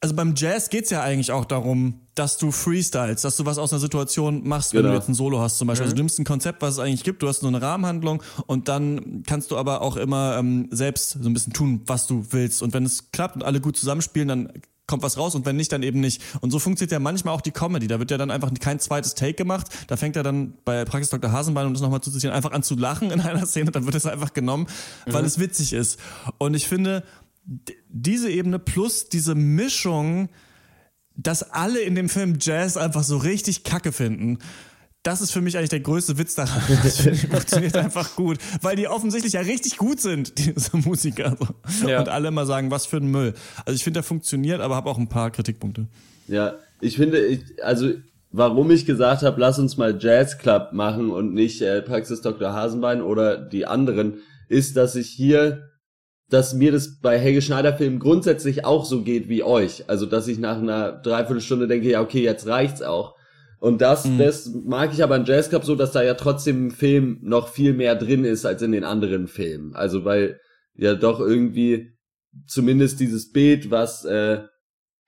also 0.00 0.14
beim 0.14 0.34
Jazz 0.36 0.70
geht's 0.70 0.90
ja 0.90 1.02
eigentlich 1.02 1.32
auch 1.32 1.44
darum, 1.44 2.00
dass 2.14 2.36
du 2.36 2.50
freestyles, 2.52 3.22
dass 3.22 3.36
du 3.36 3.46
was 3.46 3.58
aus 3.58 3.72
einer 3.72 3.80
Situation 3.80 4.46
machst, 4.46 4.72
wenn 4.72 4.82
Genau. 4.82 4.92
du 4.92 4.98
jetzt 4.98 5.08
ein 5.08 5.14
Solo 5.14 5.40
hast 5.40 5.58
zum 5.58 5.66
Beispiel. 5.68 5.84
Also 5.84 5.96
du 5.96 6.00
nimmst 6.02 6.18
ein 6.18 6.24
Konzept, 6.24 6.62
was 6.62 6.74
es 6.74 6.78
eigentlich 6.78 7.04
gibt, 7.04 7.22
du 7.22 7.28
hast 7.28 7.42
nur 7.42 7.50
eine 7.50 7.62
Rahmenhandlung 7.62 8.22
und 8.46 8.68
dann 8.68 9.22
kannst 9.26 9.50
du 9.50 9.56
aber 9.56 9.82
auch 9.82 9.96
immer 9.96 10.36
ähm, 10.38 10.68
selbst 10.70 11.18
so 11.20 11.28
ein 11.28 11.32
bisschen 11.32 11.52
tun, 11.52 11.82
was 11.86 12.06
du 12.06 12.26
willst. 12.30 12.62
Und 12.62 12.74
wenn 12.74 12.84
es 12.84 13.10
klappt 13.12 13.36
und 13.36 13.42
alle 13.44 13.60
gut 13.60 13.76
zusammenspielen, 13.76 14.28
dann 14.28 14.52
kommt 14.88 15.02
was 15.02 15.18
raus 15.18 15.34
und 15.34 15.44
wenn 15.44 15.56
nicht, 15.56 15.70
dann 15.70 15.82
eben 15.82 16.00
nicht. 16.00 16.22
Und 16.40 16.50
so 16.50 16.58
funktioniert 16.58 16.92
ja 16.92 16.98
manchmal 16.98 17.34
auch 17.34 17.42
die 17.42 17.50
Comedy. 17.50 17.88
Da 17.88 17.98
wird 17.98 18.10
ja 18.10 18.16
dann 18.16 18.30
einfach 18.30 18.50
kein 18.58 18.80
zweites 18.80 19.14
Take 19.14 19.34
gemacht. 19.34 19.66
Da 19.86 19.98
fängt 19.98 20.16
er 20.16 20.22
dann 20.22 20.54
bei 20.64 20.84
Praxis 20.86 21.10
Dr. 21.10 21.30
Hasenbein, 21.30 21.66
um 21.66 21.74
das 21.74 21.82
nochmal 21.82 22.00
zu 22.00 22.10
zitieren, 22.10 22.34
einfach 22.34 22.52
an 22.52 22.62
zu 22.62 22.74
lachen 22.74 23.10
in 23.10 23.20
einer 23.20 23.44
Szene. 23.44 23.70
Dann 23.70 23.84
wird 23.84 23.94
es 23.94 24.06
einfach 24.06 24.32
genommen, 24.32 24.66
weil 25.04 25.26
es 25.26 25.38
witzig 25.38 25.74
ist. 25.74 26.00
Und 26.38 26.54
ich 26.54 26.66
finde, 26.66 27.02
diese 27.88 28.30
Ebene 28.30 28.58
plus 28.58 29.08
diese 29.08 29.34
Mischung, 29.34 30.28
dass 31.16 31.42
alle 31.42 31.80
in 31.80 31.94
dem 31.94 32.08
Film 32.08 32.38
Jazz 32.40 32.76
einfach 32.76 33.02
so 33.02 33.16
richtig 33.16 33.64
kacke 33.64 33.92
finden. 33.92 34.38
Das 35.02 35.20
ist 35.20 35.30
für 35.30 35.40
mich 35.40 35.56
eigentlich 35.56 35.70
der 35.70 35.80
größte 35.80 36.18
Witz 36.18 36.34
daran. 36.34 36.60
Das 36.82 37.00
funktioniert 37.00 37.76
einfach 37.76 38.16
gut, 38.16 38.38
weil 38.62 38.76
die 38.76 38.88
offensichtlich 38.88 39.32
ja 39.32 39.40
richtig 39.40 39.78
gut 39.78 40.00
sind, 40.00 40.38
diese 40.38 40.76
Musiker. 40.76 41.36
So. 41.66 41.88
Ja. 41.88 42.00
Und 42.00 42.08
alle 42.08 42.28
immer 42.28 42.46
sagen, 42.46 42.70
was 42.70 42.86
für 42.86 42.98
ein 42.98 43.10
Müll. 43.10 43.34
Also 43.64 43.76
ich 43.76 43.84
finde, 43.84 43.98
der 43.98 44.04
funktioniert, 44.04 44.60
aber 44.60 44.76
habe 44.76 44.90
auch 44.90 44.98
ein 44.98 45.08
paar 45.08 45.30
Kritikpunkte. 45.30 45.86
Ja, 46.26 46.56
ich 46.80 46.96
finde, 46.96 47.24
ich, 47.24 47.40
also 47.62 47.92
warum 48.30 48.70
ich 48.70 48.86
gesagt 48.86 49.22
habe, 49.22 49.40
lass 49.40 49.58
uns 49.58 49.76
mal 49.76 49.96
Jazz 49.98 50.38
Club 50.38 50.72
machen 50.72 51.10
und 51.10 51.32
nicht 51.32 51.62
äh, 51.62 51.80
Praxis 51.80 52.20
Dr. 52.20 52.52
Hasenbein 52.52 53.00
oder 53.00 53.38
die 53.38 53.66
anderen, 53.66 54.18
ist, 54.48 54.76
dass 54.76 54.94
ich 54.94 55.08
hier, 55.08 55.70
dass 56.30 56.54
mir 56.54 56.72
das 56.72 56.98
bei 57.00 57.18
Helge 57.18 57.40
Schneider 57.40 57.74
Filmen 57.74 57.98
grundsätzlich 57.98 58.64
auch 58.64 58.84
so 58.84 59.02
geht 59.02 59.28
wie 59.28 59.42
euch. 59.42 59.88
Also, 59.88 60.06
dass 60.06 60.28
ich 60.28 60.38
nach 60.38 60.58
einer 60.58 60.92
Dreiviertelstunde 60.92 61.68
denke, 61.68 61.90
ja, 61.90 62.02
okay, 62.02 62.22
jetzt 62.22 62.46
reicht's 62.46 62.82
auch. 62.82 63.14
Und 63.60 63.80
das, 63.80 64.08
das 64.18 64.52
mag 64.66 64.92
ich 64.92 65.02
aber 65.02 65.16
an 65.16 65.24
Jazz 65.24 65.48
Club 65.48 65.64
so, 65.64 65.74
dass 65.74 65.92
da 65.92 66.02
ja 66.02 66.14
trotzdem 66.14 66.66
im 66.66 66.70
Film 66.70 67.18
noch 67.22 67.48
viel 67.48 67.72
mehr 67.72 67.96
drin 67.96 68.24
ist 68.24 68.44
als 68.44 68.62
in 68.62 68.72
den 68.72 68.84
anderen 68.84 69.26
Filmen. 69.26 69.74
Also, 69.74 70.04
weil 70.04 70.38
ja 70.76 70.94
doch 70.94 71.18
irgendwie 71.18 71.92
zumindest 72.46 73.00
dieses 73.00 73.32
Bild, 73.32 73.70
was 73.70 74.04
äh, 74.04 74.42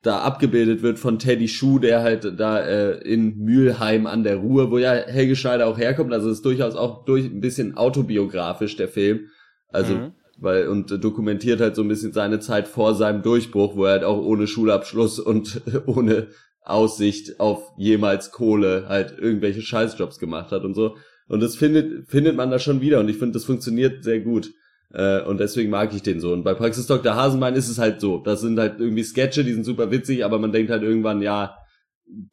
da 0.02 0.20
abgebildet 0.20 0.82
wird 0.82 0.98
von 0.98 1.18
Teddy 1.18 1.46
Schuh, 1.46 1.78
der 1.78 2.02
halt 2.02 2.40
da 2.40 2.58
äh, 2.60 2.98
in 3.02 3.36
Mülheim 3.36 4.06
an 4.06 4.24
der 4.24 4.36
Ruhr, 4.36 4.70
wo 4.70 4.78
ja 4.78 4.92
Helge 4.94 5.36
Schneider 5.36 5.66
auch 5.66 5.78
herkommt, 5.78 6.12
also 6.12 6.30
ist 6.30 6.44
durchaus 6.44 6.74
auch 6.74 7.04
durch 7.04 7.26
ein 7.26 7.40
bisschen 7.40 7.76
autobiografisch 7.76 8.76
der 8.76 8.88
Film. 8.88 9.26
Also 9.68 9.94
Mhm. 9.94 10.12
Weil 10.40 10.68
und 10.68 10.90
äh, 10.90 10.98
dokumentiert 10.98 11.60
halt 11.60 11.76
so 11.76 11.82
ein 11.82 11.88
bisschen 11.88 12.12
seine 12.12 12.40
Zeit 12.40 12.68
vor 12.68 12.94
seinem 12.94 13.22
Durchbruch, 13.22 13.76
wo 13.76 13.84
er 13.84 13.92
halt 13.92 14.04
auch 14.04 14.18
ohne 14.18 14.46
Schulabschluss 14.46 15.18
und 15.18 15.62
ohne 15.86 16.28
Aussicht 16.62 17.40
auf 17.40 17.72
jemals 17.76 18.32
Kohle 18.32 18.86
halt 18.88 19.18
irgendwelche 19.18 19.62
Scheißjobs 19.62 20.18
gemacht 20.18 20.52
hat 20.52 20.64
und 20.64 20.74
so. 20.74 20.96
Und 21.28 21.40
das 21.40 21.56
findet 21.56 22.08
findet 22.08 22.36
man 22.36 22.50
da 22.50 22.58
schon 22.58 22.80
wieder 22.80 23.00
und 23.00 23.08
ich 23.08 23.16
finde, 23.16 23.34
das 23.34 23.44
funktioniert 23.44 24.02
sehr 24.02 24.20
gut. 24.20 24.52
Äh, 24.92 25.22
und 25.22 25.38
deswegen 25.38 25.70
mag 25.70 25.94
ich 25.94 26.02
den 26.02 26.20
so. 26.20 26.32
Und 26.32 26.42
bei 26.42 26.54
Praxis 26.54 26.86
Dr. 26.86 27.14
Hasenbein 27.14 27.54
ist 27.54 27.68
es 27.68 27.78
halt 27.78 28.00
so. 28.00 28.18
Das 28.18 28.40
sind 28.40 28.58
halt 28.58 28.80
irgendwie 28.80 29.04
Sketche, 29.04 29.44
die 29.44 29.52
sind 29.52 29.64
super 29.64 29.90
witzig, 29.90 30.24
aber 30.24 30.38
man 30.38 30.52
denkt 30.52 30.70
halt 30.70 30.82
irgendwann, 30.82 31.22
ja, 31.22 31.56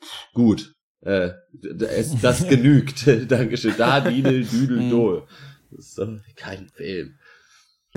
pff, 0.01 0.33
gut. 0.33 0.73
Äh, 1.01 1.31
es, 1.61 2.19
das 2.19 2.47
genügt. 2.49 3.05
Dankeschön. 3.31 3.73
Da, 3.77 3.99
Didel, 4.01 4.43
Düdel, 4.43 4.77
Mhm. 4.81 4.89
Do. 4.89 5.27
Das 5.69 5.89
ist 5.89 5.99
doch 5.99 6.07
kein 6.35 6.69
Film. 6.69 7.17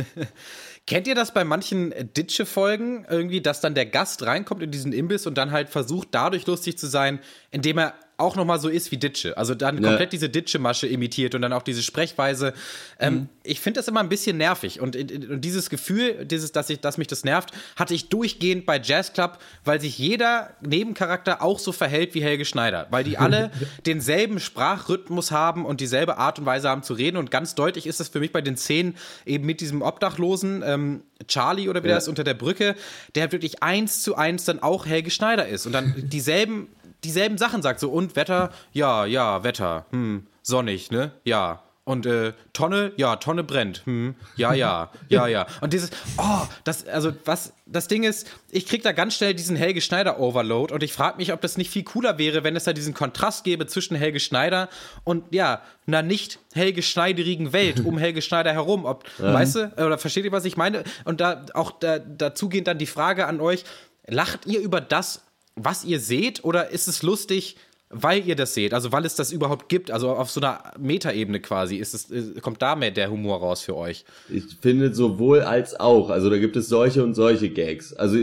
Kennt 0.86 1.06
ihr 1.06 1.14
das 1.14 1.32
bei 1.32 1.44
manchen 1.44 1.94
Ditsche-Folgen 2.16 3.06
irgendwie, 3.08 3.40
dass 3.40 3.60
dann 3.60 3.74
der 3.74 3.86
Gast 3.86 4.24
reinkommt 4.24 4.62
in 4.62 4.70
diesen 4.70 4.92
Imbiss 4.92 5.26
und 5.26 5.36
dann 5.38 5.52
halt 5.52 5.68
versucht, 5.68 6.08
dadurch 6.12 6.46
lustig 6.46 6.78
zu 6.78 6.86
sein, 6.86 7.20
indem 7.50 7.78
er 7.78 7.94
auch 8.20 8.36
nochmal 8.36 8.60
so 8.60 8.68
ist 8.68 8.92
wie 8.92 8.96
Ditsche. 8.96 9.36
Also 9.36 9.54
dann 9.54 9.82
ja. 9.82 9.88
komplett 9.88 10.12
diese 10.12 10.28
Ditsche-Masche 10.28 10.86
imitiert 10.86 11.34
und 11.34 11.42
dann 11.42 11.52
auch 11.52 11.62
diese 11.62 11.82
Sprechweise. 11.82 12.52
Ähm, 12.98 13.14
mhm. 13.14 13.28
Ich 13.42 13.60
finde 13.60 13.80
das 13.80 13.88
immer 13.88 14.00
ein 14.00 14.08
bisschen 14.08 14.36
nervig. 14.36 14.80
Und, 14.80 14.96
und 14.96 15.40
dieses 15.40 15.70
Gefühl, 15.70 16.24
dieses, 16.24 16.52
dass, 16.52 16.70
ich, 16.70 16.80
dass 16.80 16.98
mich 16.98 17.08
das 17.08 17.24
nervt, 17.24 17.50
hatte 17.76 17.94
ich 17.94 18.08
durchgehend 18.08 18.66
bei 18.66 18.80
Jazz 18.80 19.12
Club, 19.12 19.38
weil 19.64 19.80
sich 19.80 19.98
jeder 19.98 20.50
Nebencharakter 20.60 21.42
auch 21.42 21.58
so 21.58 21.72
verhält 21.72 22.14
wie 22.14 22.22
Helge 22.22 22.44
Schneider. 22.44 22.86
Weil 22.90 23.04
die 23.04 23.18
alle 23.18 23.50
denselben 23.86 24.40
Sprachrhythmus 24.40 25.30
haben 25.30 25.64
und 25.64 25.80
dieselbe 25.80 26.18
Art 26.18 26.38
und 26.38 26.46
Weise 26.46 26.68
haben 26.68 26.82
zu 26.82 26.94
reden. 26.94 27.16
Und 27.16 27.30
ganz 27.30 27.54
deutlich 27.54 27.86
ist 27.86 28.00
das 28.00 28.08
für 28.08 28.20
mich 28.20 28.32
bei 28.32 28.42
den 28.42 28.56
Szenen 28.56 28.96
eben 29.24 29.46
mit 29.46 29.60
diesem 29.60 29.82
Obdachlosen, 29.82 30.62
ähm, 30.64 31.02
Charlie 31.26 31.68
oder 31.68 31.82
wie 31.82 31.88
ja. 31.88 31.92
der 31.92 31.98
ist 31.98 32.08
unter 32.08 32.24
der 32.24 32.34
Brücke, 32.34 32.74
der 33.14 33.30
wirklich 33.32 33.62
eins 33.62 34.02
zu 34.02 34.16
eins 34.16 34.44
dann 34.44 34.62
auch 34.62 34.86
Helge 34.86 35.10
Schneider 35.10 35.46
ist. 35.46 35.66
Und 35.66 35.72
dann 35.72 35.94
dieselben 36.08 36.68
dieselben 37.04 37.38
Sachen 37.38 37.62
sagt. 37.62 37.80
So, 37.80 37.90
und 37.90 38.16
Wetter? 38.16 38.50
Ja, 38.72 39.04
ja, 39.04 39.42
Wetter. 39.44 39.86
Hm, 39.90 40.26
sonnig, 40.42 40.90
ne? 40.90 41.12
Ja. 41.24 41.62
Und 41.90 42.06
äh, 42.06 42.34
Tonne, 42.52 42.92
ja, 42.96 43.16
Tonne 43.16 43.42
brennt. 43.42 43.82
Hm, 43.84 44.14
ja, 44.36 44.52
ja, 44.52 44.90
ja, 45.08 45.26
ja. 45.26 45.46
Und 45.60 45.72
dieses, 45.72 45.90
oh, 46.18 46.46
das, 46.62 46.86
also 46.86 47.12
was, 47.24 47.52
das 47.66 47.88
Ding 47.88 48.04
ist, 48.04 48.30
ich 48.50 48.66
krieg 48.66 48.84
da 48.84 48.92
ganz 48.92 49.16
schnell 49.16 49.34
diesen 49.34 49.56
Helge 49.56 49.80
Schneider 49.80 50.20
Overload 50.20 50.72
und 50.72 50.84
ich 50.84 50.92
frage 50.92 51.16
mich, 51.16 51.32
ob 51.32 51.40
das 51.40 51.56
nicht 51.56 51.70
viel 51.70 51.82
cooler 51.82 52.16
wäre, 52.16 52.44
wenn 52.44 52.54
es 52.54 52.62
da 52.62 52.74
diesen 52.74 52.94
Kontrast 52.94 53.42
gäbe 53.42 53.66
zwischen 53.66 53.96
Helge 53.96 54.20
Schneider 54.20 54.68
und 55.02 55.34
ja, 55.34 55.62
einer 55.86 56.02
nicht 56.02 56.38
Helge 56.52 56.82
Schneiderigen 56.82 57.52
Welt 57.52 57.80
um 57.84 57.98
Helge 57.98 58.22
Schneider 58.22 58.52
herum. 58.52 58.84
Ob, 58.84 59.04
ja. 59.18 59.34
weißt 59.34 59.56
du, 59.56 59.72
oder 59.84 59.98
versteht 59.98 60.26
ihr, 60.26 60.32
was 60.32 60.44
ich 60.44 60.56
meine? 60.56 60.84
Und 61.04 61.20
da 61.20 61.46
auch 61.54 61.72
da, 61.72 61.98
dazu 61.98 62.48
gehend 62.48 62.68
dann 62.68 62.78
die 62.78 62.86
Frage 62.86 63.26
an 63.26 63.40
euch, 63.40 63.64
lacht 64.06 64.46
ihr 64.46 64.60
über 64.60 64.80
das, 64.80 65.22
was 65.64 65.84
ihr 65.84 66.00
seht 66.00 66.44
oder 66.44 66.70
ist 66.70 66.88
es 66.88 67.02
lustig, 67.02 67.56
weil 67.90 68.26
ihr 68.26 68.36
das 68.36 68.54
seht, 68.54 68.72
also 68.72 68.92
weil 68.92 69.04
es 69.04 69.16
das 69.16 69.32
überhaupt 69.32 69.68
gibt, 69.68 69.90
also 69.90 70.10
auf 70.10 70.30
so 70.30 70.40
einer 70.40 70.72
Metaebene 70.78 71.40
quasi, 71.40 71.76
ist 71.76 71.92
es, 71.92 72.40
kommt 72.40 72.62
da 72.62 72.76
mehr 72.76 72.92
der 72.92 73.10
Humor 73.10 73.40
raus 73.40 73.62
für 73.62 73.76
euch? 73.76 74.04
Ich 74.28 74.44
finde 74.60 74.94
sowohl 74.94 75.40
als 75.40 75.78
auch, 75.78 76.08
also 76.08 76.30
da 76.30 76.38
gibt 76.38 76.56
es 76.56 76.68
solche 76.68 77.02
und 77.02 77.14
solche 77.14 77.50
Gags. 77.50 77.92
Also 77.92 78.18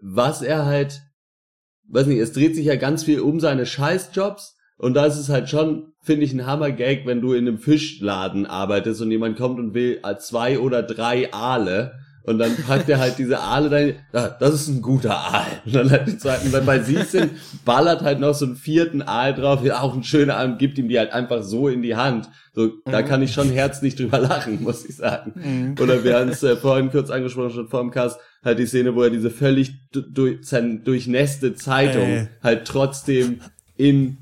was 0.00 0.42
er 0.42 0.64
halt, 0.64 1.02
weiß 1.88 2.06
nicht, 2.06 2.20
es 2.20 2.32
dreht 2.32 2.54
sich 2.54 2.66
ja 2.66 2.76
ganz 2.76 3.02
viel 3.02 3.20
um 3.20 3.40
seine 3.40 3.66
Scheißjobs 3.66 4.56
und 4.78 4.94
da 4.94 5.06
ist 5.06 5.18
es 5.18 5.28
halt 5.28 5.50
schon, 5.50 5.92
finde 6.00 6.24
ich, 6.24 6.32
ein 6.32 6.46
Hammer-Gag, 6.46 7.04
wenn 7.04 7.20
du 7.20 7.32
in 7.32 7.48
einem 7.48 7.58
Fischladen 7.58 8.46
arbeitest 8.46 9.02
und 9.02 9.10
jemand 9.10 9.36
kommt 9.36 9.58
und 9.58 9.74
will 9.74 10.00
zwei 10.20 10.60
oder 10.60 10.84
drei 10.84 11.32
Aale 11.32 11.98
und 12.30 12.38
dann 12.38 12.54
packt 12.56 12.88
er 12.88 13.00
halt 13.00 13.18
diese 13.18 13.40
Aale 13.40 13.68
da, 13.68 13.80
ja, 14.18 14.28
das 14.28 14.54
ist 14.54 14.68
ein 14.68 14.82
guter 14.82 15.18
Aal. 15.18 15.46
Und 15.66 15.74
dann 15.74 15.90
halt 15.90 16.06
die 16.06 16.16
zweiten, 16.16 16.52
dann 16.52 16.64
bei 16.64 16.78
Sieschen 16.78 17.30
ballert 17.64 18.02
halt 18.02 18.20
noch 18.20 18.34
so 18.34 18.46
einen 18.46 18.54
vierten 18.54 19.02
Aal 19.02 19.34
drauf, 19.34 19.64
ja, 19.64 19.80
auch 19.80 19.94
ein 19.94 20.04
schöner 20.04 20.36
Aal, 20.36 20.56
gibt 20.56 20.78
ihm 20.78 20.88
die 20.88 20.96
halt 20.96 21.12
einfach 21.12 21.42
so 21.42 21.66
in 21.66 21.82
die 21.82 21.96
Hand. 21.96 22.28
So, 22.54 22.62
mhm. 22.62 22.72
da 22.84 23.02
kann 23.02 23.20
ich 23.20 23.32
schon 23.32 23.50
herzlich 23.50 23.96
drüber 23.96 24.18
lachen, 24.20 24.62
muss 24.62 24.84
ich 24.84 24.94
sagen. 24.94 25.32
Mhm. 25.34 25.74
Oder 25.82 26.04
wir 26.04 26.20
haben 26.20 26.28
es 26.28 26.42
äh, 26.44 26.56
vorhin 26.56 26.90
kurz 26.90 27.10
angesprochen, 27.10 27.50
schon 27.50 27.68
vor 27.68 27.80
dem 27.80 27.90
Cast, 27.90 28.20
halt 28.44 28.60
die 28.60 28.66
Szene, 28.66 28.94
wo 28.94 29.02
er 29.02 29.10
diese 29.10 29.30
völlig 29.30 29.90
durch, 29.90 30.38
durchnässte 30.84 31.54
Zeitung 31.54 32.08
äh. 32.08 32.26
halt 32.42 32.64
trotzdem 32.64 33.40
in, 33.76 34.18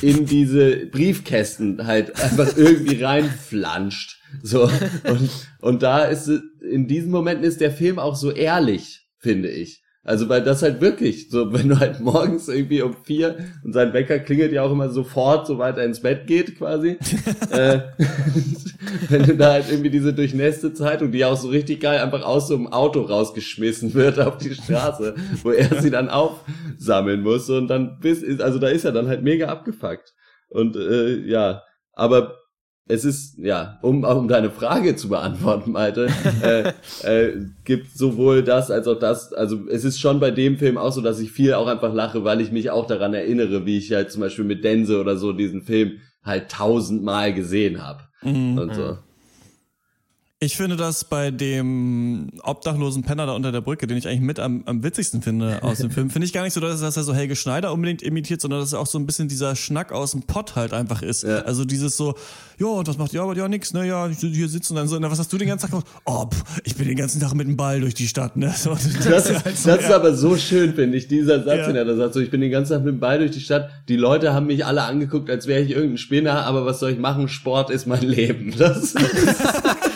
in 0.00 0.26
diese 0.26 0.86
Briefkästen 0.86 1.86
halt 1.86 2.18
einfach 2.22 2.56
irgendwie 2.56 3.02
reinflanscht. 3.02 4.20
So, 4.42 4.70
und, 5.08 5.30
und 5.60 5.82
da 5.82 6.04
ist, 6.04 6.30
in 6.70 6.86
diesen 6.86 7.10
Momenten 7.10 7.44
ist 7.44 7.60
der 7.60 7.70
Film 7.70 7.98
auch 7.98 8.16
so 8.16 8.30
ehrlich, 8.30 9.06
finde 9.18 9.48
ich. 9.48 9.82
Also 10.06 10.28
weil 10.28 10.42
das 10.42 10.62
halt 10.62 10.80
wirklich, 10.80 11.30
so 11.30 11.52
wenn 11.52 11.68
du 11.68 11.80
halt 11.80 12.00
morgens 12.00 12.48
irgendwie 12.48 12.80
um 12.82 12.94
vier 13.04 13.38
und 13.64 13.72
sein 13.72 13.92
Wecker 13.92 14.20
klingelt 14.20 14.52
ja 14.52 14.62
auch 14.62 14.70
immer 14.70 14.88
sofort, 14.88 15.48
sobald 15.48 15.76
er 15.78 15.84
ins 15.84 16.00
Bett 16.00 16.28
geht 16.28 16.56
quasi. 16.56 16.90
äh, 17.50 17.80
wenn 19.08 19.24
du 19.24 19.36
da 19.36 19.54
halt 19.54 19.66
irgendwie 19.68 19.90
diese 19.90 20.14
durchnässte 20.14 20.72
Zeitung, 20.72 21.10
die 21.10 21.24
auch 21.24 21.36
so 21.36 21.48
richtig 21.48 21.80
geil 21.80 21.98
einfach 21.98 22.22
aus 22.22 22.46
so 22.46 22.54
einem 22.54 22.68
Auto 22.68 23.02
rausgeschmissen 23.02 23.94
wird 23.94 24.20
auf 24.20 24.38
die 24.38 24.54
Straße, 24.54 25.16
wo 25.42 25.50
er 25.50 25.82
sie 25.82 25.90
dann 25.90 26.08
aufsammeln 26.08 27.22
muss 27.22 27.50
und 27.50 27.66
dann 27.66 27.98
bis, 27.98 28.22
also 28.40 28.60
da 28.60 28.68
ist 28.68 28.84
er 28.84 28.92
dann 28.92 29.08
halt 29.08 29.24
mega 29.24 29.48
abgefuckt. 29.48 30.14
Und 30.48 30.76
äh, 30.76 31.16
ja, 31.26 31.62
aber 31.92 32.36
es 32.88 33.04
ist, 33.04 33.38
ja, 33.38 33.78
um, 33.82 34.04
um 34.04 34.28
deine 34.28 34.50
Frage 34.50 34.94
zu 34.94 35.08
beantworten, 35.08 35.72
Malte, 35.72 36.08
äh, 36.42 36.72
äh, 37.02 37.32
gibt 37.64 37.90
sowohl 37.96 38.42
das 38.44 38.70
als 38.70 38.86
auch 38.86 38.98
das, 38.98 39.32
also 39.32 39.68
es 39.68 39.84
ist 39.84 39.98
schon 39.98 40.20
bei 40.20 40.30
dem 40.30 40.56
Film 40.56 40.78
auch 40.78 40.92
so, 40.92 41.00
dass 41.00 41.18
ich 41.18 41.32
viel 41.32 41.54
auch 41.54 41.66
einfach 41.66 41.92
lache, 41.92 42.22
weil 42.24 42.40
ich 42.40 42.52
mich 42.52 42.70
auch 42.70 42.86
daran 42.86 43.12
erinnere, 43.12 43.66
wie 43.66 43.78
ich 43.78 43.92
halt 43.92 44.12
zum 44.12 44.20
Beispiel 44.20 44.44
mit 44.44 44.62
Dense 44.62 45.00
oder 45.00 45.16
so 45.16 45.32
diesen 45.32 45.62
Film 45.62 45.98
halt 46.22 46.50
tausendmal 46.50 47.34
gesehen 47.34 47.82
habe. 47.82 48.04
Mhm. 48.22 48.58
Und 48.58 48.74
so. 48.74 48.98
Ich 50.38 50.58
finde 50.58 50.76
das 50.76 51.04
bei 51.04 51.30
dem 51.30 52.28
obdachlosen 52.42 53.02
Penner 53.02 53.24
da 53.24 53.32
unter 53.32 53.52
der 53.52 53.62
Brücke, 53.62 53.86
den 53.86 53.96
ich 53.96 54.06
eigentlich 54.06 54.20
mit 54.20 54.38
am, 54.38 54.64
am 54.66 54.82
witzigsten 54.82 55.22
finde 55.22 55.62
aus 55.62 55.78
dem 55.78 55.90
Film, 55.92 56.10
finde 56.10 56.26
ich 56.26 56.34
gar 56.34 56.42
nicht 56.42 56.52
so, 56.52 56.60
dass, 56.60 56.78
dass 56.78 56.94
er 56.94 57.04
so 57.04 57.14
Helge 57.14 57.34
Schneider 57.34 57.72
unbedingt 57.72 58.02
imitiert, 58.02 58.42
sondern 58.42 58.60
dass 58.60 58.74
er 58.74 58.80
auch 58.80 58.86
so 58.86 58.98
ein 58.98 59.06
bisschen 59.06 59.28
dieser 59.28 59.56
Schnack 59.56 59.92
aus 59.92 60.10
dem 60.10 60.24
Pott 60.24 60.54
halt 60.54 60.74
einfach 60.74 61.00
ist. 61.00 61.22
Ja. 61.22 61.38
Also 61.38 61.64
dieses 61.64 61.96
so, 61.96 62.16
ja, 62.58 62.66
und 62.66 62.86
was 62.86 62.98
macht 62.98 63.14
ihr 63.14 63.22
aber 63.22 63.34
ja 63.34 63.48
nix, 63.48 63.72
ne, 63.72 63.86
ja, 63.86 64.08
hier 64.08 64.48
sitzen 64.50 64.74
und 64.74 64.76
dann 64.76 64.88
so, 64.88 64.98
na, 64.98 65.10
was 65.10 65.18
hast 65.18 65.32
du 65.32 65.38
den 65.38 65.48
ganzen 65.48 65.70
Tag 65.70 65.70
gemacht? 65.70 65.86
Oh, 66.04 66.26
pff, 66.26 66.60
ich 66.64 66.76
bin 66.76 66.86
den 66.86 66.98
ganzen 66.98 67.18
Tag 67.18 67.32
mit 67.32 67.48
dem 67.48 67.56
Ball 67.56 67.80
durch 67.80 67.94
die 67.94 68.06
Stadt, 68.06 68.36
ne. 68.36 68.52
So, 68.54 68.74
das, 68.74 68.82
das, 69.08 69.30
ist, 69.30 69.42
halt 69.42 69.56
so, 69.56 69.70
das 69.70 69.80
ja. 69.80 69.88
ist 69.88 69.90
aber 69.90 70.14
so 70.14 70.36
schön, 70.36 70.74
finde 70.74 70.98
ich, 70.98 71.08
dieser 71.08 71.44
Satz, 71.44 71.60
ja. 71.60 71.66
den 71.68 71.76
er 71.76 71.86
da 71.86 71.96
sagt, 71.96 72.12
so, 72.12 72.20
ich 72.20 72.30
bin 72.30 72.42
den 72.42 72.50
ganzen 72.50 72.74
Tag 72.74 72.84
mit 72.84 72.92
dem 72.92 73.00
Ball 73.00 73.20
durch 73.20 73.30
die 73.30 73.40
Stadt, 73.40 73.70
die 73.88 73.96
Leute 73.96 74.34
haben 74.34 74.48
mich 74.48 74.66
alle 74.66 74.82
angeguckt, 74.82 75.30
als 75.30 75.46
wäre 75.46 75.62
ich 75.62 75.70
irgendein 75.70 75.96
Spinner, 75.96 76.44
aber 76.44 76.66
was 76.66 76.78
soll 76.78 76.90
ich 76.90 76.98
machen? 76.98 77.28
Sport 77.28 77.70
ist 77.70 77.86
mein 77.86 78.02
Leben. 78.02 78.52
Das 78.58 78.94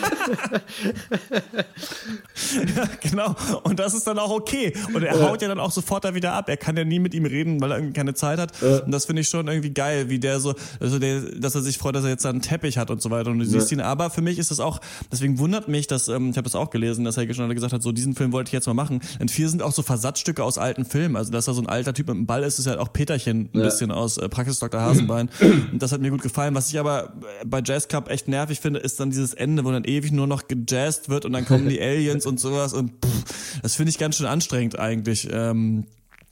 ja, 2.75 2.89
genau. 3.01 3.35
Und 3.63 3.79
das 3.79 3.93
ist 3.93 4.07
dann 4.07 4.19
auch 4.19 4.31
okay. 4.31 4.73
Und 4.93 5.03
er 5.03 5.21
haut 5.21 5.41
ja 5.41 5.47
dann 5.47 5.59
auch 5.59 5.71
sofort 5.71 6.05
da 6.05 6.13
wieder 6.15 6.33
ab. 6.33 6.49
Er 6.49 6.57
kann 6.57 6.77
ja 6.77 6.83
nie 6.83 6.99
mit 6.99 7.13
ihm 7.13 7.25
reden, 7.25 7.61
weil 7.61 7.71
er 7.71 7.77
irgendwie 7.77 7.93
keine 7.93 8.13
Zeit 8.13 8.39
hat. 8.39 8.59
Ja. 8.61 8.79
Und 8.79 8.91
das 8.91 9.05
finde 9.05 9.21
ich 9.21 9.29
schon 9.29 9.47
irgendwie 9.47 9.71
geil, 9.71 10.09
wie 10.09 10.19
der 10.19 10.39
so, 10.39 10.53
also 10.79 10.99
der, 10.99 11.21
dass 11.21 11.55
er 11.55 11.61
sich 11.61 11.77
freut, 11.77 11.95
dass 11.95 12.03
er 12.03 12.09
jetzt 12.09 12.25
einen 12.25 12.41
Teppich 12.41 12.77
hat 12.77 12.91
und 12.91 13.01
so 13.01 13.09
weiter. 13.09 13.31
Und 13.31 13.39
du 13.39 13.45
siehst 13.45 13.71
ihn. 13.71 13.81
Aber 13.81 14.09
für 14.09 14.21
mich 14.21 14.39
ist 14.39 14.51
das 14.51 14.59
auch, 14.59 14.79
deswegen 15.11 15.39
wundert 15.39 15.67
mich, 15.67 15.87
dass, 15.87 16.07
ähm, 16.07 16.31
ich 16.31 16.37
habe 16.37 16.43
das 16.43 16.55
auch 16.55 16.69
gelesen, 16.69 17.05
dass 17.05 17.17
er 17.17 17.31
schon 17.33 17.49
gesagt 17.53 17.73
hat, 17.73 17.81
so 17.81 17.91
diesen 17.91 18.15
Film 18.15 18.31
wollte 18.31 18.49
ich 18.49 18.53
jetzt 18.53 18.67
mal 18.67 18.73
machen. 18.73 19.01
Denn 19.19 19.29
vier 19.29 19.49
sind 19.49 19.61
auch 19.61 19.71
so 19.71 19.81
Versatzstücke 19.81 20.43
aus 20.43 20.57
alten 20.57 20.85
Filmen. 20.85 21.15
Also, 21.15 21.31
dass 21.31 21.45
da 21.45 21.53
so 21.53 21.61
ein 21.61 21.67
alter 21.67 21.93
Typ 21.93 22.07
mit 22.07 22.17
einem 22.17 22.25
Ball 22.25 22.43
ist, 22.43 22.59
ist 22.59 22.67
halt 22.67 22.79
auch 22.79 22.93
Peterchen 22.93 23.49
ein 23.53 23.59
ja. 23.59 23.65
bisschen 23.65 23.91
aus 23.91 24.17
äh, 24.17 24.29
Praxis 24.29 24.59
Dr. 24.59 24.81
Hasenbein. 24.81 25.29
und 25.71 25.81
das 25.81 25.91
hat 25.91 26.01
mir 26.01 26.11
gut 26.11 26.21
gefallen. 26.21 26.55
Was 26.55 26.69
ich 26.69 26.79
aber 26.79 27.13
bei 27.45 27.61
Jazz 27.63 27.87
Cup 27.87 28.09
echt 28.09 28.27
nervig 28.27 28.59
finde, 28.59 28.79
ist 28.79 28.99
dann 28.99 29.09
dieses 29.09 29.33
Ende, 29.33 29.63
wo 29.65 29.71
dann 29.71 29.83
ewig 29.83 30.11
nur 30.11 30.20
noch 30.27 30.47
gejazzt 30.47 31.09
wird 31.09 31.25
und 31.25 31.33
dann 31.33 31.45
kommen 31.45 31.69
die 31.69 31.81
Aliens 31.81 32.25
und 32.25 32.39
sowas 32.39 32.73
und 32.73 32.91
pff, 33.05 33.61
das 33.61 33.75
finde 33.75 33.89
ich 33.89 33.97
ganz 33.97 34.17
schön 34.17 34.27
anstrengend 34.27 34.79
eigentlich. 34.79 35.27
Ähm, 35.31 35.85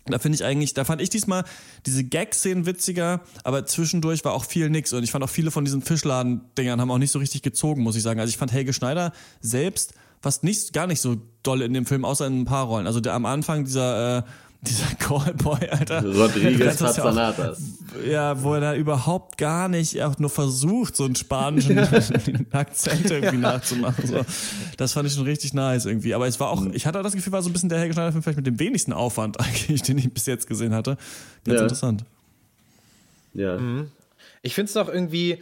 da 0.06 0.20
finde 0.20 0.38
ich 0.38 0.44
eigentlich, 0.44 0.74
da 0.74 0.86
fand 0.86 1.02
ich 1.02 1.10
diesmal 1.10 1.44
diese 1.86 2.04
Gag-Szenen 2.04 2.66
witziger, 2.66 3.22
aber 3.44 3.66
zwischendurch 3.66 4.26
war 4.26 4.34
auch 4.34 4.46
viel 4.46 4.70
nix. 4.70 4.92
Und 4.94 5.04
ich 5.04 5.12
fand 5.12 5.24
auch 5.24 5.30
viele 5.30 5.52
von 5.52 5.66
diesen 5.66 5.82
Fischladen-Dingern 5.82 6.82
haben 6.82 6.90
auch 6.90 6.98
nicht 6.98 7.12
so 7.12 7.20
richtig 7.20 7.44
gezogen, 7.44 7.84
muss 7.84 7.96
ich 7.96 8.02
sagen. 8.02 8.20
Also 8.20 8.30
ich 8.32 8.38
fand 8.38 8.52
Helge 8.52 8.74
Schneider 8.74 9.14
selbst 9.42 9.94
fast 10.22 10.44
nicht, 10.44 10.74
gar 10.74 10.88
nicht 10.88 11.02
so 11.02 11.18
doll 11.44 11.62
in 11.62 11.74
dem 11.74 11.86
Film, 11.86 12.06
außer 12.06 12.28
in 12.28 12.42
ein 12.42 12.46
paar 12.46 12.66
Rollen. 12.66 12.88
Also 12.88 13.00
der 13.00 13.14
am 13.14 13.26
Anfang 13.26 13.66
dieser 13.66 14.20
äh, 14.20 14.24
dieser 14.62 14.94
Callboy, 14.96 15.70
Alter. 15.70 16.04
Rodriguez 16.04 16.78
Pazzanatas. 16.78 17.62
Ja, 18.06 18.44
wo 18.44 18.56
er 18.56 18.60
da 18.60 18.76
überhaupt 18.76 19.38
gar 19.38 19.70
nicht 19.70 20.02
auch 20.04 20.20
nur 20.20 20.30
versucht, 20.30 20.98
so 20.98 21.06
einen 21.06 21.16
spanischen 21.16 21.80
Akzent 22.52 23.10
irgendwie 23.10 23.38
nachzumachen. 23.38 24.06
So. 24.06 24.26
Das 24.76 24.94
fand 24.94 25.08
ich 25.08 25.14
schon 25.14 25.24
richtig 25.24 25.54
nice 25.54 25.86
irgendwie. 25.86 26.14
Aber 26.14 26.28
es 26.28 26.40
war 26.42 26.50
auch, 26.50 26.66
ich 26.74 26.86
hatte 26.86 27.00
auch 27.00 27.04
das 27.04 27.14
Gefühl, 27.14 27.32
war 27.32 27.42
so 27.42 27.50
ein 27.50 27.54
bisschen 27.54 27.70
der 27.70 27.80
Helge 27.80 27.94
Film 27.94 28.22
vielleicht 28.22 28.38
mit 28.38 28.48
dem 28.48 28.60
wenigsten 28.60 28.92
Aufwand 28.92 29.40
eigentlich, 29.40 29.82
den 29.84 29.98
ich 29.98 30.14
bis 30.14 30.26
jetzt 30.26 30.48
gesehen 30.48 30.74
hatte. 30.74 30.98
Ganz 31.46 31.58
ja. 31.58 31.64
interessant. 31.64 32.06
Ja. 33.34 33.58
Mhm. 33.58 33.90
Ich 34.42 34.56
finde 34.56 34.68
es 34.68 34.74
doch 34.74 34.90
irgendwie, 34.90 35.40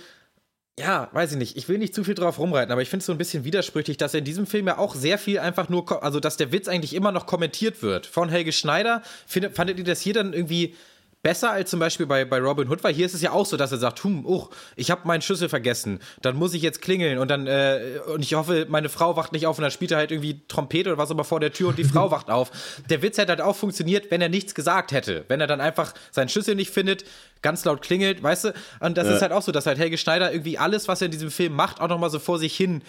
ja, 0.80 1.10
weiß 1.12 1.32
ich 1.32 1.38
nicht. 1.38 1.58
Ich 1.58 1.68
will 1.70 1.80
nicht 1.80 1.96
zu 1.96 2.04
viel 2.04 2.14
drauf 2.14 2.38
rumreiten, 2.38 2.72
aber 2.72 2.82
ich 2.84 2.90
finde 2.90 3.02
es 3.02 3.08
so 3.08 3.12
ein 3.12 3.18
bisschen 3.18 3.44
widersprüchlich, 3.44 3.98
dass 3.98 4.14
in 4.14 4.24
diesem 4.24 4.46
Film 4.46 4.68
ja 4.68 4.78
auch 4.78 4.94
sehr 4.94 5.18
viel 5.18 5.40
einfach 5.40 5.70
nur, 5.70 6.04
also 6.04 6.20
dass 6.20 6.38
der 6.38 6.52
Witz 6.52 6.68
eigentlich 6.68 6.94
immer 6.94 7.12
noch 7.12 7.26
kommentiert 7.26 7.82
wird. 7.82 8.06
Von 8.06 8.30
Helge 8.30 8.52
Schneider. 8.52 9.02
Findet, 9.26 9.56
fandet 9.56 9.80
ihr 9.80 9.86
das 9.86 10.02
hier 10.02 10.14
dann 10.14 10.34
irgendwie 10.34 10.76
besser 11.24 11.52
als 11.52 11.70
zum 11.70 11.80
Beispiel 11.80 12.06
bei, 12.06 12.26
bei 12.26 12.40
Robin 12.40 12.70
Hood, 12.70 12.84
weil 12.84 12.94
hier 12.94 13.06
ist 13.06 13.14
es 13.14 13.22
ja 13.22 13.32
auch 13.32 13.46
so, 13.46 13.58
dass 13.58 13.72
er 13.72 13.80
sagt, 13.80 14.04
hm, 14.04 14.26
oh, 14.26 14.50
ich 14.76 14.92
habe 14.92 15.02
meinen 15.06 15.22
Schlüssel 15.22 15.50
vergessen, 15.50 16.00
dann 16.22 16.36
muss 16.36 16.54
ich 16.54 16.62
jetzt 16.62 16.82
klingeln 16.82 17.18
und 17.18 17.30
dann 17.30 17.48
äh, 17.48 18.00
und 18.14 18.24
ich 18.24 18.36
hoffe, 18.36 18.66
meine 18.70 18.88
Frau 18.88 19.16
wacht 19.16 19.34
nicht 19.34 19.48
auf 19.48 19.58
und 19.58 19.64
dann 19.64 19.72
spielt 19.72 19.92
er 19.92 19.98
halt 19.98 20.12
irgendwie 20.12 20.42
Trompete 20.48 20.90
oder 20.90 20.98
was 20.98 21.12
aber 21.12 21.24
vor 21.24 21.40
der 21.40 21.52
Tür 21.52 21.70
und 21.70 21.80
die 21.80 21.84
Frau 21.84 22.12
wacht 22.12 22.30
auf. 22.30 22.52
Der 22.90 23.02
Witz 23.02 23.18
hätte 23.18 23.32
halt 23.32 23.42
auch 23.42 23.56
funktioniert, 23.56 24.12
wenn 24.12 24.22
er 24.22 24.30
nichts 24.30 24.56
gesagt 24.56 24.92
hätte, 24.92 25.26
wenn 25.28 25.42
er 25.42 25.48
dann 25.48 25.60
einfach 25.60 25.94
seinen 26.12 26.30
Schlüssel 26.30 26.56
nicht 26.56 26.72
findet, 26.72 27.04
ganz 27.42 27.66
laut 27.66 27.82
klingelt, 27.82 28.22
weißt 28.24 28.46
du? 28.46 28.54
Und 28.80 28.98
das 28.98 29.08
ja. 29.08 29.16
ist 29.16 29.22
halt 29.22 29.32
auch 29.32 29.42
so, 29.42 29.52
dass 29.52 29.66
halt 29.66 29.78
Helge 29.78 29.98
Schneider 29.98 30.32
irgendwie 30.32 30.58
alles, 30.58 30.88
was 30.88 31.02
er 31.02 31.06
in 31.06 31.12
diesem 31.12 31.32
Film 31.32 31.54
macht, 31.54 31.80
auch 31.82 31.88
noch 31.88 32.00
mal 32.00 32.10
so 32.10 32.20
vor 32.20 32.40
sich 32.40 32.56
hin 32.56 32.82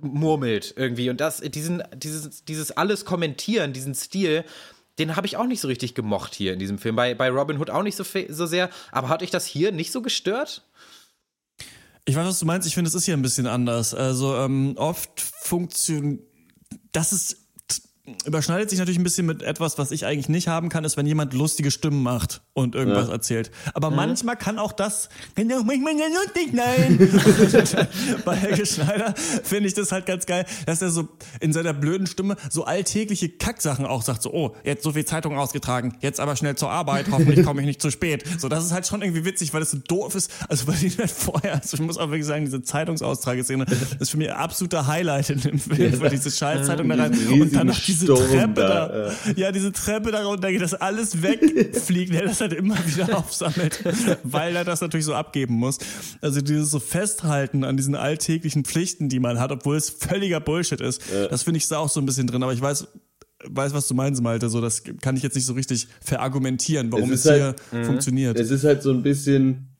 murmelt 0.00 0.74
irgendwie. 0.76 1.10
Und 1.10 1.20
das, 1.20 1.40
diesen, 1.40 1.82
dieses, 1.94 2.44
dieses 2.44 2.70
alles 2.72 3.04
kommentieren, 3.04 3.72
diesen 3.72 3.94
Stil, 3.94 4.44
den 4.98 5.16
habe 5.16 5.26
ich 5.26 5.36
auch 5.36 5.46
nicht 5.46 5.60
so 5.60 5.68
richtig 5.68 5.94
gemocht 5.94 6.34
hier 6.34 6.52
in 6.52 6.58
diesem 6.58 6.78
Film. 6.78 6.96
Bei, 6.96 7.14
bei 7.14 7.30
Robin 7.30 7.58
Hood 7.58 7.70
auch 7.70 7.82
nicht 7.82 7.96
so, 7.96 8.04
so 8.28 8.46
sehr. 8.46 8.70
Aber 8.92 9.08
hat 9.08 9.22
euch 9.22 9.30
das 9.30 9.46
hier 9.46 9.72
nicht 9.72 9.92
so 9.92 10.02
gestört? 10.02 10.62
Ich 12.04 12.16
weiß, 12.16 12.26
was 12.26 12.38
du 12.38 12.46
meinst. 12.46 12.66
Ich 12.66 12.74
finde, 12.74 12.88
es 12.88 12.94
ist 12.94 13.04
hier 13.04 13.16
ein 13.16 13.22
bisschen 13.22 13.46
anders. 13.46 13.94
Also 13.94 14.36
ähm, 14.36 14.74
oft 14.76 15.20
funktioniert. 15.20 16.22
Das 16.92 17.12
ist 17.12 17.39
überschneidet 18.24 18.70
sich 18.70 18.78
natürlich 18.78 18.98
ein 18.98 19.04
bisschen 19.04 19.26
mit 19.26 19.42
etwas, 19.42 19.78
was 19.78 19.90
ich 19.90 20.06
eigentlich 20.06 20.28
nicht 20.28 20.48
haben 20.48 20.68
kann, 20.68 20.84
ist, 20.84 20.96
wenn 20.96 21.06
jemand 21.06 21.34
lustige 21.34 21.70
Stimmen 21.70 22.02
macht 22.02 22.40
und 22.54 22.74
irgendwas 22.74 23.08
ja. 23.08 23.12
erzählt. 23.12 23.50
Aber 23.74 23.90
mhm. 23.90 23.96
manchmal 23.96 24.36
kann 24.36 24.58
auch 24.58 24.72
das, 24.72 25.08
kann 25.34 25.52
auch 25.52 25.64
manchmal 25.64 25.94
lustig 25.94 26.52
sein. 26.54 27.88
Bei 28.24 28.36
Helge 28.36 28.66
Schneider 28.66 29.14
finde 29.16 29.68
ich 29.68 29.74
das 29.74 29.92
halt 29.92 30.06
ganz 30.06 30.26
geil, 30.26 30.46
dass 30.66 30.82
er 30.82 30.90
so 30.90 31.08
in 31.40 31.52
seiner 31.52 31.72
blöden 31.72 32.06
Stimme 32.06 32.36
so 32.48 32.64
alltägliche 32.64 33.28
Kacksachen 33.28 33.86
auch 33.86 34.02
sagt, 34.02 34.22
so, 34.22 34.32
oh, 34.32 34.56
jetzt 34.64 34.82
so 34.82 34.92
viel 34.92 35.04
Zeitung 35.04 35.36
ausgetragen, 35.36 35.96
jetzt 36.00 36.20
aber 36.20 36.36
schnell 36.36 36.56
zur 36.56 36.70
Arbeit, 36.70 37.06
hoffentlich 37.10 37.44
komme 37.44 37.60
ich 37.60 37.66
nicht 37.66 37.82
zu 37.82 37.90
spät. 37.90 38.24
So, 38.38 38.48
das 38.48 38.64
ist 38.64 38.72
halt 38.72 38.86
schon 38.86 39.02
irgendwie 39.02 39.24
witzig, 39.24 39.52
weil 39.52 39.60
das 39.60 39.70
so 39.70 39.78
doof 39.78 40.14
ist. 40.14 40.30
Also, 40.48 40.66
weil 40.66 40.76
die 40.76 40.90
halt 40.90 41.10
vorher, 41.10 41.54
also 41.54 41.76
ich 41.76 41.82
muss 41.82 41.98
auch 41.98 42.08
wirklich 42.08 42.26
sagen, 42.26 42.44
diese 42.44 42.62
Zeitungsaustrageszene 42.62 43.66
ist 43.98 44.10
für 44.10 44.16
mich 44.16 44.32
absolute 44.32 44.86
Highlight 44.86 45.30
in 45.30 45.40
dem 45.40 45.58
Film, 45.58 45.92
ja. 45.92 46.00
weil 46.00 46.10
diese 46.10 46.30
Scheißzeitung 46.30 46.88
da 46.88 46.94
rein 46.96 47.12
und 47.28 47.54
dann 47.54 47.66
noch 47.66 47.89
diese 47.90 48.06
Sturm 48.06 48.30
Treppe 48.30 48.60
da, 48.60 48.88
da 48.88 49.12
ja. 49.36 49.52
diese 49.52 49.72
Treppe 49.72 50.10
da 50.10 50.24
runter 50.24 50.50
geht, 50.50 50.62
dass 50.62 50.74
alles 50.74 51.22
wegfliegt, 51.22 52.12
der 52.14 52.24
das 52.24 52.40
halt 52.40 52.52
immer 52.52 52.76
wieder 52.86 53.16
aufsammelt, 53.18 53.82
weil 54.22 54.56
er 54.56 54.64
das 54.64 54.80
natürlich 54.80 55.06
so 55.06 55.14
abgeben 55.14 55.54
muss. 55.54 55.78
Also 56.20 56.40
dieses 56.40 56.70
so 56.70 56.80
Festhalten 56.80 57.64
an 57.64 57.76
diesen 57.76 57.94
alltäglichen 57.94 58.64
Pflichten, 58.64 59.08
die 59.08 59.20
man 59.20 59.38
hat, 59.38 59.52
obwohl 59.52 59.76
es 59.76 59.90
völliger 59.90 60.40
Bullshit 60.40 60.80
ist, 60.80 61.02
ja. 61.12 61.28
das 61.28 61.42
finde 61.42 61.58
ich 61.58 61.68
da 61.68 61.78
auch 61.78 61.88
so 61.88 62.00
ein 62.00 62.06
bisschen 62.06 62.26
drin, 62.26 62.42
aber 62.42 62.52
ich 62.52 62.60
weiß, 62.60 62.86
weiß, 63.44 63.74
was 63.74 63.88
du 63.88 63.94
meinst, 63.94 64.22
Malte. 64.22 64.48
So, 64.48 64.60
das 64.60 64.82
kann 65.00 65.16
ich 65.16 65.22
jetzt 65.22 65.34
nicht 65.34 65.46
so 65.46 65.54
richtig 65.54 65.88
verargumentieren, 66.00 66.92
warum 66.92 67.12
es, 67.12 67.24
es 67.24 67.34
hier 67.34 67.54
halt, 67.72 67.86
funktioniert. 67.86 68.38
Es 68.38 68.50
ist 68.50 68.64
halt 68.64 68.82
so 68.82 68.90
ein 68.90 69.02
bisschen 69.02 69.76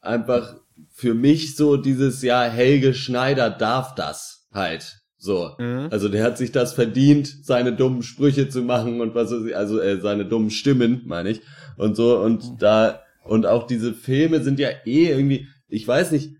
einfach 0.00 0.56
für 0.92 1.14
mich 1.14 1.56
so 1.56 1.76
dieses, 1.76 2.22
ja, 2.22 2.44
Helge 2.44 2.94
Schneider 2.94 3.50
darf 3.50 3.94
das 3.94 4.46
halt. 4.52 5.00
So. 5.18 5.50
Mhm. 5.58 5.88
Also 5.90 6.08
der 6.08 6.24
hat 6.24 6.38
sich 6.38 6.52
das 6.52 6.72
verdient, 6.72 7.26
seine 7.42 7.74
dummen 7.74 8.02
Sprüche 8.02 8.48
zu 8.48 8.62
machen 8.62 9.00
und 9.00 9.14
was 9.14 9.32
also 9.32 9.80
äh, 9.80 10.00
seine 10.00 10.24
dummen 10.24 10.50
Stimmen, 10.50 11.02
meine 11.06 11.30
ich. 11.30 11.42
Und 11.76 11.96
so, 11.96 12.18
und 12.18 12.44
mhm. 12.44 12.58
da, 12.58 13.02
und 13.24 13.44
auch 13.44 13.66
diese 13.66 13.92
Filme 13.92 14.42
sind 14.42 14.60
ja 14.60 14.68
eh 14.86 15.08
irgendwie, 15.10 15.48
ich 15.66 15.86
weiß 15.86 16.12
nicht, 16.12 16.36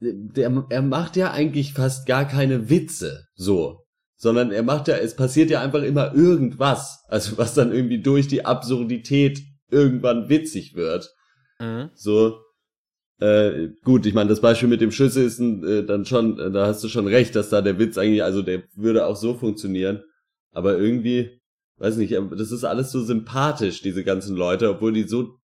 der, 0.00 0.64
er 0.68 0.82
macht 0.82 1.16
ja 1.16 1.30
eigentlich 1.30 1.72
fast 1.72 2.06
gar 2.06 2.26
keine 2.26 2.70
Witze, 2.70 3.26
so. 3.34 3.84
Sondern 4.16 4.50
er 4.50 4.62
macht 4.62 4.88
ja, 4.88 4.96
es 4.96 5.14
passiert 5.16 5.50
ja 5.50 5.62
einfach 5.62 5.82
immer 5.82 6.14
irgendwas. 6.14 7.04
Also 7.08 7.38
was 7.38 7.54
dann 7.54 7.72
irgendwie 7.72 8.02
durch 8.02 8.28
die 8.28 8.44
Absurdität 8.44 9.40
irgendwann 9.70 10.28
witzig 10.28 10.74
wird. 10.74 11.10
Mhm. 11.58 11.90
So. 11.94 12.40
Äh, 13.20 13.68
gut, 13.84 14.06
ich 14.06 14.14
meine, 14.14 14.30
das 14.30 14.40
Beispiel 14.40 14.68
mit 14.68 14.80
dem 14.80 14.92
Schüsse 14.92 15.22
ist 15.22 15.40
äh, 15.40 15.84
dann 15.84 16.06
schon, 16.06 16.38
äh, 16.38 16.50
da 16.50 16.66
hast 16.66 16.82
du 16.82 16.88
schon 16.88 17.06
recht, 17.06 17.36
dass 17.36 17.50
da 17.50 17.60
der 17.60 17.78
Witz 17.78 17.98
eigentlich, 17.98 18.24
also 18.24 18.40
der 18.40 18.62
würde 18.74 19.06
auch 19.06 19.16
so 19.16 19.34
funktionieren. 19.34 20.02
Aber 20.52 20.78
irgendwie, 20.78 21.40
weiß 21.76 21.96
nicht, 21.96 22.14
das 22.14 22.50
ist 22.50 22.64
alles 22.64 22.90
so 22.90 23.02
sympathisch, 23.02 23.82
diese 23.82 24.04
ganzen 24.04 24.36
Leute, 24.36 24.70
obwohl 24.70 24.94
die 24.94 25.04
so 25.04 25.36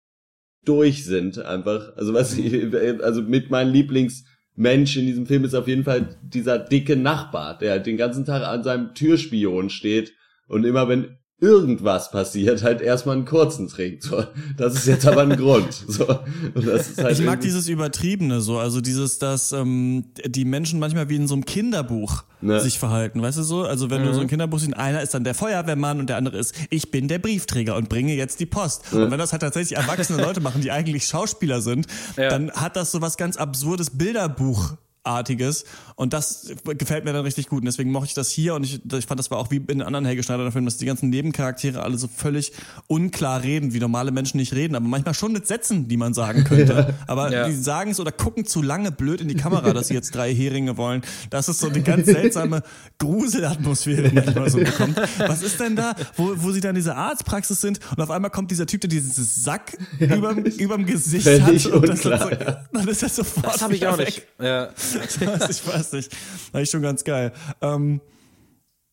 durch 0.65 1.05
sind 1.05 1.39
einfach. 1.39 1.95
Also 1.97 2.15
was 2.15 2.37
ich, 2.37 2.53
äh, 2.53 2.99
also 3.03 3.21
mit 3.23 3.51
meinem 3.51 3.75
Lieblingsmensch 3.75 4.97
in 4.97 5.07
diesem 5.07 5.27
Film 5.27 5.45
ist 5.45 5.55
auf 5.55 5.69
jeden 5.69 5.85
Fall 5.85 6.19
dieser 6.23 6.59
dicke 6.59 6.97
Nachbar, 6.97 7.59
der 7.59 7.73
halt 7.73 7.87
den 7.87 7.99
ganzen 7.99 8.25
Tag 8.25 8.43
an 8.43 8.65
seinem 8.65 8.95
Türspion 8.95 9.69
steht 9.69 10.15
und 10.49 10.65
immer 10.65 10.89
wenn 10.89 11.19
irgendwas 11.39 12.11
passiert, 12.11 12.63
halt 12.63 12.81
erstmal 12.81 13.17
einen 13.17 13.27
kurzen 13.27 13.69
trinkt. 13.69 14.05
So, 14.05 14.25
das 14.57 14.75
ist 14.75 14.87
jetzt 14.87 15.07
aber 15.07 15.23
ein 15.23 15.37
Grund. 15.37 15.73
So, 15.87 16.09
und 16.09 16.67
das 16.67 16.89
ist 16.89 17.03
halt 17.03 17.19
ich 17.19 17.25
mag 17.25 17.41
dieses 17.41 17.69
Übertriebene 17.69 18.41
so, 18.41 18.59
also 18.59 18.81
dieses, 18.81 19.19
dass 19.19 19.53
ähm, 19.53 20.05
die 20.25 20.47
Menschen 20.47 20.79
manchmal 20.79 21.11
wie 21.11 21.17
in 21.17 21.29
so 21.29 21.35
einem 21.35 21.45
Kinderbuch 21.45 22.25
ne. 22.41 22.61
sich 22.61 22.79
verhalten, 22.79 23.21
weißt 23.21 23.39
du 23.39 23.43
so? 23.43 23.65
Also 23.65 23.91
wenn 23.91 24.01
mhm. 24.01 24.07
du 24.07 24.15
so 24.15 24.21
ein 24.21 24.27
mhm. 24.27 24.31
Kinderbuch 24.31 24.59
siehst, 24.59 24.77
einer 24.77 25.03
ist 25.03 25.13
dann 25.13 25.25
der 25.25 25.35
Feuerwehrmann 25.35 26.01
und 26.01 26.09
der 26.09 26.17
andere 26.17 26.39
ist, 26.39 26.55
ich 26.71 26.91
bin 26.91 27.07
der 27.07 27.19
Briefträger 27.19 27.77
und 27.77 27.91
bringe 27.91 28.15
jetzt 28.15 28.41
die 28.41 28.47
Post. 28.47 28.93
Mhm. 28.93 29.03
Und 29.03 29.11
wenn 29.11 29.19
das 29.19 29.33
halt 29.33 29.43
tatsächlich 29.43 29.77
erwachsene 29.77 30.23
Leute 30.23 30.41
machen, 30.41 30.63
die 30.63 30.71
eigentlich 30.71 31.05
Schauspieler 31.05 31.61
sind, 31.61 31.87
ja. 32.17 32.31
dann 32.31 32.51
hat 32.53 32.77
das 32.77 32.93
so 32.93 33.03
was 33.03 33.19
ganz 33.19 33.37
absurdes 33.37 33.91
Bilderbuch 33.91 34.77
artiges 35.07 35.65
und 35.95 36.13
das 36.13 36.53
gefällt 36.65 37.05
mir 37.05 37.13
dann 37.13 37.25
richtig 37.25 37.49
gut 37.49 37.61
und 37.61 37.67
deswegen 37.67 37.91
mochte 37.91 38.09
ich 38.09 38.15
das 38.15 38.31
hier 38.31 38.55
und 38.55 38.65
ich, 38.65 38.81
ich 38.85 39.07
fand 39.07 39.19
das 39.19 39.31
war 39.31 39.39
auch 39.39 39.51
wie 39.51 39.57
in 39.57 39.83
anderen 39.83 40.05
Helge 40.05 40.23
Schneider 40.23 40.51
Filmen, 40.53 40.67
dass 40.67 40.77
die 40.77 40.87
ganzen 40.87 41.11
Nebencharaktere 41.11 41.83
alle 41.83 41.97
so 41.99 42.09
völlig 42.09 42.53
unklar 42.87 43.43
reden, 43.43 43.73
wie 43.73 43.79
normale 43.79 44.11
Menschen 44.11 44.39
nicht 44.39 44.53
reden, 44.53 44.75
aber 44.75 44.87
manchmal 44.87 45.15
schon 45.15 45.33
mit 45.33 45.47
Sätzen, 45.47 45.89
die 45.89 45.97
man 45.97 46.15
sagen 46.15 46.45
könnte, 46.45 46.95
aber 47.07 47.33
ja. 47.33 47.49
die 47.49 47.55
sagen 47.55 47.91
es 47.91 48.01
oder 48.01 48.13
gucken 48.13 48.45
zu 48.45 48.63
lange 48.63 48.93
blöd 48.93 49.21
in 49.21 49.29
die 49.29 49.35
Kamera, 49.35 49.73
dass 49.73 49.89
sie 49.89 49.95
jetzt 49.95 50.15
drei 50.15 50.35
Heringe 50.35 50.77
wollen. 50.77 51.03
Das 51.31 51.49
ist 51.49 51.61
so 51.61 51.69
eine 51.69 51.83
ganz 51.83 52.07
seltsame 52.07 52.63
Gruselatmosphäre, 52.99 54.11
die 54.11 54.39
man 54.39 54.51
so 54.51 54.59
bekommt. 54.59 55.01
Was 55.19 55.43
ist 55.43 55.61
denn 55.61 55.77
da, 55.77 55.95
wo, 56.17 56.33
wo 56.37 56.51
sie 56.51 56.61
dann 56.61 56.71
in 56.71 56.77
dieser 56.77 56.97
Arztpraxis 56.97 57.61
sind 57.61 57.81
und 57.97 58.03
auf 58.03 58.11
einmal 58.11 58.31
kommt 58.31 58.51
dieser 58.51 58.67
Typ, 58.67 58.81
der 58.81 58.91
dieses 58.91 59.45
Sack 59.45 59.77
ja. 59.99 60.15
überm, 60.17 60.45
überm 60.45 60.87
Gesicht 60.87 61.25
Völlig 61.25 61.67
hat 61.67 61.73
und 61.73 61.89
das 61.89 62.05
unklar, 62.05 62.23
so, 62.23 62.31
ja. 62.31 62.65
dann 62.73 62.89
ist 62.89 63.03
er 63.03 63.09
sofort 63.09 63.55
Das 63.55 63.63
habe 63.63 63.75
ich 63.75 63.87
auch 63.87 63.99
weg. 63.99 64.07
nicht. 64.07 64.23
Ja. 64.41 64.69
ich 65.51 65.67
weiß 65.67 65.93
nicht. 65.93 66.17
War 66.53 66.63
ich 66.63 66.71
schon 66.71 66.83
ganz 66.83 67.05
geil. 67.05 67.33
Ähm, 67.61 68.01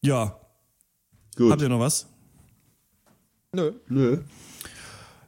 ja. 0.02 0.40
Gut. 1.36 1.52
Habt 1.52 1.62
ihr 1.62 1.70
noch 1.70 1.80
was? 1.80 2.08
Nö. 3.54 3.72
Nö. 3.88 4.20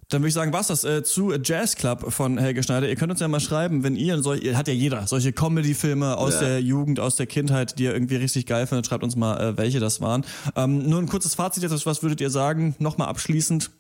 Dann 0.10 0.22
würde 0.22 0.28
ich 0.28 0.34
sagen, 0.36 0.54
was 0.54 0.68
das 0.68 0.84
äh, 0.84 1.04
zu 1.04 1.34
Jazz 1.34 1.76
Club 1.76 2.12
von 2.14 2.38
Helge 2.38 2.62
Schneider. 2.62 2.88
Ihr 2.88 2.96
könnt 2.96 3.12
uns 3.12 3.20
ja 3.20 3.28
mal 3.28 3.40
schreiben, 3.40 3.84
wenn 3.84 3.96
ihr, 3.96 4.22
solch, 4.22 4.56
hat 4.56 4.68
ja 4.68 4.74
jeder, 4.74 5.08
solche 5.08 5.34
Comedy-Filme 5.34 6.18
aus 6.18 6.36
ja. 6.36 6.42
der 6.42 6.62
Jugend, 6.62 7.00
aus 7.00 7.16
der 7.16 7.26
Kindheit, 7.26 7.80
die 7.80 7.86
ihr 7.86 7.94
irgendwie 7.94 8.18
richtig 8.18 8.46
geil 8.46 8.68
findet. 8.68 8.86
Schreibt 8.86 9.04
uns 9.04 9.16
mal, 9.16 9.42
äh, 9.42 9.58
welche 9.58 9.80
das 9.80 10.02
waren. 10.02 10.24
Ähm, 10.56 10.88
nur 10.88 11.00
ein 11.00 11.08
kurzes 11.08 11.34
Fazit 11.34 11.64
jetzt, 11.64 11.86
was 11.86 12.04
würdet 12.04 12.22
ihr 12.22 12.30
sagen? 12.30 12.76
Nochmal 12.78 13.08
abschließend 13.08 13.72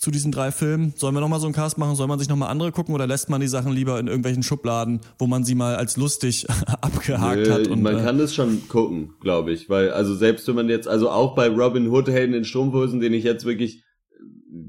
zu 0.00 0.10
diesen 0.10 0.32
drei 0.32 0.50
Filmen? 0.50 0.94
Sollen 0.96 1.14
wir 1.14 1.20
nochmal 1.20 1.40
so 1.40 1.46
einen 1.46 1.54
Cast 1.54 1.78
machen? 1.78 1.94
Soll 1.94 2.06
man 2.06 2.18
sich 2.18 2.28
nochmal 2.28 2.50
andere 2.50 2.72
gucken 2.72 2.94
oder 2.94 3.06
lässt 3.06 3.28
man 3.28 3.40
die 3.40 3.48
Sachen 3.48 3.72
lieber 3.72 4.00
in 4.00 4.06
irgendwelchen 4.06 4.42
Schubladen, 4.42 5.00
wo 5.18 5.26
man 5.26 5.44
sie 5.44 5.54
mal 5.54 5.76
als 5.76 5.96
lustig 5.96 6.46
abgehakt 6.80 7.46
Nö, 7.46 7.52
hat? 7.52 7.68
Und, 7.68 7.82
man 7.82 7.98
äh, 7.98 8.02
kann 8.02 8.18
das 8.18 8.34
schon 8.34 8.66
gucken, 8.68 9.14
glaube 9.20 9.52
ich. 9.52 9.68
Weil, 9.68 9.90
also 9.90 10.14
selbst 10.14 10.48
wenn 10.48 10.54
man 10.54 10.68
jetzt, 10.68 10.88
also 10.88 11.10
auch 11.10 11.34
bei 11.34 11.48
Robin 11.48 11.88
Hood 11.88 12.08
Helden 12.08 12.34
in 12.34 12.44
Strumpfhosen, 12.44 13.00
den 13.00 13.12
ich 13.12 13.24
jetzt 13.24 13.44
wirklich 13.44 13.82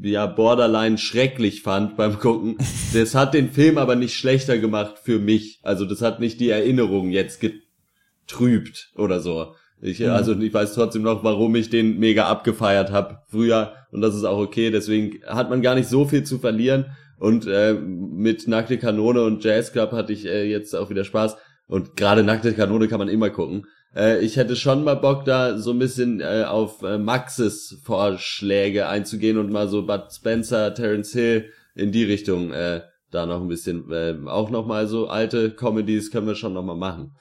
ja 0.04 0.26
borderline 0.28 0.98
schrecklich 0.98 1.62
fand 1.62 1.98
beim 1.98 2.20
Gucken. 2.20 2.58
Das 2.94 3.16
hat 3.16 3.34
den 3.34 3.52
Film 3.52 3.78
aber 3.78 3.96
nicht 3.96 4.16
schlechter 4.16 4.58
gemacht 4.58 4.96
für 5.02 5.18
mich. 5.18 5.60
Also 5.64 5.86
das 5.86 6.02
hat 6.02 6.20
nicht 6.20 6.42
die 6.42 6.50
Erinnerung 6.50 7.10
jetzt 7.10 7.40
getrübt 7.40 8.92
oder 8.96 9.22
so. 9.22 9.56
Ich, 9.82 10.00
mhm. 10.00 10.12
Also 10.12 10.34
ich 10.40 10.54
weiß 10.54 10.74
trotzdem 10.74 11.02
noch, 11.02 11.24
warum 11.24 11.56
ich 11.56 11.70
den 11.70 11.98
mega 12.00 12.28
abgefeiert 12.28 12.92
habe 12.92 13.20
früher 13.28 13.74
und 13.92 14.02
das 14.02 14.16
ist 14.16 14.24
auch 14.24 14.40
okay. 14.40 14.72
Deswegen 14.72 15.20
hat 15.26 15.50
man 15.50 15.62
gar 15.62 15.76
nicht 15.76 15.90
so 15.90 16.06
viel 16.06 16.24
zu 16.24 16.40
verlieren. 16.40 16.86
Und 17.18 17.46
äh, 17.46 17.74
mit 17.74 18.48
Nackte 18.48 18.80
Kanone 18.80 19.22
und 19.22 19.44
Jazz 19.44 19.72
Club 19.72 19.92
hatte 19.92 20.12
ich 20.12 20.26
äh, 20.26 20.50
jetzt 20.50 20.76
auch 20.76 20.90
wieder 20.90 21.04
Spaß. 21.04 21.38
Und 21.68 21.96
gerade 21.96 22.24
Nackte 22.24 22.54
Kanone 22.54 22.88
kann 22.88 22.98
man 22.98 23.10
immer 23.10 23.30
gucken. 23.30 23.68
Äh, 23.96 24.20
ich 24.20 24.38
hätte 24.38 24.56
schon 24.56 24.84
mal 24.84 24.96
Bock, 24.96 25.26
da 25.26 25.58
so 25.58 25.72
ein 25.72 25.80
bisschen 25.80 26.20
äh, 26.20 26.46
auf 26.48 26.82
äh, 26.82 26.98
Maxes 26.98 27.80
Vorschläge 27.84 28.88
einzugehen 28.88 29.38
und 29.38 29.52
mal 29.52 29.68
so 29.68 29.86
Bud 29.86 30.06
Spencer, 30.12 30.74
Terence 30.74 31.12
Hill 31.12 31.50
in 31.76 31.92
die 31.92 32.06
Richtung 32.06 32.52
äh, 32.52 32.82
da 33.12 33.26
noch 33.26 33.42
ein 33.42 33.48
bisschen, 33.48 33.92
äh, 33.92 34.16
auch 34.26 34.50
noch 34.50 34.66
mal 34.66 34.88
so 34.88 35.08
alte 35.08 35.52
Comedies 35.52 36.12
können 36.12 36.28
wir 36.28 36.36
schon 36.36 36.54
noch 36.54 36.64
mal 36.64 36.76
machen. 36.76 37.16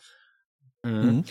Mhm. 0.83 1.25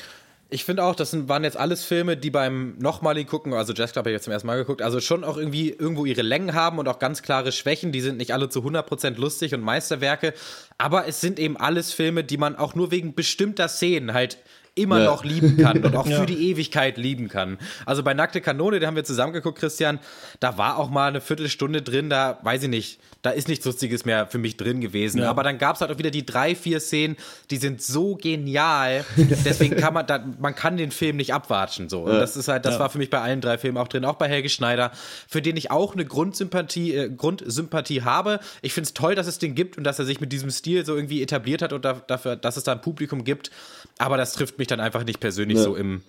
Ich 0.52 0.66
finde 0.66 0.84
auch, 0.84 0.96
das 0.96 1.28
waren 1.28 1.44
jetzt 1.44 1.58
alles 1.58 1.84
Filme, 1.84 2.18
die 2.18 2.32
beim 2.32 2.76
nochmaligen 2.80 3.30
Gucken, 3.30 3.54
also 3.54 3.72
Jazz 3.72 3.92
Club 3.92 4.02
habe 4.02 4.10
ich 4.10 4.16
jetzt 4.16 4.24
zum 4.24 4.34
ersten 4.34 4.48
Mal 4.48 4.58
geguckt, 4.58 4.82
also 4.82 5.00
schon 5.00 5.24
auch 5.24 5.38
irgendwie 5.38 5.70
irgendwo 5.70 6.06
ihre 6.06 6.24
Längen 6.24 6.56
haben 6.56 6.80
und 6.80 6.88
auch 6.88 6.98
ganz 6.98 7.22
klare 7.22 7.52
Schwächen. 7.52 7.92
Die 7.92 8.02
sind 8.02 8.18
nicht 8.18 8.34
alle 8.34 8.50
zu 8.50 8.62
100% 8.62 9.20
lustig 9.20 9.54
und 9.54 9.62
Meisterwerke, 9.62 10.34
aber 10.80 11.08
es 11.08 11.22
sind 11.22 11.38
eben 11.38 11.56
alles 11.56 11.94
Filme, 11.94 12.24
die 12.24 12.38
man 12.38 12.56
auch 12.56 12.74
nur 12.74 12.90
wegen 12.90 13.14
bestimmter 13.14 13.68
Szenen 13.68 14.14
halt 14.14 14.40
immer 14.82 15.00
ja. 15.00 15.06
noch 15.06 15.24
lieben 15.24 15.58
kann 15.58 15.84
und 15.84 15.96
auch 15.96 16.08
ja. 16.08 16.20
für 16.20 16.26
die 16.26 16.50
Ewigkeit 16.50 16.98
lieben 16.98 17.28
kann. 17.28 17.58
Also 17.86 18.04
bei 18.04 18.14
Nackte 18.14 18.42
Kanone, 18.42 18.80
da 18.80 18.88
haben 18.88 18.96
wir 18.96 19.04
zusammen 19.04 19.34
geguckt, 19.34 19.60
Christian, 19.60 20.00
da 20.40 20.58
war 20.58 20.78
auch 20.78 20.90
mal 20.90 21.08
eine 21.08 21.22
Viertelstunde 21.22 21.82
drin, 21.82 22.10
da 22.10 22.40
weiß 22.44 22.64
ich 22.64 22.70
nicht, 22.70 23.00
da 23.22 23.32
ist 23.32 23.50
nichts 23.50 23.66
Lustiges 23.66 24.06
mehr 24.06 24.28
für 24.28 24.38
mich 24.38 24.56
drin 24.56 24.80
gewesen. 24.80 25.20
Ja. 25.20 25.30
Aber 25.30 25.44
dann 25.44 25.58
gab 25.58 25.76
es 25.76 25.82
halt 25.82 25.92
auch 25.92 25.98
wieder 25.98 26.12
die 26.12 26.26
drei, 26.26 26.56
vier 26.56 26.80
Szenen, 26.80 27.18
die 27.52 27.58
sind 27.58 27.82
so 27.82 28.16
genial. 28.16 29.04
Deswegen 29.18 29.76
kann 29.76 29.94
man, 29.94 30.08
da, 30.08 30.24
man 30.40 30.56
kann 30.56 30.78
den 30.78 30.92
Film 30.92 31.18
nicht 31.18 31.34
abwatschen. 31.34 31.90
So. 31.90 32.04
Und 32.04 32.14
das 32.14 32.38
ist 32.38 32.48
halt, 32.48 32.66
das 32.66 32.80
war 32.80 32.90
für 32.90 32.98
mich 32.98 33.10
bei 33.10 33.20
allen 33.20 33.42
drei 33.42 33.58
Filmen 33.58 33.78
auch 33.78 33.90
drin, 33.90 34.06
auch 34.06 34.16
bei 34.16 34.30
Helge 34.30 34.48
Schneider, 34.48 34.92
für 35.28 35.42
den 35.42 35.58
ich 35.58 35.70
auch 35.70 35.94
eine 35.94 36.06
Grundsympathie, 36.06 36.96
äh, 36.96 37.10
Grundsympathie 37.10 38.04
habe. 38.04 38.40
Ich 38.62 38.74
finde 38.74 38.88
es 38.88 38.94
toll, 38.94 39.16
dass 39.16 39.28
es 39.28 39.38
den 39.38 39.54
gibt 39.54 39.78
und 39.78 39.84
dass 39.84 40.00
er 40.00 40.06
sich 40.06 40.22
mit 40.22 40.32
diesem 40.32 40.50
Stil 40.50 40.86
so 40.86 40.96
irgendwie 40.96 41.22
etabliert 41.22 41.62
hat 41.62 41.74
und 41.74 41.84
da, 41.84 41.94
dafür, 42.08 42.38
dass 42.38 42.56
es 42.56 42.64
da 42.64 42.72
ein 42.72 42.82
Publikum 42.82 43.26
gibt. 43.26 43.52
Aber 43.98 44.16
das 44.16 44.32
trifft 44.32 44.58
mich 44.58 44.69
dann 44.72 44.80
einfach 44.80 45.04
nicht 45.04 45.20
persönlich 45.20 45.58
ja. 45.58 45.64
so 45.64 45.76
im, 45.76 46.02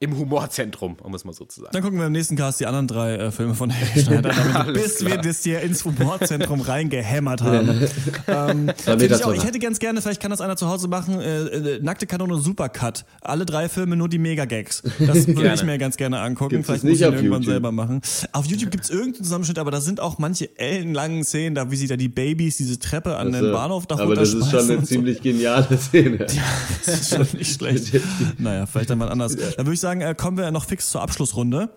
im 0.00 0.16
Humorzentrum, 0.16 0.96
um 1.02 1.12
es 1.14 1.24
mal 1.24 1.32
so 1.32 1.44
zu 1.44 1.60
sagen. 1.60 1.72
Dann 1.72 1.82
gucken 1.82 1.98
wir 1.98 2.06
im 2.06 2.12
nächsten 2.12 2.36
Cast 2.36 2.60
die 2.60 2.66
anderen 2.66 2.86
drei 2.86 3.16
äh, 3.16 3.32
Filme 3.32 3.56
von 3.56 3.68
Helge 3.68 4.00
Schneider, 4.00 4.30
damit, 4.30 4.74
bis 4.80 4.98
klar. 4.98 5.10
wir 5.10 5.18
das 5.18 5.42
hier 5.42 5.60
ins 5.60 5.84
Humorzentrum 5.84 6.60
reingehämmert 6.60 7.42
haben. 7.42 7.68
ähm, 8.28 8.70
ich, 9.00 9.24
auch, 9.24 9.34
ich, 9.34 9.44
hätte 9.44 9.58
ganz 9.58 9.80
gerne, 9.80 10.00
vielleicht 10.00 10.22
kann 10.22 10.30
das 10.30 10.40
einer 10.40 10.56
zu 10.56 10.68
Hause 10.68 10.86
machen, 10.86 11.20
äh, 11.20 11.40
äh, 11.46 11.80
Nackte 11.82 12.06
Kanone 12.06 12.38
Supercut. 12.38 13.06
Alle 13.22 13.44
drei 13.44 13.68
Filme, 13.68 13.96
nur 13.96 14.08
die 14.08 14.18
Mega-Gags. 14.18 14.84
Das 15.00 15.26
würde 15.26 15.52
ich 15.52 15.64
mir 15.64 15.78
ganz 15.78 15.96
gerne 15.96 16.20
angucken. 16.20 16.50
Gibt's 16.50 16.68
vielleicht 16.68 16.84
muss 16.84 16.92
ich 16.92 17.00
ihn 17.00 17.06
irgendwann 17.06 17.42
YouTube. 17.42 17.44
selber 17.46 17.72
machen. 17.72 18.00
Auf 18.32 18.46
YouTube 18.46 18.70
gibt 18.70 18.84
es 18.84 18.90
irgendeinen 18.90 19.24
Zusammenschnitt, 19.24 19.58
aber 19.58 19.72
da 19.72 19.80
sind 19.80 19.98
auch 19.98 20.18
manche 20.18 20.56
ellenlangen 20.58 21.24
Szenen, 21.24 21.56
da 21.56 21.72
wie 21.72 21.76
sie 21.76 21.88
da 21.88 21.96
die 21.96 22.08
Babys 22.08 22.56
diese 22.56 22.78
Treppe 22.78 23.16
an 23.16 23.34
also, 23.34 23.46
den 23.46 23.52
Bahnhof 23.52 23.86
da 23.86 23.98
Aber 23.98 24.14
das 24.14 24.32
ist 24.32 24.48
schon 24.48 24.70
eine 24.70 24.84
ziemlich 24.84 25.16
so. 25.16 25.22
geniale 25.24 25.76
Szene. 25.76 26.18
Ja, 26.18 26.42
das 26.84 27.00
ist 27.00 27.10
schon 27.16 27.26
nicht 27.36 27.52
schlecht. 27.52 28.00
naja, 28.38 28.64
vielleicht 28.66 28.90
dann 28.90 28.98
mal 28.98 29.08
anders. 29.08 29.34
Da 29.34 29.58
würde 29.58 29.72
ich 29.72 29.80
sagen, 29.80 29.87
sagen, 29.88 30.00
äh, 30.02 30.14
kommen 30.14 30.36
wir 30.36 30.50
noch 30.50 30.66
fix 30.66 30.90
zur 30.90 31.00
Abschlussrunde. 31.00 31.70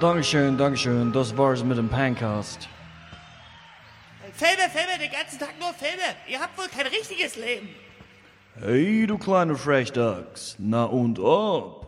Dankeschön, 0.00 0.58
Dankeschön. 0.58 1.12
Das 1.12 1.36
war's 1.36 1.62
mit 1.62 1.78
dem 1.78 1.88
Pancast. 1.88 2.68
Filme, 4.32 4.68
Filme, 4.72 4.98
den 5.00 5.12
ganzen 5.12 5.38
Tag 5.38 5.54
nur 5.60 5.72
Filme. 5.74 6.02
Ihr 6.28 6.40
habt 6.40 6.58
wohl 6.58 6.66
kein 6.66 6.88
richtiges 6.88 7.36
Leben. 7.36 7.68
Hey, 8.60 9.06
du 9.06 9.18
kleine 9.18 9.54
Frechdachs. 9.54 10.56
Na 10.58 10.84
und 10.84 11.20
ob? 11.20 11.86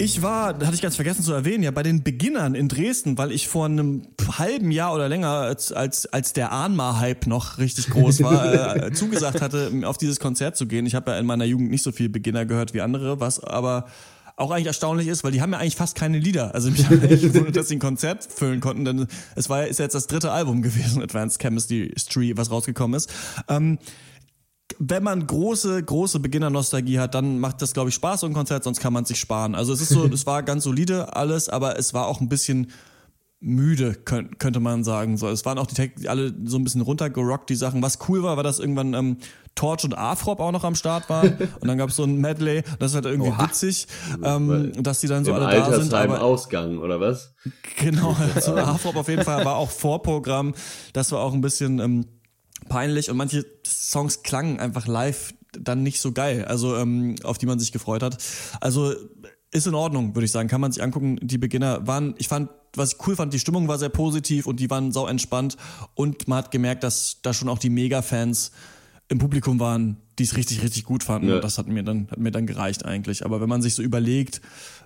Ich 0.00 0.22
war, 0.22 0.54
hatte 0.54 0.74
ich 0.74 0.80
ganz 0.80 0.94
vergessen 0.94 1.24
zu 1.24 1.32
erwähnen, 1.32 1.64
ja 1.64 1.72
bei 1.72 1.82
den 1.82 2.04
Beginnern 2.04 2.54
in 2.54 2.68
Dresden, 2.68 3.18
weil 3.18 3.32
ich 3.32 3.48
vor 3.48 3.66
einem 3.66 4.02
halben 4.38 4.70
Jahr 4.70 4.94
oder 4.94 5.08
länger, 5.08 5.28
als, 5.28 5.72
als, 5.72 6.06
als 6.06 6.32
der 6.32 6.52
Ahnma-Hype 6.52 7.26
noch 7.26 7.58
richtig 7.58 7.90
groß 7.90 8.22
war, 8.22 8.76
äh, 8.86 8.92
zugesagt 8.92 9.40
hatte, 9.40 9.72
auf 9.84 9.98
dieses 9.98 10.20
Konzert 10.20 10.56
zu 10.56 10.66
gehen. 10.66 10.86
Ich 10.86 10.94
habe 10.94 11.10
ja 11.10 11.18
in 11.18 11.26
meiner 11.26 11.44
Jugend 11.44 11.70
nicht 11.70 11.82
so 11.82 11.90
viel 11.90 12.08
Beginner 12.08 12.46
gehört 12.46 12.74
wie 12.74 12.80
andere, 12.80 13.18
was 13.18 13.42
aber 13.42 13.86
auch 14.36 14.52
eigentlich 14.52 14.66
erstaunlich 14.66 15.08
ist, 15.08 15.24
weil 15.24 15.32
die 15.32 15.42
haben 15.42 15.52
ja 15.52 15.58
eigentlich 15.58 15.74
fast 15.74 15.96
keine 15.96 16.18
Lieder. 16.18 16.54
Also 16.54 16.70
mich 16.70 16.86
hat 16.86 17.02
echt 17.02 17.22
gewundert, 17.22 17.56
dass 17.56 17.66
sie 17.66 17.76
ein 17.76 17.80
Konzert 17.80 18.24
füllen 18.24 18.60
konnten, 18.60 18.84
denn 18.84 19.06
es 19.34 19.48
war 19.48 19.66
ist 19.66 19.80
jetzt 19.80 19.96
das 19.96 20.06
dritte 20.06 20.30
Album 20.30 20.62
gewesen, 20.62 21.02
Advanced 21.02 21.40
Chemistry, 21.40 22.34
was 22.36 22.52
rausgekommen 22.52 22.96
ist. 22.96 23.12
Ähm, 23.48 23.78
wenn 24.78 25.02
man 25.02 25.26
große, 25.26 25.82
große 25.82 26.20
Beginner-Nostalgie 26.20 26.98
hat, 26.98 27.14
dann 27.14 27.38
macht 27.38 27.62
das, 27.62 27.72
glaube 27.72 27.88
ich, 27.88 27.94
Spaß, 27.96 28.20
so 28.20 28.26
ein 28.26 28.32
Konzert, 28.32 28.64
sonst 28.64 28.80
kann 28.80 28.92
man 28.92 29.04
sich 29.04 29.18
sparen. 29.18 29.54
Also 29.54 29.72
es 29.72 29.80
ist 29.80 29.90
so, 29.90 30.06
es 30.12 30.26
war 30.26 30.42
ganz 30.42 30.64
solide 30.64 31.16
alles, 31.16 31.48
aber 31.48 31.78
es 31.78 31.94
war 31.94 32.06
auch 32.06 32.20
ein 32.20 32.28
bisschen 32.28 32.68
müde, 33.40 33.94
könnte 33.94 34.58
man 34.58 34.82
sagen. 34.82 35.16
So, 35.16 35.28
es 35.28 35.44
waren 35.44 35.58
auch 35.58 35.66
die 35.66 35.74
Tech 35.74 35.92
alle 36.08 36.34
so 36.44 36.58
ein 36.58 36.64
bisschen 36.64 36.80
runtergerockt, 36.80 37.48
die 37.50 37.54
Sachen. 37.54 37.82
Was 37.82 37.98
cool 38.08 38.22
war, 38.22 38.36
war, 38.36 38.42
dass 38.42 38.58
irgendwann 38.58 38.94
ähm, 38.94 39.18
Torch 39.54 39.84
und 39.84 39.96
Afrop 39.96 40.40
auch 40.40 40.50
noch 40.50 40.64
am 40.64 40.74
Start 40.74 41.08
waren. 41.08 41.38
und 41.60 41.68
dann 41.68 41.78
gab 41.78 41.90
es 41.90 41.96
so 41.96 42.04
ein 42.04 42.16
Medley. 42.16 42.62
Das 42.80 42.90
ist 42.90 42.94
halt 42.96 43.06
irgendwie 43.06 43.30
Oha. 43.30 43.44
witzig, 43.44 43.86
ähm, 44.24 44.72
dass 44.82 45.00
die 45.00 45.06
dann 45.06 45.24
so 45.24 45.30
Im 45.30 45.36
alle 45.36 45.56
da 45.56 45.80
sind. 45.80 45.94
Aber 45.94 46.22
Ausgang, 46.22 46.78
oder 46.78 47.00
was? 47.00 47.34
Genau, 47.78 48.16
so 48.40 48.56
Afrop 48.56 48.96
auf 48.96 49.08
jeden 49.08 49.24
Fall 49.24 49.44
war 49.44 49.56
auch 49.56 49.70
Vorprogramm. 49.70 50.54
Das 50.92 51.12
war 51.12 51.20
auch 51.20 51.32
ein 51.32 51.40
bisschen 51.40 51.78
ähm, 51.78 52.06
peinlich 52.68 53.10
und 53.10 53.16
manche 53.16 53.44
Songs 53.66 54.22
klangen 54.22 54.60
einfach 54.60 54.86
live 54.86 55.34
dann 55.52 55.82
nicht 55.82 56.00
so 56.00 56.12
geil, 56.12 56.44
also 56.44 56.76
ähm, 56.76 57.16
auf 57.24 57.38
die 57.38 57.46
man 57.46 57.58
sich 57.58 57.72
gefreut 57.72 58.02
hat. 58.02 58.18
Also 58.60 58.94
ist 59.50 59.66
in 59.66 59.74
Ordnung, 59.74 60.14
würde 60.14 60.26
ich 60.26 60.32
sagen. 60.32 60.48
Kann 60.48 60.60
man 60.60 60.72
sich 60.72 60.82
angucken. 60.82 61.18
Die 61.22 61.38
Beginner 61.38 61.86
waren, 61.86 62.14
ich 62.18 62.28
fand, 62.28 62.50
was 62.74 62.92
ich 62.92 63.06
cool 63.06 63.16
fand, 63.16 63.32
die 63.32 63.38
Stimmung 63.38 63.66
war 63.66 63.78
sehr 63.78 63.88
positiv 63.88 64.46
und 64.46 64.60
die 64.60 64.68
waren 64.68 64.92
sau 64.92 65.06
entspannt 65.06 65.56
und 65.94 66.28
man 66.28 66.38
hat 66.38 66.50
gemerkt, 66.50 66.84
dass 66.84 67.20
da 67.22 67.32
schon 67.32 67.48
auch 67.48 67.58
die 67.58 67.70
Mega-Fans 67.70 68.52
im 69.08 69.18
Publikum 69.18 69.58
waren, 69.58 69.96
die 70.18 70.24
es 70.24 70.36
richtig, 70.36 70.62
richtig 70.62 70.84
gut 70.84 71.02
fanden. 71.02 71.28
Ja. 71.28 71.36
Und 71.36 71.44
das 71.44 71.56
hat 71.56 71.66
mir 71.66 71.82
dann, 71.82 72.08
hat 72.10 72.18
mir 72.18 72.30
dann 72.30 72.46
gereicht 72.46 72.84
eigentlich. 72.84 73.24
Aber 73.24 73.40
wenn 73.40 73.48
man 73.48 73.62
sich 73.62 73.74
so 73.74 73.82
überlegt, 73.82 74.42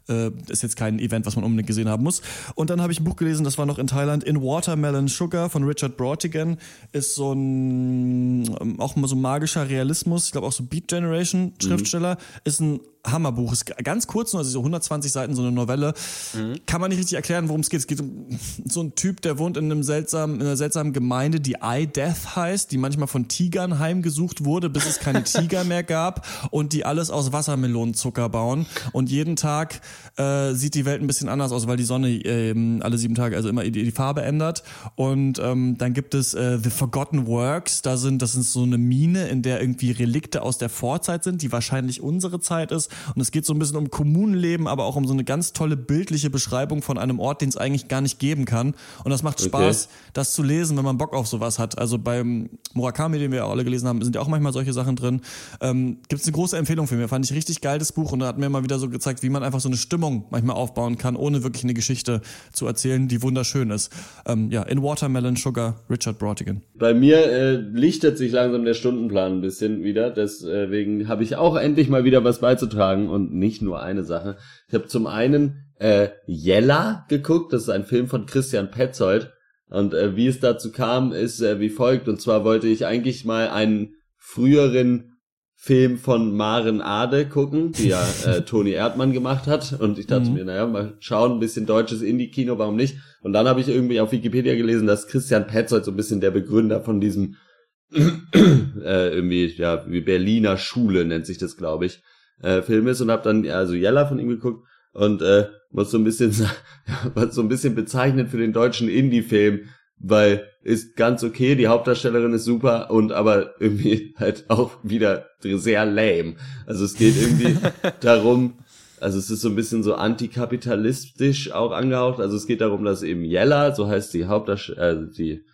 äh, 0.09 0.31
ist 0.49 0.62
jetzt 0.62 0.77
kein 0.77 0.99
Event, 0.99 1.27
was 1.27 1.37
man 1.37 1.45
unbedingt 1.45 1.66
gesehen 1.66 1.89
haben 1.89 2.03
muss. 2.03 2.23
Und 2.55 2.70
dann 2.70 2.81
habe 2.81 2.93
ich 2.93 3.01
ein 3.01 3.05
Buch 3.05 3.16
gelesen, 3.16 3.45
das 3.45 3.59
war 3.59 3.66
noch 3.66 3.79
in 3.79 3.87
Thailand, 3.87 4.24
In 4.24 4.43
Watermelon 4.43 5.09
Sugar 5.09 5.51
von 5.51 5.65
Richard 5.65 5.97
Brautigan. 5.97 6.59
Ist 6.93 7.15
so 7.15 7.33
ein, 7.33 8.55
ähm, 8.61 8.81
auch 8.81 8.97
mal 8.97 9.09
so 9.09 9.16
magischer 9.16 9.69
Realismus, 9.69 10.27
ich 10.27 10.33
glaube 10.33 10.47
auch 10.47 10.53
so 10.53 10.65
Beat 10.65 10.89
Generation 10.89 11.45
mhm. 11.45 11.53
Schriftsteller. 11.61 12.15
Mhm. 12.15 12.41
Ist 12.45 12.61
ein 12.61 12.81
Hammerbuch. 13.07 13.53
Ist 13.53 13.66
ganz 13.83 14.07
kurz, 14.07 14.35
also 14.35 14.49
so 14.49 14.61
120 14.61 15.11
Seiten, 15.11 15.35
so 15.35 15.43
eine 15.43 15.53
Novelle. 15.53 15.95
Mhm. 16.35 16.61
Kann 16.66 16.81
man 16.81 16.91
nicht 16.91 16.99
richtig 16.99 17.16
erklären, 17.16 17.49
worum 17.49 17.61
es 17.61 17.70
geht. 17.70 17.81
Es 17.81 17.87
geht 17.87 18.01
um 18.01 18.39
so 18.65 18.81
einen 18.81 18.95
Typ, 18.95 19.20
der 19.23 19.39
wohnt 19.39 19.57
in 19.57 19.65
einem 19.66 19.83
seltsamen, 19.83 20.37
in 20.37 20.43
einer 20.43 20.57
seltsamen 20.57 20.93
Gemeinde, 20.93 21.41
die 21.41 21.57
Eye 21.61 21.87
Death 21.87 22.37
heißt, 22.37 22.70
die 22.70 22.79
manchmal 22.79 23.09
von 23.09 23.29
Tigern 23.29 23.79
heimgesucht 23.79 24.45
wurde, 24.45 24.70
bis 24.70 24.87
es 24.87 25.01
keine 25.01 25.24
Tiger 25.24 25.65
mehr 25.65 25.83
gab 25.83 26.27
und 26.51 26.73
die 26.73 26.85
alles 26.85 27.11
aus 27.11 27.33
Wassermelonenzucker 27.33 28.29
bauen. 28.29 28.66
Und 28.93 29.11
jeden 29.11 29.37
Tag 29.37 29.81
äh, 30.16 30.53
sieht 30.53 30.74
die 30.74 30.85
Welt 30.85 31.01
ein 31.01 31.07
bisschen 31.07 31.29
anders 31.29 31.53
aus, 31.53 31.66
weil 31.66 31.77
die 31.77 31.85
Sonne 31.85 32.09
äh, 32.11 32.55
alle 32.81 32.99
sieben 32.99 33.15
Tage 33.15 33.37
also 33.37 33.49
immer 33.49 33.65
die, 33.65 33.73
die 33.73 33.91
Farbe 33.91 34.23
ändert. 34.23 34.62
Und 34.95 35.41
ähm, 35.41 35.77
dann 35.77 35.93
gibt 35.93 36.15
es 36.15 36.35
äh, 36.35 36.59
The 36.62 36.70
Forgotten 36.70 37.27
Works. 37.27 37.83
Da 37.83 37.97
sind, 37.97 38.23
das 38.23 38.37
ist 38.37 38.53
so 38.53 38.62
eine 38.62 38.79
Mine, 38.79 39.29
in 39.29 39.43
der 39.43 39.61
irgendwie 39.61 39.91
Relikte 39.91 40.43
aus 40.43 40.59
der 40.59 40.69
Vorzeit 40.69 41.24
sind, 41.24 41.43
die 41.43 41.51
wahrscheinlich 41.51 42.01
unsere 42.01 42.41
Zeit 42.41 42.70
ist. 42.70 42.91
Und 43.14 43.20
es 43.20 43.31
geht 43.31 43.47
so 43.47 43.52
ein 43.52 43.59
bisschen 43.59 43.77
um 43.77 43.90
Kommunenleben, 43.90 44.66
aber 44.66 44.85
auch 44.85 44.97
um 44.97 45.06
so 45.06 45.12
eine 45.12 45.24
ganz 45.24 45.52
tolle 45.52 45.77
bildliche 45.77 46.31
Beschreibung 46.31 46.82
von 46.82 46.98
einem 46.98 47.19
Ort, 47.19 47.40
den 47.40 47.48
es 47.48 47.56
eigentlich 47.56 47.89
gar 47.89 48.01
nicht 48.01 48.19
geben 48.19 48.44
kann. 48.44 48.74
Und 49.05 49.10
das 49.10 49.23
macht 49.23 49.40
Spaß, 49.40 49.86
okay. 49.86 50.10
das 50.12 50.35
zu 50.35 50.43
lesen, 50.43 50.77
wenn 50.77 50.85
man 50.85 50.98
Bock 50.98 51.14
auf 51.14 51.27
sowas 51.27 51.59
hat. 51.59 51.78
Also 51.78 51.98
beim 51.98 52.51
Murakami, 52.74 53.19
den 53.19 53.32
wir 53.32 53.44
alle 53.44 53.64
gelesen 53.64 53.89
haben, 53.89 54.02
sind 54.02 54.14
ja 54.14 54.20
auch 54.20 54.28
manchmal 54.28 54.52
solche 54.52 54.73
Sachen 54.73 54.97
drin. 54.97 55.20
Ähm, 55.60 55.98
Gibt 56.09 56.23
es 56.23 56.28
eine 56.28 56.35
große 56.35 56.56
Empfehlung 56.56 56.86
für 56.86 56.97
mich. 56.97 57.09
Fand 57.09 57.24
ich 57.24 57.32
richtig 57.32 57.60
geil, 57.60 57.78
das 57.78 57.93
Buch. 57.93 58.12
Und 58.12 58.20
da 58.20 58.27
hat 58.27 58.39
mir 58.39 58.48
mal 58.48 58.62
wieder 58.62 58.78
so 58.78 58.89
gezeigt, 58.89 59.23
wie 59.23 59.31
man 59.31 59.43
einfach 59.43 59.60
so 59.60 59.69
eine 59.69 59.77
Stimmung 59.77 60.27
manchmal 60.31 60.56
aufbauen 60.56 60.98
kann, 60.98 61.16
ohne 61.16 61.43
wirklich 61.43 61.64
eine 61.64 61.74
Geschichte 61.74 62.20
zu 62.52 62.66
erzählen, 62.66 63.09
die 63.09 63.23
wunderschön 63.23 63.70
ist. 63.70 63.93
Ähm, 64.27 64.51
ja, 64.51 64.62
in 64.62 64.82
Watermelon 64.82 65.36
Sugar, 65.36 65.81
Richard 65.90 66.19
Brautigan. 66.19 66.62
Bei 66.74 66.94
mir 66.94 67.19
äh, 67.27 67.55
lichtet 67.55 68.19
sich 68.19 68.32
langsam 68.32 68.64
der 68.64 68.74
Stundenplan 68.74 69.39
ein 69.39 69.40
bisschen 69.40 69.82
wieder. 69.82 70.10
Deswegen 70.10 71.09
habe 71.09 71.23
ich 71.23 71.36
auch 71.36 71.56
endlich 71.56 71.89
mal 71.89 72.05
wieder 72.05 72.24
was 72.24 72.40
beizutragen 72.40 72.82
beigetragen 72.83 73.09
und 73.09 73.33
nicht 73.33 73.63
nur 73.63 73.83
eine 73.83 74.05
Sache. 74.05 74.37
Ich 74.69 74.75
habe 74.75 74.87
zum 74.87 75.07
einen 75.07 75.65
äh, 75.79 76.09
Jella 76.27 77.07
geguckt, 77.09 77.53
das 77.53 77.63
ist 77.63 77.69
ein 77.69 77.85
Film 77.85 78.09
von 78.09 78.27
Christian 78.27 78.71
Petzold. 78.71 79.33
Und 79.69 79.95
äh, 79.95 80.17
wie 80.17 80.27
es 80.27 80.41
dazu 80.41 80.71
kam, 80.71 81.13
ist 81.13 81.41
äh, 81.41 81.61
wie 81.61 81.71
folgt. 81.71 82.09
Und 82.09 82.21
zwar 82.21 82.45
wollte 82.45 82.69
ich 82.69 82.85
eigentlich 82.85 83.25
mal 83.25 83.49
einen 83.49 83.95
früheren 84.19 85.17
Film 85.55 85.97
von 85.97 86.37
Maren 86.37 86.83
Ade 86.83 87.27
gucken, 87.27 87.73
die 87.73 87.89
ja 87.89 88.05
äh, 88.27 88.43
Toni 88.43 88.73
Erdmann 88.73 89.13
gemacht 89.13 89.47
hat. 89.47 89.81
Und 89.81 89.99
ich 89.99 90.07
dachte 90.07 90.29
mhm. 90.29 90.35
mir, 90.35 90.45
naja, 90.45 90.67
mal 90.67 90.97
schauen, 91.01 91.33
ein 91.33 91.41
bisschen 91.41 91.67
deutsches 91.67 92.03
Indie-Kino, 92.03 92.59
warum 92.59 92.77
nicht? 92.77 92.97
Und 93.23 93.33
dann 93.33 93.47
habe 93.49 93.61
ich 93.61 93.69
irgendwie 93.69 94.01
auf 94.01 94.13
Wikipedia 94.13 94.55
gelesen, 94.57 94.87
dass 94.87 95.07
Christian 95.07 95.47
Petzold 95.47 95.85
so 95.85 95.93
ein 95.93 95.97
bisschen 95.97 96.21
der 96.21 96.33
Begründer 96.33 96.83
von 96.83 97.01
diesem 97.01 97.37
äh, 97.93 99.09
irgendwie, 99.15 99.47
ja, 99.57 99.85
wie 99.89 100.01
Berliner 100.01 100.57
Schule 100.57 101.05
nennt 101.05 101.27
sich 101.27 101.39
das, 101.39 101.57
glaube 101.57 101.87
ich, 101.87 102.03
äh, 102.43 102.62
Film 102.62 102.86
ist 102.89 103.01
und 103.01 103.10
habe 103.10 103.23
dann 103.23 103.48
also 103.48 103.74
Yella 103.74 104.06
von 104.06 104.19
ihm 104.19 104.28
geguckt 104.28 104.66
und 104.93 105.23
äh, 105.23 105.48
was 105.70 105.90
so 105.90 105.98
ein 105.98 106.05
bisschen 106.05 106.35
was 107.14 107.35
so 107.35 107.40
ein 107.40 107.48
bisschen 107.48 107.74
bezeichnet 107.74 108.28
für 108.28 108.39
den 108.39 108.52
deutschen 108.52 108.89
Indie-Film, 108.89 109.69
weil 109.98 110.48
ist 110.62 110.97
ganz 110.97 111.24
okay, 111.24 111.55
die 111.55 111.66
Hauptdarstellerin 111.66 112.35
ist 112.35 112.44
super 112.44 112.90
und 112.90 113.12
aber 113.12 113.60
irgendwie 113.60 114.14
halt 114.19 114.44
auch 114.48 114.73
wieder 114.82 115.27
sehr 115.43 115.85
lame. 115.85 116.36
Also 116.66 116.85
es 116.85 116.94
geht 116.94 117.20
irgendwie 117.20 117.56
darum, 118.01 118.59
also 119.01 119.19
es 119.19 119.31
ist 119.31 119.40
so 119.40 119.48
ein 119.48 119.56
bisschen 119.56 119.82
so 119.82 119.94
antikapitalistisch 119.94 121.51
auch 121.52 121.73
angehaucht. 121.73 122.20
Also 122.20 122.36
es 122.36 122.47
geht 122.47 122.60
darum, 122.60 122.85
dass 122.85 123.02
eben 123.02 123.24
Yella, 123.24 123.74
so 123.74 123.89
heißt 123.89 124.14
die 124.14 124.27
Hauptdarstellerin, 124.27 125.09
äh, 125.09 125.14
die 125.16 125.44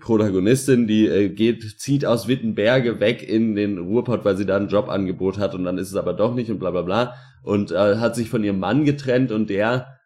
Protagonistin, 0.00 0.86
die 0.86 1.06
äh, 1.06 1.28
geht, 1.28 1.78
zieht 1.78 2.06
aus 2.06 2.26
Wittenberge 2.26 3.00
weg 3.00 3.26
in 3.28 3.54
den 3.54 3.78
Ruhrpott, 3.78 4.24
weil 4.24 4.36
sie 4.36 4.46
da 4.46 4.56
ein 4.56 4.68
Jobangebot 4.68 5.38
hat 5.38 5.54
und 5.54 5.64
dann 5.64 5.78
ist 5.78 5.90
es 5.90 5.96
aber 5.96 6.14
doch 6.14 6.34
nicht 6.34 6.50
und 6.50 6.58
bla 6.58 6.70
bla 6.70 6.82
bla. 6.82 7.14
Und 7.42 7.72
äh, 7.72 7.96
hat 7.96 8.16
sich 8.16 8.30
von 8.30 8.42
ihrem 8.42 8.58
Mann 8.58 8.84
getrennt 8.84 9.30
und 9.30 9.50
der 9.50 9.98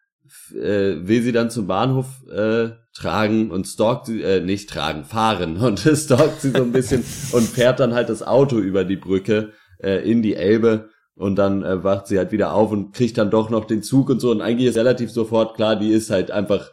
äh, 0.52 0.96
will 1.06 1.22
sie 1.22 1.32
dann 1.32 1.50
zum 1.50 1.66
Bahnhof 1.68 2.06
äh, 2.28 2.70
tragen 2.92 3.50
und 3.50 3.66
stalkt 3.66 4.06
sie, 4.06 4.22
äh, 4.22 4.40
nicht 4.40 4.68
tragen, 4.68 5.04
fahren 5.04 5.56
und 5.62 5.78
stalkt 5.78 6.40
sie 6.40 6.50
so 6.50 6.62
ein 6.62 6.72
bisschen 6.72 7.04
und 7.32 7.46
fährt 7.46 7.80
dann 7.80 7.94
halt 7.94 8.08
das 8.08 8.26
Auto 8.26 8.58
über 8.58 8.84
die 8.84 8.96
Brücke 8.96 9.52
äh, 9.82 10.08
in 10.10 10.22
die 10.22 10.34
Elbe 10.34 10.90
und 11.14 11.36
dann 11.36 11.62
äh, 11.62 11.84
wacht 11.84 12.08
sie 12.08 12.18
halt 12.18 12.32
wieder 12.32 12.52
auf 12.52 12.72
und 12.72 12.92
kriegt 12.92 13.18
dann 13.18 13.30
doch 13.30 13.50
noch 13.50 13.64
den 13.64 13.82
Zug 13.82 14.10
und 14.10 14.20
so. 14.20 14.30
Und 14.30 14.40
eigentlich 14.40 14.68
ist 14.68 14.76
relativ 14.76 15.10
sofort 15.10 15.54
klar, 15.54 15.76
die 15.76 15.90
ist 15.90 16.10
halt 16.10 16.30
einfach 16.30 16.70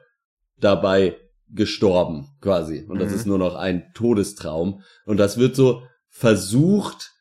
dabei 0.60 1.18
gestorben 1.54 2.28
quasi 2.42 2.86
und 2.88 3.00
das 3.00 3.10
mhm. 3.10 3.16
ist 3.16 3.26
nur 3.28 3.38
noch 3.38 3.56
ein 3.56 3.92
Todestraum 3.94 4.82
und 5.06 5.18
das 5.18 5.38
wird 5.38 5.56
so 5.56 5.84
versucht 6.10 7.12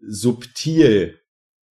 subtil 0.00 1.18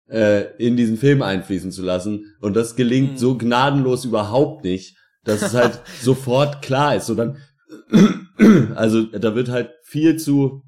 äh, 0.08 0.56
in 0.56 0.76
diesen 0.76 0.96
Film 0.96 1.22
einfließen 1.22 1.70
zu 1.70 1.82
lassen 1.82 2.34
und 2.40 2.54
das 2.54 2.76
gelingt 2.76 3.12
mhm. 3.12 3.16
so 3.18 3.38
gnadenlos 3.38 4.04
überhaupt 4.04 4.64
nicht, 4.64 4.96
dass 5.24 5.42
es 5.42 5.54
halt 5.54 5.80
sofort 6.02 6.62
klar 6.62 6.96
ist 6.96 7.06
so 7.06 7.14
dann 7.14 7.38
also 8.74 9.02
da 9.04 9.34
wird 9.34 9.48
halt 9.48 9.70
viel 9.84 10.16
zu 10.16 10.62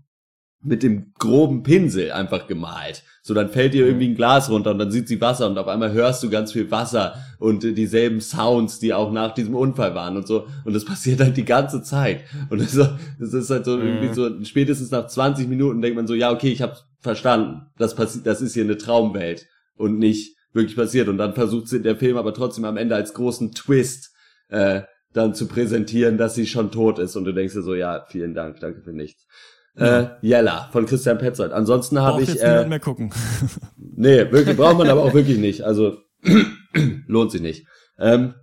mit 0.64 0.82
dem 0.82 1.12
groben 1.18 1.62
Pinsel 1.62 2.12
einfach 2.12 2.46
gemalt. 2.46 3.04
So, 3.26 3.32
dann 3.32 3.48
fällt 3.48 3.74
ihr 3.74 3.86
irgendwie 3.86 4.08
ein 4.08 4.16
Glas 4.16 4.50
runter 4.50 4.72
und 4.72 4.78
dann 4.78 4.90
sieht 4.90 5.08
sie 5.08 5.18
Wasser 5.18 5.48
und 5.48 5.56
auf 5.56 5.66
einmal 5.66 5.92
hörst 5.92 6.22
du 6.22 6.28
ganz 6.28 6.52
viel 6.52 6.70
Wasser 6.70 7.14
und 7.38 7.62
dieselben 7.62 8.20
Sounds, 8.20 8.80
die 8.80 8.92
auch 8.92 9.10
nach 9.10 9.32
diesem 9.32 9.54
Unfall 9.54 9.94
waren 9.94 10.18
und 10.18 10.26
so. 10.26 10.46
Und 10.66 10.74
das 10.74 10.84
passiert 10.84 11.20
halt 11.20 11.34
die 11.38 11.46
ganze 11.46 11.80
Zeit. 11.82 12.24
Und 12.50 12.60
das, 12.60 12.74
das 13.18 13.32
ist 13.32 13.48
halt 13.48 13.64
so 13.64 13.78
mhm. 13.78 13.82
irgendwie 13.82 14.12
so, 14.12 14.44
spätestens 14.44 14.90
nach 14.90 15.06
20 15.06 15.48
Minuten 15.48 15.80
denkt 15.80 15.96
man 15.96 16.06
so, 16.06 16.12
ja, 16.12 16.30
okay, 16.30 16.52
ich 16.52 16.60
hab's 16.60 16.84
verstanden. 17.00 17.62
Das 17.78 17.94
passiert, 17.94 18.26
das 18.26 18.42
ist 18.42 18.52
hier 18.52 18.64
eine 18.64 18.76
Traumwelt 18.76 19.46
und 19.74 19.98
nicht 19.98 20.36
wirklich 20.52 20.76
passiert. 20.76 21.08
Und 21.08 21.16
dann 21.16 21.32
versucht 21.32 21.68
sie 21.68 21.80
der 21.80 21.96
Film 21.96 22.18
aber 22.18 22.34
trotzdem 22.34 22.66
am 22.66 22.76
Ende 22.76 22.94
als 22.94 23.14
großen 23.14 23.52
Twist, 23.52 24.12
äh, 24.50 24.82
dann 25.14 25.32
zu 25.32 25.48
präsentieren, 25.48 26.18
dass 26.18 26.34
sie 26.34 26.46
schon 26.46 26.70
tot 26.70 26.98
ist. 26.98 27.16
Und 27.16 27.24
du 27.24 27.32
denkst 27.32 27.54
dir 27.54 27.62
so, 27.62 27.74
ja, 27.74 28.04
vielen 28.06 28.34
Dank, 28.34 28.60
danke 28.60 28.82
für 28.82 28.92
nichts. 28.92 29.26
Äh, 29.76 30.06
Jella 30.20 30.68
von 30.72 30.86
Christian 30.86 31.18
Petzold. 31.18 31.52
Ansonsten 31.52 32.00
habe 32.00 32.22
ich. 32.22 32.28
Jetzt 32.28 32.42
äh, 32.42 32.66
mehr 32.66 32.80
gucken. 32.80 33.12
nee, 33.76 34.30
wirklich 34.30 34.56
braucht 34.56 34.78
man 34.78 34.88
aber 34.88 35.02
auch 35.02 35.14
wirklich 35.14 35.38
nicht. 35.38 35.62
Also 35.62 35.98
lohnt 37.06 37.32
sich 37.32 37.40
nicht. 37.40 37.66
Ähm, 37.98 38.34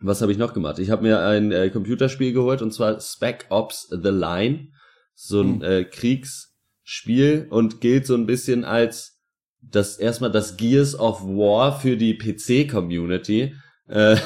was 0.00 0.22
habe 0.22 0.32
ich 0.32 0.38
noch 0.38 0.54
gemacht? 0.54 0.78
Ich 0.78 0.90
habe 0.90 1.02
mir 1.02 1.20
ein 1.20 1.52
äh, 1.52 1.70
Computerspiel 1.70 2.32
geholt 2.32 2.62
und 2.62 2.72
zwar 2.72 3.00
Spec 3.00 3.46
Ops 3.50 3.88
The 3.90 4.10
Line, 4.10 4.68
so 5.14 5.40
ein 5.40 5.54
hm. 5.54 5.62
äh, 5.62 5.84
Kriegsspiel 5.84 7.46
und 7.50 7.80
gilt 7.80 8.06
so 8.06 8.14
ein 8.14 8.26
bisschen 8.26 8.64
als 8.64 9.20
das 9.60 9.98
erstmal 9.98 10.30
das 10.30 10.56
Gears 10.56 10.98
of 10.98 11.22
War 11.22 11.80
für 11.80 11.96
die 11.96 12.16
PC 12.16 12.70
Community. 12.70 13.54
Äh, 13.88 14.16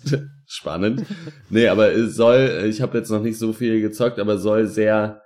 spannend. 0.46 1.04
Nee, 1.48 1.68
aber 1.68 1.92
es 1.92 2.16
soll, 2.16 2.66
ich 2.68 2.80
habe 2.80 2.98
jetzt 2.98 3.10
noch 3.10 3.22
nicht 3.22 3.38
so 3.38 3.52
viel 3.52 3.80
gezockt, 3.80 4.18
aber 4.18 4.38
soll 4.38 4.66
sehr 4.66 5.22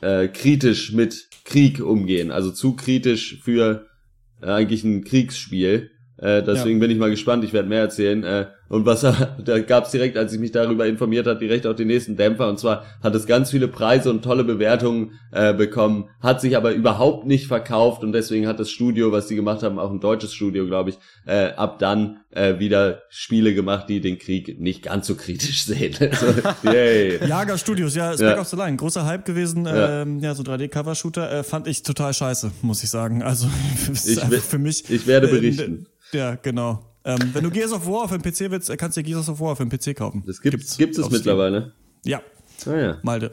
äh, 0.00 0.28
kritisch 0.28 0.92
mit 0.92 1.28
Krieg 1.44 1.80
umgehen. 1.80 2.30
Also 2.30 2.50
zu 2.50 2.74
kritisch 2.74 3.40
für 3.42 3.86
äh, 4.42 4.46
eigentlich 4.46 4.84
ein 4.84 5.04
Kriegsspiel. 5.04 5.90
Äh, 6.20 6.42
deswegen 6.42 6.78
ja. 6.78 6.80
bin 6.80 6.90
ich 6.90 6.98
mal 6.98 7.10
gespannt, 7.10 7.44
ich 7.44 7.52
werde 7.52 7.68
mehr 7.68 7.80
erzählen. 7.80 8.22
Äh, 8.24 8.46
und 8.68 8.84
was 8.84 9.00
da 9.44 9.58
gab 9.60 9.86
es 9.86 9.90
direkt, 9.90 10.18
als 10.18 10.32
ich 10.32 10.38
mich 10.38 10.52
darüber 10.52 10.86
informiert 10.86 11.26
hat, 11.26 11.40
direkt 11.40 11.66
auch 11.66 11.74
den 11.74 11.88
nächsten 11.88 12.16
Dämpfer. 12.16 12.48
Und 12.48 12.58
zwar 12.58 12.84
hat 13.02 13.14
es 13.14 13.26
ganz 13.26 13.50
viele 13.50 13.68
Preise 13.68 14.10
und 14.10 14.22
tolle 14.22 14.44
Bewertungen 14.44 15.18
äh, 15.32 15.54
bekommen, 15.54 16.10
hat 16.20 16.42
sich 16.42 16.56
aber 16.56 16.72
überhaupt 16.72 17.26
nicht 17.26 17.46
verkauft 17.46 18.04
und 18.04 18.12
deswegen 18.12 18.46
hat 18.46 18.60
das 18.60 18.70
Studio, 18.70 19.12
was 19.12 19.28
die 19.28 19.34
gemacht 19.34 19.62
haben, 19.62 19.78
auch 19.78 19.90
ein 19.90 20.00
deutsches 20.00 20.34
Studio, 20.34 20.66
glaube 20.66 20.90
ich, 20.90 20.98
äh, 21.26 21.52
ab 21.52 21.78
dann 21.78 22.20
äh, 22.32 22.58
wieder 22.58 23.02
Spiele 23.08 23.54
gemacht, 23.54 23.88
die 23.88 24.00
den 24.00 24.18
Krieg 24.18 24.60
nicht 24.60 24.82
ganz 24.82 25.06
so 25.06 25.14
kritisch 25.14 25.64
sehen. 25.64 25.96
also, 25.98 26.26
yay. 26.62 27.18
Jager 27.26 27.56
Studios, 27.56 27.94
ja, 27.94 28.12
Spec 28.12 28.36
ja. 28.36 28.40
of 28.40 28.46
the 28.46 28.56
Line, 28.56 28.76
großer 28.76 29.06
Hype 29.06 29.24
gewesen, 29.24 29.64
ja, 29.64 30.02
ähm, 30.02 30.20
ja 30.20 30.34
so 30.34 30.42
3D-Cover-Shooter, 30.42 31.32
äh, 31.32 31.42
fand 31.44 31.66
ich 31.66 31.82
total 31.82 32.12
scheiße, 32.12 32.52
muss 32.60 32.84
ich 32.84 32.90
sagen. 32.90 33.22
Also 33.22 33.48
ich, 33.90 34.20
für 34.20 34.58
mich. 34.58 34.88
Ich 34.90 35.06
werde 35.06 35.28
äh, 35.28 35.30
berichten. 35.30 35.86
Äh, 36.12 36.18
ja, 36.18 36.34
genau. 36.36 36.84
Ähm, 37.04 37.18
wenn 37.32 37.44
du 37.44 37.50
Gears 37.50 37.72
of 37.72 37.86
War 37.86 38.04
auf 38.04 38.10
dem 38.10 38.22
PC 38.22 38.50
willst, 38.50 38.76
kannst 38.78 38.96
du 38.96 39.02
Gears 39.02 39.28
of 39.28 39.40
War 39.40 39.52
auf 39.52 39.58
dem 39.58 39.68
PC 39.68 39.96
kaufen. 39.96 40.22
Das 40.26 40.40
gibt's, 40.40 40.76
gibt's, 40.76 40.76
gibt's 40.76 40.98
es 40.98 41.10
mittlerweile. 41.10 41.72
Ja. 42.04 42.20
Ah, 42.66 42.76
ja. 42.76 42.98
Malde. 43.02 43.32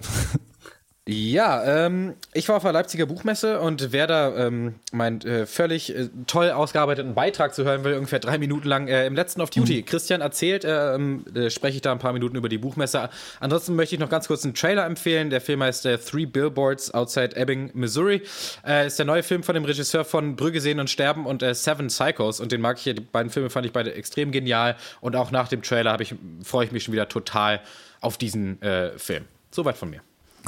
Ja, 1.09 1.85
ähm, 1.85 2.15
ich 2.33 2.49
war 2.49 2.57
auf 2.57 2.63
der 2.63 2.73
Leipziger 2.73 3.05
Buchmesse 3.05 3.61
und 3.61 3.93
wer 3.93 4.07
da 4.07 4.47
ähm, 4.47 4.75
meinen 4.91 5.21
äh, 5.21 5.45
völlig 5.45 5.95
äh, 5.95 6.09
toll 6.27 6.51
ausgearbeiteten 6.51 7.15
Beitrag 7.15 7.55
zu 7.55 7.63
hören 7.63 7.85
will, 7.85 7.93
ungefähr 7.93 8.19
drei 8.19 8.37
Minuten 8.37 8.67
lang 8.67 8.89
äh, 8.89 9.05
im 9.05 9.15
letzten 9.15 9.39
Off 9.39 9.49
Duty. 9.49 9.77
Mhm. 9.77 9.85
Christian 9.85 10.19
erzählt, 10.19 10.65
ähm, 10.67 11.23
äh, 11.33 11.49
spreche 11.49 11.77
ich 11.77 11.81
da 11.81 11.93
ein 11.93 11.99
paar 11.99 12.11
Minuten 12.11 12.35
über 12.35 12.49
die 12.49 12.57
Buchmesse. 12.57 13.09
Ansonsten 13.39 13.77
möchte 13.77 13.95
ich 13.95 14.01
noch 14.01 14.09
ganz 14.09 14.27
kurz 14.27 14.43
einen 14.43 14.53
Trailer 14.53 14.85
empfehlen. 14.85 15.29
Der 15.29 15.39
Film 15.39 15.63
heißt 15.63 15.85
äh, 15.85 15.97
Three 15.97 16.25
Billboards 16.25 16.93
Outside 16.93 17.37
Ebbing, 17.37 17.71
Missouri. 17.73 18.23
Äh, 18.65 18.87
ist 18.87 18.99
der 18.99 19.05
neue 19.05 19.23
Film 19.23 19.43
von 19.43 19.55
dem 19.55 19.63
Regisseur 19.63 20.03
von 20.03 20.35
Brügge 20.35 20.59
sehen 20.59 20.81
und 20.81 20.89
sterben 20.89 21.25
und 21.25 21.41
äh, 21.41 21.55
Seven 21.55 21.87
Psychos. 21.87 22.41
Und 22.41 22.51
den 22.51 22.59
mag 22.59 22.79
ich 22.79 22.83
hier. 22.83 22.95
Die 22.95 23.01
beiden 23.01 23.31
Filme 23.31 23.49
fand 23.49 23.65
ich 23.65 23.71
beide 23.71 23.93
extrem 23.93 24.33
genial. 24.33 24.75
Und 24.99 25.15
auch 25.15 25.31
nach 25.31 25.47
dem 25.47 25.61
Trailer 25.61 25.97
ich, 26.01 26.15
freue 26.43 26.65
ich 26.65 26.73
mich 26.73 26.83
schon 26.83 26.91
wieder 26.91 27.07
total 27.07 27.61
auf 28.01 28.17
diesen 28.17 28.61
äh, 28.61 28.99
Film. 28.99 29.23
Soweit 29.51 29.77
von 29.77 29.89
mir. 29.89 30.01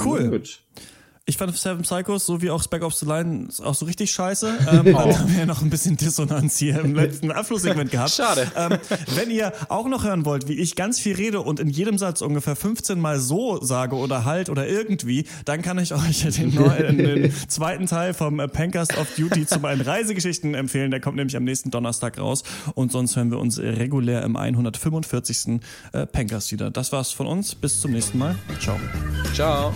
Cool. 0.04 0.30
Gut. 0.30 0.60
Ich 1.26 1.36
fand 1.36 1.56
Seven 1.56 1.82
Psychos, 1.82 2.26
so 2.26 2.42
wie 2.42 2.50
auch 2.50 2.62
Spec 2.62 2.82
Ops 2.82 3.00
the 3.00 3.06
Line, 3.06 3.48
auch 3.62 3.74
so 3.74 3.84
richtig 3.86 4.10
scheiße. 4.10 4.52
Ähm, 4.70 4.80
oh. 4.86 4.98
Dann 4.98 5.18
haben 5.18 5.32
wir 5.32 5.38
ja 5.40 5.46
noch 5.46 5.62
ein 5.62 5.70
bisschen 5.70 5.96
Dissonanz 5.96 6.56
hier 6.56 6.80
im 6.80 6.94
letzten 6.94 7.30
Abschlusssegment 7.30 7.90
gehabt. 7.90 8.10
Schade. 8.10 8.50
Ähm, 8.56 8.78
wenn 9.14 9.30
ihr 9.30 9.52
auch 9.68 9.86
noch 9.86 10.04
hören 10.04 10.24
wollt, 10.24 10.48
wie 10.48 10.54
ich 10.54 10.76
ganz 10.76 10.98
viel 10.98 11.14
rede 11.14 11.40
und 11.40 11.60
in 11.60 11.68
jedem 11.68 11.98
Satz 11.98 12.22
ungefähr 12.22 12.56
15 12.56 12.98
Mal 12.98 13.20
so 13.20 13.62
sage 13.62 13.96
oder 13.96 14.24
halt 14.24 14.48
oder 14.50 14.66
irgendwie, 14.66 15.24
dann 15.44 15.62
kann 15.62 15.78
ich 15.78 15.94
euch 15.94 16.22
den, 16.22 16.54
neuen, 16.54 16.98
den 16.98 17.32
zweiten 17.48 17.86
Teil 17.86 18.14
vom 18.14 18.38
Pancast 18.38 18.96
of 18.98 19.06
Duty 19.16 19.46
zu 19.46 19.60
meinen 19.60 19.82
Reisegeschichten 19.82 20.54
empfehlen. 20.54 20.90
Der 20.90 21.00
kommt 21.00 21.16
nämlich 21.16 21.36
am 21.36 21.44
nächsten 21.44 21.70
Donnerstag 21.70 22.18
raus. 22.18 22.42
Und 22.74 22.92
sonst 22.92 23.16
hören 23.16 23.30
wir 23.30 23.38
uns 23.38 23.58
regulär 23.58 24.22
im 24.22 24.36
145. 24.36 25.60
Pancast 26.12 26.52
wieder. 26.52 26.70
Das 26.70 26.92
war's 26.92 27.12
von 27.12 27.26
uns. 27.26 27.54
Bis 27.54 27.80
zum 27.80 27.92
nächsten 27.92 28.18
Mal. 28.18 28.36
Ciao. 28.58 28.78
Ciao. 29.34 29.74